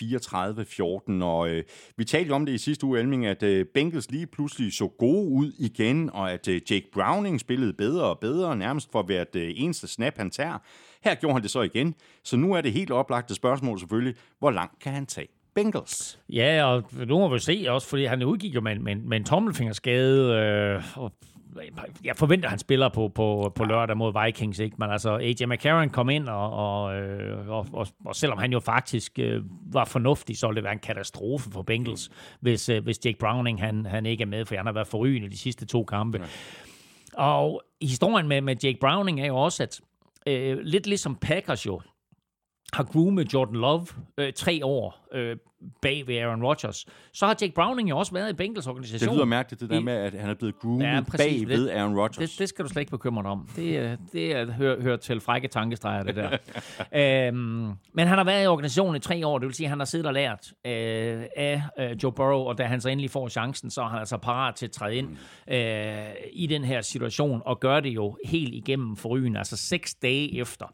34-14, 1.21 1.23
og 1.23 1.39
uh, 1.39 1.57
vi 1.97 2.05
talte 2.05 2.31
om 2.31 2.45
det 2.45 2.53
i 2.53 2.57
sidste 2.57 2.85
uge, 2.85 2.99
Elming, 2.99 3.25
at 3.25 3.43
uh, 3.43 3.65
Bengals 3.73 4.11
lige 4.11 4.27
pludselig 4.27 4.73
så 4.73 4.87
gode 4.87 5.29
ud 5.29 5.51
igen, 5.59 6.09
og 6.09 6.31
at 6.31 6.47
uh, 6.47 6.53
Jake 6.53 6.85
Browning 6.93 7.39
spillede 7.39 7.73
bedre 7.73 8.03
og 8.03 8.19
bedre, 8.19 8.55
nærmest 8.55 8.91
for 8.91 8.99
at 8.99 9.09
være 9.09 9.25
eneste 9.35 9.87
snap, 9.87 10.17
han 10.17 10.29
tager. 10.29 10.57
Her 11.03 11.15
gjorde 11.15 11.33
han 11.33 11.43
det 11.43 11.51
så 11.51 11.61
igen, 11.61 11.95
så 12.23 12.37
nu 12.37 12.53
er 12.53 12.61
det 12.61 12.73
helt 12.73 12.91
oplagte 12.91 13.35
spørgsmål 13.35 13.79
selvfølgelig, 13.79 14.15
hvor 14.39 14.51
langt 14.51 14.79
kan 14.79 14.93
han 14.93 15.05
tage? 15.05 15.42
Bengals. 15.55 16.19
Ja, 16.29 16.65
og 16.65 16.83
nu 16.93 17.19
må 17.19 17.33
vi 17.33 17.39
se 17.39 17.65
også, 17.69 17.87
fordi 17.87 18.05
han 18.05 18.23
udgik 18.23 18.55
jo 18.55 18.61
med, 18.61 18.79
med, 18.79 18.95
med 18.95 19.17
en 19.17 19.23
tommelfingerskade, 19.23 20.33
øh, 20.33 20.97
og 20.97 21.11
jeg 22.03 22.15
forventer, 22.15 22.47
at 22.47 22.49
han 22.49 22.59
spiller 22.59 22.89
på, 22.89 23.07
på, 23.07 23.51
på 23.55 23.63
lørdag 23.63 23.97
mod 23.97 24.25
Vikings, 24.25 24.59
ikke? 24.59 24.75
men 24.79 24.89
altså 24.89 25.17
AJ 25.17 25.45
McCarron 25.45 25.89
kom 25.89 26.09
ind, 26.09 26.27
og, 26.27 26.53
og, 26.53 26.95
øh, 26.95 27.49
og, 27.49 27.67
og, 27.73 27.87
og 28.05 28.15
selvom 28.15 28.37
han 28.37 28.51
jo 28.51 28.59
faktisk 28.59 29.19
øh, 29.19 29.41
var 29.73 29.85
fornuftig, 29.85 30.37
så 30.37 30.47
ville 30.47 30.55
det 30.55 30.63
være 30.63 30.73
en 30.73 30.79
katastrofe 30.79 31.51
for 31.51 31.61
Bengals, 31.61 32.11
hvis, 32.39 32.69
øh, 32.69 32.83
hvis 32.83 33.05
Jake 33.05 33.17
Browning 33.17 33.61
han, 33.61 33.85
han 33.85 34.05
ikke 34.05 34.21
er 34.21 34.27
med, 34.27 34.45
for 34.45 34.55
han 34.55 34.65
har 34.65 34.73
været 34.73 34.87
forrygende 34.87 35.29
de 35.29 35.37
sidste 35.37 35.65
to 35.65 35.83
kampe. 35.83 36.17
Ja. 36.17 36.25
Og 37.13 37.61
historien 37.81 38.27
med, 38.27 38.41
med 38.41 38.55
Jake 38.63 38.77
Browning 38.79 39.21
er 39.21 39.25
jo 39.25 39.35
også, 39.35 39.63
at 39.63 39.81
øh, 40.27 40.57
lidt 40.59 40.87
ligesom 40.87 41.15
Packers 41.15 41.65
jo, 41.65 41.81
har 42.73 42.83
groomet 42.83 43.33
Jordan 43.33 43.55
Love 43.55 43.85
øh, 44.17 44.33
tre 44.33 44.59
år 44.65 45.07
øh, 45.13 45.37
bag 45.81 46.07
ved 46.07 46.17
Aaron 46.17 46.43
Rodgers, 46.43 46.85
så 47.13 47.25
har 47.25 47.35
Jake 47.41 47.53
Browning 47.53 47.89
jo 47.89 47.97
også 47.97 48.13
været 48.13 48.29
i 48.29 48.33
Bengals 48.33 48.67
organisation. 48.67 49.09
Det 49.09 49.15
lyder 49.15 49.25
mærkeligt, 49.25 49.61
det 49.61 49.69
der 49.69 49.79
I- 49.79 49.83
med, 49.83 49.93
at 49.93 50.13
han 50.13 50.29
er 50.29 50.33
blevet 50.33 50.59
groomet 50.59 50.85
Ja, 50.85 51.01
præcis. 51.01 51.41
bag 51.41 51.47
ved 51.47 51.69
Aaron 51.69 51.99
Rodgers. 51.99 52.29
Det, 52.29 52.39
det 52.39 52.49
skal 52.49 52.65
du 52.65 52.69
slet 52.69 52.79
ikke 52.81 52.89
bekymre 52.91 53.23
dig 53.23 53.31
om. 53.31 53.49
Det, 53.55 53.99
det 54.13 54.35
er, 54.35 54.51
hører, 54.51 54.81
hører 54.81 54.97
til 54.97 55.19
frække 55.21 55.47
tankestreger, 55.47 56.03
det 56.03 56.15
der. 56.15 56.29
øhm, 57.27 57.37
men 57.93 58.07
han 58.07 58.17
har 58.17 58.23
været 58.23 58.43
i 58.43 58.47
organisationen 58.47 58.95
i 58.95 58.99
tre 58.99 59.27
år, 59.27 59.37
det 59.39 59.45
vil 59.47 59.55
sige, 59.55 59.65
at 59.67 59.69
han 59.69 59.79
har 59.79 59.85
siddet 59.85 60.07
og 60.07 60.13
lært 60.13 60.53
øh, 60.65 61.23
af 61.37 61.61
øh, 61.79 61.91
Joe 62.03 62.11
Burrow, 62.11 62.39
og 62.39 62.57
da 62.57 62.63
han 62.63 62.81
så 62.81 62.89
endelig 62.89 63.09
får 63.11 63.29
chancen, 63.29 63.69
så 63.69 63.81
er 63.81 63.85
han 63.87 63.99
altså 63.99 64.17
parat 64.17 64.55
til 64.55 64.65
at 64.65 64.71
træde 64.71 64.95
ind 64.95 65.09
øh, 65.47 66.13
i 66.33 66.47
den 66.47 66.63
her 66.63 66.81
situation, 66.81 67.41
og 67.45 67.59
gøre 67.59 67.81
det 67.81 67.89
jo 67.89 68.17
helt 68.25 68.53
igennem 68.53 68.95
forrygende, 68.95 69.37
altså 69.39 69.57
seks 69.57 69.95
dage 69.95 70.37
efter 70.39 70.65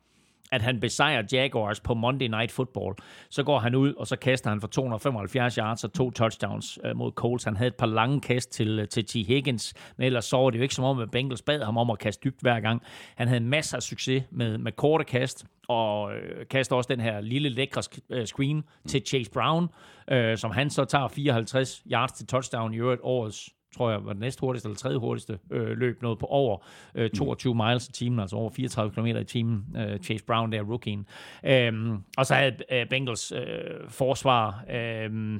at 0.51 0.61
han 0.61 0.79
besejrer 0.79 1.23
Jaguars 1.31 1.79
på 1.79 1.93
Monday 1.93 2.27
Night 2.27 2.51
Football. 2.51 2.95
Så 3.29 3.43
går 3.43 3.59
han 3.59 3.75
ud, 3.75 3.93
og 3.93 4.07
så 4.07 4.15
kaster 4.15 4.49
han 4.49 4.61
for 4.61 4.67
275 4.67 5.55
yards 5.55 5.83
og 5.83 5.93
to 5.93 6.11
touchdowns 6.11 6.79
øh, 6.85 6.95
mod 6.95 7.11
Colts. 7.11 7.43
Han 7.43 7.57
havde 7.57 7.67
et 7.67 7.75
par 7.75 7.85
lange 7.85 8.21
kast 8.21 8.51
til, 8.51 8.79
øh, 8.79 8.87
til 8.87 9.05
T. 9.05 9.27
Higgins, 9.27 9.73
men 9.97 10.05
ellers 10.05 10.25
så 10.25 10.37
var 10.37 10.49
det 10.49 10.57
jo 10.57 10.63
ikke 10.63 10.75
som 10.75 10.85
om, 10.85 10.99
at 10.99 11.11
Bengals 11.11 11.41
bad 11.41 11.63
ham 11.63 11.77
om 11.77 11.89
at 11.89 11.99
kaste 11.99 12.21
dybt 12.23 12.41
hver 12.41 12.59
gang. 12.59 12.81
Han 13.15 13.27
havde 13.27 13.41
masser 13.41 13.77
af 13.77 13.83
succes 13.83 14.23
med, 14.31 14.57
med 14.57 14.71
korte 14.71 15.03
kast, 15.03 15.45
og 15.67 16.13
øh, 16.13 16.47
kaster 16.47 16.75
også 16.75 16.87
den 16.87 16.99
her 16.99 17.21
lille 17.21 17.49
lækre 17.49 17.81
øh, 18.09 18.25
screen 18.25 18.63
til 18.87 19.01
Chase 19.07 19.31
Brown, 19.31 19.67
øh, 20.11 20.37
som 20.37 20.51
han 20.51 20.69
så 20.69 20.85
tager 20.85 21.07
54 21.07 21.83
yards 21.91 22.11
til 22.11 22.27
touchdown 22.27 22.73
i 22.73 22.77
øvrigt 22.77 23.01
årets 23.03 23.49
tror 23.75 23.91
jeg, 23.91 24.05
var 24.05 24.13
det 24.13 24.19
næst 24.19 24.39
hurtigste 24.39 24.67
eller 24.67 24.77
tredje 24.77 24.97
hurtigste 24.97 25.39
øh, 25.51 25.77
løb, 25.77 26.01
noget 26.01 26.19
på 26.19 26.25
over 26.25 26.57
øh, 26.95 27.09
22 27.09 27.55
miles 27.55 27.87
i 27.87 27.91
timen, 27.91 28.19
altså 28.19 28.35
over 28.35 28.49
34 28.49 28.93
km 28.93 29.05
i 29.05 29.23
timen, 29.23 29.65
øh, 29.77 29.99
Chase 29.99 30.25
Brown 30.25 30.51
der, 30.51 30.61
rookien. 30.61 31.05
Øhm, 31.43 31.97
og 32.17 32.25
så 32.25 32.35
havde 32.35 32.55
øh, 32.71 32.89
Bengals 32.89 33.31
øh, 33.31 33.89
forsvar 33.89 34.63
øh, 34.73 35.39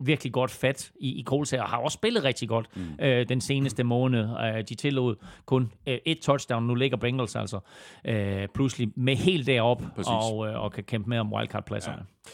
virkelig 0.00 0.32
godt 0.32 0.50
fat 0.50 0.92
i, 1.00 1.08
i 1.08 1.24
her, 1.50 1.62
og 1.62 1.68
har 1.68 1.78
også 1.78 1.94
spillet 1.94 2.24
rigtig 2.24 2.48
godt 2.48 2.76
mm. 2.76 2.82
øh, 3.00 3.28
den 3.28 3.40
seneste 3.40 3.84
måned. 3.84 4.20
Øh, 4.20 4.64
de 4.68 4.74
tillod 4.74 5.16
kun 5.46 5.72
øh, 5.86 5.98
et 6.04 6.18
touchdown, 6.18 6.66
nu 6.66 6.74
ligger 6.74 6.96
Bengals 6.96 7.36
altså 7.36 7.60
øh, 8.04 8.48
pludselig 8.54 8.92
med 8.96 9.16
helt 9.16 9.46
derop 9.46 9.82
Præcis. 9.96 10.08
og, 10.08 10.48
øh, 10.48 10.62
og 10.62 10.72
kan 10.72 10.84
kæmpe 10.84 11.10
med 11.10 11.18
om 11.18 11.32
wildcard-pladserne. 11.32 11.98
Ja. 12.26 12.30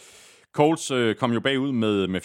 Colts 0.54 0.90
øh, 0.90 1.14
kom 1.14 1.32
jo 1.32 1.40
bagud 1.40 1.72
med, 1.72 2.08
med 2.08 2.20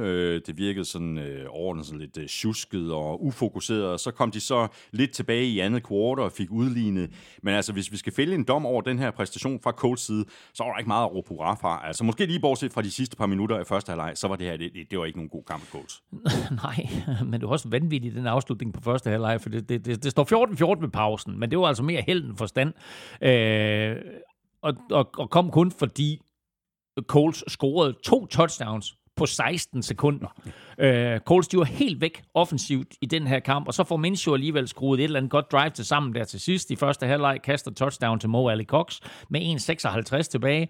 14-0. 0.00 0.04
Øh, 0.06 0.40
det 0.46 0.58
virkede 0.58 0.84
sådan 0.84 1.18
øh, 1.18 1.46
overordnet 1.48 1.86
sådan 1.86 2.00
lidt 2.00 2.18
øh, 2.18 2.28
tjusket 2.28 2.92
og 2.92 3.24
ufokuseret. 3.24 3.86
Og 3.86 4.00
så 4.00 4.10
kom 4.10 4.30
de 4.30 4.40
så 4.40 4.68
lidt 4.92 5.10
tilbage 5.10 5.44
i 5.44 5.60
andet 5.60 5.82
kvartal 5.82 6.24
og 6.24 6.32
fik 6.32 6.50
udlignet. 6.50 7.10
Men 7.42 7.54
altså, 7.54 7.72
hvis 7.72 7.92
vi 7.92 7.96
skal 7.96 8.12
fælde 8.12 8.34
en 8.34 8.44
dom 8.44 8.66
over 8.66 8.80
den 8.80 8.98
her 8.98 9.10
præstation 9.10 9.60
fra 9.60 9.70
Colts 9.70 10.02
side, 10.02 10.24
så 10.52 10.64
var 10.64 10.70
der 10.70 10.78
ikke 10.78 10.88
meget 10.88 11.04
at 11.04 11.14
råbe 11.14 11.28
hurra 11.28 11.54
fra. 11.54 11.86
Altså, 11.86 12.04
måske 12.04 12.26
lige 12.26 12.40
bortset 12.40 12.72
fra 12.72 12.82
de 12.82 12.90
sidste 12.90 13.16
par 13.16 13.26
minutter 13.26 13.56
af 13.56 13.66
første 13.66 13.90
halvleg, 13.90 14.12
så 14.14 14.28
var 14.28 14.36
det 14.36 14.46
her, 14.46 14.56
det, 14.56 14.72
det 14.90 14.98
var 14.98 15.04
ikke 15.04 15.18
nogen 15.18 15.30
god 15.30 15.42
kamp 15.46 15.62
for 15.62 15.78
Colts. 15.78 16.02
Nej, 16.64 16.88
men 17.24 17.32
det 17.32 17.42
var 17.42 17.52
også 17.52 17.68
vanvittigt, 17.68 18.14
den 18.14 18.26
afslutning 18.26 18.74
på 18.74 18.80
første 18.80 19.10
halvleg, 19.10 19.40
for 19.40 19.48
det, 19.48 19.68
det, 19.68 19.84
det, 19.84 20.04
det 20.04 20.10
står 20.10 20.76
14-14 20.76 20.80
ved 20.80 20.88
pausen, 20.88 21.40
men 21.40 21.50
det 21.50 21.58
var 21.58 21.66
altså 21.66 21.82
mere 21.82 22.02
held 22.06 22.24
end 22.24 22.36
forstand. 22.36 22.72
Øh, 23.22 23.96
og, 24.62 24.74
og, 24.90 25.10
og 25.18 25.30
kom 25.30 25.50
kun 25.50 25.70
fordi 25.70 26.20
Coles 27.02 27.44
scorede 27.48 27.94
to 28.04 28.26
touchdowns 28.26 28.96
på 29.16 29.26
16 29.26 29.82
sekunder. 29.82 30.28
Øh, 30.78 31.20
Coles, 31.20 31.48
de 31.48 31.58
var 31.58 31.64
helt 31.64 32.00
væk 32.00 32.22
offensivt 32.34 32.88
i 33.00 33.06
den 33.06 33.26
her 33.26 33.38
kamp, 33.38 33.66
og 33.66 33.74
så 33.74 33.84
får 33.84 33.96
Minshew 33.96 34.34
alligevel 34.34 34.68
skruet 34.68 35.00
et 35.00 35.04
eller 35.04 35.18
andet 35.18 35.30
godt 35.30 35.52
drive 35.52 35.70
til 35.70 35.84
sammen 35.84 36.14
der 36.14 36.24
til 36.24 36.40
sidst. 36.40 36.70
I 36.70 36.76
første 36.76 37.06
halvleg 37.06 37.40
kaster 37.44 37.70
touchdown 37.70 38.20
til 38.20 38.28
Mo 38.28 38.48
Ali 38.48 38.64
Cox 38.64 39.00
med 39.30 39.40
1.56 39.40 40.22
tilbage. 40.22 40.68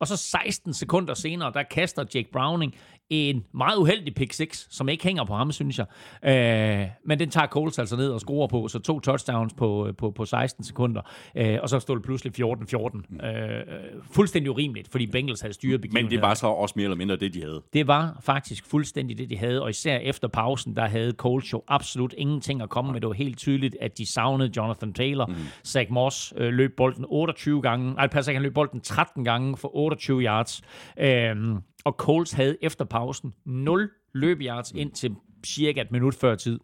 Og 0.00 0.06
så 0.06 0.16
16 0.16 0.74
sekunder 0.74 1.14
senere, 1.14 1.52
der 1.52 1.62
kaster 1.62 2.04
Jake 2.14 2.28
Browning 2.32 2.74
en 3.10 3.44
meget 3.54 3.76
uheldig 3.76 4.14
pick 4.14 4.32
6, 4.32 4.66
som 4.70 4.88
ikke 4.88 5.04
hænger 5.04 5.24
på 5.24 5.34
ham, 5.34 5.52
synes 5.52 5.78
jeg. 5.78 5.86
Øh, 6.24 6.88
men 7.04 7.18
den 7.18 7.30
tager 7.30 7.46
Coles 7.46 7.78
altså 7.78 7.96
ned 7.96 8.10
og 8.10 8.20
scorer 8.20 8.46
på, 8.46 8.68
så 8.68 8.78
to 8.78 9.00
touchdowns 9.00 9.54
på, 9.54 9.92
på, 9.98 10.10
på 10.10 10.24
16 10.24 10.64
sekunder. 10.64 11.02
Øh, 11.36 11.58
og 11.62 11.68
så 11.68 11.80
stod 11.80 11.96
det 11.96 12.04
pludselig 12.04 12.32
14-14. 12.40 13.26
Øh, 13.26 13.62
fuldstændig 14.10 14.50
urimeligt, 14.50 14.88
fordi 14.90 15.06
Bengals 15.06 15.40
havde 15.40 15.54
styret 15.54 15.92
Men 15.92 16.10
det 16.10 16.22
var 16.22 16.34
så 16.34 16.46
også 16.46 16.72
mere 16.76 16.84
eller 16.84 16.96
mindre 16.96 17.16
det, 17.16 17.34
de 17.34 17.40
havde. 17.40 17.62
Det 17.72 17.86
var 17.86 18.18
faktisk 18.22 18.66
fuldstændig 18.66 19.18
det, 19.18 19.30
de 19.30 19.36
havde, 19.36 19.62
og 19.62 19.70
især 19.70 19.98
efter 19.98 20.28
pausen, 20.28 20.76
der 20.76 20.86
havde 20.86 21.12
Colts 21.12 21.52
jo 21.52 21.62
absolut 21.68 22.14
ingenting 22.18 22.62
at 22.62 22.68
komme 22.68 22.92
med. 22.92 23.00
Det 23.00 23.08
var 23.08 23.14
helt 23.14 23.38
tydeligt, 23.38 23.76
at 23.80 23.98
de 23.98 24.06
savnede 24.06 24.52
Jonathan 24.56 24.92
Taylor. 24.92 25.26
Mm. 25.26 25.34
Zach 25.64 25.90
Moss 25.90 26.34
øh, 26.36 26.52
løb 26.52 26.76
bolden 26.76 27.04
28 27.08 27.62
gange, 27.62 27.94
nej, 27.94 28.06
passer 28.06 28.32
ikke, 28.32 28.36
han 28.36 28.42
løb 28.42 28.54
bolden 28.54 28.80
13 28.80 29.24
gange 29.24 29.56
for 29.56 29.76
28 29.76 30.22
yards. 30.22 30.62
Øhm, 30.98 31.58
og 31.86 31.92
Colts 31.92 32.32
havde 32.32 32.56
efter 32.62 32.84
pausen 32.84 33.34
0 33.44 33.90
løbeyards 34.12 34.72
ind 34.72 34.92
til 34.92 35.16
cirka 35.46 35.80
et 35.80 35.90
minut 35.90 36.14
før 36.14 36.34
tid. 36.34 36.60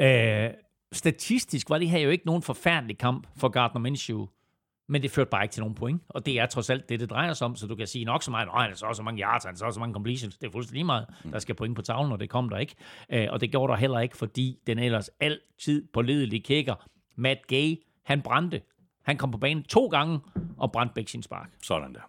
Øh, 0.00 0.50
statistisk 0.92 1.70
var 1.70 1.78
det 1.78 1.88
her 1.88 1.98
jo 1.98 2.10
ikke 2.10 2.26
nogen 2.26 2.42
forfærdelig 2.42 2.98
kamp 2.98 3.26
for 3.36 3.48
Gardner 3.48 3.80
Minshew. 3.80 4.26
Men 4.88 5.02
det 5.02 5.10
førte 5.10 5.30
bare 5.30 5.44
ikke 5.44 5.52
til 5.52 5.60
nogen 5.60 5.74
point. 5.74 6.02
Og 6.08 6.26
det 6.26 6.40
er 6.40 6.46
trods 6.46 6.70
alt 6.70 6.88
det, 6.88 7.00
det 7.00 7.10
drejer 7.10 7.32
sig 7.32 7.44
om. 7.44 7.56
Så 7.56 7.66
du 7.66 7.76
kan 7.76 7.86
sige 7.86 8.04
nok 8.04 8.22
så 8.22 8.30
meget, 8.30 8.46
at 8.46 8.62
han 8.62 8.70
er 8.70 8.74
så 8.74 8.86
også 8.86 8.96
så 8.96 9.02
mange 9.02 9.22
yards, 9.22 9.44
han 9.44 9.56
så 9.56 9.64
også 9.64 9.74
så 9.74 9.80
mange 9.80 9.92
completions. 9.92 10.38
Det 10.38 10.46
er 10.46 10.50
fuldstændig 10.50 10.76
lige 10.76 10.84
meget. 10.84 11.06
Der 11.32 11.38
skal 11.38 11.54
point 11.54 11.76
på 11.76 11.82
tavlen, 11.82 12.12
og 12.12 12.20
det 12.20 12.30
kom 12.30 12.48
der 12.48 12.58
ikke. 12.58 12.74
Øh, 13.12 13.26
og 13.30 13.40
det 13.40 13.50
gjorde 13.50 13.70
der 13.72 13.78
heller 13.78 14.00
ikke, 14.00 14.16
fordi 14.16 14.58
den 14.66 14.78
ellers 14.78 15.08
altid 15.20 15.88
pålidelige 15.92 16.42
kicker, 16.42 16.74
Matt 17.16 17.46
Gay, 17.46 17.76
han 18.04 18.22
brændte. 18.22 18.62
Han 19.02 19.16
kom 19.16 19.30
på 19.30 19.38
banen 19.38 19.62
to 19.62 19.86
gange 19.86 20.20
og 20.56 20.72
brændte 20.72 20.94
begge 20.94 21.10
sin 21.10 21.22
spark. 21.22 21.50
Sådan 21.62 21.94
der. 21.94 22.00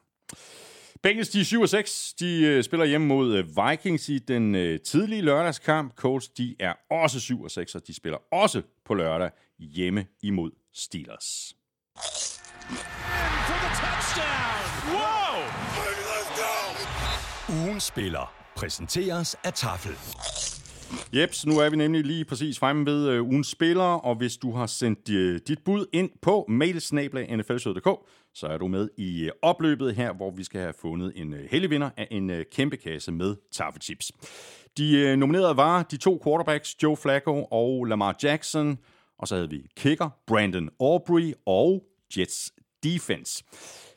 Bengals, 1.05 1.29
de 1.29 1.39
er 1.39 1.43
7 1.43 1.61
og 1.61 1.69
6. 1.69 2.13
De 2.19 2.41
øh, 2.41 2.63
spiller 2.63 2.85
hjemme 2.85 3.07
mod 3.07 3.35
øh, 3.37 3.45
Vikings 3.47 4.09
i 4.09 4.19
den 4.19 4.55
øh, 4.55 4.79
tidlige 4.79 5.21
lørdagskamp. 5.21 5.95
Colts, 5.95 6.27
de 6.27 6.55
er 6.59 6.73
også 6.91 7.19
7 7.19 7.43
og 7.43 7.51
6, 7.51 7.75
og 7.75 7.87
de 7.87 7.93
spiller 7.93 8.17
også 8.31 8.61
på 8.85 8.93
lørdag 8.93 9.29
hjemme 9.59 10.05
imod 10.23 10.51
Steelers. 10.73 11.55
Go! 14.91 15.39
Ugen 17.53 17.79
spiller 17.79 18.33
præsenteres 18.55 19.35
af 19.43 19.53
Tafel. 19.53 19.95
Jeps, 21.13 21.45
nu 21.45 21.59
er 21.59 21.69
vi 21.69 21.75
nemlig 21.75 22.03
lige 22.03 22.25
præcis 22.25 22.59
fremme 22.59 22.85
ved 22.85 23.09
øh, 23.09 23.23
ugens 23.23 23.47
spillere, 23.47 24.01
og 24.01 24.15
hvis 24.15 24.37
du 24.37 24.51
har 24.51 24.65
sendt 24.65 25.09
øh, 25.09 25.39
dit 25.47 25.59
bud 25.65 25.85
ind 25.93 26.09
på 26.21 26.45
mailsnablag.nflshow.dk, 26.49 27.87
så 28.35 28.47
er 28.47 28.57
du 28.57 28.67
med 28.67 28.89
i 28.97 29.23
øh, 29.23 29.31
opløbet 29.41 29.95
her, 29.95 30.13
hvor 30.13 30.31
vi 30.31 30.43
skal 30.43 30.61
have 30.61 30.73
fundet 30.81 31.13
en 31.15 31.33
øh, 31.33 31.47
heldig 31.51 31.69
vinder 31.69 31.89
af 31.97 32.07
en 32.11 32.29
øh, 32.29 32.45
kæmpe 32.51 32.77
kasse 32.77 33.11
med 33.11 33.35
taffelchips. 33.51 34.11
De 34.77 35.15
nominerede 35.17 35.57
var 35.57 35.83
de 35.83 35.97
to 35.97 36.21
quarterbacks, 36.23 36.83
Joe 36.83 36.97
Flacco 36.97 37.47
og 37.51 37.85
Lamar 37.85 38.15
Jackson, 38.23 38.77
og 39.19 39.27
så 39.27 39.35
havde 39.35 39.49
vi 39.49 39.67
kicker, 39.77 40.09
Brandon 40.27 40.69
Aubrey 40.79 41.33
og 41.45 41.83
Jets 42.17 42.53
defense. 42.83 43.43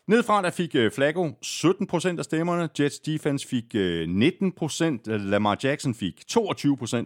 Nedfra 0.07 0.43
der 0.43 0.51
fik 0.51 0.77
Flacco 0.93 1.29
17% 1.45 2.19
af 2.19 2.25
stemmerne, 2.25 2.69
Jets 2.79 2.99
defense 2.99 3.49
fik 3.49 3.75
19%, 3.75 5.17
Lamar 5.17 5.59
Jackson 5.63 5.95
fik 5.95 6.15
22%, 6.33 7.05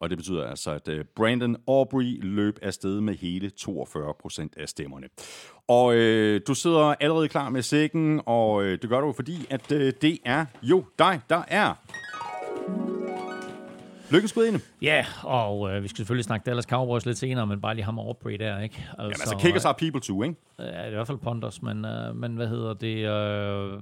og 0.00 0.10
det 0.10 0.18
betyder 0.18 0.46
altså, 0.46 0.70
at 0.70 0.88
øh, 0.88 1.04
Brandon 1.16 1.56
Aubrey 1.68 2.18
løb 2.22 2.58
afsted 2.62 3.00
med 3.00 3.14
hele 3.14 3.50
42% 3.60 4.48
af 4.56 4.68
stemmerne. 4.68 5.06
Og 5.68 5.94
øh, 5.94 6.40
du 6.48 6.54
sidder 6.54 6.94
allerede 7.00 7.28
klar 7.28 7.48
med 7.48 7.62
sækken, 7.62 8.20
og 8.26 8.64
øh, 8.64 8.78
det 8.82 8.90
gør 8.90 9.00
du, 9.00 9.12
fordi 9.12 9.46
at 9.50 9.72
øh, 9.72 9.92
det 10.02 10.18
er 10.24 10.44
jo 10.62 10.84
dig, 10.98 11.20
der 11.30 11.42
er 11.48 11.74
lykkens 14.10 14.32
gudinde. 14.32 14.60
Ja, 14.82 15.06
og 15.22 15.70
øh, 15.70 15.82
vi 15.82 15.88
skal 15.88 15.96
selvfølgelig 15.96 16.24
snakke 16.24 16.44
Dallas 16.44 16.64
Cowboys 16.64 17.06
lidt 17.06 17.18
senere, 17.18 17.46
men 17.46 17.60
bare 17.60 17.74
lige 17.74 17.84
ham 17.84 17.98
og 17.98 18.06
Aubrey 18.06 18.32
der, 18.38 18.60
ikke? 18.60 18.76
Altså, 18.76 19.02
Jamen, 19.02 19.12
altså 19.12 19.36
kickers 19.40 19.64
are 19.64 19.74
people 19.78 20.00
too, 20.00 20.22
ikke? 20.22 20.36
Ja, 20.58 20.64
det 20.64 20.74
er 20.74 20.86
i 20.86 20.90
hvert 20.90 21.06
fald 21.06 21.18
Ponders, 21.18 21.62
men, 21.62 21.84
øh, 21.84 22.16
men 22.16 22.36
hvad 22.36 22.46
hedder 22.46 22.74
det? 22.74 22.96
Øh, 22.96 23.80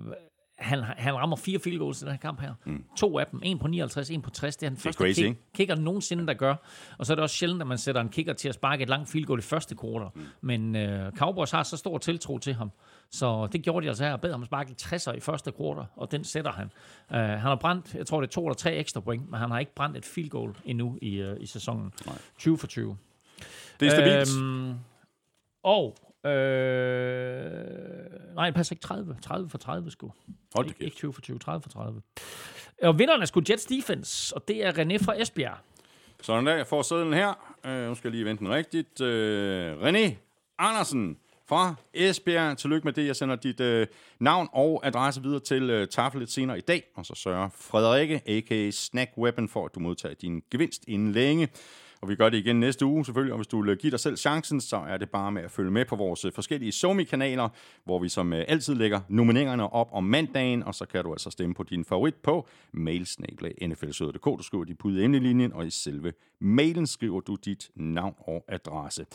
han, 0.59 0.83
han 0.83 1.15
rammer 1.15 1.37
fire 1.37 1.59
field 1.59 1.79
goals 1.79 2.03
i 2.03 2.05
den 2.05 2.11
her 2.13 2.19
kamp 2.19 2.41
her. 2.41 2.55
Mm. 2.65 2.85
To 2.97 3.19
af 3.19 3.27
dem. 3.27 3.41
En 3.43 3.59
på 3.59 3.69
59, 3.69 4.11
en 4.11 4.23
på 4.23 4.31
60. 4.31 4.57
Det 4.57 4.67
er 4.67 4.71
den 4.71 4.79
første 4.79 4.99
crazy, 4.99 5.21
kick, 5.21 5.39
kicker 5.55 5.75
nogensinde, 5.75 6.27
der 6.27 6.35
gør. 6.35 6.55
Og 6.99 7.07
så 7.07 7.13
er 7.13 7.15
det 7.15 7.23
også 7.23 7.37
sjældent, 7.37 7.61
at 7.63 7.67
man 7.67 7.79
sætter 7.79 8.01
en 8.01 8.09
kicker 8.09 8.33
til 8.33 8.49
at 8.49 8.55
sparke 8.55 8.83
et 8.83 8.89
langt 8.89 9.11
field 9.11 9.27
goal 9.27 9.39
i 9.39 9.43
første 9.43 9.75
kvartal. 9.75 10.09
Mm. 10.15 10.23
Men 10.41 10.77
øh, 10.77 11.13
Cowboys 11.13 11.51
har 11.51 11.63
så 11.63 11.77
stor 11.77 11.99
tiltro 11.99 12.39
til 12.39 12.55
ham. 12.55 12.71
Så 13.11 13.49
det 13.53 13.63
gjorde 13.63 13.85
de 13.85 13.89
altså 13.89 14.05
her, 14.05 14.13
og 14.13 14.21
bad 14.21 14.31
ham 14.31 14.45
sparke 14.45 14.75
60'er 14.83 15.13
i 15.13 15.21
første 15.21 15.53
kvartal, 15.53 15.85
og 15.97 16.11
den 16.13 16.25
sætter 16.25 16.53
han. 16.53 16.71
Uh, 17.11 17.17
han 17.17 17.39
har 17.39 17.57
brændt, 17.57 17.95
jeg 17.95 18.07
tror 18.07 18.21
det 18.21 18.29
er 18.29 18.33
to 18.33 18.47
eller 18.47 18.55
tre 18.55 18.75
ekstra 18.75 19.01
point, 19.01 19.31
men 19.31 19.41
han 19.41 19.51
har 19.51 19.59
ikke 19.59 19.75
brændt 19.75 19.97
et 19.97 20.05
field 20.05 20.31
goal 20.31 20.55
endnu 20.65 20.99
i, 21.03 21.23
uh, 21.23 21.41
i 21.41 21.47
sæsonen. 21.47 21.93
Nej. 22.07 22.19
20 22.39 22.59
for 22.59 22.67
20. 22.67 22.97
Det 23.81 23.87
er 23.87 23.91
stabilt. 23.91 24.43
Øhm, 24.43 24.75
og, 25.63 25.97
øh, 26.27 28.35
nej, 28.35 28.51
passer 28.51 28.73
ikke 28.73 28.83
30. 28.83 29.17
30 29.23 29.51
for 29.51 29.59
30, 29.59 29.91
sgu. 29.91 30.13
Hold 30.55 30.67
da 30.67 30.69
Ikke, 30.69 30.79
kæft. 30.79 30.85
ikke 30.87 30.97
20 30.97 31.13
for 31.13 31.21
20, 31.21 31.39
30 31.39 31.63
for 31.63 31.69
30. 31.71 32.03
Og 32.83 32.99
vinderen 32.99 33.23
er 33.23 33.27
sgu 33.27 33.43
Jets 33.51 33.65
Defense, 33.67 34.37
og 34.37 34.49
det 34.49 34.65
er 34.67 34.73
René 34.73 35.05
fra 35.05 35.21
Esbjerg. 35.21 35.57
Sådan 36.23 36.47
der, 36.47 36.57
jeg 36.57 36.67
får 36.67 36.83
sædlen 36.83 37.13
her. 37.15 37.57
Uh, 37.65 37.89
nu 37.89 37.95
skal 37.95 38.09
jeg 38.09 38.13
lige 38.13 38.25
vente 38.25 38.45
den 38.45 38.53
rigtigt. 38.55 39.01
Uh, 39.01 39.89
René 39.89 40.15
Andersen 40.59 41.17
fra 41.49 41.75
Esbjerg. 41.95 42.59
Tillykke 42.59 42.85
med 42.85 42.93
det. 42.93 43.07
Jeg 43.07 43.17
sender 43.17 43.37
dit 43.37 43.61
øh, 43.61 43.87
navn 44.21 44.49
og 44.53 44.81
adresse 44.87 45.23
videre 45.23 45.41
til 45.41 45.71
øh, 45.71 45.89
Tafel 45.89 46.21
lidt 46.21 46.31
senere 46.31 46.59
i 46.59 46.61
dag, 46.61 46.83
og 46.95 47.07
så 47.07 47.15
sørger 47.15 47.49
Frederikke, 47.55 48.23
a.k.a. 48.27 48.71
Snack 48.71 49.11
Weapon, 49.19 49.49
for 49.49 49.65
at 49.67 49.75
du 49.75 49.81
modtager 49.81 50.15
din 50.15 50.43
gevinst 50.51 50.85
inden 50.89 51.13
længe. 51.13 51.49
Og 52.01 52.09
vi 52.09 52.15
gør 52.15 52.29
det 52.29 52.39
igen 52.39 52.61
næste 52.61 52.87
uge 52.87 53.05
selvfølgelig, 53.05 53.33
og 53.33 53.39
hvis 53.39 53.47
du 53.47 53.63
vil 53.63 53.77
give 53.77 53.91
dig 53.91 54.01
selv 54.01 54.17
chancen, 54.17 54.61
så 54.61 54.77
er 54.77 54.97
det 54.97 55.11
bare 55.11 55.33
med 55.33 55.43
at 55.43 55.51
følge 55.51 55.71
med 55.71 55.85
på 55.85 55.97
vores 55.97 56.25
øh, 56.25 56.33
forskellige 56.33 56.73
Somi-kanaler, 56.73 57.49
hvor 57.85 57.99
vi 57.99 58.09
som 58.09 58.33
øh, 58.33 58.45
altid 58.49 58.75
lægger 58.75 59.01
nomineringerne 59.09 59.73
op 59.73 59.89
om 59.93 60.05
mandagen, 60.05 60.63
og 60.63 60.75
så 60.75 60.87
kan 60.87 61.05
du 61.05 61.13
altså 61.13 61.31
stemme 61.31 61.55
på 61.55 61.63
din 61.63 61.85
favorit 61.85 62.15
på 62.15 62.49
mailsnablag.nflsøde.dk. 62.73 64.25
Du 64.25 64.43
skriver 64.43 64.65
dit 64.65 64.79
bud 64.79 64.99
i 64.99 65.05
emnelinjen, 65.05 65.53
og 65.53 65.67
i 65.67 65.71
selve 65.71 66.13
mailen 66.41 66.87
skriver 66.87 67.21
du 67.21 67.37
dit 67.45 67.71
navn 67.75 68.15
og 68.19 68.45
adresse. 68.49 69.07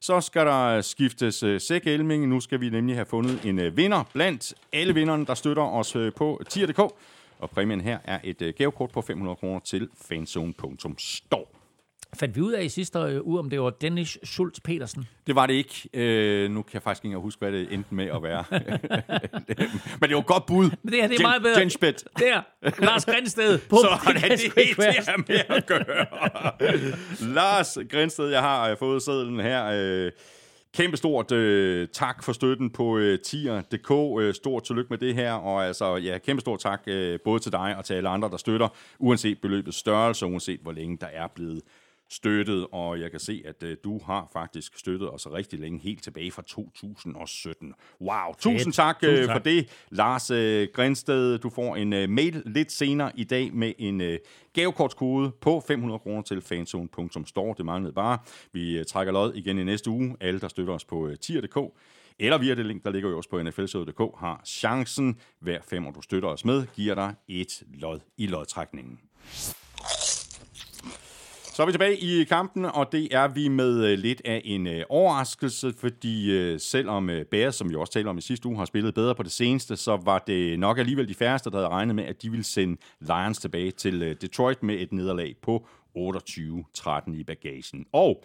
Så 0.00 0.20
skal 0.20 0.46
der 0.46 0.64
øh, 0.64 0.82
skiftes 0.82 1.42
øh, 1.42 1.60
sæk 1.60 1.86
Elming. 1.86 2.28
Nu 2.28 2.40
skal 2.40 2.60
vi 2.60 2.70
nemlig 2.70 2.96
have 2.96 3.06
fundet 3.06 3.44
en 3.44 3.76
vinder 3.76 4.04
blandt 4.12 4.54
alle 4.72 4.94
vinderne, 4.94 5.26
der 5.26 5.34
støtter 5.34 5.62
os 5.62 5.96
på 6.16 6.42
tier.dk. 6.48 6.78
Og 7.38 7.50
præmien 7.50 7.80
her 7.80 7.98
er 8.04 8.20
et 8.24 8.54
gavekort 8.56 8.90
på 8.90 9.00
500 9.00 9.36
kroner 9.36 9.60
til 9.60 9.88
fanzone.store. 10.08 11.55
Fandt 12.18 12.36
vi 12.36 12.40
ud 12.40 12.52
af 12.52 12.64
i 12.64 12.68
sidste 12.68 12.98
øh, 12.98 13.26
uge, 13.26 13.38
om 13.38 13.50
det 13.50 13.60
var 13.60 13.70
Dennis 13.70 14.18
Schultz 14.24 14.60
Petersen? 14.60 15.08
Det 15.26 15.34
var 15.34 15.46
det 15.46 15.54
ikke. 15.54 15.88
Øh, 15.94 16.50
nu 16.50 16.62
kan 16.62 16.74
jeg 16.74 16.82
faktisk 16.82 17.04
ikke 17.04 17.06
engang 17.06 17.22
huske, 17.22 17.38
hvad 17.38 17.52
det 17.52 17.72
endte 17.72 17.94
med 17.94 18.04
at 18.04 18.22
være. 18.22 18.44
Men 20.00 20.08
det 20.08 20.14
var 20.14 20.20
et 20.20 20.26
godt 20.26 20.46
bud. 20.46 20.70
Men 20.82 20.92
det 20.92 21.00
her, 21.00 21.08
det 21.08 21.18
er 21.18 21.22
meget 21.22 21.42
bedre. 21.42 21.60
Genspet. 21.60 22.04
Der, 22.18 22.42
Lars 22.84 23.04
Grænsted. 23.04 23.58
Så 23.70 23.88
er 24.06 24.12
det 24.12 24.40
helt 24.56 24.76
det 24.76 24.86
er 24.86 25.18
med 25.28 25.56
at 25.56 25.66
gøre. 25.66 26.06
Lars 27.34 27.78
Grænsted, 27.90 28.28
jeg 28.28 28.40
har 28.40 28.70
øh, 28.70 28.76
fået 28.76 29.02
sædlen 29.02 29.40
her. 29.40 29.66
Øh, 29.74 30.12
Kæmpe 30.76 30.96
stort 30.96 31.32
øh, 31.32 31.88
tak 31.92 32.22
for 32.22 32.32
støtten 32.32 32.70
på 32.70 32.98
øh, 32.98 33.18
tier.dk. 33.18 34.20
Øh, 34.20 34.34
stort 34.34 34.62
tillykke 34.64 34.88
med 34.90 34.98
det 34.98 35.14
her, 35.14 35.32
og 35.32 35.66
altså, 35.66 35.96
ja, 35.96 36.18
kæmpe 36.18 36.40
stort 36.40 36.60
tak 36.60 36.82
øh, 36.86 37.18
både 37.24 37.40
til 37.40 37.52
dig 37.52 37.76
og 37.78 37.84
til 37.84 37.94
alle 37.94 38.08
andre, 38.08 38.30
der 38.30 38.36
støtter, 38.36 38.68
uanset 38.98 39.40
beløbets 39.40 39.76
størrelse, 39.76 40.26
uanset 40.26 40.60
hvor 40.60 40.72
længe 40.72 40.98
der 41.00 41.06
er 41.06 41.26
blevet 41.34 41.60
støttet, 42.10 42.66
og 42.72 43.00
jeg 43.00 43.10
kan 43.10 43.20
se, 43.20 43.42
at 43.44 43.62
øh, 43.62 43.76
du 43.84 44.00
har 44.04 44.28
faktisk 44.32 44.78
støttet 44.78 45.10
os 45.10 45.32
rigtig 45.32 45.58
længe, 45.58 45.78
helt 45.78 46.02
tilbage 46.02 46.30
fra 46.30 46.42
2017. 46.42 47.74
Wow, 48.00 48.34
tusind 48.38 48.72
tak, 48.72 48.96
øh, 49.02 49.10
Tusind 49.10 49.26
tak. 49.26 49.34
for 49.34 49.38
det, 49.38 49.68
Lars 49.90 50.30
øh, 50.30 50.68
Grænsted. 50.74 51.38
Du 51.38 51.50
får 51.50 51.76
en 51.76 51.92
øh, 51.92 52.08
mail 52.08 52.42
lidt 52.46 52.72
senere 52.72 53.12
i 53.14 53.24
dag 53.24 53.54
med 53.54 53.72
en 53.78 54.00
øh, 54.00 54.18
gavekortskode 54.52 55.30
på 55.40 55.62
500 55.68 55.98
kroner 55.98 56.22
til 56.22 56.40
fanzone.store. 56.40 57.54
Det 57.56 57.64
manglede 57.64 57.92
bare. 57.94 58.18
Vi 58.52 58.78
øh, 58.78 58.84
trækker 58.84 59.12
lod 59.12 59.34
igen 59.34 59.58
i 59.58 59.64
næste 59.64 59.90
uge. 59.90 60.16
Alle, 60.20 60.40
der 60.40 60.48
støtter 60.48 60.74
os 60.74 60.84
på 60.84 61.08
øh, 61.08 61.16
tier.dk, 61.18 61.58
eller 62.18 62.38
via 62.38 62.54
det 62.54 62.66
link, 62.66 62.84
der 62.84 62.90
ligger 62.90 63.10
jo 63.10 63.16
også 63.16 63.30
på 63.30 63.42
nflsøde.dk, 63.42 64.00
har 64.18 64.42
chancen. 64.46 65.16
Hver 65.40 65.58
femmer, 65.70 65.90
du 65.90 66.00
støtter 66.02 66.28
os 66.28 66.44
med, 66.44 66.66
giver 66.74 66.94
dig 66.94 67.14
et 67.28 67.62
lod 67.74 68.00
i 68.16 68.26
lodtrækningen. 68.26 69.00
Så 71.56 71.62
er 71.62 71.66
vi 71.66 71.72
tilbage 71.72 71.96
i 71.96 72.24
kampen, 72.24 72.64
og 72.64 72.92
det 72.92 73.08
er 73.14 73.28
vi 73.28 73.48
med 73.48 73.84
øh, 73.84 73.98
lidt 73.98 74.22
af 74.24 74.42
en 74.44 74.66
øh, 74.66 74.84
overraskelse, 74.88 75.72
fordi 75.78 76.32
øh, 76.32 76.60
selvom 76.60 77.10
Bears, 77.30 77.54
som 77.54 77.70
vi 77.70 77.74
også 77.74 77.92
talte 77.92 78.08
om 78.08 78.18
i 78.18 78.20
sidste 78.20 78.48
uge, 78.48 78.56
har 78.58 78.64
spillet 78.64 78.94
bedre 78.94 79.14
på 79.14 79.22
det 79.22 79.32
seneste, 79.32 79.76
så 79.76 79.96
var 80.04 80.24
det 80.26 80.58
nok 80.58 80.78
alligevel 80.78 81.08
de 81.08 81.14
færreste, 81.14 81.50
der 81.50 81.56
havde 81.56 81.68
regnet 81.68 81.96
med, 81.96 82.04
at 82.04 82.22
de 82.22 82.30
ville 82.30 82.44
sende 82.44 82.76
Lions 83.00 83.38
tilbage 83.38 83.70
til 83.70 84.16
Detroit 84.20 84.62
med 84.62 84.74
et 84.74 84.92
nederlag 84.92 85.34
på 85.42 85.66
28-13 85.98 87.14
i 87.14 87.24
bagagen. 87.24 87.86
Og 87.92 88.24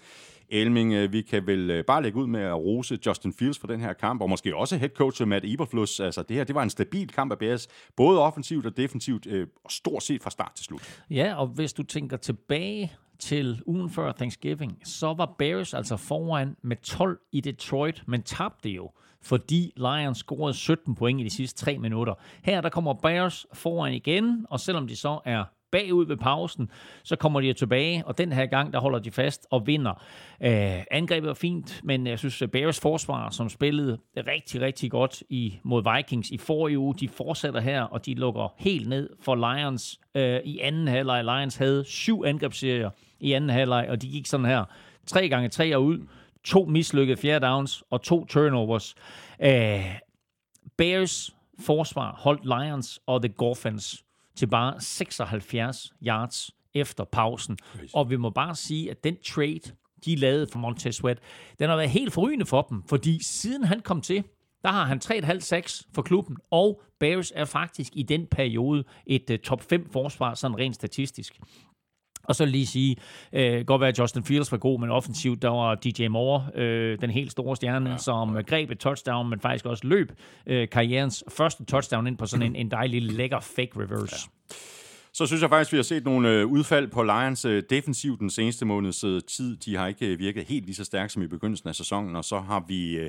Elming, 0.50 1.12
vi 1.12 1.22
kan 1.22 1.48
vel 1.48 1.84
bare 1.84 2.04
lægge 2.04 2.20
ud 2.20 2.28
med 2.28 2.42
at 2.42 2.56
rose 2.56 3.00
Justin 3.06 3.34
Fields 3.34 3.60
for 3.60 3.68
den 3.68 3.80
her 3.80 3.94
kamp, 3.94 4.22
og 4.22 4.30
måske 4.30 4.56
også 4.56 4.78
head 4.78 4.90
coach 4.90 5.28
Matt 5.28 5.46
Eberflus. 5.48 6.00
Altså 6.00 6.24
det 6.24 6.38
her, 6.38 6.44
det 6.44 6.56
var 6.56 6.64
en 6.64 6.70
stabil 6.70 7.08
kamp 7.08 7.32
af 7.32 7.38
Bears, 7.38 7.68
både 7.96 8.20
offensivt 8.20 8.66
og 8.66 8.78
defensivt, 8.78 9.28
og 9.64 9.72
stort 9.72 10.04
set 10.04 10.24
fra 10.24 10.30
start 10.30 10.52
til 10.56 10.66
slut. 10.66 11.04
Ja, 11.10 11.36
og 11.36 11.48
hvis 11.48 11.74
du 11.74 11.84
tænker 11.84 12.18
tilbage 12.18 12.92
til 13.22 13.62
ugen 13.66 13.90
før 13.90 14.12
Thanksgiving, 14.12 14.80
så 14.84 15.14
var 15.14 15.36
Bears 15.38 15.74
altså 15.74 15.98
foran 15.98 16.56
med 16.62 16.78
12 16.78 17.20
i 17.32 17.42
Detroit, 17.42 18.04
men 18.08 18.24
tabte 18.24 18.70
jo, 18.70 18.92
fordi 19.22 19.74
Lions 19.78 20.18
scorede 20.18 20.54
17 20.54 20.96
point 20.96 21.22
i 21.22 21.24
de 21.24 21.30
sidste 21.30 21.66
3 21.66 21.78
minutter. 21.78 22.14
Her 22.44 22.62
der 22.62 22.70
kommer 22.70 22.94
Bears 22.94 23.46
foran 23.54 23.94
igen, 23.94 24.46
og 24.50 24.60
selvom 24.60 24.88
de 24.88 24.96
så 24.96 25.20
er 25.26 25.44
bagud 25.72 26.06
ved 26.06 26.18
pausen, 26.18 26.70
så 27.04 27.16
kommer 27.16 27.42
de 27.42 27.54
tilbage, 27.54 28.06
og 28.06 28.18
den 28.18 28.32
her 28.32 28.46
gang, 28.46 28.74
der 28.74 28.80
holder 28.80 29.00
de 29.00 29.12
fast 29.12 29.48
og 29.52 29.68
vinder. 29.68 30.04
Øh, 30.42 30.84
angrebet 30.92 31.28
var 31.28 31.34
fint, 31.34 31.82
men 31.84 32.08
jeg 32.08 32.20
synes, 32.20 32.44
Bears 32.52 32.80
forsvar, 32.80 33.30
som 33.30 33.50
spillede 33.50 33.98
rigtig, 34.18 34.62
rigtig 34.62 34.92
godt 34.92 35.24
i, 35.30 35.60
mod 35.64 35.96
Vikings 35.96 36.30
i 36.32 36.38
forrige 36.38 36.80
uge, 36.80 36.96
de 37.00 37.08
fortsætter 37.10 37.60
her, 37.60 37.84
og 37.84 38.06
de 38.06 38.14
lukker 38.14 38.54
helt 38.58 38.90
ned 38.90 39.10
for 39.22 39.36
Lions 39.36 40.00
øh, 40.16 40.40
i 40.44 40.60
anden 40.60 40.88
halvleg. 40.88 41.24
Lions 41.24 41.56
havde 41.56 41.84
syv 41.86 42.24
angrebsserier 42.26 42.90
i 43.22 43.32
anden 43.34 43.50
halvleg, 43.50 43.88
og 43.90 44.02
de 44.02 44.10
gik 44.10 44.26
sådan 44.26 44.46
her. 44.46 44.66
Tre 45.08 45.30
gange 45.30 45.50
tre 45.50 45.80
ud, 45.80 46.08
to 46.44 46.66
mislykkede 46.66 47.18
fjerde 47.18 47.46
downs 47.46 47.84
og 47.90 48.02
to 48.02 48.26
turnovers. 48.26 48.96
Øh, 49.44 49.96
Bears 50.78 51.36
forsvar 51.60 52.16
holdt 52.20 52.46
Lions 52.46 53.00
og 53.08 53.22
The 53.22 53.34
Dolphins 53.40 54.04
til 54.36 54.48
bare 54.48 54.82
76 54.82 55.94
yards 56.08 56.52
efter 56.74 57.04
pausen. 57.04 57.58
Og 57.94 58.10
vi 58.10 58.16
må 58.16 58.30
bare 58.30 58.56
sige, 58.56 58.92
at 58.92 59.04
den 59.04 59.18
trade, 59.26 59.76
de 60.06 60.16
lavede 60.16 60.48
for 60.52 60.60
Montez 60.60 60.96
Sweat, 60.96 61.20
den 61.60 61.70
har 61.70 61.76
været 61.76 61.90
helt 61.90 62.14
forrygende 62.14 62.46
for 62.46 62.62
dem, 62.62 62.84
fordi 62.90 63.24
siden 63.24 63.64
han 63.64 63.80
kom 63.80 64.02
til, 64.02 64.24
der 64.64 64.70
har 64.70 64.86
han 64.86 65.02
3,5 65.04 65.40
sacks 65.40 65.88
for 65.94 66.02
klubben, 66.02 66.38
og 66.52 66.82
Bears 67.00 67.32
er 67.36 67.46
faktisk 67.46 67.92
i 67.96 68.04
den 68.04 68.28
periode 68.28 68.84
et 69.06 69.30
uh, 69.30 69.36
top 69.36 69.62
5 69.62 69.90
forsvar, 69.92 70.34
sådan 70.34 70.58
rent 70.58 70.76
statistisk. 70.76 71.40
Og 72.32 72.36
så 72.36 72.46
lige 72.46 72.66
sige, 72.66 72.96
øh, 73.34 73.66
godt 73.66 73.82
være, 73.82 73.90
at 73.90 74.00
Justin 74.00 74.24
Fields 74.24 74.52
var 74.52 74.58
god, 74.58 74.80
men 74.80 74.90
offensivt, 74.90 75.42
der 75.42 75.50
var 75.50 75.76
DJ 75.76 76.08
Moore, 76.08 76.46
øh, 76.56 77.02
den 77.02 77.10
helt 77.10 77.32
store 77.32 77.56
stjerne, 77.56 77.90
ja, 77.90 77.98
som 77.98 78.38
greb 78.48 78.72
et 78.72 78.80
touchdown, 78.80 79.30
men 79.30 79.40
faktisk 79.40 79.66
også 79.66 79.88
løb 79.88 80.12
øh, 80.48 80.70
karrierens 80.70 81.24
første 81.30 81.66
touchdown 81.66 82.08
ind 82.08 82.18
på 82.18 82.26
sådan 82.26 82.46
en, 82.46 82.56
en 82.56 82.72
dejlig 82.72 83.02
lækker 83.02 83.40
fake 83.40 83.72
reverse. 83.76 84.16
Ja. 84.50 84.56
Så 85.14 85.26
synes 85.26 85.42
jeg 85.42 85.50
faktisk, 85.50 85.72
vi 85.72 85.78
har 85.78 85.84
set 85.84 86.06
nogle 86.06 86.30
øh, 86.30 86.46
udfald 86.46 86.88
på 86.88 87.04
Lions 87.04 87.46
øh, 87.46 87.64
defensivt 87.70 88.20
den 88.20 88.30
seneste 88.30 88.66
måneds 88.66 89.04
øh, 89.04 89.22
tid. 89.28 89.58
De 89.58 89.76
har 89.76 89.88
ikke 89.88 90.18
virket 90.18 90.44
helt 90.44 90.66
lige 90.66 90.76
så 90.76 90.84
stærkt 90.84 91.12
som 91.12 91.22
i 91.22 91.28
begyndelsen 91.28 91.70
af 91.70 91.76
sæsonen, 91.76 92.16
og 92.16 92.26
så 92.26 92.40
har 92.40 92.64
vi 92.68 93.00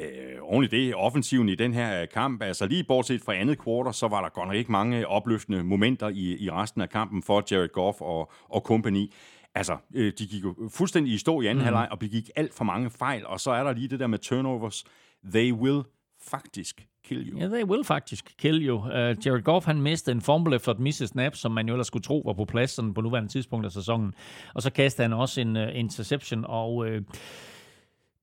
øh, 0.00 0.34
øh, 0.34 0.38
oven 0.42 0.64
i 0.64 0.66
det 0.66 0.94
offensiven 0.94 1.48
i 1.48 1.54
den 1.54 1.74
her 1.74 2.06
kamp. 2.06 2.42
Altså 2.42 2.66
lige 2.66 2.84
bortset 2.84 3.20
fra 3.20 3.34
andet 3.34 3.58
kvartal, 3.58 3.94
så 3.94 4.08
var 4.08 4.22
der 4.22 4.28
godt 4.28 4.48
nok 4.48 4.56
ikke 4.56 4.72
mange 4.72 5.06
opløftende 5.06 5.64
momenter 5.64 6.08
i, 6.08 6.36
i 6.36 6.50
resten 6.50 6.80
af 6.80 6.88
kampen 6.90 7.22
for 7.22 7.44
Jared 7.50 7.68
Goff 7.68 8.00
og, 8.00 8.32
og 8.48 8.60
company. 8.60 9.12
Altså, 9.54 9.76
øh, 9.94 10.12
de 10.18 10.26
gik 10.26 10.44
jo 10.44 10.54
fuldstændig 10.70 11.12
i 11.12 11.18
stå 11.18 11.40
i 11.40 11.46
anden 11.46 11.58
mm. 11.58 11.64
halvleg 11.64 11.88
og 11.90 11.98
begik 11.98 12.30
alt 12.36 12.54
for 12.54 12.64
mange 12.64 12.90
fejl, 12.90 13.26
og 13.26 13.40
så 13.40 13.50
er 13.50 13.64
der 13.64 13.72
lige 13.72 13.88
det 13.88 14.00
der 14.00 14.06
med 14.06 14.18
turnovers. 14.18 14.84
They 15.32 15.52
will 15.52 15.82
faktisk 16.22 16.86
kill 17.04 17.32
you. 17.32 17.38
Ja, 17.38 17.46
they 17.46 17.64
will 17.64 17.84
faktisk 17.84 18.34
kill 18.38 18.68
you. 18.68 18.76
Uh, 18.76 19.26
Jared 19.26 19.42
Goff, 19.42 19.66
han 19.66 19.82
mistede 19.82 20.14
en 20.14 20.20
fumble 20.20 20.56
efter 20.56 20.72
et 20.72 20.78
misset 20.78 21.08
snap, 21.08 21.36
som 21.36 21.52
man 21.52 21.68
jo 21.68 21.74
ellers 21.74 21.86
skulle 21.86 22.02
tro 22.02 22.22
var 22.26 22.32
på 22.32 22.44
plads 22.44 22.70
sådan 22.70 22.94
på 22.94 23.00
nuværende 23.00 23.28
tidspunkt 23.28 23.66
af 23.66 23.72
sæsonen. 23.72 24.14
Og 24.54 24.62
så 24.62 24.70
kastede 24.70 25.08
han 25.08 25.12
også 25.12 25.40
en 25.40 25.56
uh, 25.56 25.62
interception, 25.74 26.44
og 26.44 26.76
uh, 26.76 26.88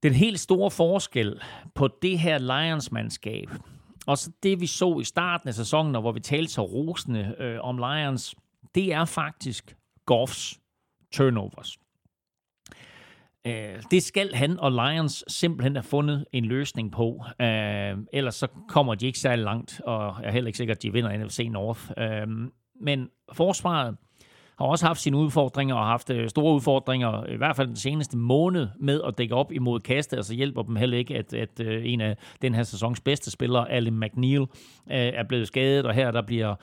den 0.03 0.13
helt 0.13 0.39
store 0.39 0.71
forskel 0.71 1.41
på 1.75 1.89
det 2.01 2.19
her 2.19 2.37
Lions-mandskab, 2.37 3.49
og 4.07 4.17
så 4.17 4.31
det, 4.43 4.61
vi 4.61 4.67
så 4.67 4.99
i 4.99 5.03
starten 5.03 5.49
af 5.49 5.55
sæsonen, 5.55 5.95
og 5.95 6.01
hvor 6.01 6.11
vi 6.11 6.19
talte 6.19 6.51
så 6.51 6.61
rosende 6.61 7.35
øh, 7.39 7.59
om 7.61 7.77
Lions, 7.77 8.35
det 8.75 8.93
er 8.93 9.05
faktisk 9.05 9.75
Goffs 10.05 10.59
turnovers. 11.11 11.77
Øh, 13.47 13.83
det 13.91 14.03
skal 14.03 14.33
han 14.33 14.59
og 14.59 14.71
Lions 14.71 15.23
simpelthen 15.27 15.75
have 15.75 15.83
fundet 15.83 16.25
en 16.31 16.45
løsning 16.45 16.91
på. 16.91 17.23
Øh, 17.41 17.97
ellers 18.13 18.35
så 18.35 18.47
kommer 18.67 18.95
de 18.95 19.05
ikke 19.05 19.19
særlig 19.19 19.45
langt, 19.45 19.81
og 19.85 20.15
jeg 20.21 20.27
er 20.27 20.31
heller 20.31 20.47
ikke 20.47 20.57
sikker, 20.57 20.73
at 20.73 20.81
de 20.81 20.93
vinder 20.93 21.25
NFC 21.25 21.47
North. 21.51 21.91
Øh, 21.97 22.27
men 22.81 23.09
forsvaret 23.33 23.97
har 24.61 24.67
også 24.67 24.85
haft 24.85 25.01
sine 25.01 25.17
udfordringer 25.17 25.75
og 25.75 25.85
haft 25.85 26.09
øh, 26.09 26.29
store 26.29 26.55
udfordringer, 26.55 27.25
i 27.25 27.35
hvert 27.35 27.55
fald 27.55 27.67
den 27.67 27.75
seneste 27.75 28.17
måned, 28.17 28.67
med 28.79 29.01
at 29.07 29.17
dække 29.17 29.35
op 29.35 29.51
imod 29.51 29.79
kastet, 29.79 30.19
og 30.19 30.25
så 30.25 30.33
hjælper 30.33 30.61
dem 30.61 30.75
heller 30.75 30.97
ikke, 30.97 31.15
at, 31.15 31.33
at 31.33 31.59
øh, 31.59 31.81
en 31.85 32.01
af 32.01 32.17
den 32.41 32.53
her 32.53 32.63
sæsons 32.63 33.01
bedste 33.01 33.31
spillere, 33.31 33.71
Ali 33.71 33.89
McNeil, 33.89 34.41
øh, 34.41 34.47
er 34.87 35.23
blevet 35.23 35.47
skadet, 35.47 35.85
og 35.85 35.93
her 35.93 36.11
der 36.11 36.21
bliver 36.21 36.55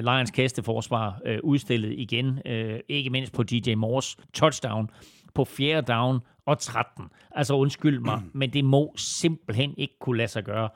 Lions 0.00 0.30
kasteforsvar 0.30 1.20
udstillet 1.42 1.94
igen, 1.98 2.40
ikke 2.88 3.10
mindst 3.10 3.32
på 3.32 3.42
DJ 3.42 3.74
Moores 3.74 4.16
touchdown, 4.34 4.90
på 5.34 5.44
fjerde 5.44 5.92
down 5.92 6.20
og 6.46 6.58
13. 6.58 7.04
Altså 7.30 7.54
undskyld 7.54 8.00
mig, 8.00 8.22
men 8.32 8.52
det 8.52 8.64
må 8.64 8.94
simpelthen 8.96 9.74
ikke 9.76 9.94
kunne 10.00 10.16
lade 10.16 10.28
sig 10.28 10.44
gøre. 10.44 10.68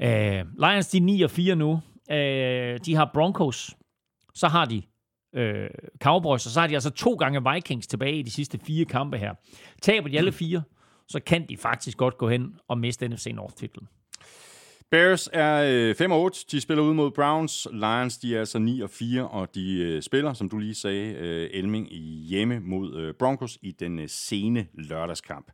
Øh, 0.00 0.44
Lions, 0.58 0.88
de 0.88 0.96
er 0.96 1.02
9 1.02 1.22
og 1.22 1.30
4 1.30 1.56
nu. 1.56 1.80
Øh, 2.10 2.78
de 2.86 2.94
har 2.94 3.10
Broncos. 3.14 3.76
Så 4.34 4.48
har 4.48 4.64
de 4.64 4.82
øh, 5.34 5.68
Cowboys, 6.02 6.46
og 6.46 6.52
så 6.52 6.60
har 6.60 6.66
de 6.66 6.74
altså 6.74 6.90
to 6.90 7.14
gange 7.14 7.52
Vikings 7.52 7.86
tilbage 7.86 8.18
i 8.18 8.22
de 8.22 8.30
sidste 8.30 8.58
fire 8.66 8.84
kampe 8.84 9.18
her. 9.18 9.34
Taber 9.82 10.08
de 10.08 10.18
alle 10.18 10.32
fire, 10.32 10.62
så 11.08 11.20
kan 11.20 11.46
de 11.48 11.56
faktisk 11.56 11.98
godt 11.98 12.18
gå 12.18 12.28
hen 12.28 12.56
og 12.68 12.78
miste 12.78 13.08
NFC 13.08 13.26
North-titlen. 13.34 13.88
Bears 14.90 15.28
er 15.32 15.94
5 15.94 16.12
8. 16.12 16.38
De 16.50 16.60
spiller 16.60 16.84
ud 16.84 16.94
mod 16.94 17.10
Browns. 17.10 17.68
Lions 17.72 18.18
de 18.18 18.34
er 18.34 18.40
altså 18.40 18.58
9 18.58 18.80
og 18.80 18.90
4, 18.90 19.28
og 19.28 19.54
de 19.54 19.78
øh, 19.78 20.02
spiller, 20.02 20.32
som 20.32 20.48
du 20.48 20.58
lige 20.58 20.74
sagde, 20.74 21.14
øh, 21.14 21.50
Elming 21.52 21.88
hjemme 22.28 22.60
mod 22.60 22.96
øh, 22.96 23.14
Broncos 23.14 23.58
i 23.62 23.70
den 23.70 23.98
øh, 23.98 24.08
sene 24.08 24.66
lørdagskamp. 24.74 25.50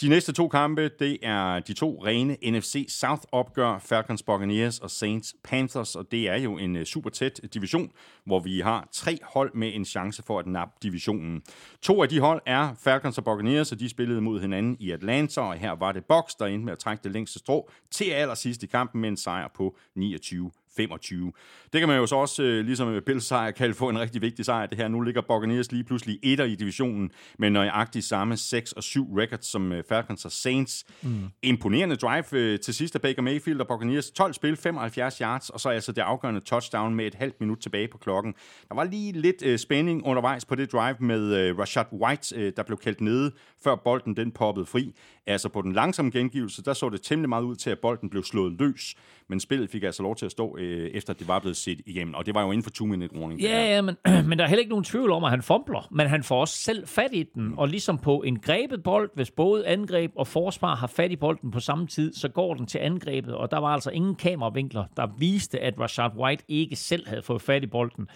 De 0.00 0.08
næste 0.08 0.32
to 0.32 0.48
kampe, 0.48 0.90
det 0.98 1.18
er 1.22 1.60
de 1.60 1.72
to 1.72 2.02
rene 2.04 2.36
NFC 2.50 2.86
South-opgør, 2.88 3.78
Falcons 3.78 4.22
Buccaneers 4.22 4.78
og 4.78 4.90
Saints 4.90 5.34
Panthers, 5.44 5.96
og 5.96 6.10
det 6.10 6.28
er 6.28 6.36
jo 6.36 6.58
en 6.58 6.76
øh, 6.76 6.84
super 6.84 7.10
tæt 7.10 7.40
division, 7.54 7.92
hvor 8.24 8.40
vi 8.40 8.60
har 8.60 8.88
tre 8.92 9.18
hold 9.22 9.54
med 9.54 9.74
en 9.74 9.84
chance 9.84 10.22
for 10.22 10.38
at 10.38 10.46
nappe 10.46 10.74
divisionen. 10.82 11.42
To 11.82 12.02
af 12.02 12.08
de 12.08 12.20
hold 12.20 12.42
er 12.46 12.74
Falcons 12.84 13.18
og 13.18 13.24
Buccaneers, 13.24 13.72
og 13.72 13.80
de 13.80 13.88
spillede 13.88 14.20
mod 14.20 14.40
hinanden 14.40 14.76
i 14.80 14.90
Atlanta, 14.90 15.40
og 15.40 15.54
her 15.54 15.72
var 15.72 15.92
det 15.92 16.04
Box, 16.04 16.30
der 16.38 16.46
endte 16.46 16.64
med 16.64 16.72
at 16.72 16.78
trække 16.78 17.04
det 17.04 17.12
længste 17.12 17.38
strå 17.38 17.70
til 17.90 18.10
allersidst 18.10 18.62
i 18.62 18.66
kampen 18.66 19.00
med 19.00 19.08
en 19.08 19.16
sejr 19.16 19.48
på 19.54 19.76
29 19.94 20.50
25. 20.76 21.32
Det 21.72 21.80
kan 21.80 21.88
man 21.88 21.98
jo 21.98 22.06
så 22.06 22.16
også, 22.16 22.42
øh, 22.42 22.64
ligesom 22.64 22.88
med 22.88 23.00
Bills 23.00 23.24
sejr, 23.24 23.50
kalde 23.50 23.74
få 23.74 23.88
en 23.88 24.00
rigtig 24.00 24.22
vigtig 24.22 24.44
sejr. 24.44 24.66
Det 24.66 24.78
her 24.78 24.88
nu 24.88 25.00
ligger 25.00 25.20
Buccaneers 25.20 25.72
lige 25.72 25.84
pludselig 25.84 26.18
etter 26.22 26.44
i 26.44 26.54
divisionen, 26.54 27.10
med 27.38 27.50
nøjagtigt 27.50 28.04
samme 28.04 28.36
6 28.36 28.72
og 28.72 28.82
7 28.82 29.16
records 29.16 29.46
som 29.46 29.72
øh, 29.72 29.84
Falcons 29.88 30.24
og 30.24 30.32
Saints. 30.32 30.84
Mm. 31.02 31.28
Imponerende 31.42 31.96
drive 31.96 32.24
øh, 32.32 32.60
til 32.60 32.74
sidst 32.74 32.94
af 32.94 33.00
Baker 33.00 33.22
Mayfield 33.22 33.60
og 33.60 33.68
Buccaneers. 33.68 34.10
12 34.10 34.34
spil, 34.34 34.56
75 34.56 35.18
yards, 35.18 35.50
og 35.50 35.60
så 35.60 35.68
altså 35.68 35.92
det 35.92 36.02
afgørende 36.02 36.40
touchdown 36.40 36.94
med 36.94 37.06
et 37.06 37.14
halvt 37.14 37.40
minut 37.40 37.58
tilbage 37.58 37.88
på 37.88 37.98
klokken. 37.98 38.34
Der 38.68 38.74
var 38.74 38.84
lige 38.84 39.12
lidt 39.12 39.42
øh, 39.44 39.58
spænding 39.58 40.06
undervejs 40.06 40.44
på 40.44 40.54
det 40.54 40.72
drive 40.72 40.96
med 41.00 41.36
øh, 41.36 41.58
Rashad 41.58 41.84
White, 41.92 42.36
øh, 42.36 42.52
der 42.56 42.62
blev 42.62 42.78
kaldt 42.78 43.00
nede, 43.00 43.32
før 43.64 43.76
bolden 43.76 44.16
den 44.16 44.30
poppede 44.30 44.66
fri. 44.66 44.94
Altså 45.26 45.48
på 45.48 45.62
den 45.62 45.72
langsomme 45.72 46.10
gengivelse, 46.10 46.62
der 46.62 46.72
så 46.72 46.88
det 46.88 47.02
temmelig 47.02 47.28
meget 47.28 47.42
ud 47.42 47.56
til, 47.56 47.70
at 47.70 47.78
bolden 47.78 48.10
blev 48.10 48.24
slået 48.24 48.52
løs, 48.58 48.94
men 49.28 49.40
spillet 49.40 49.70
fik 49.70 49.82
altså 49.82 50.02
lov 50.02 50.16
til 50.16 50.26
at 50.26 50.32
stå, 50.32 50.56
øh, 50.64 50.90
efter 50.94 51.12
det 51.12 51.28
var 51.28 51.38
blevet 51.38 51.56
set 51.56 51.80
igennem, 51.86 52.14
og 52.14 52.26
det 52.26 52.34
var 52.34 52.42
jo 52.42 52.50
inden 52.50 52.62
for 52.62 52.70
2 52.70 52.84
minute 52.84 53.16
warning. 53.16 53.40
Ja, 53.40 53.74
ja, 53.74 53.82
men, 53.82 53.96
men 54.28 54.38
der 54.38 54.44
er 54.44 54.48
heller 54.48 54.60
ikke 54.60 54.70
nogen 54.70 54.84
tvivl 54.84 55.10
om, 55.10 55.24
at 55.24 55.30
han 55.30 55.42
fumbler, 55.42 55.88
men 55.90 56.06
han 56.06 56.22
får 56.22 56.40
også 56.40 56.58
selv 56.58 56.86
fat 56.86 57.10
i 57.12 57.22
den, 57.22 57.42
mm. 57.42 57.58
og 57.58 57.68
ligesom 57.68 57.98
på 57.98 58.22
en 58.22 58.38
grebet 58.38 58.82
bold, 58.82 59.10
hvis 59.14 59.30
både 59.30 59.66
angreb 59.66 60.12
og 60.16 60.26
forsvar 60.26 60.74
har 60.74 60.86
fat 60.86 61.12
i 61.12 61.16
bolden 61.16 61.50
på 61.50 61.60
samme 61.60 61.86
tid, 61.86 62.14
så 62.14 62.28
går 62.28 62.54
den 62.54 62.66
til 62.66 62.78
angrebet, 62.78 63.34
og 63.34 63.50
der 63.50 63.58
var 63.58 63.68
altså 63.68 63.90
ingen 63.90 64.14
kameravinkler, 64.14 64.84
der 64.96 65.06
viste, 65.18 65.60
at 65.60 65.74
Rashad 65.80 66.10
White 66.16 66.44
ikke 66.48 66.76
selv 66.76 67.08
havde 67.08 67.22
fået 67.22 67.42
fat 67.42 67.62
i 67.62 67.66
bolden. 67.66 68.08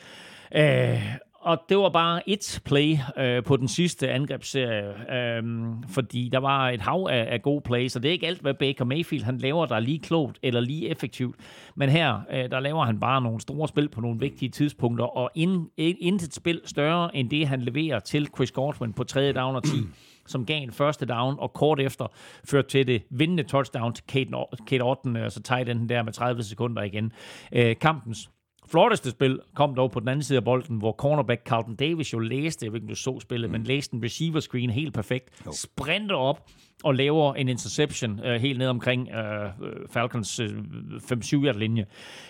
Øh, 0.54 1.16
og 1.40 1.58
det 1.68 1.78
var 1.78 1.88
bare 1.88 2.28
et 2.28 2.60
play 2.64 2.96
øh, 3.18 3.44
på 3.44 3.56
den 3.56 3.68
sidste 3.68 4.10
angrebsserie, 4.10 5.12
øh, 5.16 5.42
fordi 5.88 6.28
der 6.32 6.38
var 6.38 6.70
et 6.70 6.80
hav 6.80 7.08
af, 7.10 7.26
af 7.30 7.42
gode 7.42 7.60
plays, 7.60 7.96
og 7.96 8.02
det 8.02 8.08
er 8.08 8.12
ikke 8.12 8.26
alt, 8.26 8.40
hvad 8.40 8.54
Baker 8.54 8.84
Mayfield 8.84 9.24
han 9.24 9.38
laver, 9.38 9.66
der 9.66 9.76
er 9.76 9.80
lige 9.80 9.98
klogt 9.98 10.38
eller 10.42 10.60
lige 10.60 10.88
effektivt. 10.88 11.36
Men 11.74 11.88
her, 11.88 12.20
øh, 12.32 12.50
der 12.50 12.60
laver 12.60 12.84
han 12.84 13.00
bare 13.00 13.22
nogle 13.22 13.40
store 13.40 13.68
spil 13.68 13.88
på 13.88 14.00
nogle 14.00 14.20
vigtige 14.20 14.48
tidspunkter, 14.48 15.04
og 15.04 15.30
ind, 15.34 15.68
intet 15.76 16.34
spil 16.34 16.60
større 16.64 17.16
end 17.16 17.30
det, 17.30 17.48
han 17.48 17.62
leverer 17.62 17.98
til 17.98 18.28
Chris 18.36 18.52
Godwin 18.52 18.92
på 18.92 19.04
3. 19.04 19.32
down 19.32 19.56
og 19.56 19.64
10 19.64 19.70
som 20.26 20.46
gav 20.46 20.62
en 20.62 20.72
første 20.72 21.06
down, 21.06 21.34
og 21.38 21.52
kort 21.52 21.80
efter 21.80 22.06
førte 22.44 22.68
til 22.68 22.86
det 22.86 23.02
vindende 23.10 23.42
touchdown 23.42 23.92
til 23.92 24.04
Kate, 24.08 24.30
Kate 24.66 24.82
Orton, 24.82 25.16
og 25.16 25.32
så 25.32 25.42
tight 25.42 25.66
den 25.66 25.88
der 25.88 26.02
med 26.02 26.12
30 26.12 26.42
sekunder 26.42 26.82
igen. 26.82 27.12
Øh, 27.52 27.76
kampens 27.80 28.30
flotteste 28.70 29.10
spil 29.10 29.40
kom 29.54 29.74
dog 29.74 29.90
på 29.90 30.00
den 30.00 30.08
anden 30.08 30.22
side 30.22 30.36
af 30.36 30.44
bolden, 30.44 30.76
hvor 30.76 30.92
cornerback 30.92 31.44
Carlton 31.44 31.76
Davis 31.76 32.12
jo 32.12 32.18
læste, 32.18 32.66
jeg 32.66 32.72
ved 32.72 32.80
ikke, 32.80 32.90
du 32.90 32.94
så 32.94 33.20
spillet, 33.20 33.50
mm. 33.50 33.52
men 33.52 33.64
læste 33.64 33.94
en 33.94 34.04
receiver 34.04 34.40
screen 34.40 34.70
helt 34.70 34.94
perfekt, 34.94 35.30
jo. 35.46 35.52
sprinter 35.52 36.16
op 36.16 36.50
og 36.84 36.94
laver 36.94 37.34
en 37.34 37.48
interception 37.48 38.20
uh, 38.20 38.32
helt 38.32 38.58
ned 38.58 38.68
omkring 38.68 39.08
uh, 39.08 39.50
Falcons 39.90 40.40
uh, 40.40 40.46
5-7 40.46 41.58
linje. 41.58 41.86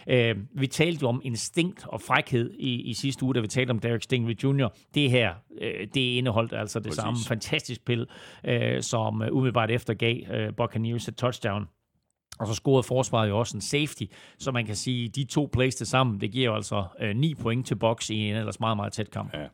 Uh, 0.07 0.61
vi 0.61 0.67
talte 0.67 1.03
jo 1.03 1.09
om 1.09 1.21
instinkt 1.25 1.85
og 1.87 2.01
frækhed 2.01 2.51
i, 2.59 2.83
i 2.83 2.95
sidste 2.95 3.25
uge, 3.25 3.35
da 3.35 3.41
vi 3.41 3.49
talte 3.49 3.71
om 3.71 3.79
Derek 3.79 4.03
Stingley 4.03 4.35
Jr. 4.45 4.69
Det 4.95 5.11
her, 5.11 5.35
uh, 5.51 5.87
det 5.95 6.01
indeholdt 6.01 6.53
altså 6.53 6.79
det 6.79 6.87
Præcis. 6.87 7.03
samme 7.03 7.19
fantastisk 7.29 7.81
spil, 7.81 8.07
uh, 8.49 8.81
som 8.81 9.23
umiddelbart 9.33 9.71
efter 9.71 9.95
gav 9.95 10.17
uh, 10.31 10.55
Buccaneers 10.57 11.09
et 11.09 11.17
touchdown. 11.17 11.67
Og 12.39 12.47
så 12.47 12.55
scorede 12.55 12.83
forsvaret 12.83 13.29
jo 13.29 13.39
også 13.39 13.57
en 13.57 13.61
safety, 13.61 14.05
så 14.39 14.53
man 14.53 14.67
kan 14.67 14.77
sige, 14.77 15.09
de 15.09 15.25
to 15.25 15.49
plays 15.53 15.75
til 15.75 15.87
sammen, 15.87 16.21
det 16.21 16.33
giver 16.33 16.51
jo 16.51 16.55
altså 16.55 16.85
øh, 17.01 17.17
9 17.17 17.35
point 17.35 17.67
til 17.67 17.75
box 17.75 18.11
i 18.11 18.15
en 18.15 18.37
ellers 18.37 18.61
meget, 18.61 18.77
meget 18.77 18.93
tæt 18.93 19.11
kamp. 19.11 19.35
Ja. 19.35 19.47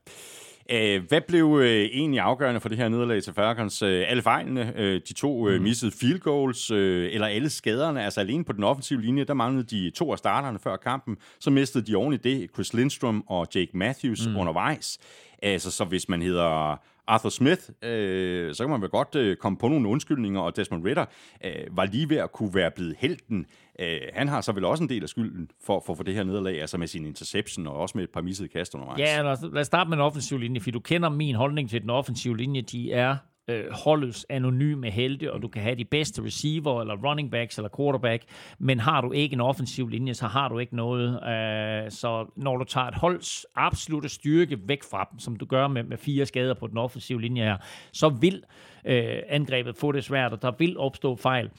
Æh, 0.68 1.02
hvad 1.08 1.20
blev 1.28 1.58
øh, 1.62 1.80
egentlig 1.80 2.20
afgørende 2.20 2.60
for 2.60 2.68
det 2.68 2.78
her 2.78 2.88
nederlag 2.88 3.22
til 3.22 3.32
Falcons? 3.32 3.82
Øh, 3.82 4.04
alle 4.08 4.22
fejlene, 4.22 4.72
øh, 4.76 5.00
de 5.08 5.12
to 5.12 5.48
øh, 5.48 5.56
mm. 5.56 5.62
missede 5.62 5.92
field 6.00 6.20
goals, 6.20 6.70
øh, 6.70 7.12
eller 7.12 7.26
alle 7.26 7.50
skaderne, 7.50 8.04
altså 8.04 8.20
alene 8.20 8.44
på 8.44 8.52
den 8.52 8.64
offensive 8.64 9.00
linje, 9.00 9.24
der 9.24 9.34
manglede 9.34 9.76
de 9.76 9.90
to 9.90 10.12
af 10.12 10.18
starterne 10.18 10.58
før 10.58 10.76
kampen, 10.76 11.16
så 11.40 11.50
mistede 11.50 11.86
de 11.86 11.96
oven 11.96 12.14
i 12.14 12.16
det 12.16 12.50
Chris 12.54 12.74
Lindstrom 12.74 13.24
og 13.26 13.46
Jake 13.54 13.70
Matthews 13.74 14.26
mm. 14.26 14.36
undervejs. 14.36 14.98
Altså, 15.42 15.70
så 15.70 15.84
hvis 15.84 16.08
man 16.08 16.22
hedder 16.22 16.80
Arthur 17.06 17.28
Smith, 17.28 17.62
øh, 17.82 18.54
så 18.54 18.64
kan 18.64 18.70
man 18.70 18.82
vel 18.82 18.90
godt 18.90 19.14
øh, 19.14 19.36
komme 19.36 19.58
på 19.58 19.68
nogle 19.68 19.88
undskyldninger, 19.88 20.40
og 20.40 20.56
Desmond 20.56 20.84
Ritter 20.84 21.04
øh, 21.44 21.52
var 21.70 21.84
lige 21.84 22.08
ved 22.08 22.16
at 22.16 22.32
kunne 22.32 22.54
være 22.54 22.70
blevet 22.70 22.96
helten. 22.98 23.46
Øh, 23.78 24.00
han 24.12 24.28
har 24.28 24.40
så 24.40 24.52
vel 24.52 24.64
også 24.64 24.82
en 24.84 24.88
del 24.88 25.02
af 25.02 25.08
skylden 25.08 25.50
for, 25.66 25.82
for, 25.86 25.94
for 25.94 26.02
det 26.02 26.14
her 26.14 26.24
nederlag, 26.24 26.60
altså 26.60 26.78
med 26.78 26.86
sin 26.86 27.06
interception 27.06 27.66
og 27.66 27.74
også 27.74 27.98
med 27.98 28.04
et 28.04 28.10
par 28.10 28.20
missede 28.20 28.48
kast 28.48 28.74
undervejs. 28.74 28.98
Ja, 28.98 29.22
lad 29.22 29.30
os, 29.30 29.38
lad 29.52 29.60
os 29.60 29.66
starte 29.66 29.90
med 29.90 29.96
den 29.96 30.04
offensive 30.04 30.40
linje, 30.40 30.60
for 30.60 30.70
du 30.70 30.80
kender 30.80 31.08
min 31.08 31.34
holdning 31.34 31.70
til 31.70 31.82
den 31.82 31.90
offensive 31.90 32.36
linje. 32.36 32.60
De 32.60 32.92
er 32.92 33.16
øh, 33.48 33.64
holdets 33.72 34.26
anonyme 34.28 34.90
helte, 34.90 35.32
og 35.32 35.42
du 35.42 35.48
kan 35.48 35.62
have 35.62 35.74
de 35.74 35.84
bedste 35.84 36.24
receiver, 36.24 36.80
eller 36.80 36.96
running 36.96 37.30
backs, 37.30 37.58
eller 37.58 37.68
quarterback, 37.76 38.24
men 38.58 38.80
har 38.80 39.00
du 39.00 39.12
ikke 39.12 39.34
en 39.34 39.40
offensiv 39.40 39.88
linje, 39.88 40.14
så 40.14 40.26
har 40.26 40.48
du 40.48 40.58
ikke 40.58 40.76
noget. 40.76 41.10
Øh, 41.14 41.90
så 41.90 42.32
når 42.36 42.56
du 42.56 42.64
tager 42.64 42.86
et 42.86 42.94
holds 42.94 43.46
absolute 43.54 44.08
styrke 44.08 44.58
væk 44.68 44.82
fra 44.82 45.08
dem, 45.10 45.18
som 45.18 45.36
du 45.36 45.44
gør 45.44 45.68
med, 45.68 45.82
med 45.82 45.96
fire 45.96 46.26
skader 46.26 46.54
på 46.54 46.66
den 46.66 46.78
offensive 46.78 47.20
linje 47.20 47.42
her, 47.42 47.56
så 47.92 48.08
vil 48.08 48.42
øh, 48.84 49.18
angrebet 49.28 49.76
få 49.76 49.92
det 49.92 50.04
svært, 50.04 50.32
og 50.32 50.42
der 50.42 50.52
vil 50.58 50.78
opstå 50.78 51.16
fejl. 51.16 51.50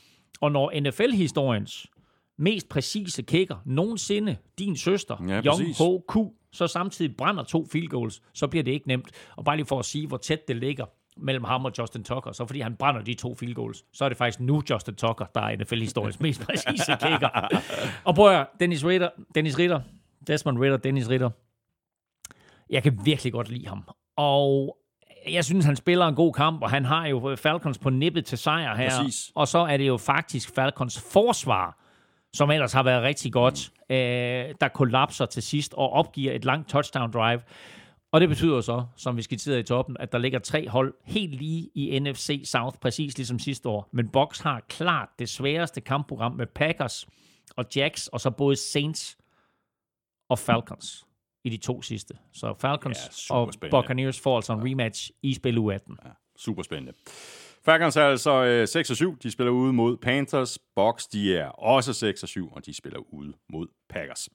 Og 0.41 0.51
når 0.51 0.79
NFL-historiens 0.79 1.87
mest 2.37 2.69
præcise 2.69 3.21
kicker 3.21 3.55
nogensinde, 3.65 4.37
din 4.59 4.77
søster, 4.77 5.25
ja, 5.27 5.41
Young 5.41 5.77
Ho 5.77 5.99
Ku, 6.07 6.33
så 6.51 6.67
samtidig 6.67 7.15
brænder 7.15 7.43
to 7.43 7.65
field 7.71 7.87
goals, 7.87 8.21
så 8.33 8.47
bliver 8.47 8.63
det 8.63 8.71
ikke 8.71 8.87
nemt. 8.87 9.11
Og 9.35 9.45
bare 9.45 9.55
lige 9.55 9.65
for 9.65 9.79
at 9.79 9.85
sige, 9.85 10.07
hvor 10.07 10.17
tæt 10.17 10.47
det 10.47 10.55
ligger, 10.55 10.85
mellem 11.17 11.43
ham 11.43 11.65
og 11.65 11.71
Justin 11.77 12.03
Tucker, 12.03 12.31
så 12.31 12.45
fordi 12.45 12.59
han 12.59 12.75
brænder 12.75 13.01
de 13.01 13.13
to 13.13 13.35
field 13.35 13.55
goals, 13.55 13.83
så 13.93 14.05
er 14.05 14.09
det 14.09 14.17
faktisk 14.17 14.39
nu 14.39 14.63
Justin 14.69 14.95
Tucker, 14.95 15.25
der 15.35 15.41
er 15.41 15.55
NFL-historiens 15.55 16.19
mest 16.19 16.41
præcise 16.41 16.91
kicker. 17.05 17.47
og 18.03 18.15
prøv 18.15 18.31
at 18.31 18.47
Dennis 18.59 18.85
Ritter, 18.85 19.09
Dennis 19.35 19.59
Ritter, 19.59 19.81
Desmond 20.27 20.59
Ritter, 20.59 20.77
Dennis 20.77 21.09
Ritter, 21.09 21.29
jeg 22.69 22.83
kan 22.83 22.99
virkelig 23.03 23.33
godt 23.33 23.49
lide 23.49 23.67
ham. 23.67 23.83
Og 24.17 24.77
jeg 25.29 25.45
synes, 25.45 25.65
han 25.65 25.75
spiller 25.75 26.07
en 26.07 26.15
god 26.15 26.33
kamp, 26.33 26.61
og 26.61 26.69
han 26.69 26.85
har 26.85 27.07
jo 27.07 27.35
Falcons 27.35 27.77
på 27.77 27.89
nippet 27.89 28.25
til 28.25 28.37
sejr 28.37 28.75
her. 28.75 28.89
Præcis. 28.89 29.31
Og 29.35 29.47
så 29.47 29.59
er 29.59 29.77
det 29.77 29.87
jo 29.87 29.97
faktisk 29.97 30.55
Falcons 30.55 31.01
forsvar, 31.11 31.77
som 32.33 32.51
ellers 32.51 32.73
har 32.73 32.83
været 32.83 33.03
rigtig 33.03 33.33
godt, 33.33 33.71
øh, 33.89 34.55
der 34.61 34.67
kollapser 34.73 35.25
til 35.25 35.43
sidst 35.43 35.73
og 35.73 35.89
opgiver 35.89 36.33
et 36.33 36.45
langt 36.45 36.69
touchdown 36.69 37.11
drive. 37.11 37.41
Og 38.15 38.21
det 38.21 38.29
betyder 38.29 38.61
så, 38.61 38.85
som 38.95 39.17
vi 39.17 39.21
skitserede 39.21 39.59
i 39.59 39.63
toppen, 39.63 39.97
at 39.99 40.11
der 40.11 40.17
ligger 40.17 40.39
tre 40.39 40.69
hold 40.69 40.93
helt 41.03 41.35
lige 41.35 41.69
i 41.73 41.99
NFC 41.99 42.41
South, 42.45 42.77
præcis 42.77 43.17
ligesom 43.17 43.39
sidste 43.39 43.69
år. 43.69 43.89
Men 43.91 44.09
Box 44.09 44.39
har 44.39 44.61
klart 44.69 45.09
det 45.19 45.29
sværeste 45.29 45.81
kampprogram 45.81 46.31
med 46.31 46.45
Packers 46.45 47.07
og 47.55 47.65
Jacks, 47.75 48.07
og 48.07 48.21
så 48.21 48.31
både 48.31 48.55
Saints 48.55 49.17
og 50.29 50.39
Falcons 50.39 51.05
i 51.43 51.49
de 51.49 51.57
to 51.57 51.81
sidste. 51.81 52.13
Så 52.33 52.53
Falcons 52.59 53.29
ja, 53.29 53.35
og 53.35 53.53
Buccaneers 53.71 54.19
får 54.19 54.35
altså 54.35 54.53
en 54.53 54.71
rematch 54.71 55.11
i 55.21 55.33
spil 55.33 55.57
U18. 55.57 55.95
Ja, 56.05 56.11
super 56.37 56.63
spændende. 56.63 56.93
Falcons 57.65 57.97
er 57.97 58.03
altså 58.03 58.43
øh, 58.43 58.67
6 58.67 58.89
og 58.89 58.95
7. 58.95 59.17
De 59.23 59.31
spiller 59.31 59.51
ude 59.51 59.73
mod 59.73 59.97
Panthers. 59.97 60.59
Box, 60.75 61.03
de 61.13 61.37
er 61.37 61.47
også 61.47 61.93
6 61.93 62.23
og 62.23 62.29
7, 62.29 62.51
og 62.51 62.65
de 62.65 62.73
spiller 62.73 62.99
ude 62.99 63.33
mod 63.49 63.67
Packers. 63.89 64.29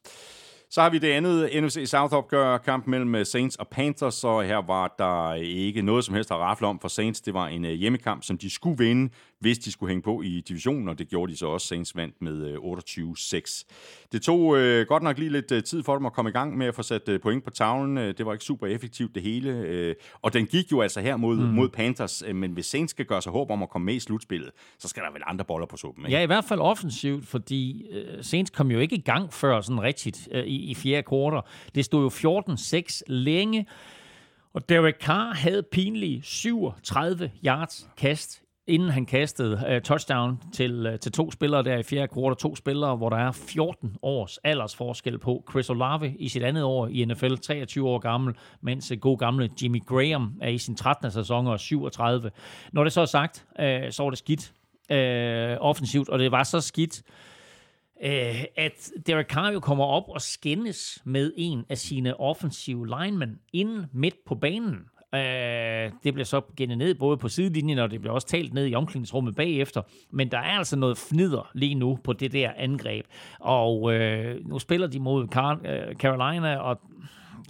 Så 0.73 0.83
har 0.83 0.91
vi 0.91 0.99
det 0.99 1.13
andet 1.13 1.63
NFC 1.63 1.83
South-opgør, 1.87 2.59
kamp 2.59 2.87
mellem 2.87 3.15
øh, 3.15 3.27
Saints 3.27 3.57
og 3.57 3.69
Panthers, 3.69 4.15
så 4.15 4.41
her 4.41 4.57
var 4.57 4.95
der 4.99 5.35
ikke 5.35 5.83
noget 5.83 6.05
som 6.05 6.15
helst 6.15 6.31
at 6.31 6.37
rafle 6.37 6.67
om 6.67 6.81
for 6.81 6.89
Saints. 6.89 7.21
Det 7.21 7.35
var 7.35 7.47
en 7.47 7.65
øh, 7.65 7.73
hjemmekamp, 7.73 8.25
som 8.25 8.39
de 8.39 8.51
skulle 8.51 8.79
vinde, 8.79 9.13
hvis 9.41 9.59
de 9.59 9.73
skulle 9.73 9.91
hænge 9.91 10.03
på 10.03 10.23
i 10.23 10.41
divisionen, 10.41 10.89
og 10.89 10.99
det 10.99 11.09
gjorde 11.09 11.33
de 11.33 11.37
så 11.37 11.47
også. 11.47 11.67
Saints 11.67 11.97
vandt 11.97 12.23
med 12.23 12.57
28-6. 12.57 13.35
Øh, 13.35 13.43
det 14.13 14.23
tog 14.23 14.59
øh, 14.59 14.87
godt 14.87 15.03
nok 15.03 15.19
lige 15.19 15.31
lidt 15.31 15.65
tid 15.65 15.83
for 15.83 15.97
dem 15.97 16.07
at 16.07 16.13
komme 16.13 16.29
i 16.29 16.33
gang 16.33 16.57
med 16.59 16.67
at 16.67 16.75
få 16.75 16.83
sat 16.83 17.21
point 17.23 17.45
på 17.45 17.51
tavlen. 17.51 17.97
Det 17.97 18.27
var 18.27 18.33
ikke 18.33 18.45
super 18.45 18.67
effektivt 18.67 19.15
det 19.15 19.23
hele, 19.23 19.51
øh, 19.51 19.95
og 20.23 20.33
den 20.33 20.47
gik 20.47 20.73
jo 20.73 20.81
altså 20.81 21.01
her 21.01 21.17
mod, 21.17 21.37
mm. 21.37 21.43
mod 21.43 21.69
Panthers, 21.69 22.23
men 22.35 22.53
hvis 22.53 22.67
Saints 22.67 22.91
skal 22.91 23.05
gøre 23.05 23.23
sig 23.23 23.33
håb 23.33 23.51
om 23.51 23.63
at 23.63 23.71
komme 23.71 23.87
med 23.87 23.95
i 23.95 24.01
slutspillet, 24.01 24.51
så 24.79 24.89
skal 24.89 25.03
der 25.03 25.13
vel 25.13 25.23
andre 25.27 25.45
boller 25.45 25.67
på 25.67 25.77
suppen, 25.77 26.05
ikke? 26.05 26.17
Ja, 26.17 26.23
i 26.23 26.27
hvert 26.27 26.45
fald 26.45 26.61
offensivt, 26.61 27.27
fordi 27.27 27.87
øh, 27.91 28.25
Saints 28.25 28.51
kom 28.51 28.71
jo 28.71 28.79
ikke 28.79 28.97
i 28.97 29.03
gang 29.03 29.33
før 29.33 29.61
sådan 29.61 29.83
rigtigt 29.83 30.29
øh, 30.33 30.45
i, 30.45 30.71
i 30.71 30.75
fjerde 30.75 31.03
kvartal. 31.03 31.51
Det 31.75 31.85
stod 31.85 32.03
jo 32.23 32.41
14-6 32.41 33.01
længe, 33.07 33.67
og 34.55 34.69
Derek 34.69 34.95
Carr 35.01 35.35
havde 35.35 35.63
pinlige 35.63 36.23
37 36.23 37.31
yards 37.45 37.89
kast 37.97 38.43
inden 38.67 38.91
han 38.91 39.07
kastede 39.07 39.53
uh, 39.53 39.83
touchdown 39.83 40.39
til, 40.53 40.87
uh, 40.87 40.99
til 40.99 41.13
to 41.13 41.31
spillere 41.31 41.63
der 41.63 41.79
i 41.79 41.83
fjerde 41.83 42.09
kvartal. 42.09 42.37
To 42.37 42.57
spillere, 42.57 42.97
hvor 42.97 43.09
der 43.09 43.17
er 43.17 43.33
14 43.33 43.97
års 44.03 44.39
aldersforskel 44.39 45.19
på. 45.19 45.45
Chris 45.51 45.71
Olave 45.71 46.15
i 46.19 46.29
sit 46.29 46.43
andet 46.43 46.65
år 46.65 46.89
i 46.89 47.05
NFL, 47.05 47.35
23 47.35 47.89
år 47.89 47.99
gammel, 47.99 48.35
mens 48.61 48.93
uh, 48.93 48.99
god 48.99 49.19
gamle 49.19 49.51
Jimmy 49.63 49.85
Graham 49.87 50.33
er 50.43 50.49
i 50.49 50.59
sin 50.59 50.77
13. 50.77 51.11
sæson 51.11 51.47
og 51.47 51.61
37. 51.61 52.31
Når 52.73 52.85
det 52.85 52.93
så 52.93 53.01
er 53.01 53.05
sagt, 53.05 53.47
uh, 53.59 53.91
så 53.91 54.03
var 54.03 54.11
det 54.11 54.19
skidt 54.19 54.53
uh, 54.91 55.67
offensivt, 55.69 56.09
og 56.09 56.19
det 56.19 56.33
var 56.33 56.43
så 56.43 56.61
skidt, 56.61 57.03
uh, 58.05 58.43
at 58.57 58.91
Derek 59.07 59.27
Carr 59.27 59.53
jo 59.53 59.61
kommer 59.61 59.85
op 59.85 60.05
og 60.09 60.21
skændes 60.21 61.03
med 61.05 61.33
en 61.37 61.65
af 61.69 61.79
sine 61.79 62.21
offensive 62.21 62.87
linemen 62.87 63.39
inden 63.53 63.87
midt 63.93 64.17
på 64.27 64.35
banen. 64.35 64.79
Øh, 65.15 65.91
det 66.05 66.15
bliver 66.15 66.25
så 66.25 66.41
gennet 66.57 66.79
ned 66.79 66.95
både 66.95 67.17
på 67.17 67.29
sidelinjen, 67.29 67.79
og 67.79 67.91
det 67.91 68.01
bliver 68.01 68.15
også 68.15 68.27
talt 68.27 68.55
ned 68.55 68.67
i 68.67 68.75
omklædningsrummet 68.75 69.37
bagefter. 69.37 69.83
Men 70.11 70.31
der 70.31 70.39
er 70.39 70.59
altså 70.59 70.77
noget 70.77 70.99
fnider 70.99 71.51
lige 71.55 71.75
nu 71.75 71.99
på 72.05 72.13
det 72.13 72.33
der 72.33 72.51
angreb. 72.57 73.07
Og 73.41 73.95
øh, 73.95 74.49
nu 74.49 74.59
spiller 74.59 74.87
de 74.87 75.01
mod 75.01 75.27
Car- 75.35 75.69
øh, 75.71 75.95
Carolina, 75.95 76.57
og 76.57 76.81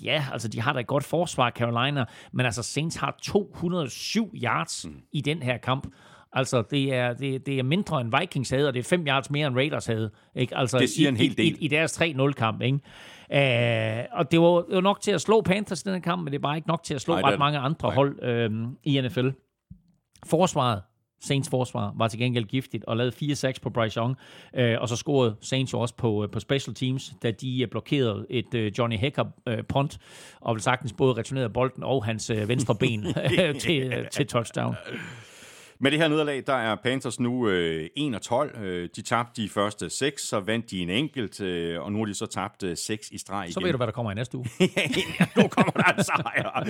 ja, 0.02 0.24
altså 0.32 0.48
de 0.48 0.60
har 0.60 0.72
da 0.72 0.80
et 0.80 0.86
godt 0.86 1.04
forsvar, 1.04 1.50
Carolina, 1.50 2.04
men 2.32 2.46
altså 2.46 2.62
Saints 2.62 2.96
har 2.96 3.18
207 3.22 4.30
yards 4.42 4.86
mm. 4.88 4.94
i 5.12 5.20
den 5.20 5.42
her 5.42 5.58
kamp. 5.58 5.86
Altså, 6.32 6.62
det 6.70 6.94
er, 6.94 7.12
det, 7.12 7.46
det 7.46 7.58
er 7.58 7.62
mindre 7.62 8.00
end 8.00 8.12
Vikings 8.20 8.50
havde, 8.50 8.68
og 8.68 8.74
det 8.74 8.80
er 8.80 8.84
5 8.88 9.06
yards 9.06 9.30
mere 9.30 9.46
end 9.46 9.56
Raiders 9.56 9.86
havde. 9.86 10.10
Ikke? 10.34 10.56
Altså, 10.56 10.78
Det 10.78 10.90
siger 10.90 11.08
i, 11.08 11.10
en 11.10 11.16
hel 11.16 11.36
del. 11.36 11.46
I, 11.46 11.56
i 11.64 11.68
deres 11.68 12.00
3-0-kamp, 12.02 12.62
ikke? 12.62 12.78
Uh, 13.34 14.18
og 14.18 14.30
det 14.30 14.40
var, 14.40 14.62
det 14.62 14.74
var 14.74 14.80
nok 14.80 15.00
til 15.00 15.10
at 15.10 15.20
slå 15.20 15.40
Panthers 15.40 15.80
i 15.80 15.84
den 15.84 15.92
her 15.92 16.00
kamp, 16.00 16.22
men 16.22 16.32
det 16.32 16.38
er 16.38 16.42
bare 16.42 16.56
ikke 16.56 16.68
nok 16.68 16.82
til 16.82 16.94
at 16.94 17.00
slå 17.00 17.14
Nej, 17.14 17.22
det 17.22 17.32
ret 17.32 17.38
mange 17.38 17.58
andre 17.58 17.88
Nej. 17.88 17.94
hold 17.94 18.22
øh, 18.22 18.50
i 18.84 19.00
NFL. 19.00 19.28
Forsvaret, 20.26 20.82
Saints 21.20 21.50
forsvar, 21.50 21.94
var 21.96 22.08
til 22.08 22.18
gengæld 22.18 22.44
giftigt 22.44 22.84
og 22.84 22.96
lavede 22.96 23.12
4 23.12 23.34
sacks 23.34 23.60
på 23.60 23.70
Bryce 23.70 24.00
Young. 24.00 24.16
Øh, 24.54 24.76
og 24.80 24.88
så 24.88 24.96
scorede 24.96 25.36
Saints 25.40 25.72
jo 25.72 25.80
også 25.80 25.94
på, 25.96 26.22
øh, 26.24 26.30
på 26.30 26.40
special 26.40 26.74
teams, 26.74 27.12
da 27.22 27.30
de 27.30 27.62
øh, 27.62 27.68
blokerede 27.68 28.26
et 28.30 28.54
øh, 28.54 28.72
Johnny 28.78 28.96
Hecker 28.96 29.24
øh, 29.48 29.64
punt, 29.68 29.98
og 30.40 30.54
vil 30.54 30.62
sagtens 30.62 30.92
både 30.92 31.14
returnerede 31.14 31.50
bolden 31.50 31.82
og 31.82 32.04
hans 32.04 32.30
øh, 32.30 32.48
venstre 32.48 32.74
ben 32.74 33.06
til, 33.60 33.92
øh, 33.92 34.08
til 34.08 34.26
touchdown. 34.26 34.74
Med 35.82 35.90
det 35.90 35.98
her 35.98 36.08
nederlag, 36.08 36.42
der 36.46 36.54
er 36.54 36.74
Panthers 36.74 37.20
nu 37.20 37.48
øh, 37.48 37.88
1 37.96 38.14
og 38.14 38.22
12. 38.22 38.58
Øh, 38.58 38.88
de 38.96 39.02
tabte 39.02 39.42
de 39.42 39.48
første 39.48 39.90
6, 39.90 40.22
så 40.22 40.40
vandt 40.40 40.70
de 40.70 40.78
en 40.78 40.90
enkelt, 40.90 41.40
øh, 41.40 41.80
og 41.80 41.92
nu 41.92 41.98
har 41.98 42.04
de 42.04 42.14
så 42.14 42.26
tabt 42.26 42.62
øh, 42.62 42.76
6 42.76 43.10
i 43.10 43.18
streg 43.18 43.44
igen. 43.44 43.52
Så 43.52 43.60
ved 43.60 43.70
du, 43.72 43.76
hvad 43.76 43.86
der 43.86 43.92
kommer 43.92 44.12
i 44.12 44.14
næste 44.14 44.38
uge. 44.38 44.46
nu 45.36 45.48
kommer 45.48 45.72
der 45.72 45.92
en 45.92 46.04
sejr. 46.04 46.68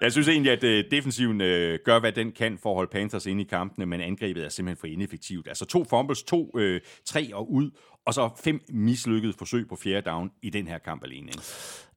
Jeg 0.00 0.12
synes 0.12 0.28
egentlig, 0.28 0.52
at 0.52 0.64
øh, 0.64 0.84
defensiven 0.90 1.40
øh, 1.40 1.78
gør, 1.84 2.00
hvad 2.00 2.12
den 2.12 2.32
kan 2.32 2.58
for 2.62 2.70
at 2.70 2.74
holde 2.74 2.90
Panthers 2.90 3.26
inde 3.26 3.42
i 3.42 3.46
kampene, 3.46 3.86
men 3.86 4.00
angrebet 4.00 4.44
er 4.44 4.48
simpelthen 4.48 4.80
for 4.80 4.86
ineffektivt. 4.86 5.48
Altså 5.48 5.64
to 5.64 5.84
fumbles, 5.84 6.22
to, 6.22 6.58
øh, 6.58 6.80
tre 7.04 7.30
og 7.34 7.52
ud, 7.52 7.70
og 8.06 8.14
så 8.14 8.30
fem 8.44 8.60
mislykkede 8.68 9.32
forsøg 9.38 9.68
på 9.68 9.76
fjerde 9.76 10.10
down 10.10 10.30
i 10.42 10.50
den 10.50 10.66
her 10.66 10.78
kamp 10.78 11.04
alene. 11.04 11.28
Ikke? 11.28 11.42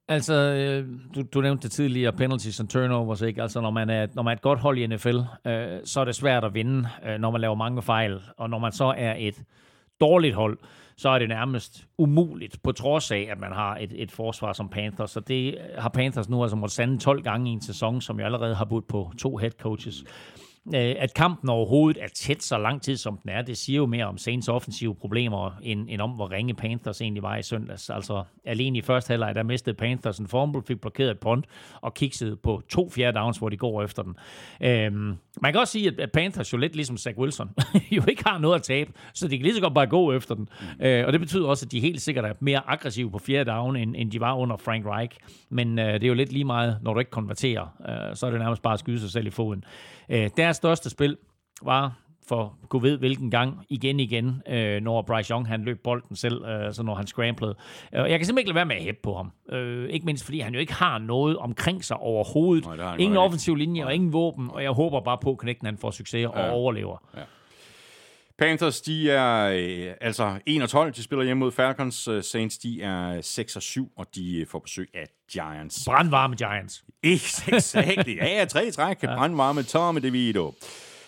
Altså, 0.08 0.34
øh, 0.34 0.88
du, 1.14 1.22
du 1.22 1.40
nævnte 1.40 1.62
det 1.62 1.72
tidligere, 1.72 2.12
penalties 2.12 2.60
and 2.60 2.68
turnovers, 2.68 3.22
ikke? 3.22 3.42
Altså, 3.42 3.60
når 3.60 3.70
man 3.70 3.90
er, 3.90 4.06
når 4.14 4.22
man 4.22 4.30
er 4.30 4.36
et 4.36 4.42
godt 4.42 4.58
hold 4.58 4.78
i 4.78 4.86
NFL, 4.86 5.16
øh, 5.46 5.80
så 5.84 6.00
er 6.00 6.04
det 6.04 6.14
svært 6.14 6.44
at 6.44 6.54
vinde, 6.54 6.88
øh, 7.06 7.18
når 7.18 7.30
man 7.30 7.40
laver 7.40 7.54
mange 7.54 7.82
fejl. 7.82 8.20
Og 8.36 8.50
når 8.50 8.58
man 8.58 8.72
så 8.72 8.94
er 8.96 9.14
et 9.18 9.42
dårligt 10.00 10.34
hold, 10.34 10.58
så 10.96 11.08
er 11.08 11.18
det 11.18 11.28
nærmest 11.28 11.86
umuligt, 11.98 12.62
på 12.62 12.72
trods 12.72 13.10
af, 13.10 13.28
at 13.30 13.40
man 13.40 13.52
har 13.52 13.76
et, 13.76 13.92
et 14.02 14.12
forsvar 14.12 14.52
som 14.52 14.68
Panthers. 14.68 15.10
Så 15.10 15.20
det 15.20 15.58
har 15.78 15.88
Panthers 15.88 16.28
nu 16.28 16.42
altså 16.42 16.56
måttet 16.56 16.74
sande 16.74 16.98
12 16.98 17.22
gange 17.22 17.50
i 17.50 17.52
en 17.52 17.62
sæson, 17.62 18.00
som 18.00 18.18
jeg 18.18 18.26
allerede 18.26 18.54
har 18.54 18.64
budt 18.64 18.88
på 18.88 19.12
to 19.18 19.36
head 19.36 19.50
coaches. 19.50 20.04
Øh, 20.74 20.94
At 20.98 21.14
kampen 21.14 21.48
overhovedet 21.50 22.02
er 22.02 22.08
tæt 22.08 22.42
så 22.42 22.58
lang 22.58 22.82
tid, 22.82 22.96
som 22.96 23.18
den 23.22 23.30
er, 23.30 23.42
det 23.42 23.56
siger 23.56 23.76
jo 23.76 23.86
mere 23.86 24.04
om 24.04 24.18
Saints 24.18 24.48
offensive 24.48 24.94
problemer, 24.94 25.50
end, 25.62 25.86
end 25.90 26.00
om, 26.00 26.10
hvor 26.10 26.30
ringe 26.32 26.54
Panthers 26.54 27.00
egentlig 27.00 27.22
var 27.22 27.36
i 27.36 27.42
søndags. 27.42 27.90
Altså, 27.90 28.22
alene 28.46 28.78
i 28.78 28.82
første 28.82 29.10
halvleg, 29.10 29.34
der 29.34 29.42
mistede 29.42 29.76
Panthers 29.76 30.18
en 30.18 30.28
fumble, 30.28 30.62
fik 30.68 30.80
blokeret 30.80 31.10
et 31.10 31.18
punt, 31.18 31.46
og 31.80 31.94
kiksede 31.94 32.36
på 32.36 32.62
to 32.68 32.90
fjerde 32.90 33.18
downs, 33.18 33.38
hvor 33.38 33.48
de 33.48 33.56
går 33.56 33.82
efter 33.82 34.02
den. 34.02 34.16
Øhm, 34.62 35.14
man 35.42 35.52
kan 35.52 35.60
også 35.60 35.72
sige, 35.72 35.92
at- 35.98 36.12
Panthers 36.12 36.52
jo 36.52 36.58
lidt 36.58 36.74
ligesom 36.76 36.96
Zach 36.96 37.18
Wilson, 37.18 37.50
jo 37.96 38.02
ikke 38.08 38.22
har 38.26 38.38
noget 38.38 38.54
at 38.54 38.62
tabe, 38.62 38.92
så 39.14 39.28
de 39.28 39.36
kan 39.36 39.42
lige 39.44 39.54
så 39.54 39.60
godt 39.60 39.74
bare 39.74 39.86
gå 39.86 40.12
efter 40.12 40.34
den. 40.34 40.48
Mm. 40.78 40.84
Øh, 40.86 41.06
og 41.06 41.12
det 41.12 41.20
betyder 41.20 41.46
også, 41.48 41.66
at 41.66 41.72
de 41.72 41.80
helt 41.80 42.02
sikkert 42.02 42.24
er 42.24 42.32
mere 42.40 42.60
aggressive 42.66 43.10
på 43.10 43.18
fjerde 43.18 43.50
down, 43.50 43.76
end, 43.76 43.94
end 43.98 44.10
de 44.10 44.20
var 44.20 44.34
under 44.34 44.56
Frank 44.56 44.86
Reich. 44.86 45.18
Men 45.50 45.78
øh, 45.78 45.94
det 45.94 46.04
er 46.04 46.08
jo 46.08 46.14
lidt 46.14 46.32
lige 46.32 46.44
meget, 46.44 46.78
når 46.82 46.92
du 46.94 46.98
ikke 46.98 47.10
konverterer, 47.10 47.62
øh, 48.10 48.16
så 48.16 48.26
er 48.26 48.30
det 48.30 48.40
nærmest 48.40 48.62
bare 48.62 48.74
at 48.74 48.78
skyde 48.80 49.00
sig 49.00 49.10
selv 49.10 49.26
i 49.26 49.30
foden. 49.30 49.64
Øh, 50.08 50.30
deres 50.36 50.53
største 50.54 50.90
spil 50.90 51.16
var 51.62 52.04
for 52.28 52.58
gud 52.68 52.80
ved 52.80 52.98
hvilken 52.98 53.30
gang 53.30 53.66
igen 53.68 54.00
igen, 54.00 54.42
øh, 54.48 54.82
når 54.82 55.02
Bryce 55.02 55.30
Young 55.30 55.48
han 55.48 55.64
løb 55.64 55.82
bolden 55.84 56.16
selv, 56.16 56.44
øh, 56.44 56.74
så 56.74 56.82
når 56.82 56.94
han 56.94 57.06
scramblede. 57.06 57.54
Øh, 57.94 58.10
jeg 58.10 58.18
kan 58.18 58.26
simpelthen 58.26 58.38
ikke 58.38 58.48
lade 58.48 58.54
være 58.54 58.66
med 58.66 58.76
at 58.76 58.82
hæppe 58.82 59.00
på 59.02 59.16
ham. 59.16 59.32
Øh, 59.52 59.88
ikke 59.88 60.06
mindst 60.06 60.24
fordi 60.24 60.40
han 60.40 60.54
jo 60.54 60.60
ikke 60.60 60.72
har 60.72 60.98
noget 60.98 61.36
omkring 61.36 61.84
sig 61.84 61.96
overhovedet. 61.96 62.66
Nej, 62.66 62.96
ingen 62.96 63.16
offensiv 63.16 63.54
linje 63.56 63.84
og 63.84 63.94
ingen 63.94 64.12
våben, 64.12 64.50
og 64.50 64.62
jeg 64.62 64.70
håber 64.70 65.00
bare 65.00 65.18
på, 65.22 65.30
at 65.30 65.38
knægten 65.38 65.66
han 65.66 65.78
får 65.78 65.90
succes 65.90 66.26
og 66.26 66.50
overlever. 66.50 66.98
Panthers, 68.38 68.80
de 68.80 69.10
er 69.10 69.44
øh, 69.44 69.94
altså 70.00 70.38
1 70.46 70.62
og 70.62 70.68
12. 70.68 70.92
De 70.92 71.02
spiller 71.02 71.24
hjemme 71.24 71.38
mod 71.40 71.52
Falcons. 71.52 72.08
Øh, 72.08 72.22
Saints, 72.22 72.58
de 72.58 72.82
er 72.82 73.20
6 73.20 73.56
og 73.56 73.62
7, 73.62 73.92
og 73.96 74.06
de 74.14 74.40
øh, 74.40 74.46
får 74.46 74.58
besøg 74.58 74.90
af 74.94 75.06
Giants. 75.32 75.84
Brandvarme 75.86 76.36
Giants. 76.36 76.84
Exakt. 77.04 78.08
Ja, 78.08 78.26
ja, 78.26 78.44
tre 78.44 78.70
træk. 78.70 79.00
Brandvarme 79.00 79.62
Tommy 79.62 80.00
DeVito. 80.00 80.54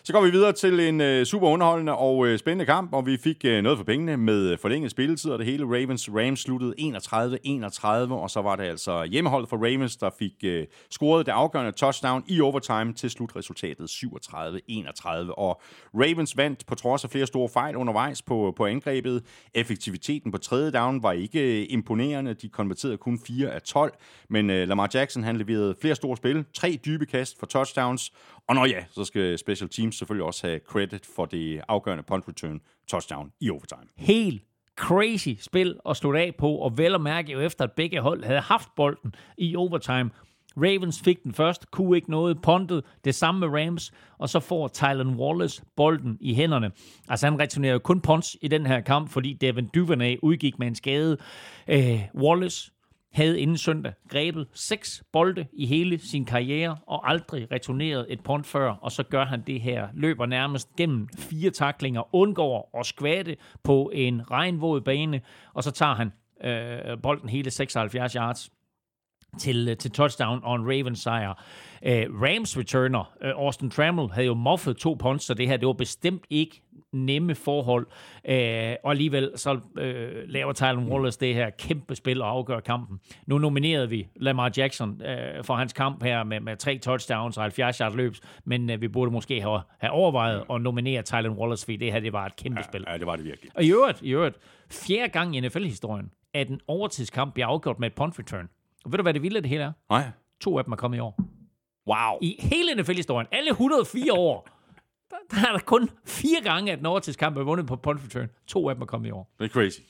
Så 0.06 0.12
går 0.12 0.24
vi 0.24 0.30
videre 0.30 0.52
til 0.52 0.80
en 0.80 1.00
øh, 1.00 1.24
super 1.24 1.48
underholdende 1.48 1.96
og 1.96 2.26
øh, 2.26 2.38
spændende 2.38 2.66
kamp, 2.66 2.92
og 2.92 3.06
vi 3.06 3.16
fik 3.16 3.44
øh, 3.44 3.62
noget 3.62 3.78
for 3.78 3.84
pengene 3.84 4.16
med 4.16 4.50
øh, 4.50 4.58
forlænget 4.58 4.90
spilletid, 4.90 5.30
og 5.30 5.38
det 5.38 5.46
hele 5.46 5.64
Ravens 5.64 6.08
Rams 6.12 6.40
sluttede 6.40 6.74
31-31, 6.78 8.12
og 8.12 8.30
så 8.30 8.40
var 8.42 8.56
det 8.56 8.64
altså 8.64 9.04
hjemmeholdet 9.04 9.48
for 9.48 9.56
Ravens, 9.56 9.96
der 9.96 10.10
fik 10.18 10.32
øh, 10.44 10.66
scoret 10.90 11.26
det 11.26 11.32
afgørende 11.32 11.72
touchdown 11.72 12.24
i 12.28 12.40
overtime 12.40 12.92
til 12.92 13.10
slutresultatet 13.10 13.90
37-31. 13.90 15.08
Og 15.36 15.60
Ravens 15.94 16.36
vandt 16.36 16.66
på 16.66 16.74
trods 16.74 17.04
af 17.04 17.10
flere 17.10 17.26
store 17.26 17.48
fejl 17.48 17.76
undervejs 17.76 18.22
på, 18.22 18.54
på 18.56 18.66
angrebet. 18.66 19.22
Effektiviteten 19.54 20.32
på 20.32 20.38
tredje 20.38 20.70
down 20.70 21.02
var 21.02 21.12
ikke 21.12 21.60
øh, 21.60 21.66
imponerende. 21.70 22.34
De 22.34 22.48
konverterede 22.48 22.96
kun 22.96 23.20
4 23.26 23.50
af 23.50 23.62
12, 23.62 23.92
men 24.30 24.50
øh, 24.50 24.68
Lamar 24.68 24.90
Jackson 24.94 25.24
han 25.24 25.36
leverede 25.36 25.74
flere 25.80 25.94
store 25.94 26.16
spil, 26.16 26.44
tre 26.54 26.78
dybe 26.84 27.06
kast 27.06 27.38
for 27.38 27.46
touchdowns, 27.46 28.12
og 28.48 28.54
når 28.54 28.66
ja, 28.66 28.84
så 28.90 29.04
skal 29.04 29.38
special 29.38 29.68
teams 29.68 29.98
selvfølgelig 29.98 30.26
også 30.26 30.46
have 30.46 30.60
credit 30.66 31.06
for 31.16 31.24
det 31.24 31.60
afgørende 31.68 32.02
punt 32.02 32.28
return 32.28 32.60
touchdown 32.88 33.32
i 33.40 33.50
overtime. 33.50 33.86
Helt 33.96 34.42
crazy 34.76 35.28
spil 35.40 35.76
at 35.88 35.96
slutte 35.96 36.20
af 36.20 36.34
på, 36.38 36.50
og 36.50 36.78
vel 36.78 36.94
at 36.94 37.00
mærke 37.00 37.32
jo 37.32 37.40
efter, 37.40 37.64
at 37.64 37.72
begge 37.72 38.00
hold 38.00 38.24
havde 38.24 38.40
haft 38.40 38.68
bolden 38.76 39.14
i 39.38 39.56
overtime. 39.56 40.10
Ravens 40.56 41.00
fik 41.00 41.22
den 41.22 41.34
først, 41.34 41.70
kunne 41.70 41.96
ikke 41.96 42.10
noget, 42.10 42.42
puntet, 42.42 42.84
det 43.04 43.14
samme 43.14 43.40
med 43.40 43.60
Rams, 43.60 43.92
og 44.18 44.28
så 44.28 44.40
får 44.40 44.68
Tylen 44.68 45.16
Wallace 45.16 45.62
bolden 45.76 46.18
i 46.20 46.34
hænderne. 46.34 46.70
Altså 47.08 47.26
han 47.26 47.40
returnerer 47.40 47.72
jo 47.72 47.78
kun 47.78 48.00
punts 48.00 48.36
i 48.42 48.48
den 48.48 48.66
her 48.66 48.80
kamp, 48.80 49.10
fordi 49.10 49.32
Devin 49.32 49.66
Duvernay 49.74 50.16
udgik 50.22 50.58
med 50.58 50.66
en 50.66 50.74
skade. 50.74 51.16
Øh, 51.68 52.00
Wallace 52.14 52.72
havde 53.16 53.40
inden 53.40 53.56
søndag 53.56 53.92
grebet 54.08 54.46
seks 54.54 55.04
bolde 55.12 55.46
i 55.52 55.66
hele 55.66 55.98
sin 55.98 56.24
karriere 56.24 56.76
og 56.86 57.10
aldrig 57.10 57.52
returneret 57.52 58.06
et 58.08 58.20
punt 58.20 58.46
før, 58.46 58.70
og 58.70 58.92
så 58.92 59.02
gør 59.02 59.24
han 59.24 59.42
det 59.46 59.60
her. 59.60 59.88
Løber 59.94 60.26
nærmest 60.26 60.76
gennem 60.76 61.08
fire 61.18 61.50
taklinger, 61.50 62.14
undgår 62.14 62.78
at 62.80 62.86
skvatte 62.86 63.36
på 63.64 63.90
en 63.94 64.30
regnvåd 64.30 64.80
bane, 64.80 65.20
og 65.54 65.64
så 65.64 65.70
tager 65.70 65.94
han 65.94 66.12
øh, 66.44 67.02
bolden 67.02 67.28
hele 67.28 67.50
76 67.50 68.12
yards 68.12 68.50
til, 69.38 69.68
øh, 69.68 69.76
til 69.76 69.90
touchdown 69.90 70.40
og 70.42 70.56
en 70.56 70.62
Ravens 70.62 70.98
sejr. 70.98 71.42
Uh, 71.82 72.22
Rams 72.22 72.58
returner, 72.58 73.12
uh, 73.24 73.44
Austin 73.44 73.70
Trammell, 73.70 74.10
havde 74.12 74.26
jo 74.26 74.34
moffet 74.34 74.76
to 74.76 74.94
punts, 74.94 75.24
så 75.24 75.34
det 75.34 75.48
her 75.48 75.56
det 75.56 75.66
var 75.66 75.72
bestemt 75.72 76.24
ikke 76.30 76.62
nemme 76.92 77.34
forhold. 77.34 77.86
Uh, 78.28 78.34
og 78.84 78.90
alligevel 78.90 79.30
så 79.36 79.52
uh, 79.52 80.28
laver 80.28 80.52
Tylen 80.52 80.88
Wallace 80.92 81.20
det 81.20 81.34
her 81.34 81.50
kæmpe 81.50 81.94
spil 81.94 82.22
og 82.22 82.30
afgør 82.30 82.60
kampen. 82.60 83.00
Nu 83.26 83.38
nominerede 83.38 83.88
vi 83.88 84.08
Lamar 84.16 84.52
Jackson 84.56 84.90
uh, 84.90 85.44
for 85.44 85.54
hans 85.54 85.72
kamp 85.72 86.02
her 86.02 86.24
med, 86.24 86.40
med 86.40 86.56
tre 86.56 86.78
touchdowns 86.78 87.36
og 87.36 87.42
70 87.42 87.78
yards 87.78 87.94
løbs, 87.94 88.20
men 88.44 88.70
uh, 88.70 88.80
vi 88.80 88.88
burde 88.88 89.10
måske 89.10 89.40
have, 89.40 89.60
have 89.78 89.90
overvejet 89.90 90.44
at 90.50 90.60
nominere 90.60 91.02
Tylen 91.02 91.32
Wallace, 91.32 91.64
fordi 91.64 91.76
det 91.76 91.92
her 91.92 92.00
det 92.00 92.12
var 92.12 92.26
et 92.26 92.36
kæmpe 92.36 92.62
spil. 92.62 92.84
Ja, 92.88 92.98
det 92.98 93.06
var 93.06 93.16
det 93.16 93.24
virkelig. 93.24 93.50
Og 93.54 93.64
i 93.64 93.72
øvrigt, 93.72 94.02
i 94.02 94.10
øvrigt, 94.10 94.36
fjerde 94.70 95.08
gang 95.08 95.36
i 95.36 95.40
NFL-historien, 95.40 96.10
at 96.34 96.48
en 96.48 96.60
overtidskamp 96.68 97.34
bliver 97.34 97.46
afgjort 97.46 97.78
med 97.78 97.86
et 97.86 97.94
punt 97.94 98.18
return. 98.18 98.48
Og 98.86 98.92
ved 98.92 98.98
du, 98.98 99.02
hvad 99.02 99.14
det 99.14 99.22
vilde 99.22 99.40
det 99.40 99.48
hele 99.48 99.62
er? 99.62 99.72
Nej. 99.90 100.10
To 100.40 100.58
af 100.58 100.64
dem 100.64 100.72
er 100.72 100.76
kommet 100.76 100.98
i 100.98 101.00
år. 101.00 101.20
Wow. 101.86 102.18
I 102.22 102.36
hele 102.38 102.82
NFL-historien, 102.82 103.26
alle 103.32 103.50
104 103.50 104.12
år, 104.12 104.48
der, 105.10 105.16
der 105.30 105.48
er 105.48 105.52
der 105.52 105.58
kun 105.58 105.90
fire 106.04 106.40
gange, 106.42 106.72
at 106.72 106.78
en 106.78 106.86
overtidskamp 106.86 107.36
er 107.36 107.42
vundet 107.42 107.66
på 107.66 107.76
punt 107.76 108.00
return. 108.04 108.28
To 108.46 108.68
af 108.68 108.74
dem 108.74 108.82
er 108.82 108.86
kommet 108.86 109.08
i 109.08 109.10
år. 109.10 109.34
Det 109.38 109.44
er 109.44 109.48
crazy. 109.48 109.80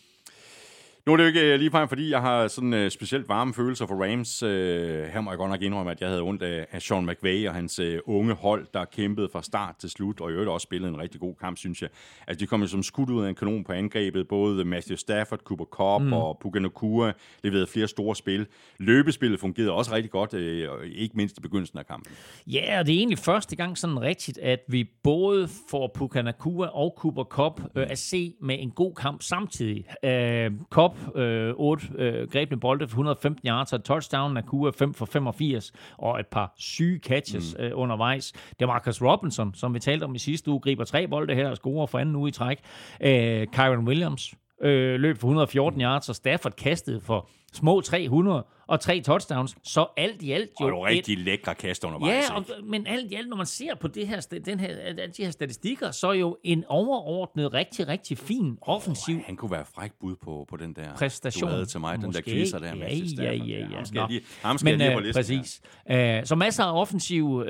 Nu 1.07 1.13
er 1.13 1.17
det 1.17 1.25
jo 1.25 1.27
ikke 1.27 1.53
øh, 1.53 1.59
ligefrem, 1.59 1.89
fordi 1.89 2.11
jeg 2.11 2.21
har 2.21 2.49
sådan 2.49 2.73
uh, 2.73 2.89
specielt 2.89 3.29
varme 3.29 3.55
følelser 3.55 3.87
for 3.87 4.05
Rams. 4.05 4.43
Uh, 4.43 4.49
her 4.49 5.21
må 5.21 5.31
jeg 5.31 5.39
godt 5.39 5.51
nok 5.51 5.63
indrømme, 5.63 5.93
at 5.93 6.01
jeg 6.01 6.09
havde 6.09 6.23
ondt 6.23 6.43
af, 6.43 6.67
af 6.73 6.83
Sean 6.83 7.07
McVay 7.07 7.49
og 7.49 7.55
hans 7.55 7.81
uh, 7.81 7.87
unge 8.05 8.35
hold, 8.35 8.67
der 8.75 8.85
kæmpede 8.85 9.29
fra 9.33 9.43
start 9.43 9.77
til 9.79 9.91
slut, 9.91 10.21
og 10.21 10.31
i 10.31 10.33
øvrigt 10.33 10.51
også 10.51 10.65
spillede 10.65 10.93
en 10.93 10.99
rigtig 10.99 11.21
god 11.21 11.35
kamp, 11.41 11.59
synes 11.59 11.83
jeg. 11.83 11.91
Altså, 12.27 12.41
de 12.41 12.47
kom 12.47 12.61
jo 12.61 12.67
som 12.67 12.83
skudt 12.83 13.11
ud 13.11 13.25
af 13.25 13.29
en 13.29 13.35
kanon 13.35 13.65
på 13.65 13.73
angrebet. 13.73 14.29
Både 14.29 14.65
Matthew 14.65 14.97
Stafford, 14.97 15.39
Cooper 15.39 15.65
Cobb 15.65 16.05
mm. 16.05 16.13
og 16.13 16.39
Puka 16.41 16.59
Nakua 16.59 17.13
leverede 17.43 17.67
flere 17.67 17.89
store 17.89 18.17
spil. 18.17 18.47
Løbespillet 18.79 19.41
fungerede 19.41 19.73
også 19.73 19.95
rigtig 19.95 20.11
godt, 20.11 20.35
uh, 20.35 20.87
ikke 20.87 21.17
mindst 21.17 21.39
i 21.39 21.41
begyndelsen 21.41 21.79
af 21.79 21.87
kampen. 21.87 22.13
Ja, 22.47 22.79
og 22.79 22.87
det 22.87 22.95
er 22.95 22.99
egentlig 22.99 23.19
første 23.19 23.57
gang 23.57 23.79
sådan 23.79 24.01
rigtigt, 24.01 24.39
at 24.39 24.61
vi 24.69 24.91
både 25.03 25.49
får 25.71 25.91
Puka 25.95 26.23
Nakua 26.23 26.67
og 26.67 26.95
Cooper 26.99 27.25
Cobb 27.25 27.61
øh, 27.77 27.87
at 27.91 27.99
se 27.99 28.35
med 28.43 28.57
en 28.59 28.71
god 28.71 28.95
kamp 28.95 29.23
samtidig. 29.23 29.85
Uh, 30.03 30.67
Cobb 30.71 30.96
øh, 31.15 31.55
8 31.57 31.87
øh, 31.99 32.31
grebne 32.31 32.61
bolde 32.61 32.89
for 32.89 32.93
115 32.93 33.49
yards 33.49 33.73
og 33.73 33.85
touchdown. 33.85 34.35
Nakua 34.35 34.71
5 34.71 34.95
for 34.95 35.07
85 35.07 35.73
og 35.99 36.21
et 36.21 36.27
par 36.27 36.55
syge 36.59 36.99
catches 36.99 37.57
mm. 37.59 37.65
øh, 37.65 37.71
undervejs. 37.75 38.33
Det 38.33 38.63
er 38.63 38.67
Marcus 38.67 39.03
Robinson, 39.03 39.55
som 39.55 39.75
vi 39.75 39.79
talte 39.79 40.05
om 40.05 40.15
i 40.15 40.19
sidste 40.19 40.51
uge, 40.51 40.61
griber 40.61 40.85
tre 40.85 41.09
bolde 41.09 41.35
her 41.35 41.51
og 41.51 41.57
scorer 41.57 41.87
for 41.87 41.99
anden 41.99 42.17
uge 42.17 42.29
i 42.29 42.33
træk. 42.33 42.59
Øh, 43.01 43.47
Kyron 43.47 43.89
Williams 43.89 44.35
øh, 44.63 45.01
løb 45.01 45.19
for 45.19 45.27
114 45.27 45.81
yards, 45.81 46.09
og 46.09 46.15
Stafford 46.15 46.53
kastede 46.53 47.01
for 47.01 47.29
små 47.57 47.81
300 47.81 48.45
og 48.67 48.81
tre 48.81 49.01
touchdowns. 49.01 49.57
Så 49.63 49.87
alt 49.97 50.23
i 50.23 50.33
alt 50.33 50.51
jo... 50.61 50.79
Og 50.79 50.85
rigtig 50.85 51.13
et, 51.13 51.19
lækre 51.19 51.55
kast 51.55 51.85
undervejs. 51.85 52.25
Ja, 52.29 52.37
og, 52.37 52.45
men 52.65 52.87
alt 52.87 53.13
i 53.13 53.15
alt, 53.15 53.29
når 53.29 53.37
man 53.37 53.47
ser 53.47 53.75
på 53.75 53.89
det 53.89 54.09
her, 54.09 54.21
den 54.45 54.61
her, 54.61 54.97
de 55.17 55.25
her 55.25 55.31
statistikker, 55.31 55.91
så 55.91 56.09
er 56.09 56.13
jo 56.13 56.37
en 56.45 56.65
overordnet, 56.69 57.53
rigtig, 57.53 57.89
rigtig 57.89 58.19
fin 58.19 58.59
offensiv... 58.63 59.17
Oh, 59.17 59.23
han 59.27 59.37
kunne 59.37 59.51
være 59.51 59.65
fræk 59.65 59.93
bud 60.01 60.17
på, 60.17 60.47
på 60.49 60.57
den 60.57 60.73
der... 60.73 60.95
Præstation. 60.95 61.49
Du 61.49 61.55
havde 61.55 61.67
til 61.67 61.81
mig, 61.81 62.01
Måske. 62.01 62.07
den 62.07 62.15
der 62.15 62.33
quizzer 62.33 62.59
der. 62.59 62.67
Ja, 62.67 62.95
ja, 63.25 63.33
ja, 63.35 63.67
ja. 63.71 63.77
Ham 63.77 63.85
skal, 63.85 64.05
lige, 64.09 64.21
ham 64.43 64.59
skal 64.59 64.71
men, 64.71 64.79
lige 64.79 64.93
på 64.93 64.99
øh, 64.99 65.05
listen, 65.05 65.19
Præcis. 65.19 65.61
Ja. 65.89 66.21
Uh, 66.21 66.27
så 66.27 66.35
masser 66.35 66.65
af 66.65 66.81
offensiv, 66.81 67.27
uh, 67.27 67.45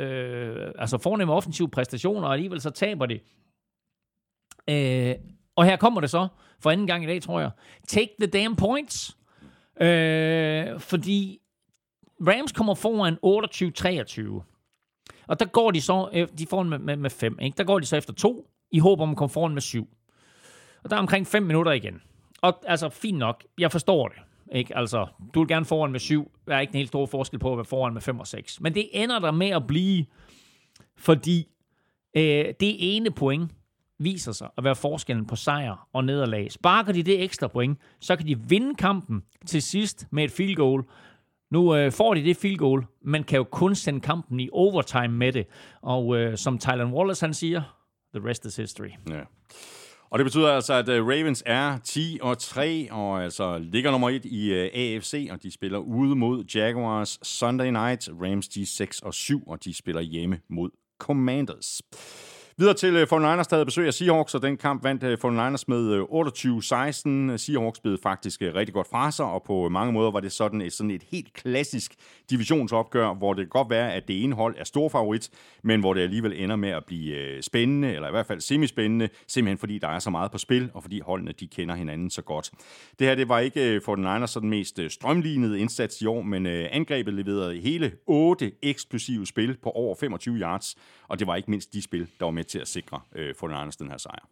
altså 0.78 0.98
fornemme 0.98 1.34
offensive 1.34 1.68
præstationer, 1.68 2.26
og 2.26 2.32
alligevel 2.32 2.60
så 2.60 2.70
taber 2.70 3.06
det. 3.06 3.20
Uh, 4.70 5.22
og 5.56 5.64
her 5.64 5.76
kommer 5.76 6.00
det 6.00 6.10
så, 6.10 6.28
for 6.60 6.70
anden 6.70 6.86
gang 6.86 7.04
i 7.04 7.06
dag, 7.06 7.22
tror 7.22 7.40
jeg. 7.40 7.50
Take 7.88 8.10
the 8.20 8.26
damn 8.26 8.56
points. 8.56 9.16
Øh, 9.80 10.80
fordi 10.80 11.38
Rams 12.20 12.52
kommer 12.52 12.74
foran 12.74 13.14
28-23. 13.14 14.42
Og 15.26 15.40
der 15.40 15.46
går 15.46 15.70
de 15.70 15.80
så, 15.80 16.08
øh, 16.12 16.28
de 16.38 16.46
får 16.46 16.62
med, 16.62 16.78
med, 16.78 16.96
med 16.96 17.10
fem, 17.10 17.38
ikke? 17.40 17.56
Der 17.56 17.64
går 17.64 17.78
de 17.78 17.86
så 17.86 17.96
efter 17.96 18.12
to, 18.12 18.50
i 18.70 18.78
håb 18.78 19.00
om 19.00 19.10
at 19.10 19.16
komme 19.16 19.32
foran 19.32 19.54
med 19.54 19.62
syv. 19.62 19.88
Og 20.84 20.90
der 20.90 20.96
er 20.96 21.00
omkring 21.00 21.26
5 21.26 21.42
minutter 21.42 21.72
igen. 21.72 22.02
Og 22.42 22.62
altså, 22.66 22.88
fint 22.88 23.18
nok, 23.18 23.44
jeg 23.58 23.72
forstår 23.72 24.08
det. 24.08 24.18
Ikke? 24.52 24.76
Altså, 24.76 25.06
du 25.34 25.40
vil 25.40 25.48
gerne 25.48 25.64
foran 25.64 25.92
med 25.92 26.00
syv. 26.00 26.30
Der 26.46 26.56
er 26.56 26.60
ikke 26.60 26.70
en 26.70 26.78
helt 26.78 26.88
stor 26.88 27.06
forskel 27.06 27.38
på 27.38 27.52
at 27.52 27.58
være 27.58 27.64
foran 27.64 27.92
med 27.92 28.02
5 28.02 28.20
og 28.20 28.26
6. 28.26 28.60
Men 28.60 28.74
det 28.74 28.88
ender 28.92 29.18
der 29.18 29.30
med 29.30 29.48
at 29.48 29.66
blive, 29.66 30.06
fordi 30.96 31.48
øh, 32.16 32.44
det 32.60 32.96
ene 32.96 33.10
point, 33.10 33.52
viser 33.98 34.32
sig 34.32 34.48
at 34.58 34.64
være 34.64 34.76
forskellen 34.76 35.26
på 35.26 35.36
sejr 35.36 35.88
og 35.92 36.04
nederlag. 36.04 36.52
Sparker 36.52 36.92
de 36.92 37.02
det 37.02 37.22
ekstra 37.22 37.48
point, 37.48 37.78
så 38.00 38.16
kan 38.16 38.26
de 38.26 38.40
vinde 38.48 38.74
kampen 38.74 39.22
til 39.46 39.62
sidst 39.62 40.06
med 40.10 40.24
et 40.24 40.30
field 40.30 40.56
goal. 40.56 40.84
Nu 41.50 41.76
øh, 41.76 41.92
får 41.92 42.14
de 42.14 42.24
det 42.24 42.36
field 42.36 42.56
goal, 42.56 42.86
men 43.04 43.24
kan 43.24 43.36
jo 43.36 43.44
kun 43.44 43.74
sende 43.74 44.00
kampen 44.00 44.40
i 44.40 44.48
overtime 44.52 45.08
med 45.08 45.32
det. 45.32 45.46
Og 45.82 46.16
øh, 46.16 46.36
som 46.36 46.58
Tylen 46.58 46.92
Wallace 46.92 47.26
han 47.26 47.34
siger, 47.34 47.62
the 48.14 48.28
rest 48.28 48.44
is 48.44 48.56
history. 48.56 48.90
Ja. 49.10 49.20
Og 50.10 50.18
det 50.18 50.26
betyder 50.26 50.52
altså, 50.52 50.74
at 50.74 50.88
øh, 50.88 51.06
Ravens 51.06 51.42
er 51.46 51.78
10 51.78 52.18
og 52.22 52.38
3, 52.38 52.88
og 52.92 53.24
altså 53.24 53.58
ligger 53.58 53.90
nummer 53.90 54.10
1 54.10 54.24
i 54.24 54.52
øh, 54.52 54.64
uh, 54.64 54.80
AFC, 54.80 55.28
og 55.30 55.42
de 55.42 55.50
spiller 55.50 55.78
ude 55.78 56.16
mod 56.16 56.44
Jaguars 56.54 57.18
Sunday 57.22 57.70
night. 57.70 58.08
Rams 58.22 58.48
de 58.48 58.66
6 58.66 59.00
og 59.00 59.14
7, 59.14 59.42
og 59.46 59.64
de 59.64 59.74
spiller 59.74 60.00
hjemme 60.00 60.40
mod 60.48 60.70
Commanders. 60.98 61.82
Videre 62.58 62.74
til 62.74 62.96
øh, 62.96 63.02
49ers, 63.02 63.16
der 63.16 63.46
havde 63.50 63.64
besøg 63.64 63.86
af 63.86 63.94
Seahawks, 63.94 64.34
og 64.34 64.42
den 64.42 64.56
kamp 64.56 64.84
vandt 64.84 65.02
øh, 65.02 65.18
49ers 65.24 65.64
med 65.68 65.92
øh, 65.92 66.02
28-16. 67.34 67.36
Seahawks 67.36 67.80
blev 67.80 67.98
faktisk 68.02 68.42
rigtig 68.42 68.74
godt 68.74 68.88
fra 68.90 69.10
sig, 69.10 69.26
og 69.26 69.42
på 69.42 69.68
mange 69.68 69.92
måder 69.92 70.10
var 70.10 70.20
det 70.20 70.32
sådan 70.32 70.60
et, 70.60 70.72
sådan 70.72 70.90
et 70.90 71.02
helt 71.10 71.32
klassisk 71.32 71.94
divisionsopgør, 72.30 73.14
hvor 73.14 73.34
det 73.34 73.42
kan 73.42 73.48
godt 73.48 73.70
være, 73.70 73.94
at 73.94 74.08
det 74.08 74.24
ene 74.24 74.34
hold 74.34 74.54
er 74.58 74.64
stor 74.64 74.88
favorit, 74.88 75.30
men 75.62 75.80
hvor 75.80 75.94
det 75.94 76.00
alligevel 76.00 76.42
ender 76.42 76.56
med 76.56 76.68
at 76.68 76.84
blive 76.84 77.16
øh, 77.16 77.42
spændende, 77.42 77.94
eller 77.94 78.08
i 78.08 78.10
hvert 78.10 78.26
fald 78.26 78.40
semispændende, 78.40 79.08
simpelthen 79.26 79.58
fordi 79.58 79.78
der 79.78 79.88
er 79.88 79.98
så 79.98 80.10
meget 80.10 80.30
på 80.30 80.38
spil, 80.38 80.70
og 80.74 80.82
fordi 80.82 81.00
holdene 81.00 81.32
de 81.32 81.48
kender 81.48 81.74
hinanden 81.74 82.10
så 82.10 82.22
godt. 82.22 82.50
Det 82.98 83.06
her 83.06 83.14
det 83.14 83.28
var 83.28 83.38
ikke 83.38 83.74
øh, 83.74 83.82
for 83.82 84.20
49ers 84.22 84.26
sådan 84.26 84.50
mest 84.50 84.78
øh, 84.78 84.90
strømlignede 84.90 85.60
indsats 85.60 86.02
i 86.02 86.06
år, 86.06 86.22
men 86.22 86.46
angrebet 86.46 87.14
leverede 87.14 87.60
hele 87.60 87.92
otte 88.06 88.52
eksplosive 88.62 89.26
spil 89.26 89.56
på 89.62 89.70
over 89.70 89.94
25 90.00 90.36
yards, 90.36 90.76
og 91.08 91.18
det 91.18 91.26
var 91.26 91.36
ikke 91.36 91.50
mindst 91.50 91.72
de 91.72 91.82
spil, 91.82 92.08
der 92.18 92.24
var 92.24 92.32
med 92.32 92.44
til 92.44 92.58
at 92.58 92.68
sikre 92.68 93.00
for 93.38 93.48
den 93.48 93.72
den 93.78 93.90
her 93.90 93.98
sejr. 93.98 94.28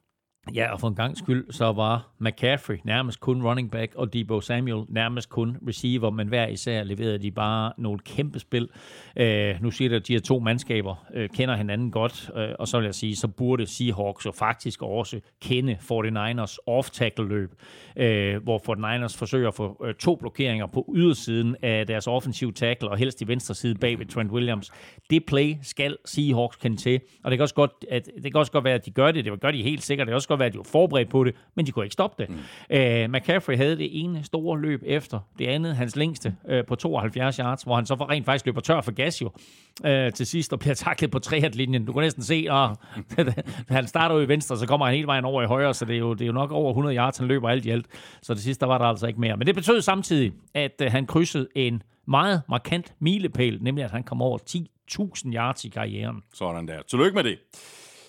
Ja, 0.53 0.73
og 0.73 0.81
for 0.81 0.89
en 0.89 0.95
gang 0.95 1.19
skyld, 1.19 1.53
så 1.53 1.73
var 1.73 2.09
McCaffrey 2.19 2.77
nærmest 2.85 3.21
kun 3.21 3.43
running 3.43 3.71
back, 3.71 3.95
og 3.95 4.13
Debo 4.13 4.41
Samuel 4.41 4.85
nærmest 4.89 5.29
kun 5.29 5.57
receiver, 5.69 6.11
men 6.11 6.29
hver 6.29 6.47
især 6.47 6.85
leverede 6.85 7.19
de 7.19 7.31
bare 7.31 7.73
nogle 7.79 7.99
kæmpe 7.99 8.39
spil. 8.39 8.69
Øh, 9.17 9.63
nu 9.63 9.71
siger 9.71 9.89
det, 9.89 9.97
at 9.97 10.09
de 10.09 10.13
her 10.13 10.21
to 10.21 10.39
mandskaber 10.39 11.05
øh, 11.15 11.29
kender 11.29 11.57
hinanden 11.57 11.91
godt, 11.91 12.31
øh, 12.37 12.49
og 12.59 12.69
så 12.69 12.79
vil 12.79 12.85
jeg 12.85 12.95
sige, 12.95 13.17
så 13.17 13.29
burde 13.29 13.67
Seahawks 13.67 14.27
jo 14.27 14.33
faktisk 14.33 14.83
også 14.83 15.21
kende 15.43 15.79
49ers 15.81 16.57
off-tackle-løb, 16.67 17.53
øh, 17.97 18.43
hvor 18.43 18.59
49ers 18.59 19.19
forsøger 19.19 19.49
at 19.49 19.55
få 19.55 19.85
øh, 19.87 19.95
to 19.95 20.17
blokeringer 20.17 20.67
på 20.67 20.93
ydersiden 20.95 21.57
af 21.63 21.87
deres 21.87 22.07
offensive 22.07 22.53
tackle, 22.53 22.89
og 22.89 22.97
helst 22.97 23.23
i 23.23 23.29
venstre 23.29 23.55
side 23.55 23.75
bag 23.75 23.99
ved 23.99 24.07
Trent 24.07 24.31
Williams. 24.31 24.73
Det 25.11 25.27
play 25.27 25.57
skal 25.63 25.97
Seahawks 26.05 26.57
kende 26.57 26.77
til, 26.77 27.01
og 27.25 27.31
det 27.31 27.39
kan 27.39 27.43
også 27.43 27.55
godt, 27.55 27.73
at, 27.91 28.09
det 28.23 28.33
kan 28.33 28.37
også 28.37 28.53
godt 28.53 28.65
være, 28.65 28.75
at 28.75 28.87
de 28.87 28.91
gør 28.91 29.13
det, 29.13 29.25
det 29.25 29.41
gør 29.41 29.51
de 29.51 29.63
helt 29.63 29.83
sikkert, 29.83 30.07
det 30.07 30.13
er 30.13 30.15
også 30.15 30.29
godt 30.35 30.39
være, 30.39 30.47
at 30.47 30.53
de 30.53 30.59
var 30.59 30.65
forberedt 30.65 31.09
på 31.09 31.25
det, 31.25 31.35
men 31.55 31.67
de 31.67 31.73
kunne 31.73 31.85
ikke 31.85 31.93
stoppe 31.93 32.23
det. 32.23 32.31
Mm. 32.31 32.37
Uh, 32.77 33.13
McCaffrey 33.13 33.57
havde 33.57 33.77
det 33.77 34.05
ene 34.05 34.25
store 34.25 34.61
løb 34.61 34.83
efter 34.87 35.21
det 35.39 35.47
andet, 35.47 35.77
hans 35.77 35.97
længste 35.97 36.37
uh, 36.45 36.67
på 36.69 36.75
72 36.75 37.37
yards, 37.37 37.63
hvor 37.63 37.75
han 37.75 37.87
så 37.87 37.97
for 37.97 38.11
rent 38.11 38.25
faktisk 38.25 38.47
løber 38.47 38.61
tør 38.61 38.81
for 38.81 38.93
gas 38.93 39.23
jo 39.23 39.27
uh, 39.27 40.13
til 40.15 40.27
sidst 40.27 40.53
og 40.53 40.59
bliver 40.59 40.75
taklet 40.87 41.11
på 41.11 41.19
3 41.19 41.41
linjen 41.41 41.85
Du 41.87 41.93
kan 41.93 42.03
næsten 42.03 42.23
se, 42.23 42.47
at 42.51 42.71
han 43.69 43.87
starter 43.87 44.15
jo 44.15 44.21
i 44.21 44.29
venstre, 44.29 44.57
så 44.59 44.67
kommer 44.67 44.87
han 44.87 44.95
hele 44.95 45.07
vejen 45.07 45.25
over 45.25 45.43
i 45.43 45.47
højre, 45.47 45.75
så 45.75 45.85
det 45.85 45.95
er 45.95 45.99
jo, 45.99 46.15
det 46.15 46.23
er 46.23 46.27
jo 46.27 46.33
nok 46.33 46.53
over 46.53 46.71
100 46.71 46.97
yards, 46.97 47.19
han 47.19 47.29
løber 47.29 47.49
alt 47.49 47.67
i 47.67 47.71
alt. 47.71 47.87
Så 48.23 48.35
det 48.35 48.43
sidste, 48.43 48.61
der 48.61 48.67
var 48.67 48.79
der 48.79 48.85
altså 48.85 49.07
ikke 49.07 49.21
mere. 49.21 49.37
Men 49.37 49.47
det 49.47 49.55
betød 49.55 49.81
samtidig, 49.81 50.33
at 50.55 50.83
uh, 50.85 50.93
han 50.93 51.07
krydsede 51.07 51.49
en 51.55 51.83
meget 52.07 52.43
markant 52.49 52.95
milepæl, 53.01 53.59
nemlig 53.63 53.85
at 53.85 53.91
han 53.91 54.03
kom 54.03 54.23
over 54.23 54.39
10.000 54.51 55.35
yards 55.35 55.65
i 55.65 55.69
karrieren. 55.69 56.23
Sådan 56.35 56.69
der. 56.69 56.83
Tillykke 56.91 57.15
med 57.15 57.25
det. 57.25 57.39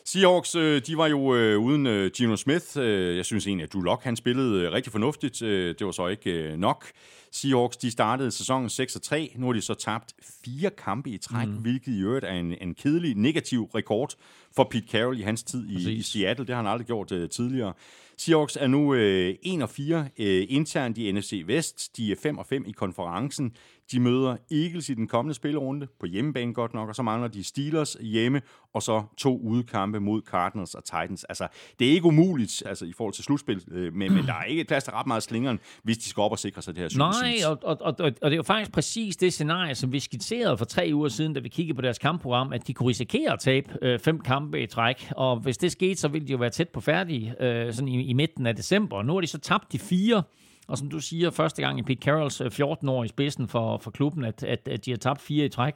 Seahawks, 0.07 0.55
øh, 0.55 0.81
de 0.87 0.97
var 0.97 1.07
jo 1.07 1.35
øh, 1.35 1.59
uden 1.59 1.85
øh, 1.85 2.11
Gino 2.11 2.35
Smith. 2.35 2.65
Jeg 2.77 3.25
synes 3.25 3.47
egentlig, 3.47 3.63
at 3.63 3.73
Drew 3.73 3.81
Lock, 3.81 4.03
han 4.03 4.15
spillede 4.15 4.71
rigtig 4.71 4.91
fornuftigt. 4.91 5.39
Det 5.39 5.85
var 5.85 5.91
så 5.91 6.07
ikke 6.07 6.55
nok. 6.57 6.85
Seahawks, 7.31 7.77
de 7.77 7.91
startede 7.91 8.31
sæsonen 8.31 8.69
6-3. 8.69 9.39
Nu 9.39 9.45
har 9.45 9.53
de 9.53 9.61
så 9.61 9.73
tabt 9.73 10.13
fire 10.45 10.69
kampe 10.69 11.09
i 11.09 11.17
træk, 11.17 11.47
mm. 11.47 11.53
hvilket 11.53 11.91
i 11.91 12.01
øvrigt 12.01 12.25
er 12.25 12.33
en, 12.33 12.55
en 12.61 12.75
kedelig 12.75 13.15
negativ 13.15 13.69
rekord 13.75 14.15
for 14.55 14.63
Pete 14.63 14.87
Carroll 14.91 15.19
i 15.19 15.21
hans 15.21 15.43
tid 15.43 15.69
i, 15.69 15.91
i 15.91 16.01
Seattle. 16.01 16.45
Det 16.45 16.55
har 16.55 16.63
han 16.63 16.71
aldrig 16.71 16.87
gjort 16.87 17.11
uh, 17.11 17.29
tidligere. 17.29 17.73
Seahawks 18.17 18.55
er 18.55 18.67
nu 18.67 18.93
uh, 18.93 18.99
1 18.99 19.61
og 19.61 19.69
4 19.69 19.99
uh, 19.99 20.05
internt 20.49 20.97
i 20.97 21.11
NFC 21.11 21.43
Vest. 21.45 21.97
De 21.97 22.11
er 22.11 22.15
5 22.23 22.37
og 22.37 22.45
5 22.45 22.65
i 22.67 22.71
konferencen. 22.71 23.51
De 23.91 23.99
møder 23.99 24.37
Eagles 24.51 24.89
i 24.89 24.93
den 24.93 25.07
kommende 25.07 25.33
spillerunde, 25.33 25.87
på 25.99 26.05
hjemmebane 26.05 26.53
godt 26.53 26.73
nok, 26.73 26.89
og 26.89 26.95
så 26.95 27.03
mangler 27.03 27.27
de 27.27 27.43
Steelers 27.43 27.97
hjemme, 28.01 28.41
og 28.73 28.83
så 28.83 29.03
to 29.17 29.37
udekampe 29.37 29.99
mod 29.99 30.21
Cardinals 30.21 30.75
og 30.75 30.83
Titans. 30.83 31.23
Altså, 31.23 31.47
det 31.79 31.87
er 31.87 31.91
ikke 31.91 32.05
umuligt 32.05 32.63
altså, 32.65 32.85
i 32.85 32.93
forhold 32.97 33.13
til 33.13 33.23
slutspil, 33.23 33.63
øh, 33.71 33.93
men, 33.93 34.13
men 34.13 34.25
der 34.25 34.33
er 34.33 34.43
ikke 34.43 34.63
plads 34.63 34.83
til 34.83 34.93
ret 34.93 35.07
meget 35.07 35.23
slingeren, 35.23 35.59
hvis 35.83 35.97
de 35.97 36.09
skal 36.09 36.21
op 36.21 36.31
og 36.31 36.39
sikre 36.39 36.61
sig 36.61 36.75
det 36.75 36.81
her 36.81 36.97
Nej, 36.97 37.35
og, 37.47 37.59
og, 37.63 37.77
og, 37.81 37.95
og 37.99 38.11
det 38.11 38.31
er 38.31 38.35
jo 38.35 38.43
faktisk 38.43 38.71
præcis 38.71 39.17
det 39.17 39.33
scenarie, 39.33 39.75
som 39.75 39.91
vi 39.91 39.99
skitserede 39.99 40.57
for 40.57 40.65
tre 40.65 40.89
uger 40.93 41.09
siden, 41.09 41.33
da 41.33 41.39
vi 41.39 41.49
kiggede 41.49 41.75
på 41.75 41.81
deres 41.81 41.97
kampprogram, 41.97 42.53
at 42.53 42.67
de 42.67 42.73
kunne 42.73 42.89
risikere 42.89 43.33
at 43.33 43.39
tabe 43.39 43.77
øh, 43.81 43.99
fem 43.99 44.19
kampe 44.19 44.61
i 44.61 44.67
træk, 44.67 45.11
og 45.17 45.39
hvis 45.39 45.57
det 45.57 45.71
skete, 45.71 45.95
så 45.95 46.07
ville 46.07 46.27
de 46.27 46.31
jo 46.31 46.37
være 46.37 46.49
tæt 46.49 46.69
på 46.69 46.81
færdige 46.81 47.43
øh, 47.43 47.73
sådan 47.73 47.87
i, 47.87 48.03
i 48.03 48.13
midten 48.13 48.45
af 48.45 48.55
december. 48.55 49.01
Nu 49.01 49.13
har 49.13 49.21
de 49.21 49.27
så 49.27 49.39
tabt 49.39 49.71
de 49.71 49.79
fire 49.79 50.23
og 50.67 50.77
som 50.77 50.89
du 50.89 50.99
siger, 50.99 51.29
første 51.29 51.61
gang 51.61 51.79
i 51.79 51.81
Pete 51.81 52.01
Carrolls 52.01 52.41
øh, 52.41 52.51
14 52.51 52.89
år 52.89 53.03
i 53.03 53.07
spidsen 53.07 53.47
for, 53.47 53.77
for 53.77 53.91
klubben, 53.91 54.25
at, 54.25 54.43
at, 54.43 54.67
at 54.67 54.85
de 54.85 54.91
har 54.91 54.97
tabt 54.97 55.21
fire 55.21 55.45
i 55.45 55.49
træk. 55.49 55.73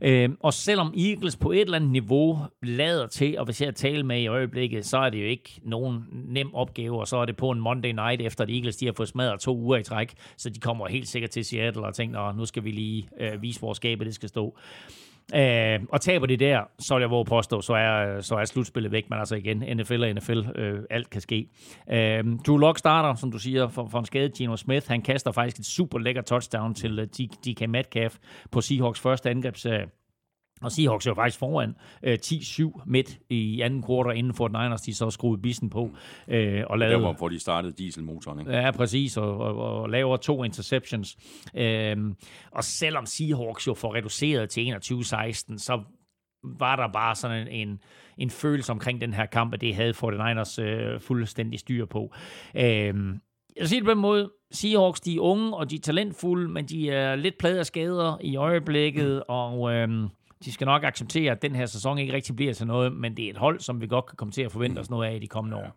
Øh, 0.00 0.30
og 0.40 0.54
selvom 0.54 0.94
Eagles 0.96 1.36
på 1.36 1.52
et 1.52 1.60
eller 1.60 1.76
andet 1.76 1.90
niveau 1.90 2.38
lader 2.62 3.06
til, 3.06 3.38
og 3.38 3.44
hvis 3.44 3.60
jeg 3.60 3.74
taler 3.74 4.04
med 4.04 4.20
i 4.20 4.26
øjeblikket, 4.26 4.86
så 4.86 4.98
er 4.98 5.10
det 5.10 5.20
jo 5.20 5.26
ikke 5.26 5.60
nogen 5.62 6.04
nem 6.12 6.54
opgave, 6.54 7.00
og 7.00 7.08
så 7.08 7.16
er 7.16 7.24
det 7.24 7.36
på 7.36 7.50
en 7.50 7.60
Monday 7.60 7.92
night, 7.92 8.22
efter 8.22 8.44
at 8.44 8.50
Eagles 8.50 8.76
de 8.76 8.86
har 8.86 8.92
fået 8.92 9.08
smadret 9.08 9.40
to 9.40 9.56
uger 9.56 9.76
i 9.76 9.82
træk, 9.82 10.14
så 10.36 10.50
de 10.50 10.60
kommer 10.60 10.86
helt 10.86 11.08
sikkert 11.08 11.30
til 11.30 11.44
Seattle 11.44 11.86
og 11.86 11.94
tænker, 11.94 12.32
nu 12.32 12.46
skal 12.46 12.64
vi 12.64 12.70
lige 12.70 13.08
øh, 13.20 13.42
vise, 13.42 13.58
hvor 13.58 13.72
skabet 13.72 14.06
det 14.06 14.14
skal 14.14 14.28
stå. 14.28 14.58
Øh, 15.34 15.80
og 15.88 16.00
taber 16.00 16.26
det 16.26 16.40
der, 16.40 16.60
så 16.78 16.94
vil 16.94 17.00
jeg 17.00 17.10
våge 17.10 17.24
påstå, 17.24 17.60
så 17.60 17.74
er, 17.74 18.20
så 18.20 18.36
er 18.36 18.44
slutspillet 18.44 18.92
væk. 18.92 19.10
Men 19.10 19.18
altså 19.18 19.34
igen, 19.34 19.76
NFL 19.76 20.02
og 20.02 20.14
NFL, 20.14 20.40
øh, 20.54 20.80
alt 20.90 21.10
kan 21.10 21.20
ske. 21.20 21.48
Øh, 21.90 22.24
Drew 22.46 22.56
Lock 22.56 22.78
starter, 22.78 23.14
som 23.14 23.32
du 23.32 23.38
siger, 23.38 23.68
for, 23.68 23.88
for 23.90 23.98
en 23.98 24.04
skade. 24.04 24.28
Gino 24.28 24.56
Smith, 24.56 24.88
han 24.88 25.02
kaster 25.02 25.32
faktisk 25.32 25.58
et 25.58 25.66
super 25.66 25.98
lækker 25.98 26.22
touchdown 26.22 26.74
til 26.74 26.98
øh, 26.98 27.08
uh, 27.20 27.26
DK 27.26 27.68
Metcalf 27.68 28.16
på 28.50 28.60
Seahawks 28.60 29.00
første 29.00 29.30
angrebsserie. 29.30 29.82
Øh, 29.82 29.86
og 30.60 30.72
Seahawks 30.72 31.06
er 31.06 31.10
jo 31.10 31.14
faktisk 31.14 31.38
foran 31.38 31.74
øh, 32.02 32.18
10-7 32.26 32.82
midt 32.86 33.18
i 33.30 33.60
anden 33.60 33.82
kvartal, 33.82 34.16
inden 34.18 34.34
for 34.34 34.48
Niners 34.48 34.80
de 34.80 34.94
så 34.94 35.10
skruede 35.10 35.42
bissen 35.42 35.70
på. 35.70 35.90
Øh, 36.28 36.64
og 36.66 36.78
lavede, 36.78 37.04
Der 37.04 37.12
hvor 37.12 37.28
de 37.28 37.38
startede 37.38 37.72
dieselmotoren, 37.72 38.40
ikke? 38.40 38.52
Ja, 38.52 38.70
præcis, 38.70 39.16
og, 39.16 39.38
og, 39.38 39.56
og 39.56 39.90
laver 39.90 40.16
to 40.16 40.44
interceptions. 40.44 41.16
Øhm, 41.54 42.14
og 42.50 42.64
selvom 42.64 43.06
Seahawks 43.06 43.66
jo 43.66 43.74
får 43.74 43.94
reduceret 43.94 44.50
til 44.50 44.60
21-16, 44.60 45.58
så 45.58 45.80
var 46.58 46.76
der 46.76 46.88
bare 46.92 47.14
sådan 47.14 47.48
en, 47.48 47.68
en, 47.68 47.80
en 48.18 48.30
følelse 48.30 48.72
omkring 48.72 49.00
den 49.00 49.14
her 49.14 49.26
kamp, 49.26 49.54
at 49.54 49.60
det 49.60 49.74
havde 49.74 49.94
49ers 49.96 50.62
øh, 50.62 51.00
fuldstændig 51.00 51.60
styr 51.60 51.86
på. 51.86 52.14
Øhm, 52.56 53.20
jeg 53.56 53.68
siger 53.68 53.80
det 53.80 53.86
på 53.86 53.92
en 53.92 53.98
måde, 53.98 54.30
Seahawks, 54.50 55.00
de 55.00 55.16
er 55.16 55.20
unge, 55.20 55.56
og 55.56 55.70
de 55.70 55.76
er 55.76 55.80
talentfulde, 55.80 56.48
men 56.48 56.64
de 56.64 56.90
er 56.90 57.16
lidt 57.16 57.38
pladet 57.38 57.58
af 57.58 57.66
skader 57.66 58.18
i 58.20 58.36
øjeblikket, 58.36 59.22
og 59.28 59.72
øhm, 59.72 60.08
de 60.44 60.52
skal 60.52 60.64
nok 60.64 60.84
acceptere, 60.84 61.32
at 61.32 61.42
den 61.42 61.54
her 61.54 61.66
sæson 61.66 61.98
ikke 61.98 62.12
rigtig 62.12 62.36
bliver 62.36 62.54
til 62.54 62.66
noget, 62.66 62.92
men 62.92 63.16
det 63.16 63.24
er 63.26 63.30
et 63.30 63.36
hold, 63.36 63.60
som 63.60 63.80
vi 63.80 63.86
godt 63.86 64.06
kan 64.06 64.16
komme 64.16 64.32
til 64.32 64.42
at 64.42 64.52
forvente 64.52 64.78
os 64.78 64.90
noget 64.90 65.08
af 65.08 65.14
i 65.14 65.18
de 65.18 65.26
kommende 65.26 65.56
år. 65.56 65.76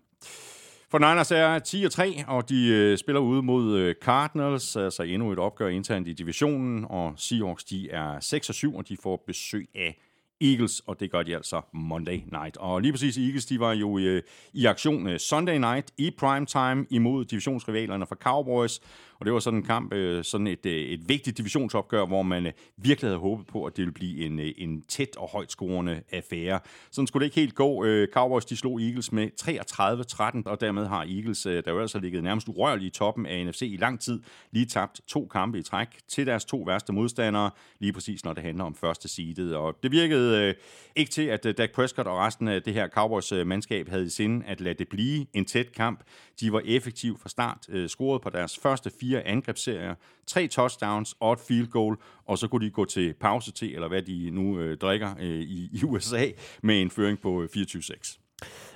For 0.91 0.99
Niners 0.99 1.31
er 1.31 1.59
10 1.59 1.83
og 1.83 1.91
3, 1.91 2.23
og 2.27 2.49
de 2.49 2.67
øh, 2.67 2.97
spiller 2.97 3.19
ude 3.19 3.41
mod 3.41 3.77
øh, 3.77 3.95
Cardinals, 4.01 4.75
altså 4.75 5.03
endnu 5.03 5.31
et 5.31 5.39
opgør 5.39 5.67
internt 5.67 6.07
i 6.07 6.13
divisionen, 6.13 6.85
og 6.89 7.13
Seahawks 7.17 7.63
de 7.63 7.89
er 7.89 8.19
6 8.19 8.49
og 8.49 8.55
7, 8.55 8.75
og 8.75 8.89
de 8.89 8.97
får 9.03 9.23
besøg 9.27 9.69
af 9.75 9.97
Eagles, 10.41 10.79
og 10.79 10.99
det 10.99 11.11
gør 11.11 11.23
de 11.23 11.35
altså 11.35 11.61
Monday 11.73 12.19
Night. 12.31 12.57
Og 12.57 12.81
lige 12.81 12.93
præcis 12.93 13.17
Eagles, 13.17 13.45
de 13.45 13.59
var 13.59 13.73
jo 13.73 13.97
i, 13.97 14.21
i 14.53 14.65
aktion 14.65 15.19
Sunday 15.19 15.57
Night 15.57 15.91
i 15.97 16.11
prime 16.17 16.45
time 16.45 16.85
imod 16.89 17.25
divisionsrivalerne 17.25 18.05
fra 18.05 18.15
Cowboys, 18.15 18.79
og 19.22 19.26
det 19.26 19.34
var 19.34 19.39
sådan 19.39 19.60
en 19.60 19.65
kamp, 19.65 19.93
øh, 19.93 20.23
sådan 20.23 20.48
et, 20.48 20.65
øh, 20.65 20.73
et 20.73 21.10
vigtigt 21.10 21.38
divisionsopgør, 21.38 22.06
hvor 22.06 22.22
man 22.22 22.45
øh, 22.45 22.53
virkelig 22.77 23.10
havde 23.10 23.19
håbet 23.19 23.48
på, 23.48 23.65
at 23.65 23.77
det 23.77 23.81
ville 23.81 23.93
blive 23.93 24.26
en, 24.26 24.39
en 24.57 24.81
tæt 24.81 25.15
og 25.18 25.30
højt 25.30 25.52
scorende 25.52 26.02
affære. 26.11 26.60
Sådan 26.91 27.07
skulle 27.07 27.22
det 27.22 27.26
ikke 27.26 27.39
helt 27.39 27.56
gå. 27.56 27.85
Cowboys 28.14 28.45
de 28.45 28.57
slog 28.57 28.81
Eagles 28.81 29.11
med 29.11 29.30
33-13, 29.41 30.41
og 30.45 30.61
dermed 30.61 30.85
har 30.85 30.99
Eagles, 31.02 31.41
der 31.41 31.61
jo 31.68 31.80
altså 31.80 31.99
ligget 31.99 32.23
nærmest 32.23 32.48
urørligt 32.48 32.95
i 32.95 32.98
toppen 32.98 33.26
af 33.26 33.45
NFC 33.45 33.61
i 33.61 33.77
lang 33.77 33.99
tid, 33.99 34.22
lige 34.52 34.65
tabt 34.65 35.02
to 35.07 35.27
kampe 35.31 35.60
i 35.60 35.64
træk 35.64 35.88
til 36.07 36.27
deres 36.27 36.45
to 36.45 36.57
værste 36.57 36.93
modstandere, 36.93 37.52
lige 37.80 37.93
præcis 37.93 38.26
når 38.26 38.34
det 38.34 38.43
handler 38.43 38.64
om 38.64 38.76
første 38.76 39.07
seedet. 39.07 39.56
Og 39.56 39.77
det 39.84 39.91
virkede 39.91 40.48
øh, 40.48 40.53
ikke 40.95 41.11
til, 41.11 41.22
at 41.22 41.43
Dak 41.57 41.72
Prescott 41.72 42.07
og 42.07 42.18
resten 42.18 42.48
af 42.48 42.61
det 42.61 42.73
her 42.73 42.88
Cowboys-mandskab 42.88 43.89
havde 43.89 44.06
i 44.06 44.10
sinde 44.10 44.45
at 44.45 44.61
lade 44.61 44.76
det 44.76 44.88
blive 44.89 45.26
en 45.34 45.45
tæt 45.45 45.72
kamp. 45.72 46.03
De 46.41 46.53
var 46.53 46.61
effektive 46.65 47.18
fra 47.18 47.30
start, 47.30 47.65
øh, 47.69 47.89
scoret 47.89 48.22
på 48.22 48.30
deres 48.30 48.57
første 48.57 48.91
fire 48.99 49.27
angrebsserier, 49.27 49.95
tre 50.27 50.47
touchdowns 50.47 51.15
og 51.19 51.34
et 51.34 51.39
field 51.39 51.68
goal, 51.68 51.97
og 52.26 52.38
så 52.38 52.47
kunne 52.47 52.65
de 52.65 52.72
gå 52.72 52.85
til 52.85 53.13
pause 53.13 53.51
til, 53.51 53.76
eller 53.76 53.88
hvad 53.88 54.01
de 54.01 54.31
nu 54.31 54.59
øh, 54.59 54.77
drikker 54.77 55.15
øh, 55.19 55.39
i, 55.39 55.69
i 55.73 55.84
USA, 55.89 56.27
med 56.63 56.81
en 56.81 56.91
føring 56.91 57.19
på 57.19 57.41
øh, 57.41 57.49
24-6. 57.55 58.18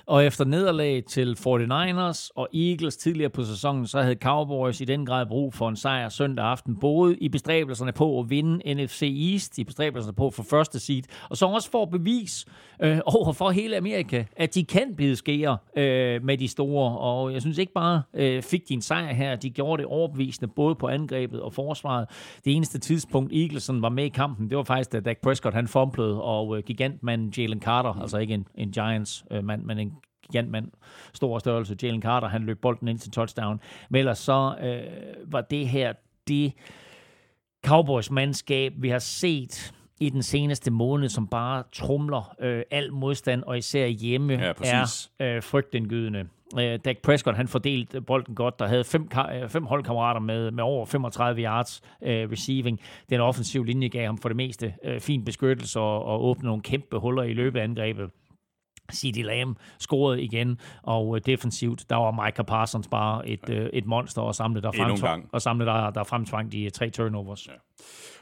Og 0.06 0.24
efter 0.24 0.44
nederlag 0.44 1.04
til 1.04 1.36
49ers 1.38 2.28
og 2.34 2.48
Eagles 2.54 2.96
tidligere 2.96 3.30
på 3.30 3.44
sæsonen, 3.44 3.86
så 3.86 4.02
havde 4.02 4.14
Cowboys 4.14 4.80
i 4.80 4.84
den 4.84 5.06
grad 5.06 5.26
brug 5.26 5.54
for 5.54 5.68
en 5.68 5.76
sejr 5.76 6.08
søndag 6.08 6.44
aften, 6.44 6.76
både 6.76 7.16
i 7.16 7.28
bestræbelserne 7.28 7.92
på 7.92 8.20
at 8.20 8.30
vinde 8.30 8.74
NFC 8.74 9.30
East, 9.32 9.58
i 9.58 9.64
bestræbelserne 9.64 10.14
på 10.14 10.30
for 10.30 10.42
første 10.42 10.78
seed, 10.78 11.02
og 11.30 11.36
så 11.36 11.46
også 11.46 11.70
for 11.70 11.82
at 11.82 11.90
bevis 11.90 12.46
øh, 12.82 12.98
over 13.04 13.32
for 13.32 13.50
hele 13.50 13.76
Amerika, 13.76 14.24
at 14.36 14.54
de 14.54 14.64
kan 14.64 14.94
bide 14.96 15.16
skære 15.16 15.58
øh, 15.76 16.24
med 16.24 16.38
de 16.38 16.48
store. 16.48 16.98
Og 16.98 17.32
jeg 17.32 17.40
synes 17.40 17.58
ikke 17.58 17.72
bare 17.72 18.02
øh, 18.14 18.42
fik 18.42 18.68
de 18.68 18.74
en 18.74 18.82
sejr 18.82 19.12
her, 19.12 19.36
de 19.36 19.50
gjorde 19.50 19.82
det 19.82 19.86
overbevisende 19.86 20.52
både 20.56 20.74
på 20.74 20.88
angrebet 20.88 21.40
og 21.40 21.52
forsvaret. 21.52 22.06
Det 22.44 22.56
eneste 22.56 22.78
tidspunkt, 22.78 23.32
Eagleson 23.32 23.82
var 23.82 23.88
med 23.88 24.04
i 24.04 24.08
kampen, 24.08 24.50
det 24.50 24.56
var 24.56 24.64
faktisk, 24.64 24.92
da 24.92 25.00
Dak 25.00 25.18
Prescott 25.22 25.54
han 25.54 25.68
fumblede, 25.68 26.22
og 26.22 26.56
øh, 26.56 26.62
gigantmanden 26.62 27.32
Jalen 27.38 27.60
Carter, 27.60 28.00
altså 28.00 28.18
ikke 28.18 28.34
en, 28.34 28.46
en 28.54 28.72
Giants-mand, 28.72 29.62
øh, 29.62 29.66
men 29.66 29.78
en 29.78 29.95
gigantmand, 30.32 30.70
stor 31.14 31.38
størrelse, 31.38 31.76
Jalen 31.82 32.02
Carter, 32.02 32.28
han 32.28 32.42
løb 32.42 32.60
bolden 32.60 32.88
ind 32.88 32.98
til 32.98 33.10
touchdown. 33.10 33.60
Men 33.90 33.98
ellers 33.98 34.18
så 34.18 34.56
øh, 34.62 35.32
var 35.32 35.40
det 35.40 35.68
her 35.68 35.92
det 36.28 36.52
Cowboys-mandskab, 37.66 38.72
vi 38.76 38.88
har 38.88 38.98
set 38.98 39.74
i 40.00 40.10
den 40.10 40.22
seneste 40.22 40.70
måned, 40.70 41.08
som 41.08 41.28
bare 41.28 41.62
trumler 41.72 42.34
øh, 42.40 42.62
al 42.70 42.92
modstand, 42.92 43.42
og 43.42 43.58
især 43.58 43.86
hjemme 43.86 44.32
ja, 44.32 44.52
er 44.64 45.08
øh, 45.20 45.42
frygtindgydende. 45.42 46.28
Øh, 46.58 46.78
Dak 46.84 46.96
Prescott, 47.02 47.36
han 47.36 47.48
fordelte 47.48 48.00
bolden 48.00 48.34
godt, 48.34 48.58
der 48.58 48.66
havde 48.66 48.84
fem, 48.84 49.08
øh, 49.34 49.48
fem 49.48 49.64
holdkammerater 49.64 50.20
med, 50.20 50.50
med 50.50 50.64
over 50.64 50.86
35 50.86 51.42
yards 51.42 51.82
øh, 52.02 52.30
receiving. 52.30 52.80
Den 53.10 53.20
offensive 53.20 53.66
linje 53.66 53.88
gav 53.88 54.06
ham 54.06 54.18
for 54.18 54.28
det 54.28 54.36
meste 54.36 54.74
øh, 54.84 55.00
fin 55.00 55.24
beskyttelse 55.24 55.80
og, 55.80 56.04
og 56.04 56.24
åbnede 56.24 56.46
nogle 56.46 56.62
kæmpe 56.62 56.98
huller 56.98 57.22
i 57.22 57.32
løbet 57.32 57.60
af 57.60 57.64
angrebet. 57.64 58.10
C.D. 58.92 59.22
Lamb 59.22 59.58
scorede 59.78 60.22
igen, 60.22 60.60
og 60.82 61.16
øh, 61.16 61.22
defensivt, 61.26 61.84
der 61.90 61.96
var 61.96 62.24
Micah 62.24 62.46
Parsons 62.46 62.88
bare 62.88 63.28
et, 63.28 63.50
øh, 63.50 63.70
et 63.72 63.86
monster 63.86 64.22
og 64.22 64.34
samle 64.34 64.62
der, 64.62 64.72
frem, 64.72 65.28
og 65.32 65.42
samle 65.42 65.66
der, 65.66 65.90
der 65.90 66.04
fremtvang 66.04 66.52
de 66.52 66.70
tre 66.70 66.90
turnovers. 66.90 67.46
Ja. 67.46 67.52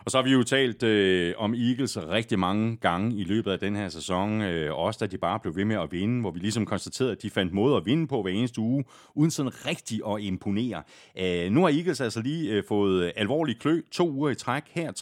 Og 0.05 0.11
så 0.11 0.19
har 0.19 0.23
vi 0.23 0.31
jo 0.31 0.43
talt 0.43 0.83
øh, 0.83 1.35
om 1.37 1.55
Eagles 1.55 1.99
rigtig 1.99 2.39
mange 2.39 2.77
gange 2.77 3.17
i 3.17 3.25
løbet 3.25 3.51
af 3.51 3.59
den 3.59 3.77
her 3.77 3.89
sæson, 3.89 4.41
øh, 4.41 4.75
også 4.75 4.99
da 5.01 5.07
de 5.07 5.19
bare 5.19 5.41
blev 5.41 5.57
ved 5.57 5.65
med 5.65 5.77
at 5.77 5.93
vinde, 5.93 6.21
hvor 6.21 6.31
vi 6.31 6.39
ligesom 6.39 6.67
konstaterede, 6.67 7.13
at 7.13 7.23
de 7.23 7.31
fandt 7.31 7.53
måde 7.53 7.77
at 7.77 7.87
vinde 7.87 8.07
på 8.07 8.23
hver 8.23 8.31
eneste 8.31 8.61
uge, 8.61 8.85
uden 9.15 9.31
sådan 9.31 9.67
rigtig 9.67 10.01
at 10.09 10.21
imponere. 10.21 10.83
Øh, 11.19 11.51
nu 11.53 11.61
har 11.61 11.69
Eagles 11.69 12.01
altså 12.01 12.23
lige 12.23 12.53
øh, 12.53 12.65
fået 12.69 13.13
alvorlig 13.17 13.59
klø, 13.59 13.81
to 13.93 14.11
uger 14.11 14.31
i 14.31 14.35
træk, 14.35 14.63
her 14.71 14.93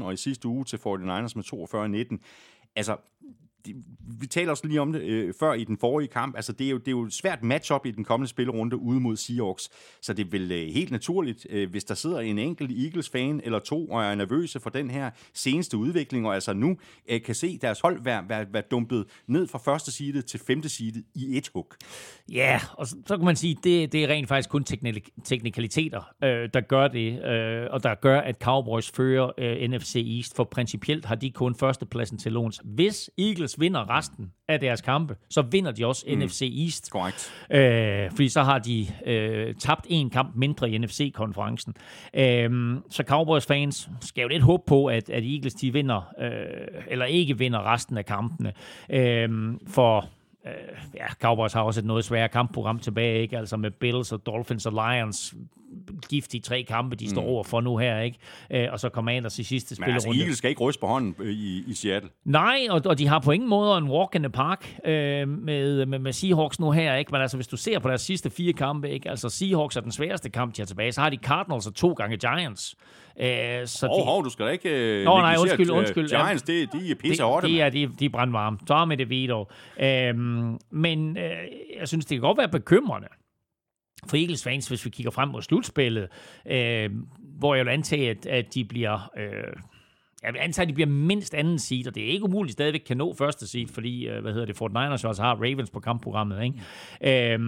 33-13, 0.00 0.04
og 0.04 0.12
i 0.12 0.16
sidste 0.16 0.48
uge 0.48 0.64
til 0.64 0.76
49ers 0.76 1.32
med 1.34 2.10
42-19. 2.12 2.18
Altså, 2.76 2.96
vi 4.20 4.26
taler 4.26 4.50
også 4.50 4.66
lige 4.66 4.80
om 4.80 4.92
det 4.92 5.02
øh, 5.02 5.34
før 5.40 5.52
i 5.52 5.64
den 5.64 5.78
forrige 5.78 6.08
kamp. 6.08 6.36
Altså, 6.36 6.52
det 6.52 6.66
er, 6.66 6.70
jo, 6.70 6.78
det 6.78 6.88
er 6.88 6.92
jo 6.92 7.02
et 7.02 7.12
svært 7.12 7.42
matchup 7.42 7.86
i 7.86 7.90
den 7.90 8.04
kommende 8.04 8.28
spillerunde 8.28 8.76
ude 8.76 9.00
mod 9.00 9.16
Seahawks. 9.16 9.68
Så 10.02 10.12
det 10.12 10.26
er 10.26 10.30
vel 10.30 10.52
øh, 10.52 10.68
helt 10.68 10.90
naturligt, 10.90 11.46
øh, 11.50 11.70
hvis 11.70 11.84
der 11.84 11.94
sidder 11.94 12.20
en 12.20 12.38
enkelt 12.38 12.70
Eagles-fan 12.84 13.40
eller 13.44 13.58
to 13.58 13.86
og 13.86 14.04
er 14.04 14.14
nervøse 14.14 14.60
for 14.60 14.70
den 14.70 14.90
her 14.90 15.10
seneste 15.34 15.76
udvikling, 15.76 16.26
og 16.26 16.34
altså 16.34 16.52
nu 16.52 16.76
øh, 17.10 17.22
kan 17.22 17.34
se 17.34 17.58
deres 17.58 17.80
hold 17.80 18.02
være, 18.04 18.24
være, 18.28 18.46
være 18.52 18.62
dumpet 18.70 19.04
ned 19.26 19.46
fra 19.46 19.58
første 19.58 19.92
side 19.92 20.22
til 20.22 20.40
femte 20.40 20.68
side 20.68 21.02
i 21.14 21.36
et 21.36 21.50
hug. 21.54 21.72
Ja, 22.32 22.60
og 22.72 22.86
så, 22.86 22.96
så 23.06 23.16
kan 23.16 23.24
man 23.24 23.36
sige, 23.36 23.56
det, 23.64 23.92
det 23.92 24.04
er 24.04 24.08
rent 24.08 24.28
faktisk 24.28 24.50
kun 24.50 24.64
teknik- 24.64 25.08
teknikaliteter, 25.24 26.12
øh, 26.24 26.48
der 26.54 26.60
gør 26.60 26.88
det, 26.88 27.24
øh, 27.24 27.66
og 27.70 27.82
der 27.82 27.94
gør, 27.94 28.20
at 28.20 28.36
Cowboys 28.42 28.90
fører 28.90 29.30
øh, 29.38 29.70
NFC 29.70 29.96
East, 30.16 30.36
for 30.36 30.44
principielt 30.44 31.04
har 31.04 31.14
de 31.14 31.30
kun 31.30 31.54
førstepladsen 31.54 32.18
til 32.18 32.32
låns. 32.32 32.60
Hvis 32.64 33.10
Eagles 33.18 33.55
vinder 33.60 33.96
resten 33.96 34.32
af 34.48 34.60
deres 34.60 34.80
kampe, 34.80 35.16
så 35.30 35.42
vinder 35.42 35.72
de 35.72 35.86
også 35.86 36.04
mm. 36.08 36.18
NFC 36.18 36.42
East. 36.64 36.90
Korrekt. 36.90 37.32
Øh, 37.50 38.10
fordi 38.10 38.28
så 38.28 38.42
har 38.42 38.58
de 38.58 38.86
øh, 39.06 39.54
tabt 39.54 39.86
en 39.88 40.10
kamp 40.10 40.36
mindre 40.36 40.70
i 40.70 40.78
NFC-konferencen. 40.78 41.74
Øh, 42.14 42.76
så 42.90 43.02
Cowboys-fans 43.06 43.90
skal 44.00 44.22
jo 44.22 44.28
lidt 44.28 44.42
håbe 44.42 44.62
på, 44.66 44.86
at, 44.86 45.10
at 45.10 45.24
Eagles 45.24 45.54
de 45.54 45.72
vinder, 45.72 46.12
øh, 46.20 46.82
eller 46.88 47.04
ikke 47.04 47.38
vinder 47.38 47.72
resten 47.72 47.98
af 47.98 48.06
kampene. 48.06 48.52
Øh, 48.90 49.54
for 49.68 50.08
øh, 50.46 50.52
ja, 50.94 51.06
Cowboys 51.22 51.52
har 51.52 51.62
også 51.62 51.80
et 51.80 51.86
noget 51.86 52.04
sværere 52.04 52.28
kampprogram 52.28 52.78
tilbage, 52.78 53.22
ikke? 53.22 53.38
Altså 53.38 53.56
med 53.56 53.70
Bills 53.70 54.12
og 54.12 54.26
Dolphins 54.26 54.66
og 54.66 54.72
Lions 54.72 55.34
giftige 56.08 56.40
tre 56.40 56.62
kampe, 56.62 56.96
de 56.96 57.04
mm. 57.04 57.10
står 57.10 57.22
over 57.22 57.44
for 57.44 57.60
nu 57.60 57.76
her, 57.76 58.00
ikke? 58.00 58.18
Øh, 58.50 58.68
og 58.72 58.80
så 58.80 58.88
Commanders 58.88 59.38
i 59.38 59.44
sidste 59.44 59.74
spil. 59.74 59.86
Men 59.86 59.94
altså, 59.94 60.08
Eagles 60.08 60.38
skal 60.38 60.50
ikke 60.50 60.62
ryste 60.62 60.80
på 60.80 60.86
hånden 60.86 61.14
øh, 61.18 61.32
i, 61.32 61.64
i 61.66 61.74
Seattle. 61.74 62.10
Nej, 62.24 62.58
og, 62.70 62.82
og 62.84 62.98
de 62.98 63.06
har 63.08 63.18
på 63.18 63.30
ingen 63.30 63.48
måde 63.48 63.78
en 63.78 63.88
walk 63.88 64.14
in 64.14 64.22
the 64.22 64.30
park 64.30 64.76
øh, 64.84 65.28
med, 65.28 65.86
med, 65.86 65.98
med 65.98 66.12
Seahawks 66.12 66.60
nu 66.60 66.70
her, 66.70 66.94
ikke? 66.94 67.12
Men 67.12 67.20
altså, 67.20 67.36
hvis 67.36 67.46
du 67.46 67.56
ser 67.56 67.78
på 67.78 67.88
deres 67.88 68.00
sidste 68.00 68.30
fire 68.30 68.52
kampe, 68.52 68.90
ikke? 68.90 69.10
Altså, 69.10 69.28
Seahawks 69.28 69.76
er 69.76 69.80
den 69.80 69.92
sværeste 69.92 70.30
kamp, 70.30 70.56
de 70.56 70.60
har 70.60 70.66
tilbage. 70.66 70.92
Så 70.92 71.00
har 71.00 71.10
de 71.10 71.16
Cardinals 71.16 71.66
og 71.66 71.74
to 71.74 71.92
gange 71.92 72.16
Giants. 72.16 72.74
Øh, 73.20 73.66
så 73.66 73.88
oh, 73.90 74.00
de... 74.00 74.04
hov, 74.04 74.24
du 74.24 74.30
skal 74.30 74.46
da 74.46 74.50
ikke 74.50 74.70
øh, 74.70 75.04
Nå, 75.04 75.18
nej, 75.18 75.36
undskyld, 75.40 75.70
undskyld. 75.70 76.08
Giants, 76.08 76.42
det, 76.42 76.72
de 76.72 76.90
er 76.90 76.94
pisse 76.94 77.22
hårde. 77.22 77.46
De, 77.46 77.60
er, 77.60 77.70
de, 77.70 77.90
de 77.98 78.04
er 78.04 78.08
brandvarme. 78.08 78.58
Så 78.66 78.84
med 78.84 78.96
det 78.96 79.10
video. 79.10 79.46
Øh, 79.80 80.14
men 80.70 81.16
øh, 81.16 81.30
jeg 81.80 81.88
synes, 81.88 82.06
det 82.06 82.14
kan 82.14 82.20
godt 82.20 82.38
være 82.38 82.48
bekymrende, 82.48 83.08
for 84.06 84.16
Eagles 84.16 84.44
fans, 84.44 84.68
hvis 84.68 84.84
vi 84.84 84.90
kigger 84.90 85.10
frem 85.10 85.28
mod 85.28 85.42
slutspillet, 85.42 86.08
øh, 86.46 86.90
hvor 87.18 87.54
jeg 87.54 87.64
vil 87.64 87.72
antage, 87.72 88.10
at, 88.10 88.26
at 88.26 88.54
de 88.54 88.64
bliver... 88.64 89.10
Øh, 89.18 89.52
jeg 90.22 90.32
vil 90.32 90.40
antage, 90.40 90.62
at 90.62 90.68
de 90.68 90.74
bliver 90.74 90.88
mindst 90.88 91.34
anden 91.34 91.58
seed, 91.58 91.86
og 91.86 91.94
det 91.94 92.02
er 92.02 92.08
ikke 92.08 92.24
umuligt, 92.24 92.44
at 92.44 92.48
de 92.48 92.52
stadigvæk 92.52 92.82
kan 92.86 92.96
nå 92.96 93.14
første 93.14 93.46
seed, 93.48 93.68
fordi, 93.68 94.08
øh, 94.08 94.22
hvad 94.22 94.32
hedder 94.32 94.46
det, 94.46 94.56
Fort 94.56 94.72
Niners 94.72 94.92
også 94.92 95.08
altså 95.08 95.22
har 95.22 95.34
Ravens 95.34 95.70
på 95.70 95.80
kampprogrammet, 95.80 96.42
ikke? 96.42 97.34
Øh, 97.34 97.40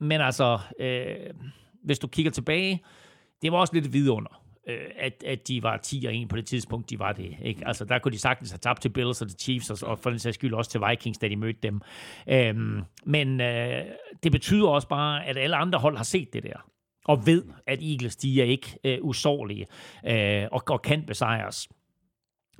men 0.00 0.20
altså, 0.20 0.58
øh, 0.80 1.16
hvis 1.84 1.98
du 1.98 2.06
kigger 2.06 2.32
tilbage, 2.32 2.82
det 3.42 3.52
var 3.52 3.58
også 3.58 3.74
lidt 3.74 3.92
vidunder 3.92 4.45
øh, 4.66 4.78
at, 4.96 5.24
at 5.26 5.48
de 5.48 5.62
var 5.62 5.76
10 5.76 6.04
og 6.08 6.16
1 6.16 6.28
på 6.28 6.36
det 6.36 6.46
tidspunkt, 6.46 6.90
de 6.90 6.98
var 6.98 7.12
det. 7.12 7.36
Ikke? 7.42 7.66
Altså, 7.66 7.84
der 7.84 7.98
kunne 7.98 8.12
de 8.12 8.18
sagtens 8.18 8.50
have 8.50 8.58
tabt 8.58 8.82
til 8.82 8.88
Bills 8.88 9.22
og 9.22 9.28
til 9.28 9.38
Chiefs, 9.38 9.70
og, 9.70 9.90
og 9.90 9.98
for 9.98 10.10
den 10.10 10.18
sags 10.18 10.34
skyld 10.34 10.54
også 10.54 10.70
til 10.70 10.80
Vikings, 10.88 11.18
da 11.18 11.28
de 11.28 11.36
mødte 11.36 11.60
dem. 11.62 11.80
Øhm, 12.28 12.82
men 13.04 13.40
øh, 13.40 13.84
det 14.22 14.32
betyder 14.32 14.68
også 14.68 14.88
bare, 14.88 15.26
at 15.26 15.36
alle 15.36 15.56
andre 15.56 15.78
hold 15.78 15.96
har 15.96 16.04
set 16.04 16.32
det 16.32 16.42
der, 16.42 16.70
og 17.04 17.26
ved, 17.26 17.44
at 17.66 17.82
Eagles, 17.82 18.16
de 18.16 18.40
er 18.40 18.44
ikke 18.44 18.78
øh, 18.84 18.98
usårlige, 19.02 19.66
øh, 20.06 20.48
og, 20.52 20.62
og 20.68 20.82
kan 20.82 21.02
besejres. 21.06 21.68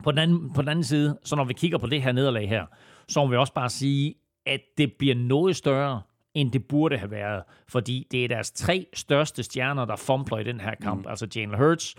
På 0.05 0.11
den, 0.11 0.19
anden, 0.19 0.53
på 0.53 0.63
den 0.63 0.69
anden 0.69 0.85
side, 0.85 1.19
så 1.25 1.37
når 1.37 1.45
vi 1.45 1.53
kigger 1.53 1.79
på 1.79 1.87
det 1.87 2.03
her 2.03 2.13
nederlag 2.13 2.49
her, 2.49 2.67
så 3.09 3.21
må 3.21 3.31
vi 3.31 3.37
også 3.37 3.53
bare 3.53 3.71
sige, 3.71 4.15
at 4.47 4.61
det 4.79 4.93
bliver 4.93 5.15
noget 5.15 5.57
større, 5.57 6.03
end 6.37 6.53
det 6.53 6.65
burde 6.65 6.99
have 6.99 7.11
været. 7.11 7.43
Fordi 7.69 8.07
det 8.11 8.25
er 8.25 8.29
deres 8.29 8.51
tre 8.51 8.87
største 8.95 9.43
stjerner, 9.43 9.85
der 9.85 9.97
fumbler 9.97 10.39
i 10.39 10.45
den 10.45 10.61
her 10.61 10.75
kamp. 10.83 11.05
Mm. 11.05 11.11
Altså 11.11 11.27
Jalen 11.37 11.55
Hurts, 11.55 11.95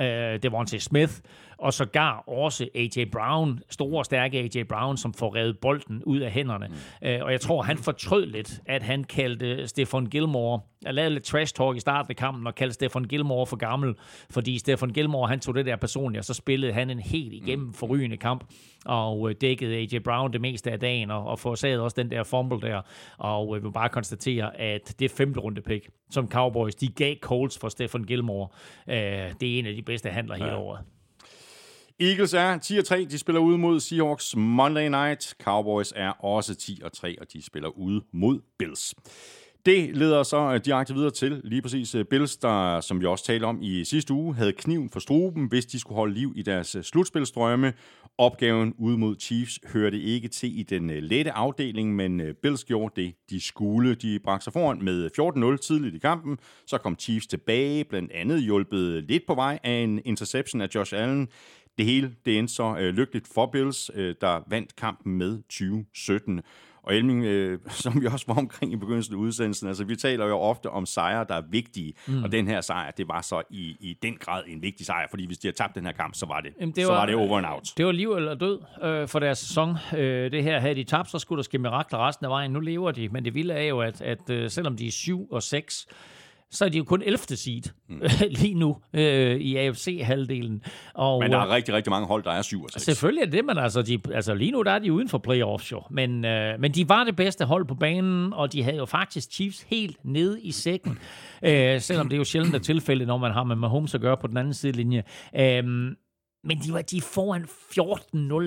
øh, 0.00 0.42
Devontae 0.42 0.80
Smith, 0.80 1.12
og 1.60 1.72
sågar 1.72 2.24
også 2.26 2.68
A.J. 2.74 3.04
Brown, 3.12 3.60
store 3.70 4.04
stærke 4.04 4.38
A.J. 4.38 4.62
Brown, 4.68 4.96
som 4.96 5.14
får 5.14 5.34
revet 5.34 5.58
bolden 5.58 6.02
ud 6.04 6.18
af 6.18 6.30
hænderne. 6.30 6.66
Mm. 6.68 7.08
Øh, 7.08 7.24
og 7.24 7.32
jeg 7.32 7.40
tror, 7.40 7.62
han 7.62 7.78
fortrød 7.78 8.26
lidt, 8.26 8.60
at 8.66 8.82
han 8.82 9.04
kaldte 9.04 9.66
Stefan 9.66 10.06
Gilmore, 10.06 10.60
jeg 10.82 10.94
lavede 10.94 11.14
lidt 11.14 11.24
trash 11.24 11.54
talk 11.54 11.76
i 11.76 11.80
starten 11.80 12.10
af 12.10 12.16
kampen, 12.16 12.46
og 12.46 12.54
kaldte 12.54 12.74
Stefan 12.74 13.04
Gilmore 13.04 13.46
for 13.46 13.56
gammel, 13.56 13.94
fordi 14.30 14.58
Stefan 14.58 14.88
Gilmore, 14.88 15.28
han 15.28 15.40
tog 15.40 15.54
det 15.54 15.66
der 15.66 15.76
personligt, 15.76 16.18
og 16.18 16.24
så 16.24 16.34
spillede 16.34 16.72
han 16.72 16.90
en 16.90 16.98
helt 16.98 17.32
igennem 17.32 17.72
forrygende 17.72 18.16
kamp, 18.16 18.44
og 18.86 19.30
øh, 19.30 19.34
dækkede 19.40 19.76
A.J. 19.76 19.98
Brown 20.04 20.32
det 20.32 20.40
meste 20.40 20.70
af 20.70 20.80
dagen, 20.80 21.10
og, 21.10 21.24
og 21.24 21.38
forårsagede 21.38 21.82
også 21.82 21.94
den 22.02 22.10
der 22.10 22.22
fumble 22.22 22.68
der, 22.68 22.82
og 23.18 23.56
øh, 23.56 23.62
vi 23.62 23.66
vil 23.66 23.72
bare 23.72 23.88
konstatere, 23.88 24.60
at 24.60 24.94
det 24.98 25.10
femte 25.10 25.40
runde 25.40 25.60
pick, 25.60 25.90
som 26.10 26.28
Cowboys, 26.28 26.74
de 26.74 26.88
gav 26.88 27.16
Colts 27.16 27.58
for 27.58 27.68
Stefan 27.68 28.04
Gilmore, 28.04 28.48
øh, 28.88 28.96
det 29.40 29.54
er 29.54 29.58
en 29.58 29.66
af 29.66 29.74
de 29.74 29.82
bedste 29.82 30.08
handler 30.08 30.34
hele 30.34 30.56
året. 30.56 30.80
Eagles 32.02 32.34
er 32.34 32.58
10-3, 33.04 33.10
de 33.10 33.18
spiller 33.18 33.40
ude 33.40 33.58
mod 33.58 33.80
Seahawks 33.80 34.36
Monday 34.36 34.88
Night. 34.88 35.34
Cowboys 35.42 35.92
er 35.96 36.10
også 36.10 36.52
10-3, 36.52 37.14
og 37.20 37.32
de 37.32 37.42
spiller 37.42 37.68
ude 37.68 38.02
mod 38.12 38.40
Bills. 38.58 38.94
Det 39.66 39.96
leder 39.96 40.22
så 40.22 40.52
øh, 40.54 40.60
direkte 40.64 40.94
videre 40.94 41.10
til 41.10 41.40
lige 41.44 41.62
præcis 41.62 41.94
øh, 41.94 42.04
Bills, 42.04 42.36
der, 42.36 42.80
som 42.80 43.00
vi 43.00 43.06
også 43.06 43.24
talte 43.24 43.44
om 43.44 43.58
i 43.62 43.84
sidste 43.84 44.12
uge, 44.12 44.34
havde 44.34 44.52
kniven 44.52 44.90
for 44.90 45.00
struben, 45.00 45.46
hvis 45.46 45.66
de 45.66 45.80
skulle 45.80 45.96
holde 45.96 46.14
liv 46.14 46.32
i 46.36 46.42
deres 46.42 46.74
øh, 46.74 46.82
slutspilstrømme. 46.82 47.72
Opgaven 48.18 48.74
ude 48.78 48.98
mod 48.98 49.16
Chiefs 49.20 49.60
hørte 49.72 50.00
ikke 50.00 50.28
til 50.28 50.58
i 50.58 50.62
den 50.62 50.90
lette 50.90 51.32
afdeling, 51.32 51.96
men 51.96 52.22
Bills 52.42 52.64
gjorde 52.64 53.02
det, 53.02 53.14
de 53.30 53.40
skulle. 53.40 53.94
De 53.94 54.18
bragte 54.24 54.44
sig 54.44 54.52
foran 54.52 54.84
med 54.84 55.10
14-0 55.56 55.66
tidligt 55.66 55.94
i 55.94 55.98
kampen. 55.98 56.38
Så 56.66 56.78
kom 56.78 56.96
Chiefs 56.98 57.26
tilbage, 57.26 57.84
blandt 57.84 58.12
andet 58.12 58.42
hjulpet 58.42 59.04
lidt 59.04 59.26
på 59.26 59.34
vej 59.34 59.58
af 59.64 59.72
en 59.72 60.00
interception 60.04 60.60
af 60.60 60.68
Josh 60.74 60.94
Allen. 60.96 61.28
Det 61.78 61.86
hele 61.86 62.14
det 62.24 62.38
endte 62.38 62.54
så 62.54 62.76
øh, 62.78 62.94
lykkeligt 62.94 63.28
for 63.34 63.46
Bills, 63.46 63.90
øh, 63.94 64.14
der 64.20 64.40
vandt 64.46 64.76
kampen 64.76 65.18
med 65.18 65.42
2017. 65.42 66.42
Og 66.82 66.96
Elming, 66.96 67.24
øh, 67.24 67.58
som 67.82 68.00
vi 68.00 68.06
også 68.06 68.24
var 68.28 68.34
omkring 68.34 68.72
i 68.72 68.76
begyndelsen 68.76 69.14
af 69.14 69.18
udsendelsen, 69.18 69.68
altså 69.68 69.84
vi 69.84 69.96
taler 69.96 70.26
jo 70.26 70.38
ofte 70.38 70.70
om 70.70 70.86
sejre, 70.86 71.24
der 71.28 71.34
er 71.34 71.42
vigtige, 71.50 71.94
mm. 72.06 72.22
og 72.22 72.32
den 72.32 72.46
her 72.46 72.60
sejr, 72.60 72.90
det 72.90 73.08
var 73.08 73.22
så 73.22 73.42
i, 73.50 73.76
i 73.80 73.98
den 74.02 74.16
grad 74.20 74.42
en 74.46 74.62
vigtig 74.62 74.86
sejr, 74.86 75.06
fordi 75.10 75.26
hvis 75.26 75.38
de 75.38 75.48
havde 75.48 75.56
tabt 75.56 75.74
den 75.74 75.86
her 75.86 75.92
kamp, 75.92 76.14
så 76.14 76.26
var 76.26 76.40
det, 76.40 76.52
Jamen, 76.60 76.74
det, 76.74 76.86
var, 76.86 76.88
så 76.88 76.94
var 76.94 77.06
det 77.06 77.14
over 77.14 77.38
and 77.38 77.46
out. 77.46 77.68
Det 77.76 77.86
var 77.86 77.92
liv 77.92 78.12
eller 78.12 78.34
død 78.34 78.60
øh, 78.82 79.08
for 79.08 79.18
deres 79.18 79.38
sæson. 79.38 79.76
Øh, 79.96 80.32
det 80.32 80.42
her 80.42 80.60
havde 80.60 80.74
de 80.74 80.84
tabt, 80.84 81.10
så 81.10 81.18
skulle 81.18 81.36
der 81.36 81.42
ske 81.42 81.58
mirakler 81.58 82.08
resten 82.08 82.26
af 82.26 82.30
vejen. 82.30 82.50
Nu 82.50 82.60
lever 82.60 82.90
de, 82.90 83.08
men 83.08 83.24
det 83.24 83.34
vilde 83.34 83.54
er 83.54 83.64
jo, 83.64 83.80
at, 83.80 84.02
at 84.02 84.30
øh, 84.30 84.50
selvom 84.50 84.76
de 84.76 84.86
er 84.86 84.90
7 84.90 85.28
og 85.30 85.42
6, 85.42 85.86
så 86.50 86.64
er 86.64 86.68
de 86.68 86.78
jo 86.78 86.84
kun 86.84 87.02
11. 87.02 87.18
seed 87.18 87.62
mm. 87.88 88.00
lige 88.40 88.54
nu 88.54 88.76
øh, 88.94 89.36
i 89.36 89.56
AFC-halvdelen. 89.56 90.62
Og, 90.94 91.22
men 91.22 91.32
der 91.32 91.38
er 91.38 91.54
rigtig, 91.54 91.74
rigtig 91.74 91.90
mange 91.90 92.06
hold, 92.06 92.24
der 92.24 92.30
er 92.30 92.42
7 92.42 92.62
og 92.62 92.70
6. 92.70 92.84
Selvfølgelig 92.84 93.22
er 93.22 93.30
det, 93.30 93.44
men 93.44 93.58
altså, 93.58 93.82
de, 93.82 93.98
altså 94.14 94.34
lige 94.34 94.50
nu 94.50 94.62
der 94.62 94.70
er 94.70 94.78
de 94.78 94.92
uden 94.92 95.08
for 95.08 95.18
playoffs 95.18 95.72
jo. 95.72 95.82
Men, 95.90 96.24
øh, 96.24 96.60
men 96.60 96.72
de 96.72 96.88
var 96.88 97.04
det 97.04 97.16
bedste 97.16 97.44
hold 97.44 97.66
på 97.66 97.74
banen, 97.74 98.32
og 98.32 98.52
de 98.52 98.62
havde 98.62 98.76
jo 98.76 98.84
faktisk 98.84 99.32
Chiefs 99.32 99.66
helt 99.68 99.96
nede 100.04 100.40
i 100.40 100.52
sækken. 100.52 100.98
øh, 101.42 101.80
selvom 101.80 102.08
det 102.08 102.16
er 102.16 102.18
jo 102.18 102.24
sjældent 102.24 102.54
at 102.54 102.62
tilfælde, 102.62 103.06
når 103.06 103.18
man 103.18 103.32
har 103.32 103.44
med 103.44 103.56
Mahomes 103.56 103.94
at 103.94 104.00
gøre 104.00 104.16
på 104.16 104.26
den 104.26 104.36
anden 104.36 104.54
sidelinje. 104.54 105.02
Øh, 105.36 105.64
men 106.42 106.58
de, 106.58 106.72
var, 106.72 106.82
de 106.82 106.96
er 106.96 107.00
foran 107.00 107.44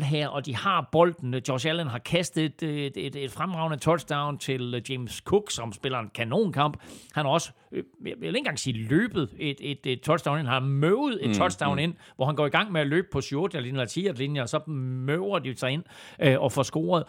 14-0 0.01 0.03
her, 0.05 0.27
og 0.27 0.45
de 0.45 0.55
har 0.55 0.89
bolden. 0.91 1.35
Josh 1.47 1.67
Allen 1.67 1.87
har 1.87 1.99
kastet 1.99 2.63
et, 2.63 2.97
et, 2.97 3.15
et, 3.15 3.31
fremragende 3.31 3.77
touchdown 3.77 4.37
til 4.37 4.83
James 4.89 5.21
Cook, 5.25 5.51
som 5.51 5.73
spiller 5.73 5.99
en 5.99 6.09
kanonkamp. 6.15 6.77
Han 7.13 7.25
har 7.25 7.31
også, 7.31 7.51
øh, 7.71 7.83
jeg 8.05 8.13
vil 8.19 8.27
ikke 8.27 8.37
engang 8.37 8.59
sige 8.59 8.87
løbet 8.87 9.29
et, 9.39 9.57
et, 9.59 9.79
et 9.85 10.01
touchdown 10.01 10.39
ind. 10.39 10.47
Han 10.47 10.53
har 10.53 10.69
møvet 10.69 11.25
et 11.25 11.29
mm, 11.29 11.33
touchdown 11.33 11.75
mm. 11.75 11.79
ind, 11.79 11.93
hvor 12.15 12.25
han 12.25 12.35
går 12.35 12.45
i 12.45 12.49
gang 12.49 12.71
med 12.71 12.81
at 12.81 12.87
løbe 12.87 13.07
på 13.11 13.21
7 13.21 13.45
eller 13.45 13.85
10 13.85 13.99
linje 13.99 14.41
og 14.41 14.49
så 14.49 14.59
møver 14.67 15.39
de 15.39 15.57
sig 15.57 15.71
ind 15.71 15.83
øh, 16.19 16.41
og 16.41 16.51
får 16.51 16.63
scoret. 16.63 17.03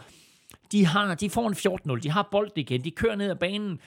De, 0.72 0.86
har, 0.86 1.14
de 1.14 1.30
får 1.30 1.48
en 1.48 1.94
14-0. 1.94 2.00
De 2.00 2.10
har 2.10 2.28
bolden 2.30 2.60
igen. 2.60 2.84
De 2.84 2.90
kører 2.90 3.16
ned 3.16 3.30
ad 3.30 3.36
banen. 3.36 3.80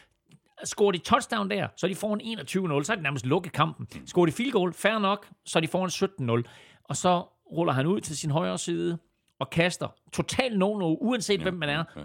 Scorer 0.63 0.91
de 0.91 0.97
touchdown 0.97 1.49
der, 1.49 1.67
så 1.75 1.87
de 1.87 1.95
får 1.95 2.13
en 2.13 2.39
21-0, 2.39 2.83
så 2.83 2.91
er 2.91 2.95
det 2.95 3.03
nærmest 3.03 3.25
lukket 3.25 3.53
kampen. 3.53 3.87
Scorer 4.05 4.25
de 4.25 4.31
field 4.31 4.51
goal, 4.51 4.73
fair 4.73 4.99
nok, 4.99 5.27
så 5.45 5.59
de 5.59 5.67
får 5.67 5.85
en 5.85 6.39
17-0 6.39 6.43
og 6.87 6.97
så 6.97 7.23
ruller 7.51 7.73
han 7.73 7.85
ud 7.85 8.01
til 8.01 8.17
sin 8.17 8.31
højre 8.31 8.57
side 8.57 8.97
og 9.39 9.49
kaster 9.49 9.87
totalt 10.13 10.57
nogen, 10.57 10.97
uanset 11.01 11.39
ja, 11.39 11.43
hvem 11.43 11.53
man 11.53 11.69
er, 11.69 11.83
ja. 11.95 12.01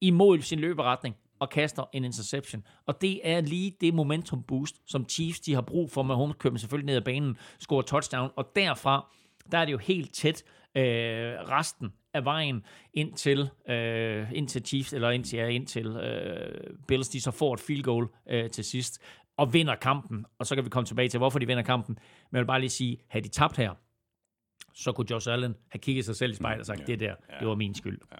imod 0.00 0.40
sin 0.40 0.58
løberetning 0.58 1.16
og 1.38 1.50
kaster 1.50 1.84
en 1.92 2.04
interception. 2.04 2.66
Og 2.86 3.00
det 3.00 3.20
er 3.24 3.40
lige 3.40 3.76
det 3.80 3.94
momentum 3.94 4.42
boost, 4.42 4.80
som 4.86 5.08
Chiefs 5.08 5.40
de 5.40 5.54
har 5.54 5.60
brug 5.60 5.90
for, 5.90 6.02
med 6.02 6.14
Holmes 6.14 6.36
kører 6.38 6.56
selvfølgelig 6.56 6.86
ned 6.86 6.96
ad 6.96 7.00
banen, 7.00 7.36
scorer 7.58 7.82
touchdown, 7.82 8.30
og 8.36 8.52
derfra, 8.56 9.12
der 9.52 9.58
er 9.58 9.64
det 9.64 9.72
jo 9.72 9.78
helt 9.78 10.14
tæt 10.14 10.44
øh, 10.74 10.82
resten 10.82 11.92
af 12.14 12.24
vejen 12.24 12.64
ind 12.94 13.12
til, 13.12 13.50
øh, 13.68 14.32
ind 14.32 14.48
til 14.48 14.66
Chiefs, 14.66 14.92
eller 14.92 15.10
ind 15.10 15.24
til, 15.24 15.38
ja, 15.38 15.46
ind 15.46 15.66
til 15.66 15.86
øh, 15.86 16.76
Bills, 16.88 17.08
de 17.08 17.20
så 17.20 17.30
får 17.30 17.54
et 17.54 17.60
field 17.60 17.82
goal 17.82 18.08
øh, 18.30 18.50
til 18.50 18.64
sidst, 18.64 19.02
og 19.36 19.52
vinder 19.52 19.74
kampen, 19.74 20.26
og 20.38 20.46
så 20.46 20.54
kan 20.54 20.64
vi 20.64 20.70
komme 20.70 20.86
tilbage 20.86 21.08
til, 21.08 21.18
hvorfor 21.18 21.38
de 21.38 21.46
vinder 21.46 21.62
kampen. 21.62 21.94
Men 22.30 22.36
jeg 22.36 22.40
vil 22.40 22.46
bare 22.46 22.60
lige 22.60 22.70
sige, 22.70 22.98
havde 23.08 23.24
de 23.24 23.28
tabt 23.28 23.56
her, 23.56 23.74
så 24.74 24.92
kunne 24.92 25.06
Josh 25.10 25.32
Allen 25.32 25.54
have 25.68 25.78
kigget 25.78 26.04
sig 26.04 26.16
selv 26.16 26.32
i 26.32 26.34
spejlet 26.34 26.60
og 26.60 26.66
sagt, 26.66 26.80
ja, 26.80 26.84
det 26.84 27.00
der, 27.00 27.14
ja. 27.30 27.38
det 27.40 27.48
var 27.48 27.54
min 27.54 27.74
skyld. 27.74 27.98
Ja. 28.12 28.16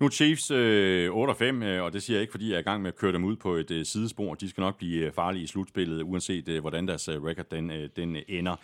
Nu 0.00 0.08
Chiefs 0.08 0.50
øh, 0.50 1.10
8-5, 1.10 1.42
øh, 1.44 1.82
og 1.82 1.92
det 1.92 2.02
siger 2.02 2.16
jeg 2.16 2.20
ikke, 2.20 2.30
fordi 2.30 2.48
jeg 2.48 2.56
er 2.56 2.60
i 2.60 2.62
gang 2.62 2.82
med 2.82 2.88
at 2.88 2.96
køre 2.96 3.12
dem 3.12 3.24
ud 3.24 3.36
på 3.36 3.54
et 3.54 3.70
øh, 3.70 3.84
sidespor. 3.84 4.34
De 4.34 4.50
skal 4.50 4.60
nok 4.60 4.78
blive 4.78 5.06
øh, 5.06 5.12
farlige 5.12 5.42
i 5.42 5.46
slutspillet, 5.46 6.02
uanset 6.02 6.48
øh, 6.48 6.60
hvordan 6.60 6.88
deres 6.88 7.08
øh, 7.08 7.22
record 7.22 7.46
den, 7.50 7.70
øh, 7.70 7.88
den 7.96 8.16
ender. 8.28 8.56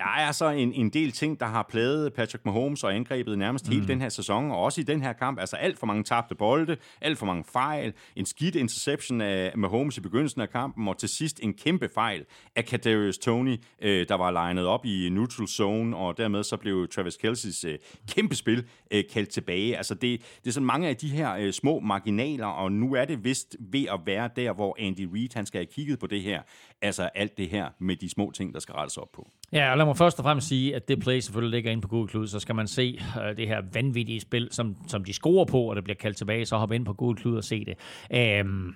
Ja, 0.00 0.26
altså 0.26 0.48
en, 0.48 0.72
en 0.72 0.90
del 0.90 1.12
ting, 1.12 1.40
der 1.40 1.46
har 1.46 1.66
pladet 1.70 2.12
Patrick 2.12 2.44
Mahomes 2.44 2.84
og 2.84 2.94
angrebet 2.94 3.38
nærmest 3.38 3.68
mm. 3.68 3.74
hele 3.74 3.88
den 3.88 4.00
her 4.00 4.08
sæson, 4.08 4.50
og 4.50 4.58
også 4.58 4.80
i 4.80 4.84
den 4.84 5.02
her 5.02 5.12
kamp. 5.12 5.38
Altså 5.38 5.56
alt 5.56 5.78
for 5.78 5.86
mange 5.86 6.04
tabte 6.04 6.34
bolde, 6.34 6.76
alt 7.00 7.18
for 7.18 7.26
mange 7.26 7.44
fejl, 7.52 7.92
en 8.16 8.26
skidt 8.26 8.56
interception 8.56 9.20
af 9.20 9.52
Mahomes 9.56 9.96
i 9.96 10.00
begyndelsen 10.00 10.40
af 10.40 10.50
kampen, 10.50 10.88
og 10.88 10.98
til 10.98 11.08
sidst 11.08 11.40
en 11.42 11.54
kæmpe 11.54 11.88
fejl 11.94 12.24
af 12.56 12.64
Kadarius 12.64 13.18
Tony, 13.18 13.56
øh, 13.82 14.08
der 14.08 14.14
var 14.14 14.30
legnet 14.30 14.66
op 14.66 14.84
i 14.84 15.08
neutral 15.08 15.48
zone, 15.48 15.96
og 15.96 16.16
dermed 16.16 16.42
så 16.42 16.56
blev 16.56 16.88
Travis 16.88 17.14
Kelce's 17.14 17.68
øh, 17.68 17.78
kæmpe 18.08 18.34
spil 18.34 18.66
øh, 18.90 19.04
kaldt 19.12 19.28
tilbage. 19.28 19.76
Altså 19.76 19.94
det, 19.94 20.20
det 20.20 20.46
er 20.46 20.52
sådan 20.52 20.66
mange 20.66 20.88
af 20.88 20.96
de 20.96 21.08
her 21.08 21.34
øh, 21.34 21.52
små 21.52 21.80
marginaler, 21.80 22.46
og 22.46 22.72
nu 22.72 22.94
er 22.94 23.04
det 23.04 23.24
vist 23.24 23.56
ved 23.60 23.86
at 23.92 24.00
være 24.06 24.30
der, 24.36 24.52
hvor 24.52 24.76
Andy 24.78 25.08
Reid 25.14 25.28
han 25.34 25.46
skal 25.46 25.58
have 25.58 25.66
kigget 25.66 25.98
på 25.98 26.06
det 26.06 26.22
her. 26.22 26.42
Altså 26.82 27.10
alt 27.14 27.38
det 27.38 27.48
her 27.48 27.68
med 27.78 27.96
de 27.96 28.08
små 28.08 28.30
ting, 28.30 28.54
der 28.54 28.60
skal 28.60 28.74
rettes 28.74 28.96
op 28.96 29.08
på. 29.12 29.30
Ja, 29.52 29.70
og 29.70 29.76
lad 29.76 29.86
mig 29.86 29.96
først 29.96 30.18
og 30.18 30.22
fremmest 30.22 30.48
sige, 30.48 30.76
at 30.76 30.88
det 30.88 31.00
play 31.00 31.20
selvfølgelig 31.20 31.50
ligger 31.50 31.70
inde 31.70 31.82
på 31.82 31.88
Google 31.88 32.08
Cloud, 32.08 32.26
så 32.26 32.40
skal 32.40 32.54
man 32.54 32.66
se 32.66 33.00
øh, 33.22 33.36
det 33.36 33.48
her 33.48 33.62
vanvittige 33.72 34.20
spil, 34.20 34.48
som, 34.50 34.76
som 34.88 35.04
de 35.04 35.12
scorer 35.12 35.44
på, 35.44 35.62
og 35.70 35.76
det 35.76 35.84
bliver 35.84 35.96
kaldt 35.96 36.16
tilbage, 36.16 36.46
så 36.46 36.56
hop 36.56 36.72
ind 36.72 36.84
på 36.84 36.92
Google 36.92 37.18
Cloud 37.20 37.36
og 37.36 37.44
se 37.44 37.64
det. 37.64 37.78
Øhm, 38.14 38.74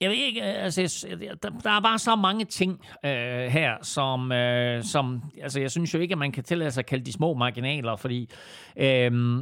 jeg 0.00 0.10
ved 0.10 0.16
ikke, 0.16 0.40
øh, 0.40 0.64
altså, 0.64 1.06
der, 1.42 1.50
der 1.50 1.70
er 1.70 1.80
bare 1.80 1.98
så 1.98 2.16
mange 2.16 2.44
ting 2.44 2.80
øh, 3.04 3.46
her, 3.46 3.76
som, 3.82 4.32
øh, 4.32 4.84
som, 4.84 5.22
altså, 5.42 5.60
jeg 5.60 5.70
synes 5.70 5.94
jo 5.94 5.98
ikke, 5.98 6.12
at 6.12 6.18
man 6.18 6.32
kan 6.32 6.44
tillade 6.44 6.70
sig 6.70 6.80
at 6.80 6.86
kalde 6.86 7.04
de 7.04 7.12
små 7.12 7.34
marginaler, 7.34 7.96
fordi 7.96 8.30
øh, 8.76 9.40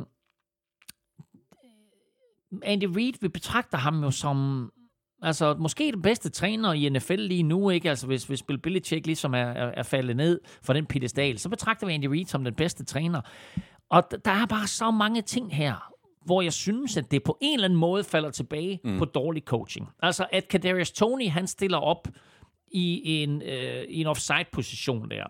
Andy 2.63 2.85
Reid, 2.85 3.13
vi 3.21 3.29
betragter 3.29 3.79
ham 3.79 4.03
jo 4.03 4.11
som 4.11 4.71
Altså, 5.25 5.55
måske 5.59 5.93
den 5.93 6.03
bedste 6.03 6.31
træner 6.31 6.73
i 6.73 6.89
NFL 6.89 7.21
lige 7.21 7.43
nu, 7.43 7.71
ikke? 7.71 7.91
Altså, 7.91 8.07
hvis, 8.07 8.25
hvis 8.25 8.43
Bill 8.43 8.59
Belichick 8.59 9.07
ligesom 9.07 9.35
er, 9.35 9.39
er, 9.39 9.73
er 9.77 9.83
faldet 9.83 10.17
ned 10.17 10.41
for 10.63 10.73
den 10.73 10.87
pedestal, 10.87 11.39
så 11.39 11.49
betragter 11.49 11.87
vi 11.87 11.93
Andy 11.93 12.07
Reid 12.07 12.27
som 12.27 12.45
den 12.45 12.55
bedste 12.55 12.85
træner. 12.85 13.21
Og 13.89 14.03
der 14.25 14.31
er 14.31 14.47
bare 14.47 14.67
så 14.67 14.91
mange 14.91 15.23
ting 15.23 15.57
her, 15.57 15.93
hvor 16.25 16.43
jeg 16.43 16.53
synes, 16.53 16.97
at 16.97 17.11
det 17.11 17.23
på 17.23 17.39
en 17.41 17.55
eller 17.55 17.65
anden 17.65 17.79
måde 17.79 18.05
falder 18.05 18.31
tilbage 18.31 18.81
mm. 18.85 18.99
på 18.99 19.05
dårlig 19.05 19.43
coaching. 19.43 19.89
Altså, 20.03 20.27
at 20.33 20.49
Kadarius 20.49 20.93
Tony, 20.93 21.29
han 21.29 21.47
stiller 21.47 21.79
op 21.79 22.09
i 22.73 23.23
en, 23.23 23.43
øh, 23.43 23.85
i 23.89 24.01
en 24.01 24.07
offside-position 24.07 25.11
der. 25.11 25.25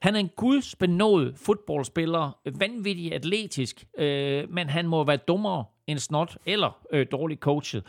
Han 0.00 0.14
er 0.14 0.20
en 0.20 0.30
gudsbenået 0.36 1.34
fodboldspiller, 1.36 2.38
vanvittig 2.58 3.14
atletisk, 3.14 3.84
øh, 3.98 4.50
men 4.50 4.68
han 4.68 4.86
må 4.86 5.04
være 5.04 5.16
dummere 5.16 5.64
end 5.86 5.98
snot 5.98 6.36
eller 6.46 6.78
øh, 6.92 7.06
dårligt 7.12 7.40
coachet. 7.40 7.84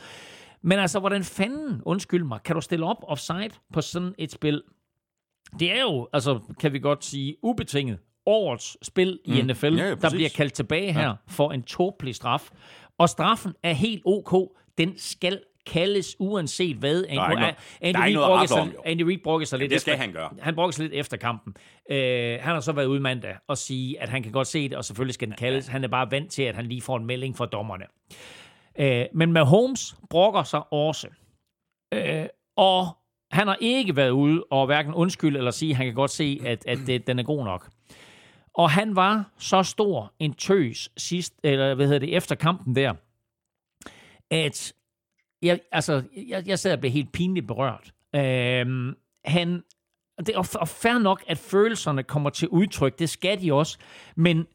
Men 0.63 0.79
altså, 0.79 0.99
hvordan 0.99 1.23
fanden, 1.23 1.81
undskyld 1.85 2.23
mig, 2.23 2.39
kan 2.45 2.55
du 2.55 2.61
stille 2.61 2.85
op 2.85 2.97
offside 3.03 3.49
på 3.73 3.81
sådan 3.81 4.15
et 4.17 4.31
spil? 4.31 4.61
det 5.59 5.77
er 5.77 5.81
jo, 5.81 6.07
altså 6.13 6.39
kan 6.59 6.73
vi 6.73 6.79
godt 6.79 7.05
sige, 7.05 7.35
ubetinget 7.43 7.99
årets 8.25 8.77
spil 8.85 9.19
i 9.25 9.41
Mm. 9.41 9.47
NFL, 9.47 9.65
Ja, 9.77 9.83
ja, 9.87 9.95
der 9.95 10.09
bliver 10.09 10.29
kaldt 10.35 10.53
tilbage 10.53 10.93
her 10.93 11.15
for 11.27 11.51
en 11.51 11.63
tåbelig 11.63 12.15
straf. 12.15 12.49
Og 12.97 13.09
straffen 13.09 13.53
er 13.63 13.73
helt 13.73 14.01
ok. 14.05 14.33
Den 14.77 14.93
skal 14.97 15.39
kaldes 15.65 16.15
uanset 16.19 16.75
hvad. 16.77 17.01
er 17.01 17.03
ikke 17.03 17.15
noget- 17.15 17.55
Andy 17.81 17.97
der 17.97 18.01
er 18.03 18.05
ikke 18.05 18.19
noget 18.19 18.31
om, 18.41 18.47
sig. 18.47 18.73
Andy 18.85 19.01
Reid 19.01 19.17
brokker 19.23 19.45
sig 19.47 19.59
lidt 19.59 19.71
det 19.71 19.81
skal 19.81 19.93
efter, 19.93 20.03
han 20.03 20.13
gøre. 20.13 20.29
Han 20.39 20.55
brokker 20.55 20.71
sig 20.71 20.83
lidt 20.83 20.93
efter 20.93 21.17
kampen. 21.17 21.53
Øh, 21.91 21.97
han 22.41 22.53
har 22.53 22.59
så 22.59 22.71
været 22.71 22.85
ude 22.85 22.99
mandag 22.99 23.35
og 23.47 23.57
sige, 23.57 24.01
at 24.01 24.09
han 24.09 24.23
kan 24.23 24.31
godt 24.31 24.47
se 24.47 24.69
det, 24.69 24.77
og 24.77 24.85
selvfølgelig 24.85 25.13
skal 25.13 25.27
den 25.27 25.35
kaldes. 25.37 25.67
Han 25.67 25.83
er 25.83 25.87
bare 25.87 26.11
vant 26.11 26.31
til, 26.31 26.43
at 26.43 26.55
han 26.55 26.65
lige 26.65 26.81
får 26.81 26.97
en 26.97 27.05
melding 27.05 27.37
fra 27.37 27.45
dommerne. 27.45 27.85
Øh, 28.79 29.05
men 29.13 29.33
Mahomes 29.33 29.95
brokker 30.09 30.43
sig 30.43 30.73
også. 30.73 31.07
Øh, 31.93 32.25
og 32.55 32.97
han 33.31 33.47
har 33.47 33.57
ikke 33.61 33.95
været 33.95 34.09
ude 34.09 34.43
og 34.51 34.65
hverken 34.65 34.93
undskyld 34.93 35.37
eller 35.37 35.51
sige, 35.51 35.71
at 35.71 35.77
han 35.77 35.85
kan 35.85 35.95
godt 35.95 36.11
se, 36.11 36.41
at, 36.45 36.65
at 36.67 36.79
det, 36.87 37.07
den 37.07 37.19
er 37.19 37.23
god 37.23 37.45
nok. 37.45 37.69
Og 38.53 38.71
han 38.71 38.95
var 38.95 39.31
så 39.37 39.63
stor 39.63 40.13
en 40.19 40.33
tøs 40.33 40.89
sidst, 40.97 41.33
eller 41.43 41.75
hvad 41.75 41.85
hedder 41.85 41.99
det, 41.99 42.15
efter 42.15 42.35
kampen 42.35 42.75
der, 42.75 42.93
at 44.31 44.73
jeg, 45.41 45.59
altså, 45.71 46.03
jeg, 46.27 46.47
jeg 46.47 46.59
sad 46.59 46.73
og 46.73 46.79
blev 46.79 46.91
helt 46.91 47.11
pinligt 47.11 47.47
berørt. 47.47 47.93
Øhm, 48.15 48.95
han, 49.25 49.63
det 50.17 50.29
er 50.29 50.57
og 50.59 50.67
fair 50.67 50.97
nok, 50.97 51.23
at 51.27 51.37
følelserne 51.37 52.03
kommer 52.03 52.29
til 52.29 52.47
udtryk, 52.47 52.99
det 52.99 53.09
skal 53.09 53.41
de 53.41 53.53
også, 53.53 53.77
men 54.15 54.47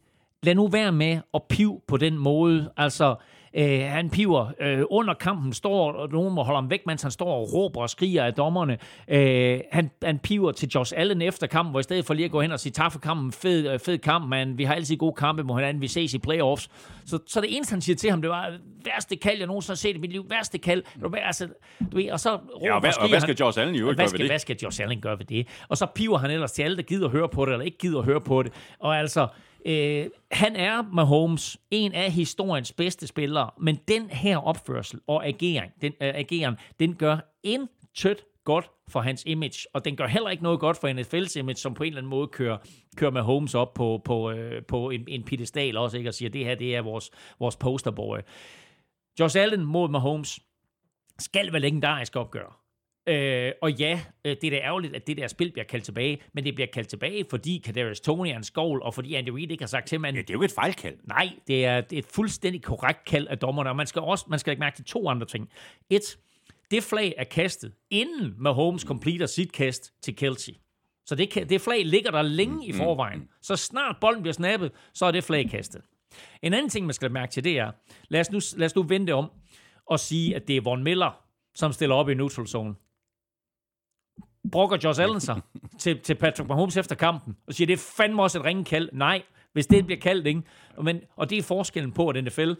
lad 0.42 0.54
nu 0.54 0.68
være 0.68 0.92
med 0.92 1.20
at 1.34 1.42
piv 1.48 1.82
på 1.88 1.96
den 1.96 2.18
måde. 2.18 2.72
Altså, 2.76 3.16
øh, 3.56 3.80
han 3.80 4.10
piver 4.10 4.46
øh, 4.60 4.82
under 4.90 5.14
kampen, 5.14 5.52
står, 5.52 5.92
og 5.92 6.08
nogen 6.12 6.34
må 6.34 6.42
holde 6.42 6.56
ham 6.56 6.70
væk, 6.70 6.86
mens 6.86 7.02
han 7.02 7.10
står 7.10 7.34
og 7.34 7.52
råber 7.52 7.80
og 7.80 7.90
skriger 7.90 8.24
af 8.24 8.34
dommerne. 8.34 8.78
Øh, 9.08 9.60
han, 9.72 9.90
han 10.04 10.18
piver 10.18 10.52
til 10.52 10.68
Josh 10.68 10.92
Allen 10.96 11.22
efter 11.22 11.46
kampen, 11.46 11.70
hvor 11.70 11.80
i 11.80 11.82
stedet 11.82 12.04
for 12.04 12.14
lige 12.14 12.24
at 12.24 12.30
gå 12.30 12.40
hen 12.40 12.52
og 12.52 12.60
sige, 12.60 12.72
tak 12.72 12.92
for 12.92 12.98
kampen, 12.98 13.32
fed, 13.32 13.72
øh, 13.72 13.78
fed 13.78 13.98
kamp, 13.98 14.28
man. 14.28 14.58
vi 14.58 14.64
har 14.64 14.74
altid 14.74 14.96
gode 14.96 15.14
kampe 15.14 15.42
mod 15.42 15.56
hinanden, 15.56 15.82
vi 15.82 15.88
ses 15.88 16.14
i 16.14 16.18
playoffs. 16.18 16.70
Så, 17.06 17.18
så 17.26 17.40
det 17.40 17.56
eneste, 17.56 17.72
han 17.72 17.80
siger 17.80 17.96
til 17.96 18.10
ham, 18.10 18.22
det 18.22 18.30
var, 18.30 18.52
værste 18.84 19.16
kald, 19.16 19.38
jeg 19.38 19.46
nogensinde 19.46 19.72
har 19.72 19.76
set 19.76 19.96
i 19.96 19.98
mit 19.98 20.12
liv, 20.12 20.26
værste 20.30 20.58
kald. 20.58 20.82
Du 21.02 21.16
Altså, 21.16 21.48
du 21.92 21.96
ved, 21.96 22.10
og 22.10 22.20
så 22.20 22.30
råber 22.34 22.66
Ja, 22.66 22.74
og 22.74 22.80
hvad, 22.80 22.88
og 22.88 22.94
skriger 22.94 23.12
hvad 23.12 23.20
skal 23.20 23.36
Josh 23.40 23.60
Allen 23.60 23.74
i 23.74 23.78
øvrigt 23.78 23.96
hvad 23.96 24.04
gøre 24.04 24.08
skal, 24.08 24.26
hvad 24.26 24.34
det? 24.34 24.40
skal 24.40 24.56
Josh 24.62 24.82
Allen 24.82 25.00
gøre 25.00 25.18
ved 25.18 25.26
det? 25.26 25.46
Og 25.68 25.76
så 25.76 25.86
piver 25.86 26.18
han 26.18 26.30
ellers 26.30 26.52
til 26.52 26.62
alle, 26.62 26.76
der 26.76 26.82
gider 26.82 27.08
høre 27.08 27.28
på 27.28 27.44
det, 27.44 27.52
eller 27.52 27.64
ikke 27.64 27.78
gider 27.78 28.02
høre 28.02 28.20
på 28.20 28.42
det. 28.42 28.52
Og 28.78 28.98
altså, 28.98 29.28
øh, 29.66 30.06
han 30.30 30.56
er 30.56 30.82
Mahomes 30.92 31.58
en 31.70 31.92
af 31.92 32.12
historiens 32.12 32.72
bedste 32.72 33.06
spillere, 33.06 33.50
men 33.60 33.78
den 33.88 34.10
her 34.10 34.38
opførsel 34.38 35.00
og 35.06 35.26
agering, 35.26 35.72
den, 35.80 35.92
øh, 36.00 36.14
ageren, 36.14 36.56
den 36.80 36.94
gør 36.94 37.18
intet 37.42 38.24
godt 38.44 38.70
for 38.88 39.00
hans 39.00 39.22
image, 39.26 39.66
og 39.74 39.84
den 39.84 39.96
gør 39.96 40.06
heller 40.06 40.30
ikke 40.30 40.42
noget 40.42 40.60
godt 40.60 40.76
for 40.76 40.88
NFL's 40.88 41.38
image, 41.38 41.56
som 41.56 41.74
på 41.74 41.82
en 41.82 41.86
eller 41.86 41.98
anden 41.98 42.10
måde 42.10 42.28
kører, 42.28 42.58
kører 42.96 43.10
Mahomes 43.10 43.54
op 43.54 43.74
på, 43.74 44.02
på, 44.04 44.30
øh, 44.30 44.64
på 44.64 44.90
en, 44.90 45.04
en 45.08 45.22
pedestal 45.22 45.76
også, 45.76 45.96
ikke? 45.96 46.10
og 46.10 46.14
siger, 46.14 46.28
det 46.28 46.44
her 46.44 46.54
det 46.54 46.76
er 46.76 46.82
vores, 46.82 47.10
vores 47.38 47.56
posterboy. 47.56 48.18
Josh 49.20 49.38
Allen 49.40 49.64
mod 49.64 49.88
Mahomes 49.88 50.40
skal 51.18 51.52
være 51.52 51.62
legendarisk 51.62 52.16
opgør. 52.16 52.65
Øh, 53.08 53.52
og 53.62 53.72
ja, 53.72 54.00
øh, 54.24 54.36
det 54.40 54.44
er 54.44 54.50
da 54.50 54.56
ærgerligt, 54.56 54.96
at 54.96 55.06
det 55.06 55.16
der 55.16 55.26
spil 55.26 55.52
bliver 55.52 55.64
kaldt 55.64 55.84
tilbage, 55.84 56.18
men 56.32 56.44
det 56.44 56.54
bliver 56.54 56.68
kaldt 56.72 56.88
tilbage, 56.88 57.24
fordi 57.30 57.62
Kadarius 57.64 58.00
Tony 58.00 58.28
er 58.28 58.36
en 58.36 58.44
skovl, 58.44 58.82
og 58.82 58.94
fordi 58.94 59.14
Andy 59.14 59.28
Reid 59.28 59.50
ikke 59.50 59.62
har 59.62 59.68
sagt 59.68 59.88
til 59.88 60.00
manden, 60.00 60.16
Ja, 60.16 60.22
det 60.22 60.30
er 60.30 60.34
jo 60.34 60.42
ikke 60.42 60.44
et 60.44 60.54
fejlkald. 60.54 60.96
Nej, 61.04 61.30
det 61.46 61.64
er, 61.64 61.80
det 61.80 61.96
er 61.96 61.98
et 61.98 62.06
fuldstændig 62.14 62.62
korrekt 62.62 63.04
kald 63.04 63.26
af 63.26 63.38
dommerne, 63.38 63.70
og 63.70 63.76
man 63.76 63.86
skal 63.86 64.02
også 64.02 64.24
man 64.28 64.38
skal 64.38 64.50
lægge 64.50 64.60
mærke 64.60 64.76
til 64.76 64.84
to 64.84 65.08
andre 65.08 65.26
ting. 65.26 65.48
Et, 65.90 66.18
det 66.70 66.82
flag 66.82 67.14
er 67.16 67.24
kastet, 67.24 67.72
inden 67.90 68.34
Mahomes 68.38 68.82
completer 68.82 69.26
sit 69.26 69.52
kast 69.52 69.92
til 70.02 70.16
Kelsey. 70.16 70.52
Så 71.06 71.14
det, 71.14 71.34
det 71.48 71.60
flag 71.60 71.86
ligger 71.86 72.10
der 72.10 72.22
længe 72.22 72.66
i 72.66 72.72
forvejen. 72.72 73.28
Så 73.42 73.56
snart 73.56 73.96
bolden 74.00 74.22
bliver 74.22 74.34
snappet, 74.34 74.72
så 74.94 75.06
er 75.06 75.10
det 75.10 75.24
flag 75.24 75.50
kastet. 75.50 75.82
En 76.42 76.54
anden 76.54 76.68
ting, 76.68 76.86
man 76.86 76.94
skal 76.94 77.10
mærke 77.10 77.32
til, 77.32 77.44
det 77.44 77.58
er, 77.58 77.70
lad 78.08 78.20
os 78.20 78.32
nu, 78.32 78.40
lad 78.56 78.66
os 78.66 78.76
nu 78.76 78.82
vente 78.82 79.14
om 79.14 79.30
og 79.86 80.00
sige, 80.00 80.36
at 80.36 80.48
det 80.48 80.56
er 80.56 80.60
Von 80.60 80.82
Miller, 80.82 81.20
som 81.54 81.72
stiller 81.72 81.94
op 81.94 82.08
i 82.08 82.14
neutral 82.14 82.46
zone. 82.46 82.74
Brokker 84.52 84.78
Josh 84.84 85.02
Allen 85.02 85.20
sig 85.20 85.40
til, 85.78 86.00
til 86.00 86.14
Patrick 86.14 86.48
Mahomes 86.48 86.76
efter 86.76 86.94
kampen 86.94 87.36
og 87.46 87.54
siger, 87.54 87.66
det 87.66 87.72
er 87.72 87.92
fandme 87.96 88.22
også 88.22 88.38
et 88.38 88.44
ringekald. 88.44 88.88
Nej, 88.92 89.22
hvis 89.52 89.66
det 89.66 89.86
bliver 89.86 90.00
kaldt, 90.00 90.26
ikke? 90.26 90.42
Men, 90.82 91.00
og 91.16 91.30
det 91.30 91.38
er 91.38 91.42
forskellen 91.42 91.92
på, 91.92 92.08
at 92.08 92.24
NFL 92.24 92.52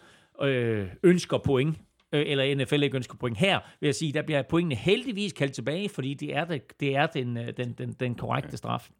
øh, 0.43 0.89
ønsker 1.03 1.39
point, 1.39 1.79
øh, 2.13 2.25
eller 2.27 2.55
NFL 2.55 2.83
ikke 2.83 2.97
ønsker 2.97 3.17
point. 3.17 3.39
Her 3.39 3.61
vil 3.81 3.87
jeg 3.87 3.95
sige, 3.95 4.13
der 4.13 4.23
bliver 4.23 4.43
pointene 4.43 4.75
heldigvis 4.75 5.33
kaldt 5.33 5.53
tilbage, 5.53 5.89
fordi 5.89 6.15
det 6.15 6.37
er, 6.37 6.45
det, 6.45 6.81
det 6.81 6.97
er 6.97 7.07
den, 7.07 7.37
øh, 7.37 7.53
den, 7.57 7.73
den, 7.73 7.93
den 7.93 8.15
korrekte 8.15 8.57
straf. 8.57 8.91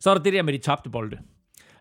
Så 0.00 0.10
er 0.10 0.14
der 0.14 0.22
det 0.22 0.32
der 0.32 0.42
med 0.42 0.52
de 0.52 0.58
tabte 0.58 0.90
bolde. 0.90 1.18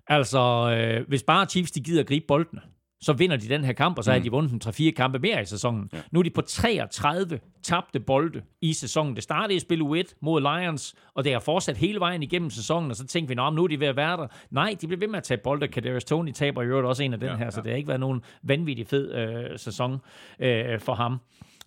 Altså, 0.07 0.39
øh, 0.77 1.07
hvis 1.07 1.23
bare 1.23 1.45
Chiefs 1.45 1.71
de 1.71 1.83
gider 1.83 1.99
at 1.99 2.07
gribe 2.07 2.25
boldene, 2.27 2.61
så 3.06 3.14
vinder 3.14 3.38
de 3.38 3.49
den 3.49 3.64
her 3.64 3.73
kamp, 3.73 3.98
og 3.98 4.03
så 4.03 4.11
har 4.11 4.19
de 4.19 4.32
vundet 4.32 4.52
en 4.52 4.61
3-4 4.65 4.91
kampe 4.91 5.19
mere 5.19 5.41
i 5.41 5.45
sæsonen. 5.45 5.90
Ja. 5.94 6.02
Nu 6.11 6.19
er 6.19 6.23
de 6.23 6.30
på 6.30 6.41
33 6.41 7.40
tabte 7.64 7.99
bolde 7.99 8.41
i 8.61 8.73
sæsonen. 8.73 9.15
Det 9.15 9.23
startede 9.23 9.56
i 9.56 9.60
spil 9.60 9.82
U1 9.82 10.14
mod 10.22 10.41
Lions, 10.41 10.95
og 11.14 11.23
det 11.23 11.34
har 11.34 11.40
fortsat 11.40 11.77
hele 11.77 11.99
vejen 11.99 12.23
igennem 12.23 12.49
sæsonen, 12.49 12.91
og 12.91 12.95
så 12.98 13.07
tænkte 13.07 13.30
vi, 13.30 13.36
"Nå, 13.36 13.49
nu 13.49 13.64
er 13.64 13.68
de 13.68 13.80
ved 13.80 13.88
at 13.88 13.95
være 13.95 14.18
der. 14.18 14.27
Nej, 14.52 14.76
de 14.82 14.88
bliver 14.88 14.99
ved 14.99 15.07
med 15.07 15.18
at 15.18 15.23
tage 15.23 15.38
bolde. 15.44 15.68
Kadarius 15.68 16.03
Tony 16.03 16.32
taber 16.32 16.61
i 16.61 16.65
øvrigt 16.65 16.88
også 16.88 17.03
en 17.03 17.14
af 17.14 17.19
den 17.19 17.30
ja, 17.30 17.36
her, 17.36 17.49
så 17.49 17.61
det 17.61 17.72
har 17.72 17.77
ikke 17.77 17.88
været 17.88 17.99
nogen 17.99 18.22
vanvittig 18.44 18.88
fed 18.88 19.14
øh, 19.15 19.60
sæson 19.60 19.98
øh, 20.40 20.80
for 20.80 20.94
ham. 20.94 21.19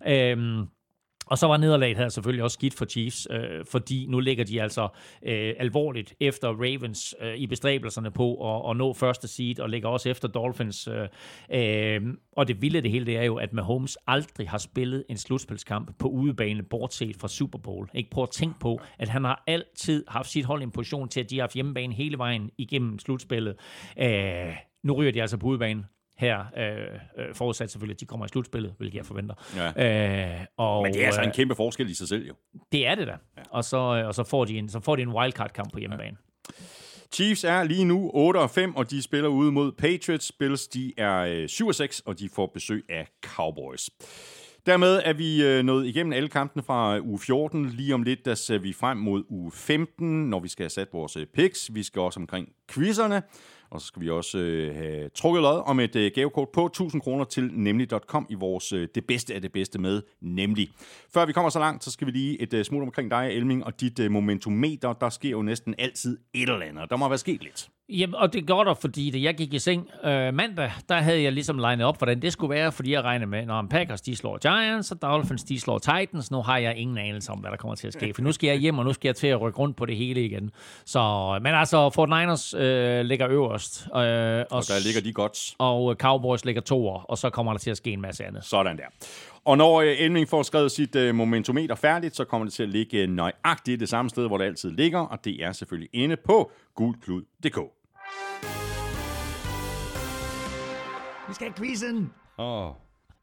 Øhm, 0.07 0.67
og 1.29 1.37
så 1.37 1.47
var 1.47 1.57
nederlaget 1.57 1.97
her 1.97 2.09
selvfølgelig 2.09 2.43
også 2.43 2.53
skidt 2.53 2.73
for 2.73 2.85
Chiefs, 2.85 3.27
øh, 3.31 3.65
fordi 3.71 4.05
nu 4.09 4.19
ligger 4.19 4.43
de 4.43 4.61
altså 4.61 4.87
øh, 5.25 5.53
alvorligt 5.59 6.13
efter 6.19 6.47
Ravens 6.47 7.15
øh, 7.21 7.35
i 7.35 7.47
bestræbelserne 7.47 8.11
på 8.11 8.55
at, 8.55 8.71
at 8.71 8.77
nå 8.77 8.93
første 8.93 9.27
seed, 9.27 9.59
og 9.59 9.69
ligger 9.69 9.89
også 9.89 10.09
efter 10.09 10.27
Dolphins. 10.27 10.87
Øh, 10.87 11.07
øh, 11.53 12.01
og 12.31 12.47
det 12.47 12.61
vilde 12.61 12.81
det 12.81 12.91
hele, 12.91 13.05
det 13.05 13.17
er 13.17 13.23
jo, 13.23 13.35
at 13.35 13.53
Mahomes 13.53 13.97
aldrig 14.07 14.49
har 14.49 14.57
spillet 14.57 15.03
en 15.09 15.17
slutspilskamp 15.17 15.97
på 15.99 16.07
udebane, 16.07 16.63
bortset 16.63 17.15
fra 17.17 17.27
Super 17.27 17.59
Bowl. 17.59 17.89
Ikke 17.93 18.09
prøv 18.09 18.23
at 18.23 18.29
tænke 18.29 18.59
på, 18.59 18.81
at 18.99 19.09
han 19.09 19.23
har 19.23 19.43
altid 19.47 20.05
haft 20.07 20.29
sit 20.29 20.45
hold 20.45 20.61
i 20.61 20.63
en 20.63 20.71
position 20.71 21.09
til, 21.09 21.19
at 21.19 21.29
de 21.29 21.35
har 21.35 21.43
haft 21.43 21.53
hjemmebane 21.53 21.93
hele 21.93 22.17
vejen 22.17 22.51
igennem 22.57 22.99
slutspillet. 22.99 23.55
Øh, 23.99 24.55
nu 24.83 24.93
ryger 24.93 25.11
de 25.11 25.21
altså 25.21 25.37
på 25.37 25.47
udebane 25.47 25.83
her, 26.19 26.39
øh, 26.57 27.27
øh, 27.27 27.35
forudsat 27.35 27.71
selvfølgelig, 27.71 27.95
at 27.95 27.99
de 27.99 28.05
kommer 28.05 28.25
i 28.25 28.29
slutspillet, 28.29 28.73
hvilket 28.77 28.97
jeg 28.97 29.05
forventer. 29.05 29.35
Ja. 29.77 30.39
Øh, 30.39 30.45
og, 30.57 30.83
Men 30.83 30.93
det 30.93 31.01
er 31.01 31.05
altså 31.05 31.21
øh, 31.21 31.27
en 31.27 31.33
kæmpe 31.33 31.55
forskel 31.55 31.89
i 31.89 31.93
sig 31.93 32.07
selv, 32.07 32.27
jo. 32.27 32.33
det 32.71 32.87
er 32.87 32.95
det 32.95 33.07
da. 33.07 33.11
Ja. 33.37 33.41
Og, 33.49 33.63
så, 33.63 33.77
øh, 33.77 34.07
og 34.07 34.15
så, 34.15 34.23
får 34.23 34.45
de 34.45 34.57
en, 34.57 34.69
så 34.69 34.79
får 34.79 34.95
de 34.95 35.01
en 35.01 35.09
wildcard-kamp 35.09 35.71
på 35.71 35.79
hjemmebane. 35.79 36.17
Chiefs 37.13 37.43
er 37.43 37.63
lige 37.63 37.85
nu 37.85 38.11
8 38.13 38.37
og 38.37 38.49
5, 38.49 38.75
og 38.75 38.91
de 38.91 39.01
spiller 39.01 39.29
ude 39.29 39.51
mod 39.51 39.71
Patriots. 39.71 40.31
Bills, 40.31 40.67
de 40.67 40.93
er 40.97 41.17
øh, 41.17 41.47
7 41.47 41.67
og 41.67 41.75
6, 41.75 41.99
og 41.99 42.19
de 42.19 42.29
får 42.29 42.51
besøg 42.53 42.85
af 42.89 43.07
Cowboys. 43.25 43.89
Dermed 44.65 45.01
er 45.05 45.13
vi 45.13 45.43
øh, 45.43 45.63
nået 45.63 45.87
igennem 45.87 46.13
alle 46.13 46.29
kampene 46.29 46.63
fra 46.63 46.99
uge 46.99 47.19
14. 47.19 47.65
Lige 47.65 47.93
om 47.93 48.03
lidt, 48.03 48.25
der 48.25 48.35
ser 48.35 48.57
vi 48.57 48.73
frem 48.73 48.97
mod 48.97 49.23
uge 49.29 49.51
15, 49.51 50.29
når 50.29 50.39
vi 50.39 50.47
skal 50.47 50.63
have 50.63 50.69
sat 50.69 50.87
vores 50.93 51.17
øh, 51.17 51.25
picks. 51.25 51.73
Vi 51.73 51.83
skal 51.83 52.01
også 52.01 52.19
omkring 52.19 52.49
quizzerne, 52.71 53.21
og 53.71 53.81
så 53.81 53.87
skal 53.87 54.01
vi 54.01 54.09
også 54.09 54.37
øh, 54.37 54.75
have 54.75 55.09
trukket 55.09 55.41
lod 55.41 55.63
om 55.65 55.79
et 55.79 55.95
øh, 55.95 56.11
gavekort 56.15 56.49
på 56.49 56.65
1000 56.65 57.01
kroner 57.01 57.23
til 57.23 57.51
nemlig.com 57.53 58.27
i 58.29 58.33
vores 58.33 58.73
øh, 58.73 58.87
det 58.95 59.05
bedste 59.05 59.35
af 59.35 59.41
det 59.41 59.51
bedste 59.51 59.79
med 59.79 60.01
nemlig. 60.21 60.69
Før 61.13 61.25
vi 61.25 61.33
kommer 61.33 61.49
så 61.49 61.59
langt, 61.59 61.83
så 61.83 61.91
skal 61.91 62.07
vi 62.07 62.11
lige 62.11 62.41
et 62.41 62.53
øh, 62.53 62.65
smut 62.65 62.81
omkring 62.81 63.11
dig, 63.11 63.29
Elming, 63.31 63.65
og 63.65 63.81
dit 63.81 63.99
øh, 63.99 64.11
momentometer. 64.11 64.93
Der 64.93 65.09
sker 65.09 65.29
jo 65.29 65.41
næsten 65.41 65.75
altid 65.77 66.17
et 66.33 66.49
eller 66.49 66.65
andet. 66.65 66.89
Der 66.89 66.97
må 66.97 67.07
være 67.07 67.17
sket 67.17 67.43
lidt. 67.43 67.69
Jamen, 67.89 68.15
og 68.15 68.33
det 68.33 68.47
går 68.47 68.63
der, 68.63 68.73
fordi 68.73 69.09
da 69.11 69.17
jeg 69.21 69.35
gik 69.35 69.53
i 69.53 69.59
seng 69.59 69.89
øh, 70.03 70.33
mandag, 70.33 70.71
der 70.89 70.95
havde 70.95 71.21
jeg 71.23 71.31
ligesom 71.31 71.57
legnet 71.57 71.85
op, 71.85 71.97
hvordan 71.97 72.21
det 72.21 72.33
skulle 72.33 72.55
være, 72.55 72.71
fordi 72.71 72.91
jeg 72.91 73.01
regnede 73.01 73.29
med, 73.29 73.45
når 73.45 73.65
Packers 73.69 74.01
de 74.01 74.15
slår 74.15 74.37
Giants, 74.37 74.91
og 74.91 75.01
Dolphins 75.01 75.43
de 75.43 75.59
slår 75.59 75.77
Titans. 75.77 76.31
Nu 76.31 76.41
har 76.41 76.57
jeg 76.57 76.75
ingen 76.77 76.97
anelse 76.97 77.31
om, 77.31 77.39
hvad 77.39 77.51
der 77.51 77.57
kommer 77.57 77.75
til 77.75 77.87
at 77.87 77.93
ske, 77.93 78.13
for 78.13 78.21
nu 78.21 78.31
skal 78.31 78.47
jeg 78.47 78.57
hjem, 78.57 78.77
og 78.77 78.85
nu 78.85 78.93
skal 78.93 79.07
jeg 79.07 79.15
til 79.15 79.27
at 79.27 79.41
rykke 79.41 79.59
rundt 79.59 79.77
på 79.77 79.85
det 79.85 79.95
hele 79.95 80.25
igen. 80.25 80.51
Så, 80.85 81.39
men 81.41 81.53
altså, 81.53 81.89
Fort 81.89 82.09
Niners 82.09 82.53
øh, 82.53 83.01
ligger 83.01 83.27
øverst, 83.29 83.85
øh, 83.85 83.91
og, 83.91 84.01
Og 84.51 84.63
der 84.67 84.85
ligger 84.85 85.01
de 85.01 85.13
godt. 85.13 85.55
og 85.57 85.95
Cowboys 85.99 86.45
ligger 86.45 86.61
toer, 86.61 86.99
og 86.99 87.17
så 87.17 87.29
kommer 87.29 87.53
der 87.53 87.59
til 87.59 87.71
at 87.71 87.77
ske 87.77 87.91
en 87.91 88.01
masse 88.01 88.25
andet. 88.25 88.45
Sådan 88.45 88.77
der. 88.77 88.83
Og 89.45 89.57
når 89.57 89.81
øh, 89.81 89.87
Elming 89.99 90.29
får 90.29 90.43
skrevet 90.43 90.71
sit 90.71 90.95
øh, 90.95 91.15
momentometer 91.15 91.75
færdigt, 91.75 92.15
så 92.15 92.25
kommer 92.25 92.45
det 92.45 92.53
til 92.53 92.63
at 92.63 92.69
ligge 92.69 92.97
øh, 92.97 93.09
nøjagtigt 93.09 93.79
det 93.79 93.89
samme 93.89 94.09
sted, 94.09 94.27
hvor 94.27 94.37
det 94.37 94.45
altid 94.45 94.71
ligger, 94.71 94.99
og 94.99 95.25
det 95.25 95.43
er 95.43 95.51
selvfølgelig 95.51 95.89
inde 95.93 96.15
på 96.25 96.51
gulklud.dk. 96.75 97.78
Vi 101.29 101.33
skal 101.33 101.47
have 101.47 101.53
quizzen! 101.57 102.11
Oh. 102.37 102.71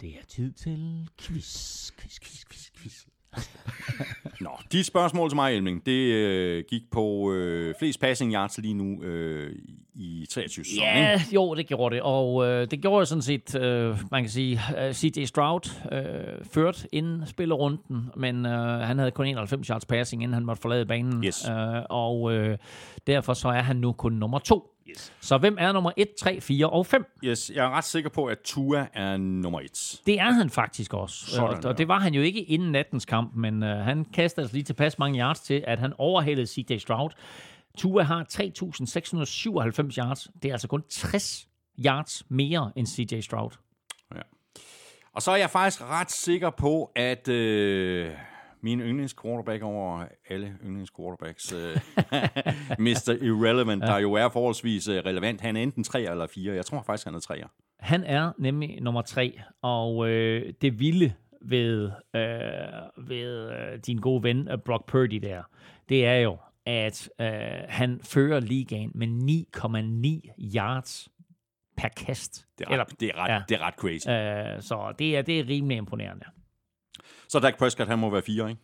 Det 0.01 0.09
er 0.09 0.24
tid 0.28 0.53
til 0.53 1.09
quiz, 1.20 1.91
quiz, 2.01 2.19
quiz, 2.20 2.45
quiz, 2.51 2.70
quiz. 2.78 3.05
Nå, 4.41 4.51
De 4.73 4.85
spørgsmål 4.85 5.31
til 5.31 5.35
mig, 5.37 5.55
Elming, 5.55 5.87
det 5.87 6.12
øh, 6.12 6.65
gik 6.70 6.83
på 6.91 7.33
øh, 7.33 7.74
flest 7.78 8.01
passing 8.01 8.33
yards 8.33 8.59
lige 8.59 8.74
nu 8.74 9.03
øh, 9.03 9.53
i 9.95 10.27
23 10.31 10.65
sæsonen, 10.65 10.85
Ja, 10.89 11.12
ikke? 11.12 11.24
jo, 11.35 11.55
det 11.55 11.66
gjorde 11.66 11.95
det. 11.95 12.03
Og 12.03 12.47
øh, 12.47 12.70
det 12.70 12.81
gjorde 12.83 13.07
sådan 13.07 13.23
set, 13.23 13.55
øh, 13.55 13.97
man 14.11 14.23
kan 14.23 14.31
sige, 14.31 14.61
øh, 14.78 14.93
CJ 14.93 15.24
Stroud 15.24 15.70
øh, 15.93 16.45
ført 16.53 16.87
inden 16.93 17.27
spillerunden, 17.27 18.11
men 18.16 18.47
øh, 18.47 18.81
han 18.81 18.99
havde 18.99 19.11
kun 19.11 19.27
91 19.27 19.66
yards 19.69 19.85
passing, 19.87 20.23
inden 20.23 20.35
han 20.35 20.45
måtte 20.45 20.62
forlade 20.62 20.87
banen. 20.87 21.24
Yes. 21.24 21.49
Øh, 21.49 21.55
og 21.91 22.33
øh, 22.33 22.59
derfor 23.07 23.35
så 23.35 23.49
er 23.49 23.62
han 23.62 23.77
nu 23.77 23.93
kun 23.93 24.12
nummer 24.12 24.39
to. 24.39 24.73
Yes. 24.91 25.13
Så 25.21 25.39
hvem 25.39 25.57
er 25.61 25.73
nummer 25.73 25.91
1, 25.97 26.09
3, 26.21 26.41
4 26.41 26.71
og 26.71 26.87
5? 26.87 27.05
Yes, 27.25 27.51
jeg 27.55 27.65
er 27.65 27.71
ret 27.71 27.85
sikker 27.85 28.11
på, 28.11 28.27
at 28.27 28.39
Tua 28.45 28.87
er 28.95 29.17
nummer 29.17 29.61
et. 29.61 30.01
Det 30.07 30.21
er 30.21 30.33
han 30.33 30.51
faktisk 30.51 30.95
også. 30.95 31.27
Sådan 31.27 31.65
og, 31.65 31.79
det 31.79 31.89
var 31.89 31.99
han 31.99 32.15
jo 32.15 32.23
ikke 32.23 32.43
inden 32.43 32.73
nattens 32.73 33.05
kamp, 33.05 33.35
men 33.35 33.63
øh, 33.63 33.77
han 33.85 34.05
kastede 34.05 34.45
altså 34.45 34.57
lige 34.57 34.65
tilpas 34.65 34.99
mange 34.99 35.21
yards 35.21 35.41
til, 35.41 35.65
at 35.67 35.79
han 35.79 35.93
overhældede 35.99 36.47
CJ 36.47 36.79
Stroud. 36.79 37.11
Tua 37.79 38.03
har 38.03 38.27
3.697 38.33 39.99
yards. 39.99 40.29
Det 40.43 40.49
er 40.49 40.53
altså 40.53 40.69
kun 40.69 40.83
60 40.91 41.49
yards 41.87 42.23
mere 42.29 42.73
end 42.77 42.87
CJ 42.87 43.21
Stroud. 43.21 43.51
Og 45.17 45.23
så 45.23 45.31
er 45.31 45.37
jeg 45.37 45.51
faktisk 45.51 45.83
ret 45.83 46.11
sikker 46.11 46.51
på, 46.51 46.93
at 46.97 47.29
øh, 47.29 48.11
min 48.67 48.81
yndlingsquarterback 48.81 49.63
over 49.63 50.05
alle 50.31 50.59
yndlingsquarterbacks, 50.65 51.53
øh, 51.53 51.77
Mr. 52.87 53.19
Irrelevant, 53.23 53.83
ja. 53.83 53.89
der 53.89 53.99
jo 53.99 54.13
er 54.13 54.29
forholdsvis 54.29 54.89
øh, 54.89 54.97
relevant, 54.97 55.41
han 55.41 55.57
er 55.57 55.63
enten 55.63 55.85
3 55.85 56.03
eller 56.03 56.27
4. 56.27 56.55
Jeg 56.55 56.67
tror 56.67 56.83
faktisk, 56.83 57.07
han 57.07 57.15
er 57.15 57.19
3'er. 57.33 57.77
Han 57.81 58.05
er 58.05 58.33
nemlig 58.39 58.81
nummer 58.81 59.03
tre, 59.03 59.41
og 59.63 60.09
øh, 60.09 60.53
det 60.63 60.81
vilde 60.81 61.13
ved, 61.43 61.91
øh, 62.15 63.09
ved 63.09 63.51
øh, 63.51 63.79
din 63.87 63.99
gode 63.99 64.23
ven 64.23 64.53
uh, 64.53 64.59
Brock 64.65 64.87
Purdy 64.87 65.17
der, 65.17 65.43
det 65.89 66.07
er 66.07 66.17
jo, 66.17 66.37
at 66.67 67.11
øh, 67.21 67.29
han 67.69 68.01
fører 68.03 68.41
ligaen 68.41 68.93
med 68.95 69.07
9,9 69.57 70.47
yards 70.57 71.09
per 71.77 71.89
kast. 71.89 72.47
Det 72.59 72.67
er 72.71 72.79
ret, 72.79 73.01
det 73.01 73.09
er 73.09 73.19
ret, 73.19 73.33
ja. 73.33 73.43
det 73.49 73.55
er 73.55 73.67
ret 73.67 73.75
crazy. 73.75 74.09
Øh, 74.09 74.63
så 74.63 74.95
det 74.99 75.17
er, 75.17 75.23
det 75.23 75.41
er 75.41 75.49
rimelig 75.49 75.77
imponerende. 75.77 76.25
Så 77.28 77.39
Dak 77.40 77.59
Prescott, 77.59 77.89
han 77.89 77.98
må 77.98 78.10
være 78.10 78.23
4, 78.23 78.48
ikke? 78.51 78.60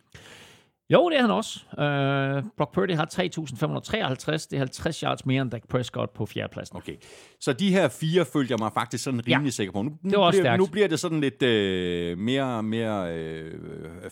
Jo, 0.89 1.09
det 1.09 1.17
er 1.17 1.21
han 1.21 1.31
også. 1.31 1.59
Øh, 1.79 2.43
Brock 2.57 2.73
Purdy 2.73 2.95
har 2.95 3.05
3.553. 3.05 4.31
Det 4.31 4.53
er 4.53 4.57
50 4.57 4.99
yards 4.99 5.25
mere 5.25 5.41
end 5.41 5.51
Dak 5.51 5.61
Prescott 5.69 6.13
på 6.13 6.25
fjerdepladsen. 6.25 6.77
Okay. 6.77 6.95
Så 7.39 7.53
de 7.53 7.69
her 7.69 7.87
fire 7.89 8.25
følger 8.25 8.47
jeg 8.49 8.57
mig 8.59 8.71
faktisk 8.73 9.03
sådan 9.03 9.27
rimelig 9.27 9.45
Ja. 9.45 9.51
sikker 9.51 9.73
på. 9.73 9.81
Nu, 9.81 9.89
nu, 10.01 10.09
Det 10.09 10.19
var 10.19 10.31
bliver, 10.31 10.43
stærkt. 10.43 10.59
nu 10.59 10.65
bliver 10.65 10.87
det 10.87 10.99
sådan 10.99 11.21
lidt 11.21 11.41
øh, 11.43 12.17
mere, 12.17 12.63
mere 12.63 13.13
øh, 13.17 13.53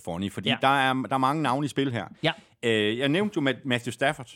funny, 0.05 0.31
fordi 0.31 0.49
Ja. 0.49 0.57
der, 0.61 0.67
er, 0.67 0.93
der 0.93 1.13
er 1.13 1.17
mange 1.17 1.43
navne 1.43 1.65
i 1.65 1.69
spil 1.69 1.91
her. 1.91 2.05
Ja. 2.23 2.31
Øh, 2.63 2.97
jeg 2.97 3.09
nævnte 3.09 3.33
jo 3.37 3.41
Matt- 3.49 3.61
Matthew 3.65 3.91
Stafford. 3.91 4.29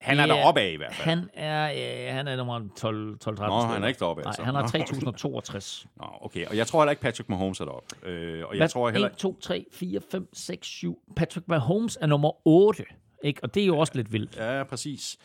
Han 0.00 0.18
er 0.18 0.26
Det 0.26 0.34
der 0.34 0.44
oppe 0.44 0.60
af 0.60 0.70
i 0.72 0.76
hvert 0.76 0.94
fald. 0.94 1.08
Han 1.08 1.30
er, 1.34 1.72
øh, 2.08 2.14
han 2.14 2.28
er 2.28 2.36
nummer 2.36 2.68
12, 2.76 3.18
12 3.18 3.36
13 3.36 3.56
Nå, 3.56 3.60
han 3.60 3.82
er 3.84 3.88
ikke 3.88 3.98
deroppe, 3.98 4.22
Nej, 4.22 4.28
altså. 4.28 4.42
han 4.42 4.54
har 4.54 4.62
Nå. 4.62 4.68
3062. 4.68 5.86
Nå, 5.96 6.06
okay. 6.20 6.46
Og 6.46 6.56
jeg 6.56 6.66
tror 6.66 6.80
heller 6.80 6.90
ikke, 6.90 7.02
Patrick 7.02 7.28
Mahomes 7.28 7.60
er 7.60 7.64
deroppe. 7.64 8.08
Øh, 8.08 8.44
og 8.48 8.56
jeg 8.58 8.70
tror 8.70 8.90
heller 8.90 9.08
1, 9.08 9.16
2, 9.16 9.40
3, 9.40 9.66
4, 9.72 10.00
5, 10.10 10.28
6, 10.32 10.66
7. 10.66 10.98
Patrick 11.16 11.48
Mahomes 11.48 11.98
er 12.00 12.06
nummer 12.06 12.46
8. 12.46 12.84
Ikke? 13.24 13.40
Og 13.42 13.54
det 13.54 13.62
er 13.62 13.66
jo 13.66 13.78
også 13.78 13.92
lidt 13.94 14.12
vildt. 14.12 14.36
Ja, 14.36 14.64
præcis. 14.64 15.18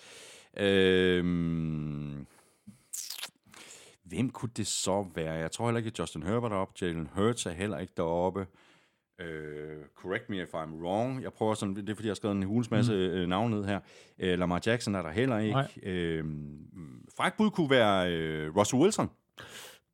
Øhm, 0.58 2.26
hvem 4.04 4.30
kunne 4.30 4.52
det 4.58 4.68
så 4.68 5.06
være? 5.16 5.34
Jeg 5.34 5.52
tror 5.52 5.66
heller 5.66 5.78
ikke, 5.78 5.88
at 5.88 6.00
Justin 6.00 6.24
Herbert 6.24 6.52
er 6.52 6.56
oppe. 6.56 6.74
Jalen 6.82 7.10
Hurts 7.14 7.46
er 7.46 7.52
heller 7.52 7.80
ikke 7.80 7.94
deroppe. 7.98 8.48
Øh, 9.20 9.86
correct 9.96 10.30
me 10.30 10.42
if 10.42 10.54
I'm 10.54 10.84
wrong. 10.84 11.24
Jeg 11.24 11.34
prøver 11.34 11.54
sådan, 11.54 11.76
det 11.76 11.90
er 11.90 11.96
fordi, 11.96 12.08
jeg 12.08 12.12
har 12.12 12.16
skrevet 12.16 12.36
en 12.36 12.44
hulens 12.44 12.72
masse 12.72 12.94
mm. 12.94 13.30
navn 13.30 13.52
ned 13.52 13.66
her. 13.66 13.80
Øh, 14.20 14.40
Lamar 14.40 14.62
Jackson 14.66 14.96
er 14.96 15.02
der 15.02 15.12
heller 15.12 15.38
ikke. 15.38 15.54
Nej. 15.54 15.72
Øh, 15.84 16.26
fræk 17.18 17.34
bud 17.38 17.52
kunne 17.52 17.70
være 17.70 18.12
øh, 18.12 18.56
Russell 18.56 18.82
Wilson. 18.82 19.10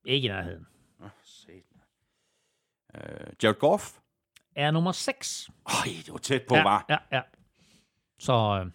Ikke 0.05 0.25
i 0.25 0.31
nærheden. 0.31 0.67
Øh, 2.95 3.01
Jared 3.43 3.59
Goff. 3.59 3.97
Er 4.55 4.71
nummer 4.71 4.91
6. 4.91 5.49
Øj, 5.65 5.73
det 6.05 6.11
var 6.11 6.17
tæt 6.17 6.41
på, 6.47 6.55
ja, 6.55 6.63
var. 6.63 6.85
ja, 6.89 6.97
ja. 7.11 7.21
Så 8.19 8.33
øh, 8.65 8.71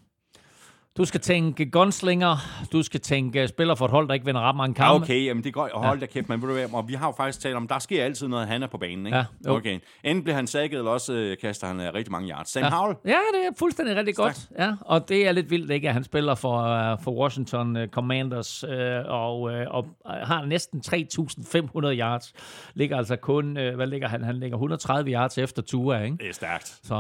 du 0.97 1.05
skal 1.05 1.21
tænke 1.21 1.71
gunslinger. 1.71 2.37
Du 2.73 2.83
skal 2.83 3.01
tænke 3.01 3.49
spiller 3.49 3.75
for 3.75 3.85
et 3.85 3.91
hold, 3.91 4.09
der 4.09 4.15
ikke 4.15 4.27
vinder 4.27 4.41
ret 4.41 4.57
mange 4.57 4.75
kampe. 4.75 5.05
okay, 5.05 5.25
jamen 5.25 5.45
det 5.45 5.55
går. 5.55 5.71
Hold 5.75 6.01
da 6.01 6.07
kæft, 6.07 6.29
men 6.29 6.43
ved 6.43 6.49
du 6.49 6.55
hvad, 6.55 6.67
og 6.73 6.89
vi 6.89 6.95
har 6.95 7.07
jo 7.07 7.13
faktisk 7.17 7.41
talt 7.41 7.57
om, 7.57 7.69
der 7.69 7.79
sker 7.79 8.05
altid 8.05 8.29
noget, 8.29 8.49
han 8.49 8.63
er 8.63 8.67
på 8.67 8.79
banen, 8.79 9.07
ikke? 9.07 9.19
Ja, 9.19 9.25
jo. 9.47 9.57
okay. 9.57 9.79
Enten 10.05 10.25
bliver 10.25 10.37
han 10.37 10.47
sækket, 10.47 10.79
eller 10.79 10.91
også 10.91 11.13
øh, 11.13 11.37
kaster 11.41 11.67
han 11.67 11.81
øh, 11.81 11.95
rigtig 11.95 12.13
mange 12.13 12.31
yards. 12.31 12.51
Sam 12.51 12.63
ja. 12.63 12.71
Howell, 12.71 12.97
Ja, 13.05 13.11
det 13.11 13.47
er 13.47 13.51
fuldstændig 13.59 13.97
rigtig 13.97 14.17
godt. 14.17 14.49
Ja, 14.59 14.73
og 14.81 15.09
det 15.09 15.29
er 15.29 15.33
lidt 15.33 15.51
vildt, 15.51 15.71
ikke, 15.71 15.89
at 15.89 15.95
han 15.95 16.05
spiller 16.05 16.35
for, 16.35 16.93
uh, 16.93 17.03
for 17.03 17.11
Washington 17.11 17.77
uh, 17.77 17.87
Commanders 17.89 18.65
uh, 18.65 18.71
og, 19.07 19.41
uh, 19.41 19.51
og 19.71 19.87
har 20.05 20.45
næsten 20.45 20.83
3.500 20.87 20.99
yards. 21.87 22.33
Ligger 22.75 22.97
altså 22.97 23.17
kun, 23.17 23.47
uh, 23.49 23.75
hvad 23.75 23.87
ligger 23.87 24.09
han? 24.09 24.25
Han 24.25 24.37
ligger 24.37 24.57
130 24.57 25.11
yards 25.11 25.39
efter 25.39 25.63
Tua, 25.63 26.03
ikke? 26.03 26.17
det 26.17 26.29
er 26.29 26.33
stærkt. 26.33 26.79
Så, 26.83 26.95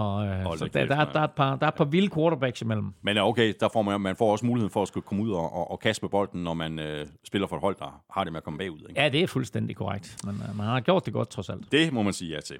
Hold 0.44 0.58
så 0.58 0.64
der, 0.64 0.70
kæft, 0.70 0.88
der, 0.90 0.96
mand. 0.96 1.08
der, 1.12 1.20
er 1.20 1.24
et 1.24 1.30
par, 1.30 1.56
der 1.56 1.66
er 1.66 1.70
et 1.70 1.74
par 1.74 1.84
vilde 1.84 2.10
quarterbacks 2.14 2.62
imellem. 2.62 2.92
Men 3.02 3.16
øh, 3.16 3.24
okay, 3.24 3.54
der 3.60 3.68
får 3.72 3.85
man, 3.86 4.00
man 4.00 4.16
får 4.16 4.32
også 4.32 4.46
muligheden 4.46 4.70
for 4.72 4.82
at 4.82 4.88
skulle 4.88 5.06
komme 5.06 5.22
ud 5.22 5.30
og, 5.30 5.52
og, 5.52 5.70
og 5.70 5.80
kaste 5.80 6.02
med 6.04 6.10
bolden, 6.10 6.44
når 6.44 6.54
man 6.54 6.78
øh, 6.78 7.06
spiller 7.24 7.48
for 7.48 7.56
et 7.56 7.62
hold, 7.62 7.76
der 7.78 8.00
har 8.10 8.24
det 8.24 8.32
med 8.32 8.38
at 8.38 8.44
komme 8.44 8.58
bagud. 8.58 8.80
Ikke? 8.88 9.00
Ja, 9.02 9.08
det 9.08 9.22
er 9.22 9.26
fuldstændig 9.26 9.76
korrekt. 9.76 10.16
Men 10.24 10.34
uh, 10.50 10.56
man 10.56 10.66
har 10.66 10.80
gjort 10.80 11.04
det 11.06 11.12
godt, 11.12 11.30
trods 11.30 11.48
alt. 11.48 11.72
Det 11.72 11.92
må 11.92 12.02
man 12.02 12.12
sige 12.12 12.34
ja 12.34 12.40
til. 12.40 12.56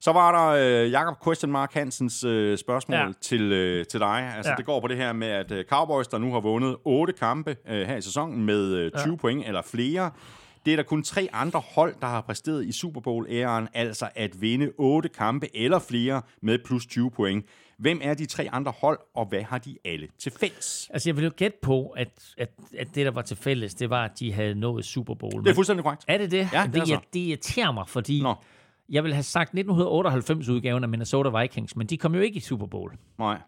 Så 0.00 0.12
var 0.12 0.32
der 0.52 0.82
øh, 0.84 0.90
Jakob 0.90 1.24
Question 1.24 1.52
Mark 1.52 1.74
Hansens 1.74 2.24
øh, 2.24 2.58
spørgsmål 2.58 2.98
Ja. 2.98 3.06
til, 3.20 3.52
øh, 3.52 3.86
til 3.86 4.00
dig. 4.00 4.32
Altså, 4.36 4.50
ja. 4.50 4.56
Det 4.56 4.66
går 4.66 4.80
på 4.80 4.86
det 4.86 4.96
her 4.96 5.12
med, 5.12 5.28
at 5.28 5.52
øh, 5.52 5.64
Cowboys, 5.64 6.08
der 6.08 6.18
nu 6.18 6.32
har 6.32 6.40
vundet 6.40 6.76
otte 6.84 7.12
kampe 7.12 7.56
øh, 7.68 7.86
her 7.86 7.96
i 7.96 8.00
sæsonen 8.00 8.44
med 8.44 8.72
øh, 8.74 8.90
20 8.98 9.10
ja. 9.12 9.16
point 9.16 9.46
eller 9.46 9.62
flere, 9.62 10.10
det 10.66 10.72
er 10.72 10.76
der 10.76 10.82
kun 10.82 11.02
tre 11.02 11.28
andre 11.32 11.62
hold, 11.74 11.94
der 12.00 12.06
har 12.06 12.20
præsteret 12.20 12.64
i 12.64 12.72
Super 12.72 13.00
Bowl-æren, 13.00 13.68
altså 13.74 14.08
at 14.14 14.40
vinde 14.40 14.70
otte 14.78 15.08
kampe 15.08 15.56
eller 15.56 15.78
flere 15.78 16.22
med 16.42 16.58
plus 16.64 16.86
20 16.86 17.10
point. 17.10 17.44
Hvem 17.80 18.00
er 18.02 18.14
de 18.14 18.26
tre 18.26 18.48
andre 18.52 18.72
hold, 18.80 18.98
og 19.14 19.26
hvad 19.26 19.42
har 19.42 19.58
de 19.58 19.76
alle 19.84 20.08
til 20.18 20.32
fælles? 20.32 20.90
Altså, 20.92 21.08
jeg 21.08 21.16
vil 21.16 21.24
jo 21.24 21.30
gætte 21.36 21.58
på, 21.62 21.88
at, 21.88 22.08
at, 22.38 22.50
at 22.78 22.94
det, 22.94 23.06
der 23.06 23.10
var 23.12 23.22
til 23.22 23.36
fælles, 23.36 23.74
det 23.74 23.90
var, 23.90 24.04
at 24.04 24.18
de 24.18 24.32
havde 24.32 24.54
nået 24.54 24.84
Super 24.84 25.14
Bowl. 25.14 25.44
Det 25.44 25.50
er 25.50 25.54
fuldstændig 25.54 25.84
korrekt. 25.84 26.04
Er 26.08 26.18
det 26.18 26.30
det? 26.30 26.38
Ja, 26.52 26.66
det 26.66 26.76
er 26.76 26.84
det, 26.84 26.88
så. 26.88 27.00
det 27.12 27.20
irriterer 27.20 27.72
mig, 27.72 27.88
fordi 27.88 28.22
Nå. 28.22 28.34
jeg 28.88 29.04
vil 29.04 29.14
have 29.14 29.22
sagt 29.22 29.54
1998-udgaven 29.54 30.82
af 30.82 30.88
Minnesota 30.88 31.40
Vikings, 31.40 31.76
men 31.76 31.86
de 31.86 31.96
kom 31.98 32.14
jo 32.14 32.20
ikke 32.20 32.36
i 32.36 32.40
Super 32.40 32.66
Bowl. 32.66 32.92
Nej. 33.18 33.38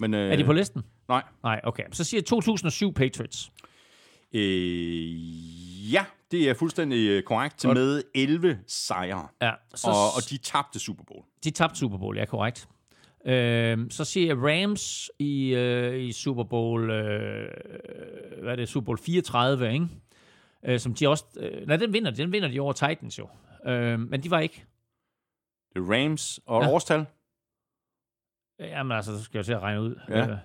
Men, 0.00 0.14
øh, 0.14 0.32
Er 0.32 0.36
de 0.36 0.44
på 0.44 0.52
listen? 0.52 0.82
Nej. 1.08 1.22
Nej, 1.42 1.60
okay. 1.64 1.82
Så 1.92 2.04
siger 2.04 2.18
jeg 2.18 2.26
2007 2.26 2.92
Patriots. 2.94 3.50
Øh, 4.34 5.92
ja, 5.92 6.04
det 6.30 6.48
er 6.48 6.54
fuldstændig 6.54 7.08
øh, 7.08 7.22
korrekt 7.22 7.62
Godt. 7.62 7.78
med 7.78 8.02
11 8.14 8.58
sejre. 8.66 9.28
Ja, 9.42 9.52
så 9.74 9.86
Og, 9.88 9.94
og 10.16 10.30
de 10.30 10.36
tabte 10.38 10.78
Super 10.78 11.04
Bowl. 11.04 11.24
de 11.44 11.50
tabte 11.50 11.78
Super 11.78 11.98
Bowl, 11.98 12.16
ja, 12.16 12.24
korrekt. 12.24 12.68
Øhm, 13.26 13.90
så 13.90 14.04
siger 14.04 14.26
jeg 14.26 14.36
Rams 14.36 15.10
i, 15.18 15.54
øh, 15.54 16.00
i 16.02 16.12
Super 16.12 16.44
Bowl, 16.44 16.90
øh, 16.90 17.48
hvad 18.42 18.52
er 18.52 18.56
det, 18.56 18.68
Super 18.68 18.84
Bowl 18.84 18.98
34, 18.98 19.72
ikke? 19.72 19.88
Øh, 20.64 20.80
som 20.80 20.94
de 20.94 21.08
også, 21.08 21.24
øh, 21.36 21.66
nej, 21.66 21.76
den 21.76 21.92
vinder 21.92 22.10
de, 22.10 22.16
den 22.16 22.32
vinder 22.32 22.48
de 22.48 22.60
over 22.60 22.72
Titans 22.72 23.18
jo. 23.18 23.28
Øh, 23.66 24.00
men 24.00 24.22
de 24.22 24.30
var 24.30 24.40
ikke. 24.40 24.64
Det 25.74 25.80
er 25.82 25.92
Rams 25.94 26.40
og 26.46 26.62
Ja. 26.62 26.68
ja. 26.68 26.74
årstal. 26.74 27.06
Jamen 28.58 28.96
altså, 28.96 29.18
så 29.18 29.24
skal 29.24 29.38
jeg 29.38 29.44
til 29.44 29.52
at 29.52 29.60
regne 29.62 29.80
ud. 29.82 30.00
Ja. 30.08 30.30
Øh, 30.30 30.38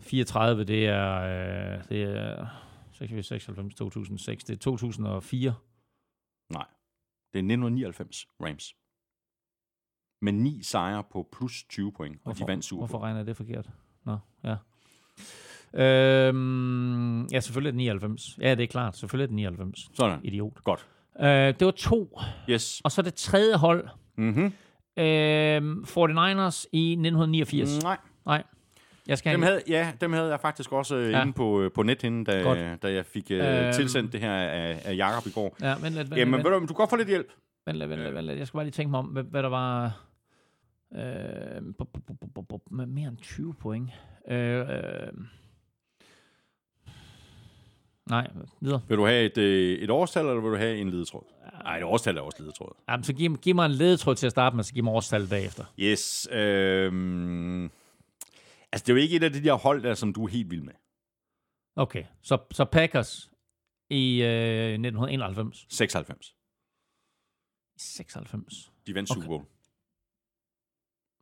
34, 0.00 0.64
det 0.64 0.86
er, 0.86 1.12
øh, 1.20 1.84
det 1.88 2.02
er 2.02 2.46
96, 2.92 3.74
2006, 3.74 4.44
det 4.44 4.54
er 4.54 4.58
2004. 4.58 5.54
Nej. 6.52 6.66
Det 7.32 7.38
er 7.38 7.42
1999 7.42 8.26
Rams. 8.40 8.74
Med 10.22 10.32
ni 10.32 10.62
sejre 10.62 11.02
på 11.12 11.28
plus 11.32 11.64
20 11.68 11.92
point, 11.92 12.16
og 12.24 12.38
de 12.38 12.44
vandt 12.46 12.64
Super 12.64 12.78
Hvorfor 12.80 12.98
regner 13.04 13.22
det 13.22 13.36
forkert? 13.36 13.66
Nå, 14.04 14.18
ja. 14.44 14.54
Øhm, 15.74 17.26
ja, 17.26 17.40
selvfølgelig 17.40 17.68
er 17.68 17.72
det 17.72 17.76
99. 17.76 18.38
Ja, 18.40 18.54
det 18.54 18.62
er 18.62 18.66
klart. 18.66 18.96
Selvfølgelig 18.96 19.24
er 19.24 19.26
det 19.28 19.34
99. 19.36 19.88
Sådan. 19.94 20.20
Idiot. 20.24 20.64
Godt. 20.64 20.86
Øh, 21.20 21.26
det 21.28 21.64
var 21.64 21.70
to. 21.70 22.20
Yes. 22.50 22.80
Og 22.84 22.92
så 22.92 23.02
det 23.02 23.14
tredje 23.14 23.56
hold. 23.56 23.88
Mm-hmm. 24.16 24.44
Øh, 24.96 25.76
49ers 25.86 26.64
i 26.72 26.92
1989. 26.92 27.82
Nej. 27.82 27.96
Nej. 28.26 28.42
Jeg 29.08 29.18
skal 29.18 29.32
Dem 29.32 29.42
have... 29.42 29.50
havde, 29.52 29.62
ja, 29.68 29.92
dem 30.00 30.12
havde 30.12 30.28
jeg 30.30 30.40
faktisk 30.40 30.72
også 30.72 30.96
Ja. 30.96 31.08
ja. 31.10 31.22
inde 31.22 31.32
på, 31.32 31.60
øh, 31.60 31.70
på 31.74 31.82
nethinden, 31.82 32.24
da, 32.24 32.42
Godt. 32.42 32.82
da 32.82 32.92
jeg 32.92 33.06
fik 33.06 33.30
øh, 33.30 33.64
Øhm. 33.64 33.72
tilsendt 33.72 34.12
det 34.12 34.20
her 34.20 34.32
af, 34.32 34.80
af 34.84 34.96
Jakob 34.96 35.26
i 35.26 35.30
går. 35.30 35.56
Ja, 35.60 35.74
vent 35.74 35.82
lidt, 35.94 36.10
vent, 36.10 36.16
Jamen, 36.20 36.34
vent, 36.34 36.44
ved 36.44 36.52
du, 36.52 36.60
du 36.60 36.66
kan 36.66 36.74
godt 36.74 36.90
få 36.90 36.96
lidt 36.96 37.08
hjælp. 37.08 37.26
vent, 37.66 37.78
lidt, 37.78 37.90
vent, 37.90 38.02
lidt, 38.02 38.14
vent 38.14 38.26
lidt. 38.26 38.38
Jeg 38.38 38.46
skal 38.46 38.58
bare 38.58 38.64
lige 38.64 38.72
tænke 38.72 38.90
mig 38.90 38.98
om, 38.98 39.06
hvad, 39.06 39.22
hvad 39.22 39.42
der 39.42 39.48
var... 39.48 40.00
Øh, 40.96 41.62
med 42.70 42.86
mere 42.86 43.08
end 43.08 43.16
20 43.16 43.54
point. 43.54 43.90
Øh, 44.28 44.60
øh, 44.60 45.12
Nej, 48.10 48.30
videre. 48.60 48.82
Vil 48.88 48.96
du 48.98 49.06
have 49.06 49.24
et, 49.24 49.38
øh, 49.38 49.78
et 49.78 49.90
årstal, 49.90 50.26
eller 50.26 50.40
vil 50.40 50.50
du 50.50 50.56
have 50.56 50.78
en 50.78 50.90
ledetråd? 50.90 51.22
Nej, 51.62 51.76
et 51.76 51.84
årstal 51.84 52.16
er 52.16 52.20
også 52.20 52.42
ledetråd. 52.42 52.72
Jamen, 52.88 53.04
så 53.04 53.12
giv, 53.12 53.36
giv 53.36 53.54
mig 53.54 53.66
en 53.66 53.72
ledetråd 53.72 54.14
til 54.14 54.26
at 54.26 54.32
starte 54.32 54.56
med, 54.56 54.64
så 54.64 54.74
giv 54.74 54.84
mig 54.84 54.92
årstallet 54.92 55.30
bagefter. 55.30 55.64
Yes. 55.78 56.28
Øhm, 56.32 57.64
altså, 57.64 58.84
det 58.86 58.88
er 58.88 58.92
jo 58.92 58.96
ikke 58.96 59.16
et 59.16 59.22
af 59.22 59.32
de 59.32 59.44
der 59.44 59.54
hold, 59.54 59.82
der, 59.82 59.94
som 59.94 60.12
du 60.12 60.24
er 60.24 60.28
helt 60.28 60.50
vild 60.50 60.62
med. 60.62 60.72
Okay, 61.76 62.04
så, 62.22 62.38
så 62.50 62.64
Packers 62.64 63.30
i 63.90 64.22
øh, 64.22 64.72
1991. 64.72 65.66
96. 65.70 66.34
96. 67.76 68.72
De 68.86 68.94
vandt 68.94 69.10
Okay. 69.10 69.20
Super 69.20 69.28
Bowl. 69.28 69.44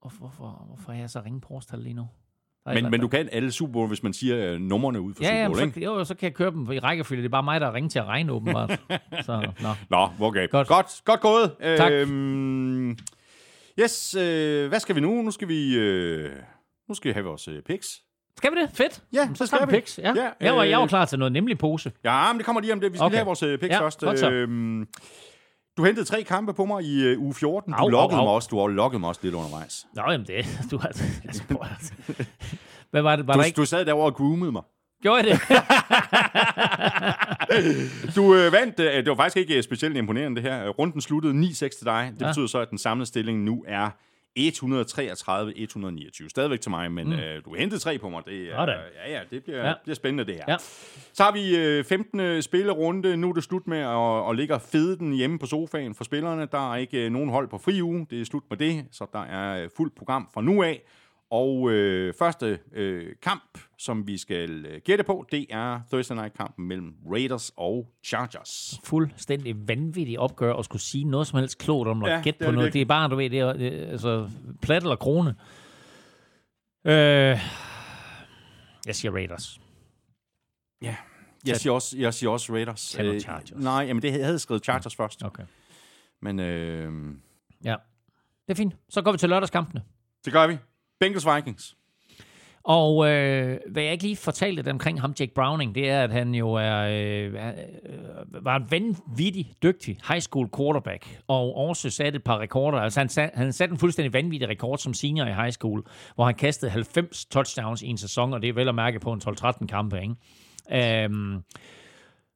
Hvorfor, 0.05 0.19
hvorfor, 0.19 0.65
hvorfor 0.67 0.93
er 0.93 0.97
jeg 0.97 1.11
så 1.11 1.21
ringe 1.25 1.41
på 1.41 1.55
årstal 1.55 1.79
lige 1.79 1.95
nu? 1.95 2.07
Men, 2.67 2.91
men 2.91 3.01
du 3.01 3.09
kan 3.09 3.29
alle 3.33 3.53
Super 3.53 3.73
Bowl, 3.73 3.89
hvis 3.89 4.03
man 4.03 4.13
siger 4.13 4.53
øh, 4.53 4.61
numrene 4.61 5.01
ud 5.01 5.15
for 5.15 5.25
Ja, 5.25 5.29
Super 5.31 5.47
Bowl, 5.49 5.59
så, 5.59 5.65
ikke? 5.65 5.85
jo, 5.85 6.05
så 6.05 6.15
kan 6.15 6.27
jeg 6.27 6.35
køre 6.35 6.51
dem 6.51 6.73
i 6.73 6.79
rækkefølge. 6.79 7.23
Det 7.23 7.29
er 7.29 7.31
bare 7.31 7.43
mig, 7.43 7.61
der 7.61 7.75
ringer 7.75 7.91
til 7.91 7.99
at 7.99 8.05
regne 8.05 8.33
åbenbart. 8.33 8.71
så, 9.27 9.53
nå. 9.63 9.69
Nå, 9.91 10.09
okay. 10.27 10.49
Godt. 10.51 10.69
Godt, 10.69 10.87
godt 11.05 11.21
gået. 11.21 11.53
Tak. 11.77 11.93
Øhm, 11.93 12.91
yes, 13.81 14.15
øh, 14.15 14.69
hvad 14.69 14.81
skal 14.81 14.97
vi 14.97 15.01
nu? 15.01 15.23
Nu 15.23 15.31
skal 15.31 15.49
vi, 15.49 15.77
øh, 15.77 16.31
nu 16.89 16.95
skal 16.95 17.09
vi 17.09 17.13
have 17.13 17.25
vores 17.27 17.49
øh, 17.49 17.63
picks. 17.63 17.87
Skal 18.37 18.51
vi 18.55 18.61
det? 18.61 18.71
Fedt. 18.75 19.03
Ja, 19.13 19.19
Jamen, 19.21 19.37
så 19.37 19.47
så 19.47 19.57
skal 19.57 19.67
vi 19.69 19.71
picks. 19.71 19.99
Ja. 19.99 20.13
Ja, 20.17 20.31
jeg, 20.41 20.57
var, 20.57 20.63
jeg 20.63 20.79
var 20.79 20.85
øh, 20.85 20.89
klar 20.89 21.05
til 21.05 21.19
noget 21.19 21.33
nemlig 21.33 21.59
pose. 21.59 21.93
Ja, 22.05 22.33
men 22.33 22.39
det 22.39 22.47
kommer 22.47 22.61
lige 22.61 22.73
om 22.73 22.81
det. 22.81 22.93
Vi 22.93 22.97
skal 22.97 23.05
Okay. 23.05 23.13
okay. 23.15 23.17
have 23.19 23.27
vores 23.27 23.43
øh, 23.43 23.59
picks 23.59 23.73
Ja, 23.75 23.81
først. 23.81 24.01
godt 24.01 24.19
så. 24.19 24.31
Øhm, 24.31 24.89
du 25.77 25.85
hentede 25.85 26.05
tre 26.07 26.23
kampe 26.23 26.55
på 26.55 26.65
mig 26.65 26.85
i 26.85 27.03
øh, 27.03 27.21
uge 27.21 27.35
14. 27.35 27.73
Du 27.73 27.77
Au, 27.79 27.83
au, 27.85 27.89
loggede 27.89 28.19
au. 28.21 28.25
mig 28.25 28.33
også. 28.35 28.49
Du 28.51 28.61
har 28.61 28.69
logget 28.69 29.01
mig 29.01 29.09
også 29.09 29.21
lidt 29.25 29.35
undervejs. 29.35 29.87
Nå, 29.95 30.03
jamen 30.11 30.27
det. 30.27 30.47
Du 30.71 30.79
har, 30.79 30.89
altså, 31.25 31.43
Hvad 32.91 33.03
var 33.03 33.17
det? 33.17 33.27
Var 33.27 33.33
Du, 33.33 33.39
der 33.39 33.45
ikke? 33.45 33.57
du 33.57 33.65
sad 33.65 33.85
derovre 33.85 34.07
og 34.07 34.15
groomede 34.15 34.53
mig. 34.53 34.63
Gjorde 35.03 35.17
jeg 35.17 35.25
det? 35.25 35.41
Du 38.17 38.35
øh, 38.35 38.53
vandt, 38.53 38.81
øh, 38.81 38.87
det 38.97 39.09
var 39.09 39.15
faktisk 39.17 39.37
ikke 39.37 39.57
øh, 39.57 39.63
specielt 39.63 39.97
imponerende 39.97 40.43
det 40.43 40.51
her. 40.51 40.69
Runden 40.69 41.01
sluttede 41.01 41.35
9-6 41.35 41.55
til 41.55 41.71
dig. 41.85 42.11
Det 42.15 42.21
ja. 42.23 42.27
betyder 42.27 42.47
så, 42.47 42.59
at 42.59 42.71
den 42.71 42.79
samlede 42.79 43.07
stilling 43.07 43.43
nu 43.45 43.65
er 43.69 43.91
133-129. 44.39 46.29
Stadigvæk 46.29 46.61
til 46.61 46.71
mig, 46.71 46.93
men 46.93 47.07
mm. 47.07 47.13
øh, 47.13 47.45
du 47.45 47.55
hentede 47.55 47.81
tre 47.81 47.99
på 47.99 48.09
mig. 48.09 48.23
Det, 48.27 48.49
Sådan. 48.51 48.79
ja, 49.07 49.13
ja, 49.13 49.21
det 49.31 49.45
bliver, 49.45 49.69
ja. 49.69 49.75
bliver 49.83 49.95
spændende 49.95 50.25
det 50.25 50.35
her. 50.35 50.45
Ja. 50.49 50.57
Så 51.13 51.23
har 51.23 51.33
vi 51.33 51.57
øh, 51.57 51.85
15. 51.85 52.43
spillerunde. 52.43 53.17
Nu 53.17 53.29
er 53.29 53.33
det 53.33 53.45
slut 53.45 53.67
med 53.67 53.79
at, 53.79 54.31
at 54.31 54.37
ligge 54.37 54.55
og 54.55 54.63
fede 54.63 54.99
den 54.99 55.13
hjemme 55.13 55.39
på 55.39 55.47
sofaen 55.47 55.95
for 55.95 56.05
spillerne. 56.05 56.49
Der 56.53 56.73
er 56.73 56.77
ikke 56.77 57.07
øh, 57.07 57.13
nogen 57.13 57.31
hold 57.31 57.49
på 57.49 57.59
fri 57.59 57.83
uge. 57.83 58.07
Det 58.11 58.21
er 58.21 58.25
slut 58.25 58.43
med 58.51 58.59
det, 58.59 58.85
så 58.91 59.07
der 59.13 59.23
er 59.23 59.63
øh, 59.63 59.71
fuldt 59.77 59.95
program 59.97 60.29
fra 60.35 60.43
nu 60.43 60.63
af. 60.63 60.83
Og 61.31 61.71
øh, 61.71 62.15
første 62.19 62.59
øh, 62.73 63.13
kamp, 63.23 63.59
som 63.79 64.07
vi 64.07 64.19
skal 64.19 64.67
øh, 64.67 64.81
gætte 64.85 65.05
på, 65.05 65.27
det 65.33 65.47
er 65.51 65.81
Thursday 65.93 66.15
Night-kampen 66.17 66.69
mellem 66.69 66.95
Raiders 67.13 67.53
og 67.57 67.89
Chargers. 68.05 68.81
Fuldstændig 68.85 69.69
vanvittigt 69.69 70.19
opgør 70.19 70.55
at 70.55 70.65
skulle 70.65 70.83
sige 70.83 71.05
noget 71.05 71.27
som 71.27 71.39
helst 71.39 71.59
klogt 71.59 71.89
om 71.89 71.97
noget. 71.97 72.11
Ja, 72.13 72.17
Ja, 72.17 72.23
gætte 72.23 72.39
på 72.39 72.45
det 72.47 72.55
noget. 72.55 72.73
Det 72.73 72.81
er 72.81 72.85
bare, 72.87 73.09
du 73.09 73.17
ved, 73.17 73.31
det 73.31 73.39
er, 73.39 73.47
er 73.47 73.91
altså 73.91 74.31
plat 74.63 74.83
eller 74.83 74.97
krone. 74.97 75.35
Øh, 76.87 77.39
jeg 78.87 78.95
siger 78.97 79.13
Raiders. 79.13 79.61
Ja. 80.83 80.97
Jeg 81.47 81.57
siger 81.57 81.73
også, 81.73 81.99
jeg 81.99 82.15
siger 82.15 82.31
også 82.31 82.53
Raiders. 82.53 82.99
Nu 82.99 83.05
Øh, 83.05 83.21
Chargers. 83.21 83.53
nej, 83.55 83.83
jamen 83.83 84.03
det 84.03 84.13
jeg 84.19 84.25
havde 84.25 84.39
skrevet 84.39 84.65
Chargers 84.65 84.97
først. 84.97 85.23
Okay. 85.25 85.43
Men 86.23 86.41
øh, 86.41 86.93
Ja. 87.65 87.77
Det 88.47 88.53
er 88.53 88.55
fint. 88.55 88.75
Så 88.89 89.03
går 89.03 89.13
vi 89.13 89.19
til 89.19 89.29
lørdagskampene. 89.29 89.83
det 90.25 90.33
gør 90.33 90.47
vi. 90.47 90.59
Bengals 91.01 91.27
Vikings. 91.27 91.77
Og 92.65 93.11
øh, 93.11 93.59
hvad 93.71 93.83
jeg 93.83 93.93
ikke 93.93 94.05
lige 94.05 94.17
fortalte 94.17 94.63
dem 94.63 94.75
omkring 94.75 95.01
ham, 95.01 95.15
Jake 95.21 95.35
Browning, 95.35 95.75
det 95.75 95.91
er, 95.91 96.03
at 96.03 96.13
han 96.13 96.35
jo 96.35 96.53
er, 96.53 96.79
øh, 96.81 97.35
øh, 97.35 98.45
var 98.45 98.57
en 98.57 98.67
vanvittig 98.71 99.53
dygtig 99.63 99.99
high 100.09 100.21
school 100.21 100.49
quarterback, 100.57 101.21
og 101.29 101.57
også 101.57 101.91
satte 101.91 102.17
et 102.17 102.25
par 102.25 102.39
rekorder. 102.39 102.79
Altså 102.79 103.01
han, 103.01 103.09
sat, 103.09 103.31
han 103.35 103.53
satte 103.53 103.73
en 103.73 103.79
fuldstændig 103.79 104.13
vanvittig 104.13 104.49
rekord 104.49 104.79
som 104.79 104.95
senior 104.95 105.27
i 105.27 105.33
high 105.33 105.53
school, 105.53 105.83
hvor 106.15 106.25
han 106.25 106.35
kastede 106.35 106.71
90 106.71 107.25
touchdowns 107.25 107.83
i 107.83 107.87
en 107.87 107.99
sæson, 107.99 108.33
og 108.33 108.43
det 108.43 108.49
er 108.49 108.53
vel 108.53 108.69
at 108.69 108.75
mærke 108.75 109.01
på 109.01 109.13
en 109.13 109.23
12-13 109.29 109.67
kampe, 109.67 110.01
ikke? 110.03 111.05
Øhm, 111.05 111.43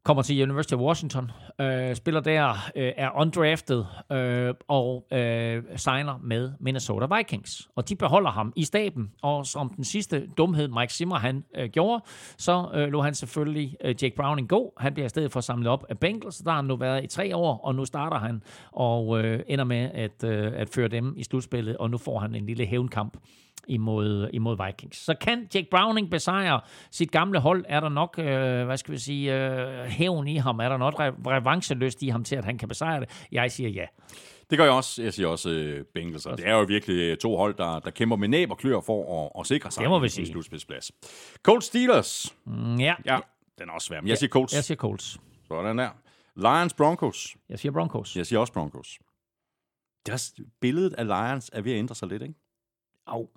kommer 0.09 0.23
til 0.23 0.43
University 0.43 0.75
of 0.75 0.81
Washington, 0.81 1.31
øh, 1.61 1.95
spiller 1.97 2.21
der, 2.21 2.51
øh, 2.77 2.93
er 2.97 3.11
undrafted 3.17 3.85
øh, 4.13 4.55
og 4.69 5.07
øh, 5.13 5.63
signer 5.77 6.19
med 6.23 6.53
Minnesota 6.61 7.17
Vikings. 7.17 7.69
Og 7.77 7.89
de 7.89 7.97
beholder 7.97 8.31
ham 8.31 8.53
i 8.57 8.65
staben, 8.65 9.11
og 9.23 9.47
som 9.47 9.69
den 9.77 9.85
sidste 9.85 10.27
dumhed 10.39 10.69
Mike 10.69 10.93
Zimmer 10.93 11.19
han 11.19 11.45
øh, 11.57 11.69
gjorde, 11.69 12.05
så 12.39 12.69
øh, 12.75 12.89
lå 12.89 13.03
han 13.03 13.15
selvfølgelig 13.15 13.77
øh, 13.85 13.95
Jake 14.03 14.17
Browning 14.17 14.49
gå. 14.49 14.73
Han 14.79 14.95
bliver 14.95 15.07
i 15.07 15.09
stedet 15.09 15.33
for 15.33 15.41
samlet 15.41 15.69
op 15.69 15.85
af 15.89 15.99
Bengals, 15.99 16.37
der 16.39 16.51
har 16.51 16.57
han 16.57 16.65
nu 16.65 16.77
været 16.77 17.05
i 17.05 17.07
tre 17.07 17.37
år, 17.37 17.61
og 17.65 17.75
nu 17.75 17.85
starter 17.85 18.19
han 18.19 18.43
og 18.73 19.25
øh, 19.25 19.41
ender 19.47 19.65
med 19.65 19.91
at, 19.95 20.25
øh, 20.25 20.53
at 20.55 20.69
føre 20.69 20.89
dem 20.89 21.15
i 21.17 21.25
slutspillet, 21.25 21.77
og 21.77 21.91
nu 21.91 21.99
får 21.99 22.19
han 22.19 22.35
en 22.35 22.47
lille 22.47 22.67
hævnkamp 22.67 23.17
imod, 23.69 24.31
imod 24.33 24.67
Vikings. 24.67 24.97
Så 25.05 25.15
kan 25.21 25.49
Jake 25.55 25.69
Browning 25.71 26.11
besejre 26.11 26.61
sit 26.91 27.11
gamle 27.13 27.41
hold? 27.41 27.65
Er 27.69 27.81
der 27.81 27.89
nok, 27.89 28.19
øh, 28.19 28.65
hvad 28.67 28.77
skal 28.77 28.93
vi 28.95 28.99
sige, 28.99 29.35
øh, 29.35 29.85
hævn 29.85 30.29
i 30.29 30.37
ham? 30.37 30.59
Er 30.59 30.69
der 30.69 30.77
nok 30.77 30.95
re- 30.95 31.31
revancheløst 31.31 32.03
i 32.03 32.09
ham 32.09 32.25
til, 32.25 32.37
at 32.37 32.45
han 32.45 32.59
kan 32.59 32.69
besejre 32.69 33.01
det? 33.01 33.27
Jeg 33.33 33.53
siger 33.53 33.69
ja. 33.71 33.87
Det 34.51 34.59
gør 34.59 34.65
jeg 34.65 34.73
også. 34.73 35.03
Jeg 35.03 35.13
siger 35.15 35.27
også 35.29 35.51
øh, 35.51 35.85
Bengals. 35.95 36.27
Og 36.27 36.39
det 36.39 36.47
er 36.47 36.55
jo 36.57 36.63
virkelig 36.63 36.97
øh, 36.97 37.17
to 37.17 37.37
hold, 37.37 37.55
der, 37.55 37.79
der 37.79 37.91
kæmper 37.91 38.17
med 38.17 38.29
næb 38.29 38.51
og 38.51 38.59
klør 38.59 38.81
for 38.81 39.25
at, 39.25 39.41
at 39.41 39.47
sikre 39.47 39.71
sig 39.71 39.83
Det 39.83 39.91
må 39.91 39.99
vi 39.99 40.05
en 40.19 40.27
slutspidsplads. 40.27 40.93
Colts 41.43 41.67
Steelers. 41.67 42.37
Mm, 42.47 42.75
ja. 42.77 42.95
Ja, 43.07 43.19
den 43.59 43.69
er 43.69 43.73
også 43.73 43.87
svær. 43.87 44.01
Men 44.01 44.09
jeg 44.09 44.19
siger 44.19 44.31
Colts. 44.31 44.55
Jeg 44.55 44.65
siger 44.65 44.77
Colts. 44.77 45.19
Sådan 45.49 45.79
der. 45.79 45.91
Lions 46.37 46.75
Broncos. 46.75 47.37
Jeg 47.49 47.59
siger 47.59 47.73
Broncos. 47.73 48.17
Jeg 48.17 48.27
siger 48.27 48.39
også 48.39 48.53
Broncos. 48.53 48.99
Også, 50.13 50.33
billedet 50.61 50.93
af 50.93 51.07
Lions 51.07 51.51
er 51.53 51.61
ved 51.61 51.73
at 51.73 51.79
ændre 51.79 51.95
sig 51.95 52.09
lidt, 52.09 52.23
ikke? 52.23 52.35
Au. 53.07 53.29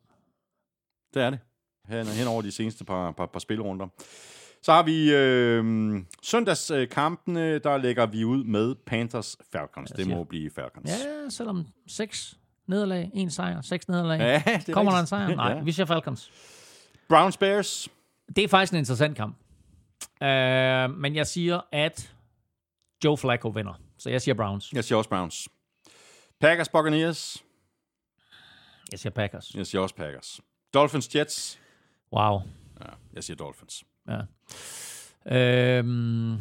Det 1.14 1.22
er 1.22 1.30
det. 1.30 1.40
Hen, 1.88 2.06
hen 2.08 2.28
over 2.28 2.42
de 2.42 2.52
seneste 2.52 2.86
par, 2.86 3.12
par, 3.12 3.26
par 3.26 3.40
spilrunder. 3.40 3.88
Så 4.64 4.72
har 4.74 4.84
vi 4.84 5.14
øh, 5.14 6.02
søndagskampene, 6.24 7.60
der 7.60 7.78
lægger 7.78 8.06
vi 8.06 8.24
ud 8.24 8.44
med 8.44 8.76
Panthers 8.76 9.38
Falcons. 9.52 9.92
Det 9.92 10.08
må 10.08 10.24
blive 10.24 10.52
Falcons. 10.56 10.90
Ja, 10.90 11.30
selvom 11.30 11.68
seks 11.88 12.38
nederlag, 12.68 13.12
en 13.14 13.30
sejr, 13.32 13.62
seks 13.62 13.88
nederlag. 13.88 14.20
Ja, 14.20 14.44
det 14.60 14.70
er 14.70 14.74
Kommer 14.74 14.92
der 14.92 14.98
en 14.98 15.02
rigtigt. 15.02 15.10
sejr? 15.10 15.36
Nej, 15.50 15.52
Ja. 15.58 15.62
vi 15.64 15.72
siger 15.72 15.86
Falcons. 15.86 16.32
Browns 17.10 17.38
Bears. 17.38 17.88
Det 18.36 18.44
er 18.44 18.48
faktisk 18.48 18.74
en 18.74 18.80
interessant 18.80 19.18
kamp. 19.18 19.36
Uh, 20.22 20.28
men 21.00 21.16
jeg 21.16 21.28
siger, 21.28 21.62
at 21.72 22.14
Joe 23.04 23.18
Flacco 23.18 23.50
vinder. 23.50 23.82
Så 23.98 24.10
jeg 24.10 24.22
siger 24.22 24.36
Browns. 24.36 24.74
Jeg 24.74 24.84
siger 24.84 24.98
også 24.98 25.10
Browns. 25.10 25.50
Packers 26.42 26.70
Buccaneers. 26.70 27.44
Jeg 28.92 29.00
siger 29.00 29.14
Packers. 29.14 29.56
Jeg 29.56 29.68
siger 29.68 29.82
også 29.82 29.96
Packers. 29.96 30.42
Dolphins 30.74 31.16
Jets. 31.16 31.60
Wow. 32.14 32.42
Ja, 32.82 32.90
jeg 33.14 33.24
siger 33.24 33.38
Dolphins. 33.38 33.84
Ja. 34.08 34.20
Øhm, 35.78 36.38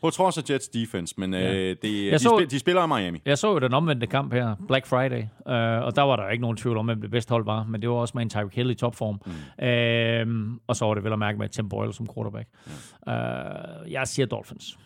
På 0.00 0.10
trods 0.10 0.38
af 0.38 0.50
Jets 0.50 0.68
defense, 0.68 1.14
men 1.18 1.34
Ja. 1.34 1.54
øh, 1.54 1.68
det, 1.68 1.82
de, 1.82 2.18
så- 2.18 2.36
spi- 2.38 2.44
de 2.44 2.58
spiller 2.58 2.84
i 2.84 2.86
Miami. 3.02 3.22
jeg 3.24 3.38
så 3.38 3.52
jo 3.52 3.58
den 3.58 3.74
omvendte 3.74 4.06
kamp 4.06 4.32
her, 4.32 4.54
Black 4.68 4.86
Friday, 4.86 5.22
øh, 5.22 5.84
og 5.86 5.96
der 5.96 6.02
var 6.02 6.16
der 6.16 6.28
ikke 6.28 6.42
nogen 6.42 6.56
tvivl 6.56 6.76
om, 6.76 6.86
hvem 6.86 7.00
det 7.00 7.10
bedste 7.10 7.30
hold 7.30 7.44
var, 7.44 7.64
men 7.64 7.82
det 7.82 7.90
var 7.90 7.96
også 7.96 8.12
med 8.14 8.22
en 8.22 8.30
Tyreek 8.30 8.54
Hill 8.54 8.70
i 8.70 8.74
topform. 8.74 9.20
Mm. 9.58 9.64
Øhm, 9.64 10.60
og 10.66 10.76
så 10.76 10.84
var 10.86 10.94
det 10.94 11.04
vel 11.04 11.12
at 11.12 11.18
mærke 11.18 11.38
med 11.38 11.48
Tim 11.48 11.68
Boyle 11.68 11.92
som 11.92 12.08
quarterback. 12.14 12.48
Ja. 13.06 13.12
Øh, 13.84 13.92
jeg 13.92 14.08
siger 14.08 14.26
Dolphins. 14.26 14.78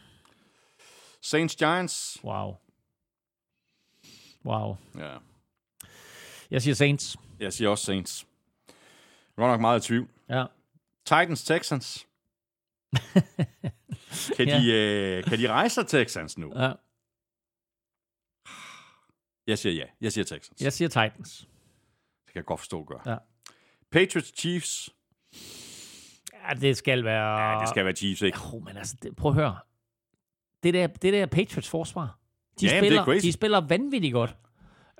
Saints 1.23 1.57
Giants. 1.57 2.19
Wow. 2.24 2.55
Wow. 4.45 4.77
Ja. 4.99 5.11
Jeg 6.51 6.62
siger 6.62 6.74
Saints. 6.74 7.16
Jeg 7.41 7.53
siger 7.53 7.69
også 7.69 7.85
Saints. 7.85 8.27
Var 9.43 9.48
nok 9.51 9.60
meget 9.60 9.85
i 9.85 9.86
tvivl. 9.86 10.09
Ja. 10.28 10.44
Titans 11.05 11.44
Texans. 11.44 12.06
kan, 14.36 14.48
Ja. 14.48 14.59
de, 14.60 14.73
øh, 14.73 15.24
kan 15.24 15.39
de 15.39 15.48
rejse 15.48 15.74
sig 15.74 15.86
Texans 15.86 16.39
nu? 16.39 16.52
ja. 16.59 16.73
Jeg 19.47 19.59
siger 19.59 19.73
ja. 19.73 19.85
Jeg 20.01 20.12
siger 20.12 20.24
Texans. 20.24 20.60
Jeg 20.62 20.73
siger 20.73 20.89
Titans. 20.89 21.39
Det 22.24 22.32
kan 22.32 22.36
jeg 22.36 22.44
godt 22.44 22.60
forstå, 22.60 22.85
gøre. 22.85 23.01
Ja. 23.10 23.16
Patriots 23.90 24.32
Chiefs. 24.40 24.90
Ja, 26.48 26.55
det 26.55 26.77
skal 26.77 27.05
være... 27.05 27.52
Ja, 27.55 27.60
det 27.60 27.69
skal 27.69 27.85
være 27.85 27.94
Chiefs, 27.94 28.23
ikke? 28.23 28.39
Oh, 28.55 28.64
men 28.64 28.77
altså, 28.77 28.97
det, 29.02 29.16
prøv 29.16 29.31
at 29.31 29.35
høre. 29.35 29.59
Det 30.62 30.74
der, 30.74 30.86
det 30.86 31.12
der 31.12 31.27
Patriots 31.27 31.69
forsvar, 31.69 32.19
de, 32.60 32.66
Ja, 32.66 32.70
det 32.70 32.77
er 32.77 32.81
spiller, 32.82 33.05
crazy. 33.05 33.27
de 33.27 33.32
spiller 33.32 33.59
vanvittigt 33.60 34.12
godt. 34.12 34.36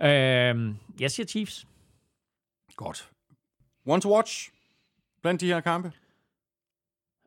Øhm, 0.03 0.77
jeg 1.01 1.11
siger 1.11 1.27
Chiefs. 1.27 1.67
Godt. 2.77 3.12
One 3.87 4.01
to 4.01 4.15
watch 4.15 4.51
blandt 5.23 5.41
de 5.41 5.47
her 5.47 5.61
kampe. 5.61 5.93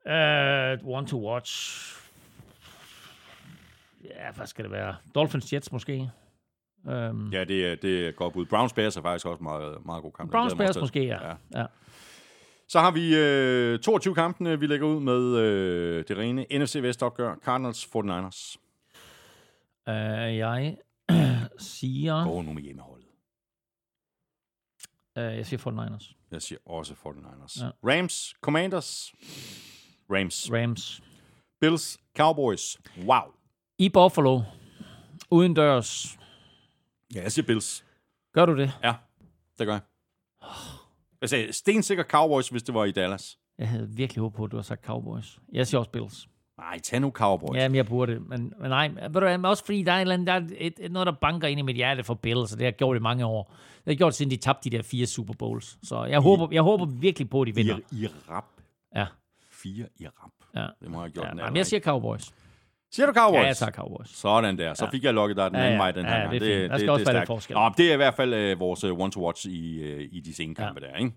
Uh, 0.06 0.95
one 0.95 1.07
to 1.07 1.30
watch. 1.30 1.82
Ja, 4.03 4.32
hvad 4.32 4.48
skal 4.48 4.64
det 4.64 4.72
være? 4.72 4.95
Dolphins 5.15 5.53
Jets 5.53 5.72
måske. 5.72 6.11
Um, 6.84 7.30
Ja, 7.34 7.44
det 7.44 7.65
er, 7.72 7.76
det 7.76 8.15
godt 8.15 8.34
bud. 8.34 8.45
Browns 8.45 8.73
Bears 8.73 8.98
er 8.98 9.02
faktisk 9.02 9.26
også 9.26 9.44
meget, 9.44 9.86
meget 9.86 10.03
god 10.03 10.11
kamp. 10.11 10.32
Browns 10.32 10.56
Bears 10.56 10.77
måske, 10.80 11.03
ja. 11.06 11.36
ja. 11.56 11.65
Så 12.68 12.80
har 12.80 12.91
vi 12.91 13.15
øh, 13.18 13.80
22 13.80 14.15
kampene, 14.15 14.60
vi 14.60 14.68
lægger 14.68 14.88
ud 14.88 14.99
med 14.99 15.38
øh, 15.38 16.03
det 16.07 16.18
rene 16.18 16.45
NFC 16.52 16.76
Vest 16.82 17.03
opgør. 17.03 17.36
Cardinals 17.36 17.86
49ers. 17.86 18.56
Uh, 19.88 19.94
jeg 20.38 20.77
siger... 21.57 22.23
Går 22.23 22.41
nu 22.44 22.53
med 22.53 22.64
hjemmeholdet. 22.64 23.07
Uh, 25.15 25.23
jeg 25.23 25.45
siger 25.45 25.60
49ers. 25.60 26.14
Jeg 26.36 26.41
siger 26.41 26.60
også 26.66 26.94
49ers. 26.94 27.64
Ja. 27.64 27.70
Rams, 27.84 28.34
Commanders. 28.41 29.14
Rams. 30.10 30.52
Rams. 30.52 31.02
Bills, 31.62 31.98
Cowboys. 32.18 32.78
Wow. 32.98 33.34
I 33.78 33.90
Buffalo. 33.90 34.41
Uden 35.32 35.53
dørs. 35.53 36.18
Ja, 37.16 37.22
jeg 37.22 37.32
siger 37.32 37.45
Bills. 37.45 37.86
Gør 38.34 38.45
du 38.45 38.57
det? 38.57 38.72
Ja, 38.84 38.95
det 39.60 39.68
gør 39.68 39.74
jeg. 39.74 39.82
Jeg 41.22 41.30
sagde 41.30 41.53
stensikker 41.53 42.03
Cowboys, 42.03 42.49
hvis 42.49 42.64
det 42.64 42.76
var 42.76 42.86
i 42.86 42.91
Dallas. 42.91 43.38
Jeg 43.57 43.70
havde 43.70 43.90
virkelig 43.90 44.22
håbet 44.22 44.38
på, 44.38 44.44
at 44.45 44.52
du 44.52 44.56
har 44.56 44.64
sagt 44.64 44.86
Cowboys. 44.86 45.40
Jeg 45.53 45.68
siger 45.68 45.80
også 45.80 45.91
Bills. 45.91 46.28
Nej, 46.57 46.80
tag 46.80 46.99
nu 47.02 47.10
Cowboys. 47.11 47.57
Ja, 47.57 47.68
men 47.69 47.76
jeg 47.76 47.86
burde. 47.86 48.19
Men, 48.19 48.53
men 48.61 48.69
nej, 48.69 48.88
ved 48.88 49.10
du, 49.14 49.19
hvad, 49.19 49.45
også 49.45 49.65
fordi 49.65 49.84
der 49.84 49.91
er, 49.91 49.95
et, 49.98 50.02
eller 50.02 50.14
andet- 50.14 50.27
der 50.27 50.34
er 50.34 50.41
et, 50.57 50.73
et, 50.80 50.91
noget, 50.91 51.06
der 51.06 51.11
banker 51.22 51.48
ind 51.48 51.60
i 51.60 51.64
mit 51.64 51.76
hjerte 51.76 52.03
for 52.03 52.14
Bills, 52.14 52.52
og 52.53 52.57
det 52.60 52.65
har 52.65 52.65
jeg 52.65 52.76
gjort 52.76 52.98
i 52.98 52.99
mange 52.99 53.26
år. 53.26 53.44
Det 53.44 53.84
har 53.86 53.91
jeg 53.91 53.98
gjort, 53.98 54.15
siden 54.15 54.32
de 54.32 54.38
tabte 54.38 54.69
de 54.69 54.77
der 54.77 54.84
fire 54.84 55.06
Super 55.06 55.34
Bowls. 55.34 55.77
Så 55.84 56.03
jeg 56.06 56.19
håber, 56.19 56.48
jeg 56.52 56.61
håber 56.61 56.86
virkelig 56.86 57.30
på, 57.30 57.41
at 57.41 57.48
de 57.48 57.56
vinder. 57.56 57.77
I, 57.91 58.03
I 58.03 58.07
rap. 58.30 58.45
Ja, 58.95 59.06
Fire 59.52 59.86
i 59.99 60.07
rap. 60.07 60.32
ja. 60.56 60.68
Det 60.82 60.91
må 60.91 60.98
jeg 60.98 61.02
have 61.02 61.10
gjort 61.11 61.27
ja 61.41 61.48
den 61.48 61.56
jeg 61.57 61.65
siger 61.65 61.80
Cowboys. 61.80 62.34
Siger 62.91 63.06
du 63.06 63.14
Cowboys? 63.14 63.41
Ja, 63.41 63.45
jeg 63.48 63.57
tager 63.57 63.72
Cowboys. 63.72 64.10
Sådan 64.10 64.57
der. 64.57 64.73
Så 64.73 64.88
fik 64.91 65.03
jeg 65.03 65.14
lukket 65.14 65.38
dig 65.38 65.52
den 65.52 65.56
Ja, 65.60 65.61
anden 65.65 65.77
ja. 65.77 65.84
vej 65.84 65.91
den 65.91 66.06
her 66.06 66.14
Ja, 66.15 66.19
gang. 66.19 66.32
det 66.32 66.56
er 66.56 66.61
fint. 66.61 66.72
Der 66.72 66.77
skal 66.77 66.90
også 66.90 67.06
være 67.06 67.15
lidt 67.15 67.27
forskel. 67.27 67.53
Nå, 67.53 67.72
det 67.77 67.90
er 67.90 67.94
i 67.94 67.95
hvert 67.95 68.14
fald 68.14 68.53
uh, 68.53 68.60
vores 68.60 68.84
uh, 68.84 68.99
one-to-watch 68.99 69.48
i, 69.49 69.94
uh, 69.95 69.99
i 70.11 70.19
de 70.19 70.34
sene 70.36 70.56
kampe 70.56 70.82
der, 70.82 70.95
ikke? 70.95 71.11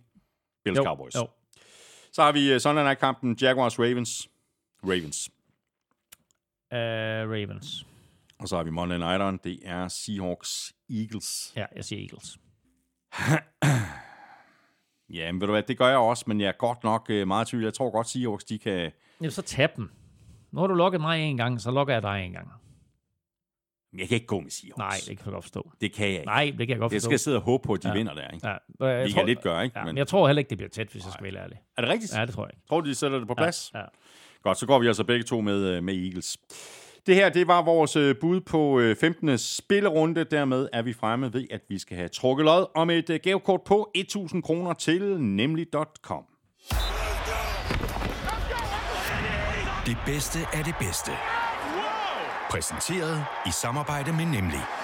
Bills 0.65 0.77
Jo, 0.79 0.85
Cowboys. 0.85 1.15
jo. 1.15 1.29
Så 2.13 2.23
har 2.23 2.33
vi 2.33 2.55
uh, 2.55 2.59
Sunday 2.61 2.83
Night-kampen 2.85 3.37
Jaguars 3.41 3.79
Ravens. 4.85 5.31
Ravens. 6.73 7.27
Uh, 7.27 7.33
Ravens. 7.33 7.87
Og 8.39 8.49
så 8.49 8.57
har 8.57 8.63
vi 8.65 8.71
Monday 8.71 8.99
Night'eren. 8.99 9.39
Det 9.45 9.59
er 9.65 9.89
Seahawks 9.89 10.73
Eagles. 10.91 11.53
Ja, 11.57 11.67
jeg 11.77 11.85
siger 11.85 12.03
Eagles. 12.03 12.39
Ja, 15.11 15.33
men 15.33 15.41
ved 15.41 15.47
du 15.49 15.53
hvad, 15.53 15.63
det 15.63 15.79
gør 15.79 15.89
jeg 15.89 15.97
også, 15.99 16.25
men 16.27 16.41
jeg 16.41 16.49
er 16.49 16.53
godt 16.59 16.85
nok 16.85 17.07
uh, 17.11 17.29
meget 17.29 17.47
tvivl. 17.49 17.65
Jeg 17.65 17.75
tror 17.75 17.91
godt, 17.91 18.09
Seahawks, 18.09 18.45
de 18.45 18.59
kan... 18.59 18.93
Jamen, 19.21 19.31
så 19.31 19.43
tab 19.43 19.77
dem. 19.77 19.91
Nu 20.53 20.61
har 20.61 20.67
du 20.67 20.75
lukket 20.75 21.01
mig 21.01 21.21
en 21.23 21.37
gang, 21.37 21.61
så 21.61 21.71
lukker 21.71 21.95
jeg 21.95 22.03
dig 22.03 22.25
en 22.25 22.33
gang. 22.33 22.49
Jeg 23.99 24.09
kan 24.09 24.15
ikke 24.15 24.27
gå 24.27 24.41
med 24.41 24.51
Seahawks. 24.51 24.79
Nej, 24.79 24.97
det 25.09 25.19
kan 25.19 25.27
jeg 25.27 25.33
godt 25.33 25.45
forstå. 25.45 25.73
det 25.81 25.93
kan 25.93 26.07
jeg 26.07 26.15
ikke. 26.15 26.27
Nej, 26.27 26.45
det 26.59 26.67
kan 26.67 26.69
jeg 26.69 26.79
godt 26.79 26.93
Jeg 26.93 26.97
forstå. 27.01 27.09
skal 27.11 27.19
sidde 27.19 27.37
og 27.37 27.43
håbe 27.43 27.67
på, 27.67 27.73
at 27.73 27.83
de 27.83 27.89
ja. 27.89 27.95
vinder 27.95 28.15
der, 28.15 28.29
ikke? 28.29 28.47
Ja, 28.49 28.57
jeg 28.87 29.07
Vi 29.07 29.11
kan 29.13 29.27
lidt 29.27 29.41
gøre, 29.43 29.65
ikke? 29.65 29.79
Ja, 29.79 29.85
Men- 29.85 29.89
men 29.95 29.99
jeg 29.99 30.09
tror 30.09 30.27
heller 30.29 30.39
ikke, 30.39 30.51
det 30.51 30.59
bliver 30.59 30.71
tæt, 30.71 30.89
hvis 30.89 31.05
jeg 31.05 31.13
skal 31.13 31.25
være 31.35 31.43
ærlig. 31.43 31.59
Er 31.77 31.83
det 31.83 31.91
rigtigt? 31.91 32.15
Ja, 32.17 32.27
det 32.27 32.35
tror 32.35 32.45
jeg 32.47 32.53
ikke. 32.55 32.67
Tror 32.69 32.81
du, 32.81 32.89
de 32.89 32.95
sætter 32.95 33.19
det 33.19 33.29
på 33.29 33.35
plads? 33.35 33.71
Ja. 33.75 33.83
Godt, 34.49 34.59
så 34.59 34.67
går 34.67 34.79
vi 34.79 34.87
altså 34.87 35.05
begge 35.05 35.25
to 35.25 35.41
med, 35.41 35.65
øh, 35.65 35.83
med 35.83 35.95
Eagles. 35.95 36.39
Det 37.07 37.15
her, 37.15 37.29
det 37.29 37.47
var 37.47 37.63
vores 37.63 37.97
øh, 37.97 38.17
bud 38.21 38.41
på 38.41 38.81
øh, 38.81 38.97
15. 38.97 39.39
spillerunde. 39.39 40.25
Dermed 40.25 40.69
er 40.73 40.83
vi 40.83 40.93
fremme 40.93 41.33
ved, 41.33 41.47
at 41.51 41.61
vi 41.69 41.79
skal 41.79 41.97
have 41.97 42.09
trukket 42.09 42.45
lod 42.45 42.67
om 42.75 42.91
et 42.91 43.19
gavekort 43.23 43.61
på 43.67 43.91
1.000 43.99 44.41
kroner 44.41 44.73
til 44.73 45.21
nemlig.com. 45.21 46.25
Det 49.87 49.97
bedste 50.07 50.39
er 50.53 50.63
det 50.63 50.75
bedste. 50.81 51.11
Præsenteret 52.51 53.25
i 53.47 53.51
samarbejde 53.51 54.13
med 54.13 54.27
Nemlig. 54.27 54.78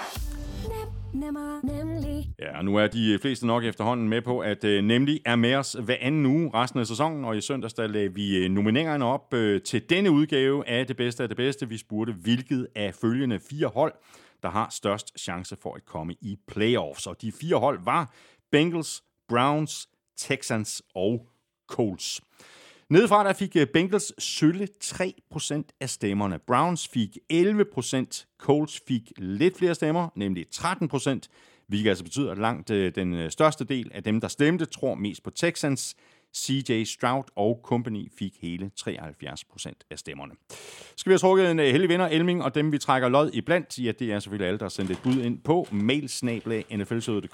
Nemmer, 1.15 1.61
nemlig. 1.63 2.33
Ja, 2.39 2.57
og 2.57 2.65
nu 2.65 2.75
er 2.75 2.87
de 2.87 3.19
fleste 3.21 3.47
nok 3.47 3.63
efterhånden 3.63 4.09
med 4.09 4.21
på, 4.21 4.39
at 4.39 4.63
øh, 4.63 4.83
nemlig 4.83 5.21
er 5.25 5.35
med 5.35 5.55
os 5.55 5.75
hver 5.83 5.97
anden 6.01 6.25
uge 6.25 6.51
resten 6.53 6.79
af 6.79 6.87
sæsonen, 6.87 7.25
og 7.25 7.37
i 7.37 7.41
søndags 7.41 7.73
der 7.73 7.83
øh, 7.83 7.91
lagde 7.91 8.13
vi 8.13 8.37
øh, 8.37 8.49
nomineringerne 8.51 9.05
op 9.05 9.33
øh, 9.33 9.61
til 9.61 9.89
denne 9.89 10.11
udgave 10.11 10.67
af 10.67 10.87
Det 10.87 10.97
Bedste 10.97 11.23
af 11.23 11.29
det 11.29 11.37
Bedste. 11.37 11.69
Vi 11.69 11.77
spurgte, 11.77 12.13
hvilket 12.13 12.67
af 12.75 12.95
følgende 12.95 13.39
fire 13.39 13.67
hold, 13.67 13.93
der 14.43 14.49
har 14.49 14.69
størst 14.69 15.19
chance 15.19 15.55
for 15.55 15.73
at 15.75 15.85
komme 15.85 16.13
i 16.21 16.37
playoffs. 16.47 17.07
Og 17.07 17.21
de 17.21 17.31
fire 17.31 17.57
hold 17.57 17.79
var 17.85 18.13
Bengals, 18.51 19.03
Browns, 19.29 19.89
Texans 20.17 20.81
og 20.95 21.27
Colts. 21.67 22.21
Nedefra 22.89 23.23
der 23.23 23.33
fik 23.33 23.55
øh, 23.55 23.67
Bengals 23.67 24.23
sølle 24.23 24.67
3% 24.83 25.61
af 25.81 25.89
stemmerne. 25.89 26.39
Browns 26.39 26.87
fik 26.87 27.17
11%, 27.33 28.35
Colts 28.39 28.81
fik 28.87 29.11
lidt 29.17 29.57
flere 29.57 29.75
stemmer, 29.75 30.09
nemlig 30.15 30.45
13%, 30.55 31.19
hvilket 31.67 31.89
altså 31.89 32.03
betyder, 32.03 32.31
at 32.31 32.37
langt 32.37 32.69
øh, 32.69 32.95
den 32.95 33.13
øh, 33.13 33.31
største 33.31 33.63
del 33.63 33.91
af 33.93 34.03
dem, 34.03 34.21
der 34.21 34.27
stemte, 34.27 34.65
tror 34.65 34.95
mest 34.95 35.23
på 35.23 35.29
Texans. 35.29 35.95
CJ 36.35 36.83
Stroud 36.83 37.23
og 37.35 37.59
company 37.63 38.11
fik 38.19 38.37
hele 38.41 38.71
73% 38.79 39.71
af 39.89 39.99
stemmerne. 39.99 40.33
Skal 40.95 41.09
vi 41.09 41.13
have 41.13 41.19
trukket 41.19 41.51
en 41.51 41.59
heldig 41.59 41.89
vinder, 41.89 42.07
Elming, 42.07 42.43
og 42.43 42.55
dem 42.55 42.71
vi 42.71 42.77
trækker 42.77 43.09
lod 43.09 43.29
i 43.33 43.41
blandt, 43.41 43.79
ja, 43.79 43.91
det 43.91 44.13
er 44.13 44.19
selvfølgelig 44.19 44.47
alle, 44.47 44.59
der 44.59 44.65
har 44.65 44.69
sendt 44.69 44.91
et 44.91 44.99
bud 45.03 45.21
ind 45.21 45.39
på 45.39 45.67
mailsnablag.nflsøde.dk. 45.71 47.33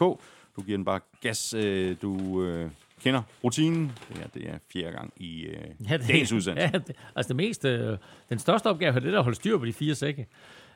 Du 0.55 0.61
giver 0.65 0.77
den 0.77 0.85
bare 0.85 0.99
gas, 1.21 1.53
øh, 1.53 1.95
du 2.01 2.43
øh, 2.43 2.71
kender 3.03 3.21
rutinen. 3.43 3.91
Det 4.09 4.17
her, 4.17 4.27
det 4.33 4.49
er 4.49 4.57
fjerde 4.73 4.91
gang 4.91 5.13
i 5.17 5.41
øh, 5.41 5.53
ja, 5.89 5.97
det, 5.97 6.07
dagens 6.07 6.31
udsendelse. 6.31 6.69
Ja, 6.73 6.79
det, 6.79 6.95
altså 7.15 7.27
det 7.27 7.35
meste, 7.35 7.69
øh, 7.69 7.97
den 8.29 8.39
største 8.39 8.67
opgave 8.67 8.95
er 8.95 8.99
det 8.99 9.15
at 9.15 9.23
holde 9.23 9.35
styr 9.35 9.57
på 9.57 9.65
de 9.65 9.73
fire 9.73 9.95
sække. 9.95 10.27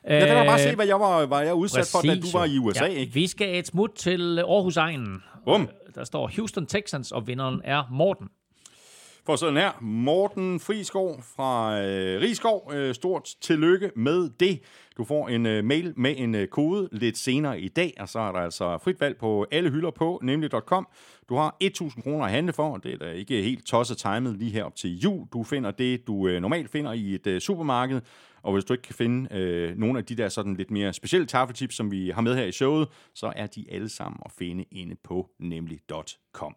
Ja, 0.04 0.26
kan 0.26 0.36
du 0.38 0.44
bare 0.44 0.58
se, 0.58 0.74
hvad 0.74 0.86
jeg 0.86 1.00
var, 1.00 1.26
var 1.26 1.40
jeg 1.40 1.54
udsat 1.54 1.88
for, 1.92 2.00
da 2.00 2.14
du 2.14 2.20
Præcis, 2.20 2.34
var 2.34 2.44
i 2.44 2.58
USA, 2.58 2.84
ja, 2.84 2.90
ikke? 2.90 3.12
Vi 3.12 3.26
skal 3.26 3.58
et 3.58 3.66
smut 3.66 3.90
til 3.96 4.38
Aarhus 4.38 4.76
Egnen. 4.76 5.22
Bum. 5.44 5.68
Der 5.94 6.04
står 6.04 6.30
Houston 6.36 6.66
Texans, 6.66 7.12
og 7.12 7.26
vinderen 7.26 7.60
er 7.64 7.82
Morten. 7.90 8.28
For 9.26 9.36
sådan 9.36 9.56
her, 9.56 9.72
Morten 9.80 10.60
Friskov 10.60 11.22
fra 11.36 11.80
øh, 11.80 12.20
Rigskov. 12.20 12.72
Øh, 12.74 12.94
stort 12.94 13.34
tillykke 13.40 13.90
med 13.96 14.30
det. 14.40 14.60
Du 14.96 15.04
får 15.04 15.28
en 15.28 15.46
øh, 15.46 15.64
mail 15.64 15.92
med 15.96 16.14
en 16.16 16.34
øh, 16.34 16.48
kode 16.48 16.88
lidt 16.92 17.18
senere 17.18 17.60
i 17.60 17.68
dag, 17.68 17.94
og 18.00 18.08
så 18.08 18.18
er 18.18 18.32
der 18.32 18.38
altså 18.38 18.78
frit 18.78 19.00
valg 19.00 19.16
på 19.16 19.46
alle 19.50 19.70
hylder 19.70 19.90
på 19.90 20.20
nemlig.com. 20.22 20.88
Du 21.28 21.36
har 21.36 21.56
1.000 21.64 22.02
kroner 22.02 22.24
at 22.24 22.30
handle 22.30 22.52
for, 22.52 22.72
og 22.72 22.84
det 22.84 22.92
er 22.92 22.98
da 22.98 23.10
ikke 23.10 23.42
helt 23.42 23.66
tosset 23.66 23.98
timet 23.98 24.36
lige 24.36 24.50
her 24.50 24.64
op 24.64 24.76
til 24.76 24.98
jul. 24.98 25.26
Du 25.32 25.42
finder 25.42 25.70
det, 25.70 26.06
du 26.06 26.28
øh, 26.28 26.40
normalt 26.40 26.70
finder 26.70 26.92
i 26.92 27.14
et 27.14 27.26
øh, 27.26 27.40
supermarked, 27.40 28.00
og 28.46 28.52
hvis 28.52 28.64
du 28.64 28.72
ikke 28.72 28.82
kan 28.82 28.94
finde 28.94 29.34
øh, 29.34 29.76
nogle 29.78 29.98
af 29.98 30.04
de 30.04 30.14
der 30.14 30.28
sådan 30.28 30.54
lidt 30.54 30.70
mere 30.70 30.92
specielle 30.92 31.26
taffeltips, 31.26 31.74
som 31.74 31.90
vi 31.90 32.10
har 32.10 32.22
med 32.22 32.36
her 32.36 32.44
i 32.44 32.52
showet, 32.52 32.88
så 33.14 33.32
er 33.36 33.46
de 33.46 33.64
alle 33.70 33.88
sammen 33.88 34.20
at 34.24 34.32
finde 34.32 34.64
inde 34.70 34.96
på 35.04 35.30
nemlig.com. 35.40 36.56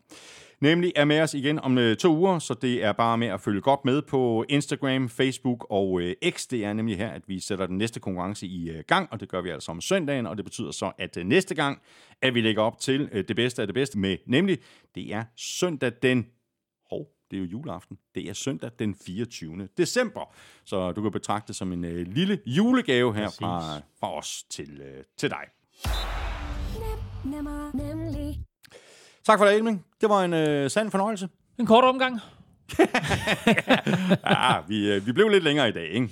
Nemlig 0.61 0.93
er 0.95 1.05
med 1.05 1.21
os 1.21 1.33
igen 1.33 1.59
om 1.59 1.77
øh, 1.77 1.97
to 1.97 2.17
uger, 2.17 2.39
så 2.39 2.53
det 2.53 2.83
er 2.83 2.91
bare 2.91 3.17
med 3.17 3.27
at 3.27 3.41
følge 3.41 3.61
godt 3.61 3.85
med 3.85 4.01
på 4.01 4.45
Instagram, 4.49 5.09
Facebook 5.09 5.67
og 5.69 6.01
øh, 6.01 6.15
X. 6.29 6.47
Det 6.47 6.65
er 6.65 6.73
nemlig 6.73 6.97
her, 6.97 7.09
at 7.09 7.21
vi 7.27 7.39
sætter 7.39 7.65
den 7.65 7.77
næste 7.77 7.99
konkurrence 7.99 8.47
i 8.47 8.69
øh, 8.69 8.83
gang, 8.87 9.07
og 9.11 9.19
det 9.19 9.29
gør 9.29 9.41
vi 9.41 9.49
altså 9.49 9.71
om 9.71 9.81
søndagen, 9.81 10.25
og 10.27 10.37
det 10.37 10.45
betyder 10.45 10.71
så, 10.71 10.91
at 10.97 11.17
øh, 11.17 11.25
næste 11.25 11.55
gang, 11.55 11.81
at 12.21 12.33
vi 12.35 12.41
lægger 12.41 12.61
op 12.61 12.79
til 12.79 13.09
øh, 13.11 13.23
det 13.27 13.35
bedste 13.35 13.61
af 13.61 13.67
det 13.67 13.73
bedste 13.73 13.99
med, 13.99 14.17
nemlig, 14.25 14.57
det 14.95 15.13
er 15.13 15.23
søndag 15.35 15.91
den 16.01 16.25
Hov, 16.89 17.18
det 17.31 17.37
er 17.37 17.41
jo 17.41 17.47
juleaften. 17.47 17.97
Det 18.15 18.29
er 18.29 18.33
søndag 18.33 18.71
den 18.79 18.95
24. 19.05 19.67
december. 19.77 20.33
Så 20.65 20.91
du 20.91 21.01
kan 21.01 21.11
betragte 21.11 21.47
det 21.47 21.55
som 21.55 21.73
en 21.73 21.83
øh, 21.85 22.07
lille 22.07 22.39
julegave 22.45 23.15
her 23.15 23.29
fra, 23.29 23.77
fra 23.99 24.17
os 24.17 24.43
til, 24.49 24.81
øh, 24.81 25.03
til 25.17 25.29
dig. 25.29 25.43
Nemmer, 27.25 27.71
nemlig. 27.73 28.39
Tak 29.23 29.39
for 29.39 29.45
det, 29.45 29.55
Elming. 29.55 29.85
Det 30.01 30.09
var 30.09 30.23
en 30.23 30.33
øh, 30.33 30.69
sand 30.69 30.91
fornøjelse. 30.91 31.29
En 31.59 31.65
kort 31.65 31.83
omgang. 31.83 32.19
Ja, 34.25 34.61
vi, 34.67 34.91
øh, 34.91 35.05
vi 35.05 35.11
blev 35.11 35.29
lidt 35.29 35.43
længere 35.43 35.69
i 35.69 35.71
dag, 35.71 35.89
ikke? 35.89 36.09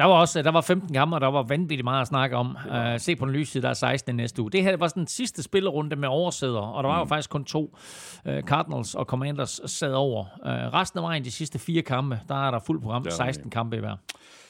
Der 0.00 0.06
var 0.06 0.14
også 0.14 0.42
der 0.42 0.50
var 0.50 0.60
15 0.60 0.94
kampe, 0.94 1.16
og 1.16 1.20
der 1.20 1.26
var 1.26 1.42
vanvittigt 1.42 1.84
meget 1.84 2.00
at 2.00 2.06
snakke 2.06 2.36
om. 2.36 2.56
Uh, 2.70 2.98
se 2.98 3.16
på 3.16 3.24
den 3.24 3.34
lyse 3.34 3.52
side, 3.52 3.62
der 3.62 3.68
er 3.68 3.74
16 3.74 4.16
næste 4.16 4.42
uge. 4.42 4.50
Det 4.50 4.62
her 4.62 4.76
var 4.76 4.88
sådan 4.88 5.00
den 5.00 5.06
sidste 5.06 5.42
spillerunde 5.42 5.96
med 5.96 6.08
oversæder, 6.08 6.60
og 6.60 6.82
der 6.82 6.90
var 6.90 6.98
jo 6.98 7.04
faktisk 7.04 7.30
kun 7.30 7.44
to. 7.44 7.76
Uh, 8.24 8.40
Cardinals 8.40 8.94
og 8.94 9.04
Commanders 9.04 9.60
sad 9.66 9.92
over. 9.92 10.24
Uh, 10.42 10.50
resten 10.50 10.98
af 10.98 11.02
vejen, 11.02 11.24
de 11.24 11.30
sidste 11.30 11.58
fire 11.58 11.82
kampe, 11.82 12.20
der 12.28 12.46
er 12.46 12.50
der 12.50 12.58
fuld 12.66 12.82
program. 12.82 13.10
16 13.10 13.50
kampe 13.50 13.76
i 13.76 13.80
hver. 13.80 13.96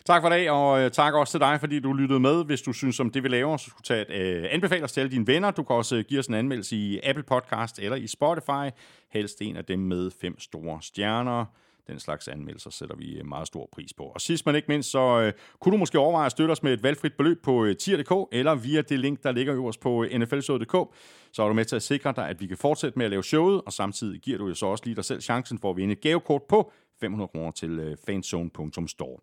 Tak 0.07 0.23
for 0.23 0.29
det, 0.29 0.51
og 0.51 0.93
tak 0.93 1.15
også 1.15 1.31
til 1.31 1.41
dig, 1.41 1.61
fordi 1.61 1.81
du 1.81 1.93
lyttede 1.93 2.21
med. 2.21 2.45
Hvis 2.45 2.63
du 2.63 2.73
synes 2.73 3.01
om 3.01 3.11
det, 3.11 3.23
vi 3.23 3.29
laver, 3.29 3.57
så 3.57 3.71
skulle 3.71 3.85
tage 3.85 4.35
et 4.35 4.43
øh, 4.43 4.49
anbefale 4.51 4.85
os 4.85 4.93
til 4.93 5.01
alle 5.01 5.11
dine 5.11 5.27
venner. 5.27 5.51
Du 5.51 5.63
kan 5.63 5.77
også 5.77 6.03
give 6.03 6.21
os 6.21 6.27
en 6.27 6.35
anmeldelse 6.35 6.77
i 6.77 7.01
Apple 7.03 7.25
Podcast 7.25 7.79
eller 7.79 7.97
i 7.97 8.07
Spotify. 8.07 8.77
Helst 9.13 9.43
en 9.43 9.57
af 9.57 9.65
dem 9.65 9.79
med 9.79 10.11
fem 10.21 10.41
store 10.41 10.79
stjerner. 10.83 11.45
Den 11.91 12.01
slags 12.01 12.29
anmeldelser 12.29 12.71
sætter 12.71 12.97
vi 12.97 13.19
øh, 13.19 13.27
meget 13.27 13.47
stor 13.47 13.69
pris 13.73 13.93
på. 13.93 14.03
Og 14.03 14.21
sidst 14.21 14.47
men 14.47 14.55
ikke 14.55 14.69
mindst, 14.69 14.91
så 14.91 15.21
øh, 15.21 15.33
kunne 15.61 15.73
du 15.73 15.77
måske 15.77 15.99
overveje 15.99 16.27
at 16.27 16.33
støtte 16.33 16.53
os 16.53 16.63
med 16.63 16.73
et 16.73 16.83
valgfrit 16.83 17.15
beløb 17.15 17.43
på 17.43 17.65
øh, 17.65 17.77
tier.dk 17.77 18.29
eller 18.33 18.55
via 18.55 18.83
det 18.83 19.01
link, 19.01 19.23
der 19.23 19.33
ligger 19.33 19.55
øverst 19.55 19.81
på 19.81 20.05
øh, 20.05 20.19
nflshowet.dk. 20.19 20.95
Så 21.33 21.43
er 21.43 21.49
du 21.49 21.55
med 21.55 21.65
til 21.65 21.77
at 21.77 21.83
sikre 21.83 22.13
dig, 22.17 22.29
at 22.29 22.41
vi 22.41 22.47
kan 22.47 22.57
fortsætte 22.57 22.99
med 22.99 23.07
at 23.07 23.11
lave 23.11 23.25
showet, 23.25 23.63
og 23.67 23.73
samtidig 23.73 24.21
giver 24.21 24.39
du 24.39 24.49
jo 24.49 24.55
så 24.55 24.67
også 24.67 24.85
lige 24.85 24.97
dig 24.97 25.05
selv 25.05 25.21
chancen 25.21 25.59
for 25.59 25.71
at 25.71 25.77
vinde 25.77 25.93
et 25.93 26.01
gavekort 26.01 26.43
på 26.43 26.73
500 27.01 27.29
kroner 27.29 27.51
til 27.51 27.71
øh, 27.71 27.97
fanzone.store. 28.07 29.19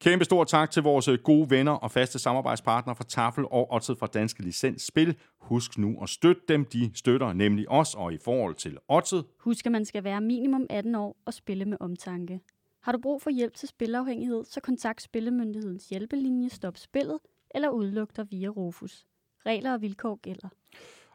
Kæmpe 0.00 0.24
stor 0.24 0.44
tak 0.44 0.70
til 0.70 0.82
vores 0.82 1.08
øh, 1.08 1.18
gode 1.18 1.50
venner 1.50 1.72
og 1.72 1.90
faste 1.90 2.18
samarbejdspartnere 2.18 2.96
fra 2.96 3.04
Tafel 3.04 3.44
og 3.44 3.72
Otted 3.72 3.96
fra 3.96 4.06
Danske 4.06 4.42
Licens 4.42 4.82
Spil. 4.82 5.16
Husk 5.40 5.78
nu 5.78 6.02
at 6.02 6.08
støtte 6.08 6.42
dem. 6.48 6.64
De 6.64 6.90
støtter 6.94 7.32
nemlig 7.32 7.70
os, 7.70 7.94
og 7.94 8.12
i 8.12 8.18
forhold 8.24 8.54
til 8.54 8.78
Otted. 8.88 9.22
Husk, 9.40 9.66
at 9.66 9.72
man 9.72 9.84
skal 9.84 10.04
være 10.04 10.20
minimum 10.20 10.66
18 10.70 10.94
år 10.94 11.16
og 11.26 11.34
spille 11.34 11.64
med 11.64 11.76
omtanke. 11.80 12.40
Har 12.82 12.92
du 12.92 12.98
brug 12.98 13.22
for 13.22 13.30
hjælp 13.30 13.54
til 13.54 13.68
spilafhængighed, 13.68 14.44
så 14.44 14.60
kontakt 14.60 15.02
Spillemyndighedens 15.02 15.88
hjælpelinje 15.88 16.48
Stop 16.48 16.76
Spillet 16.76 17.18
eller 17.50 17.68
udluk 17.68 18.16
dig 18.16 18.26
via 18.30 18.48
Rufus. 18.48 19.06
Regler 19.46 19.72
og 19.72 19.82
vilkår 19.82 20.16
gælder. 20.16 20.48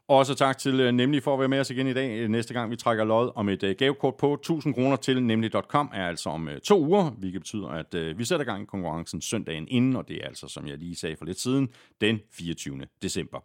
Også 0.07 0.35
tak 0.35 0.57
til 0.57 0.79
øh, 0.79 0.91
Nemlig 0.91 1.23
for 1.23 1.33
at 1.33 1.39
være 1.39 1.47
med 1.47 1.59
os 1.59 1.69
igen 1.69 1.87
i 1.87 1.93
dag. 1.93 2.27
Næste 2.29 2.53
gang 2.53 2.71
vi 2.71 2.75
trækker 2.75 3.03
lod 3.03 3.31
om 3.35 3.49
et 3.49 3.63
øh, 3.63 3.75
gavekort 3.75 4.15
på 4.15 4.33
1000 4.33 4.73
kroner 4.73 4.95
til 4.95 5.23
nemlig.com 5.23 5.91
er 5.93 6.07
altså 6.07 6.29
om 6.29 6.47
øh, 6.47 6.61
to 6.61 6.85
uger, 6.85 7.09
hvilket 7.09 7.41
betyder, 7.41 7.67
at 7.67 8.17
vi 8.17 8.25
sætter 8.25 8.45
gang 8.45 8.63
i 8.63 8.65
konkurrencen 8.65 9.21
søndagen 9.21 9.67
inden, 9.67 9.95
og 9.95 10.07
det 10.07 10.15
er 10.23 10.27
altså, 10.27 10.47
som 10.47 10.67
jeg 10.67 10.77
lige 10.77 10.95
sagde 10.95 11.15
for 11.15 11.25
lidt 11.25 11.39
siden, 11.39 11.69
den 12.01 12.19
24. 12.31 12.81
december. 13.01 13.39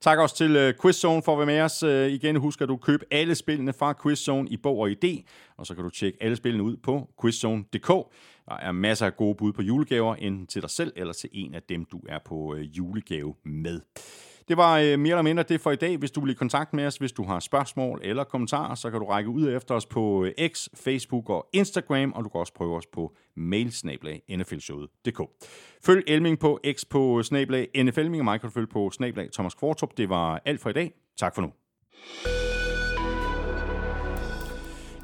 Tak 0.00 0.18
også 0.18 0.36
til 0.36 0.74
QuizZone 0.80 1.22
for 1.22 1.32
at 1.32 1.38
være 1.38 1.46
med 1.46 1.60
os. 1.60 1.82
Igen 2.12 2.36
husk, 2.36 2.60
at 2.60 2.68
du 2.68 2.76
købe 2.76 3.04
alle 3.10 3.34
spillene 3.34 3.72
fra 3.72 3.92
QuizZone 3.92 4.48
i 4.48 4.56
bog 4.56 4.78
og 4.78 4.90
idé, 4.90 5.22
og 5.56 5.66
så 5.66 5.74
kan 5.74 5.84
du 5.84 5.90
tjekke 5.90 6.18
alle 6.22 6.36
spillene 6.36 6.62
ud 6.62 6.76
på 6.76 7.08
quizzone.dk. 7.22 7.88
Der 8.48 8.54
er 8.54 8.72
masser 8.72 9.06
af 9.06 9.16
gode 9.16 9.34
bud 9.34 9.52
på 9.52 9.62
julegaver, 9.62 10.14
enten 10.14 10.46
til 10.46 10.62
dig 10.62 10.70
selv 10.70 10.92
eller 10.96 11.12
til 11.12 11.30
en 11.32 11.54
af 11.54 11.62
dem, 11.62 11.84
du 11.84 12.00
er 12.08 12.18
på 12.24 12.56
julegave 12.56 13.34
med. 13.44 13.80
Det 14.48 14.56
var 14.56 14.78
øh, 14.78 14.98
mere 14.98 15.12
eller 15.12 15.22
mindre 15.22 15.42
det 15.42 15.60
for 15.60 15.70
i 15.70 15.76
dag. 15.76 15.96
Hvis 15.96 16.10
du 16.10 16.20
vil 16.20 16.30
i 16.30 16.34
kontakt 16.34 16.72
med 16.74 16.86
os, 16.86 16.96
hvis 16.96 17.12
du 17.12 17.22
har 17.22 17.40
spørgsmål 17.40 18.00
eller 18.02 18.24
kommentarer, 18.24 18.74
så 18.74 18.90
kan 18.90 19.00
du 19.00 19.06
række 19.06 19.30
ud 19.30 19.48
efter 19.48 19.74
os 19.74 19.86
på 19.86 20.24
øh, 20.24 20.48
X, 20.48 20.68
Facebook 20.74 21.30
og 21.30 21.48
Instagram, 21.52 22.12
og 22.12 22.24
du 22.24 22.28
kan 22.28 22.40
også 22.40 22.52
prøve 22.52 22.76
os 22.76 22.86
på 22.86 23.14
mailsnablag 23.36 24.22
nflshowet.dk. 24.28 25.20
Følg 25.84 26.04
Elming 26.06 26.38
på 26.38 26.60
X 26.72 26.84
på 26.90 27.18
øh, 27.18 27.24
snablag 27.24 27.68
nflming, 27.84 28.20
og 28.20 28.24
mig 28.24 28.40
kan 28.40 28.48
du 28.48 28.54
følge 28.54 28.66
på 28.66 28.90
snablag 28.90 29.28
Thomas 29.32 29.54
Kvartrup. 29.54 29.96
Det 29.96 30.08
var 30.08 30.42
alt 30.44 30.60
for 30.60 30.70
i 30.70 30.72
dag. 30.72 30.92
Tak 31.16 31.34
for 31.34 31.42
nu. 31.42 31.52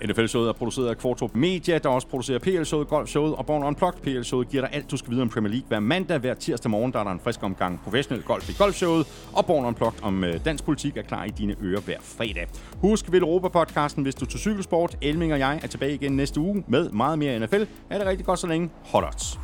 NFL-showet 0.07 0.49
er 0.49 0.53
produceret 0.53 0.89
af 0.89 0.99
Kvartrup 0.99 1.35
Media, 1.35 1.79
der 1.79 1.89
også 1.89 2.09
producerer 2.09 2.39
PL-showet, 2.39 2.89
Golf-showet 2.89 3.35
og 3.35 3.47
Born 3.47 3.63
Unplugged. 3.63 4.01
PL-showet 4.03 4.49
giver 4.49 4.63
dig 4.67 4.75
alt, 4.75 4.91
du 4.91 4.97
skal 4.97 5.11
vide 5.11 5.23
om 5.23 5.29
Premier 5.29 5.51
League 5.51 5.69
hver 5.69 5.81
mandag. 5.81 6.19
Hver 6.19 6.35
tirsdag 6.35 6.71
morgen 6.71 6.93
der 6.93 6.99
er 6.99 7.05
der 7.05 7.11
en 7.11 7.21
frisk 7.21 7.43
omgang 7.43 7.81
professionel 7.85 8.25
golf 8.25 8.49
i 8.49 8.53
Golf-showet, 8.53 9.07
og 9.33 9.47
Born 9.47 9.65
Unplugged 9.65 10.03
om 10.03 10.25
øh, 10.25 10.45
dansk 10.45 10.65
politik 10.65 10.97
er 10.97 11.03
klar 11.03 11.25
i 11.25 11.31
dine 11.31 11.57
ører 11.63 11.81
hver 11.81 11.99
fredag. 12.03 12.49
Husk 12.81 13.13
Vil 13.13 13.23
Europa-podcasten, 13.23 14.03
hvis 14.03 14.15
du 14.15 14.25
til 14.25 14.41
cykelsport. 14.41 14.97
Elming 15.03 15.33
og 15.33 15.39
jeg 15.39 15.61
er 15.63 15.67
tilbage 15.67 15.95
igen 15.95 16.13
næste 16.13 16.41
uge 16.41 16.65
med 16.69 16.91
meget 16.91 17.19
mere 17.19 17.39
NFL. 17.39 17.63
Er 17.91 17.99
det 17.99 18.07
rigtig 18.07 18.27
godt 18.27 18.39
så 18.39 18.47
længe? 18.47 18.71
Hot 18.85 19.05
odds. 19.05 19.39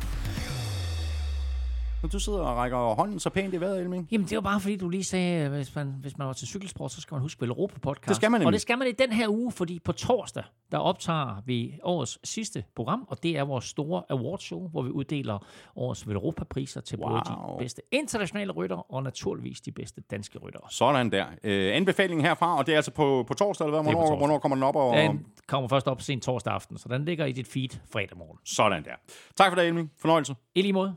Når 2.01 2.09
du 2.09 2.19
sidder 2.19 2.39
og 2.39 2.57
rækker 2.57 2.77
hånden 2.77 3.19
så 3.19 3.29
pænt 3.29 3.53
i 3.53 3.61
vejret, 3.61 3.79
Elming. 3.79 4.07
Jamen, 4.11 4.27
det 4.27 4.35
var 4.35 4.41
bare 4.41 4.59
fordi, 4.59 4.75
du 4.75 4.89
lige 4.89 5.03
sagde, 5.03 5.49
hvis 5.49 5.75
man, 5.75 5.95
hvis 6.01 6.17
man 6.17 6.27
var 6.27 6.33
til 6.33 6.47
cykelsport, 6.47 6.91
så 6.91 7.01
skal 7.01 7.15
man 7.15 7.21
huske 7.21 7.45
Europa 7.45 7.79
podcast. 7.79 8.07
Det 8.07 8.15
skal 8.15 8.31
man 8.31 8.39
nemlig. 8.39 8.47
Og 8.47 8.53
det 8.53 8.61
skal 8.61 8.77
man 8.77 8.87
i 8.87 8.91
den 8.91 9.11
her 9.11 9.27
uge, 9.29 9.51
fordi 9.51 9.79
på 9.79 9.91
torsdag, 9.91 10.43
der 10.71 10.77
optager 10.77 11.41
vi 11.45 11.79
årets 11.83 12.19
sidste 12.23 12.63
program, 12.75 13.05
og 13.09 13.23
det 13.23 13.37
er 13.37 13.43
vores 13.43 13.65
store 13.65 14.03
awardshow, 14.09 14.69
hvor 14.69 14.81
vi 14.81 14.89
uddeler 14.89 15.45
årets 15.75 16.03
Europa-priser 16.03 16.81
til 16.81 16.99
wow. 16.99 17.09
både 17.09 17.21
de 17.25 17.33
bedste 17.59 17.81
internationale 17.91 18.51
rytter, 18.51 18.93
og 18.93 19.03
naturligvis 19.03 19.61
de 19.61 19.71
bedste 19.71 20.01
danske 20.01 20.39
ryttere. 20.39 20.63
Sådan 20.69 21.11
der. 21.11 21.25
Øh, 21.43 21.75
anbefalingen 21.75 22.25
herfra, 22.25 22.57
og 22.57 22.65
det 22.65 22.71
er 22.71 22.75
altså 22.75 22.91
på, 22.91 23.25
på 23.27 23.33
torsdag, 23.33 23.65
eller 23.67 23.81
hvad? 23.81 23.93
Hvornår, 23.93 24.17
hvornår 24.17 24.39
kommer 24.39 24.55
den 24.55 24.63
op? 24.63 24.75
Og... 24.75 24.97
Den 24.97 25.25
kommer 25.47 25.69
først 25.69 25.87
op 25.87 26.01
sent 26.01 26.23
torsdag 26.23 26.53
aften, 26.53 26.77
så 26.77 26.89
den 26.89 27.05
ligger 27.05 27.25
i 27.25 27.31
dit 27.31 27.47
feed 27.47 27.69
fredag 27.91 28.17
morgen. 28.17 28.37
Sådan 28.45 28.83
der. 28.83 28.95
Tak 29.35 29.51
for 29.51 29.55
det, 29.55 29.67
Elming. 29.67 29.91
Fornøjelse. 29.97 30.35
I 30.55 30.61
lige 30.61 30.73
måde. 30.73 30.95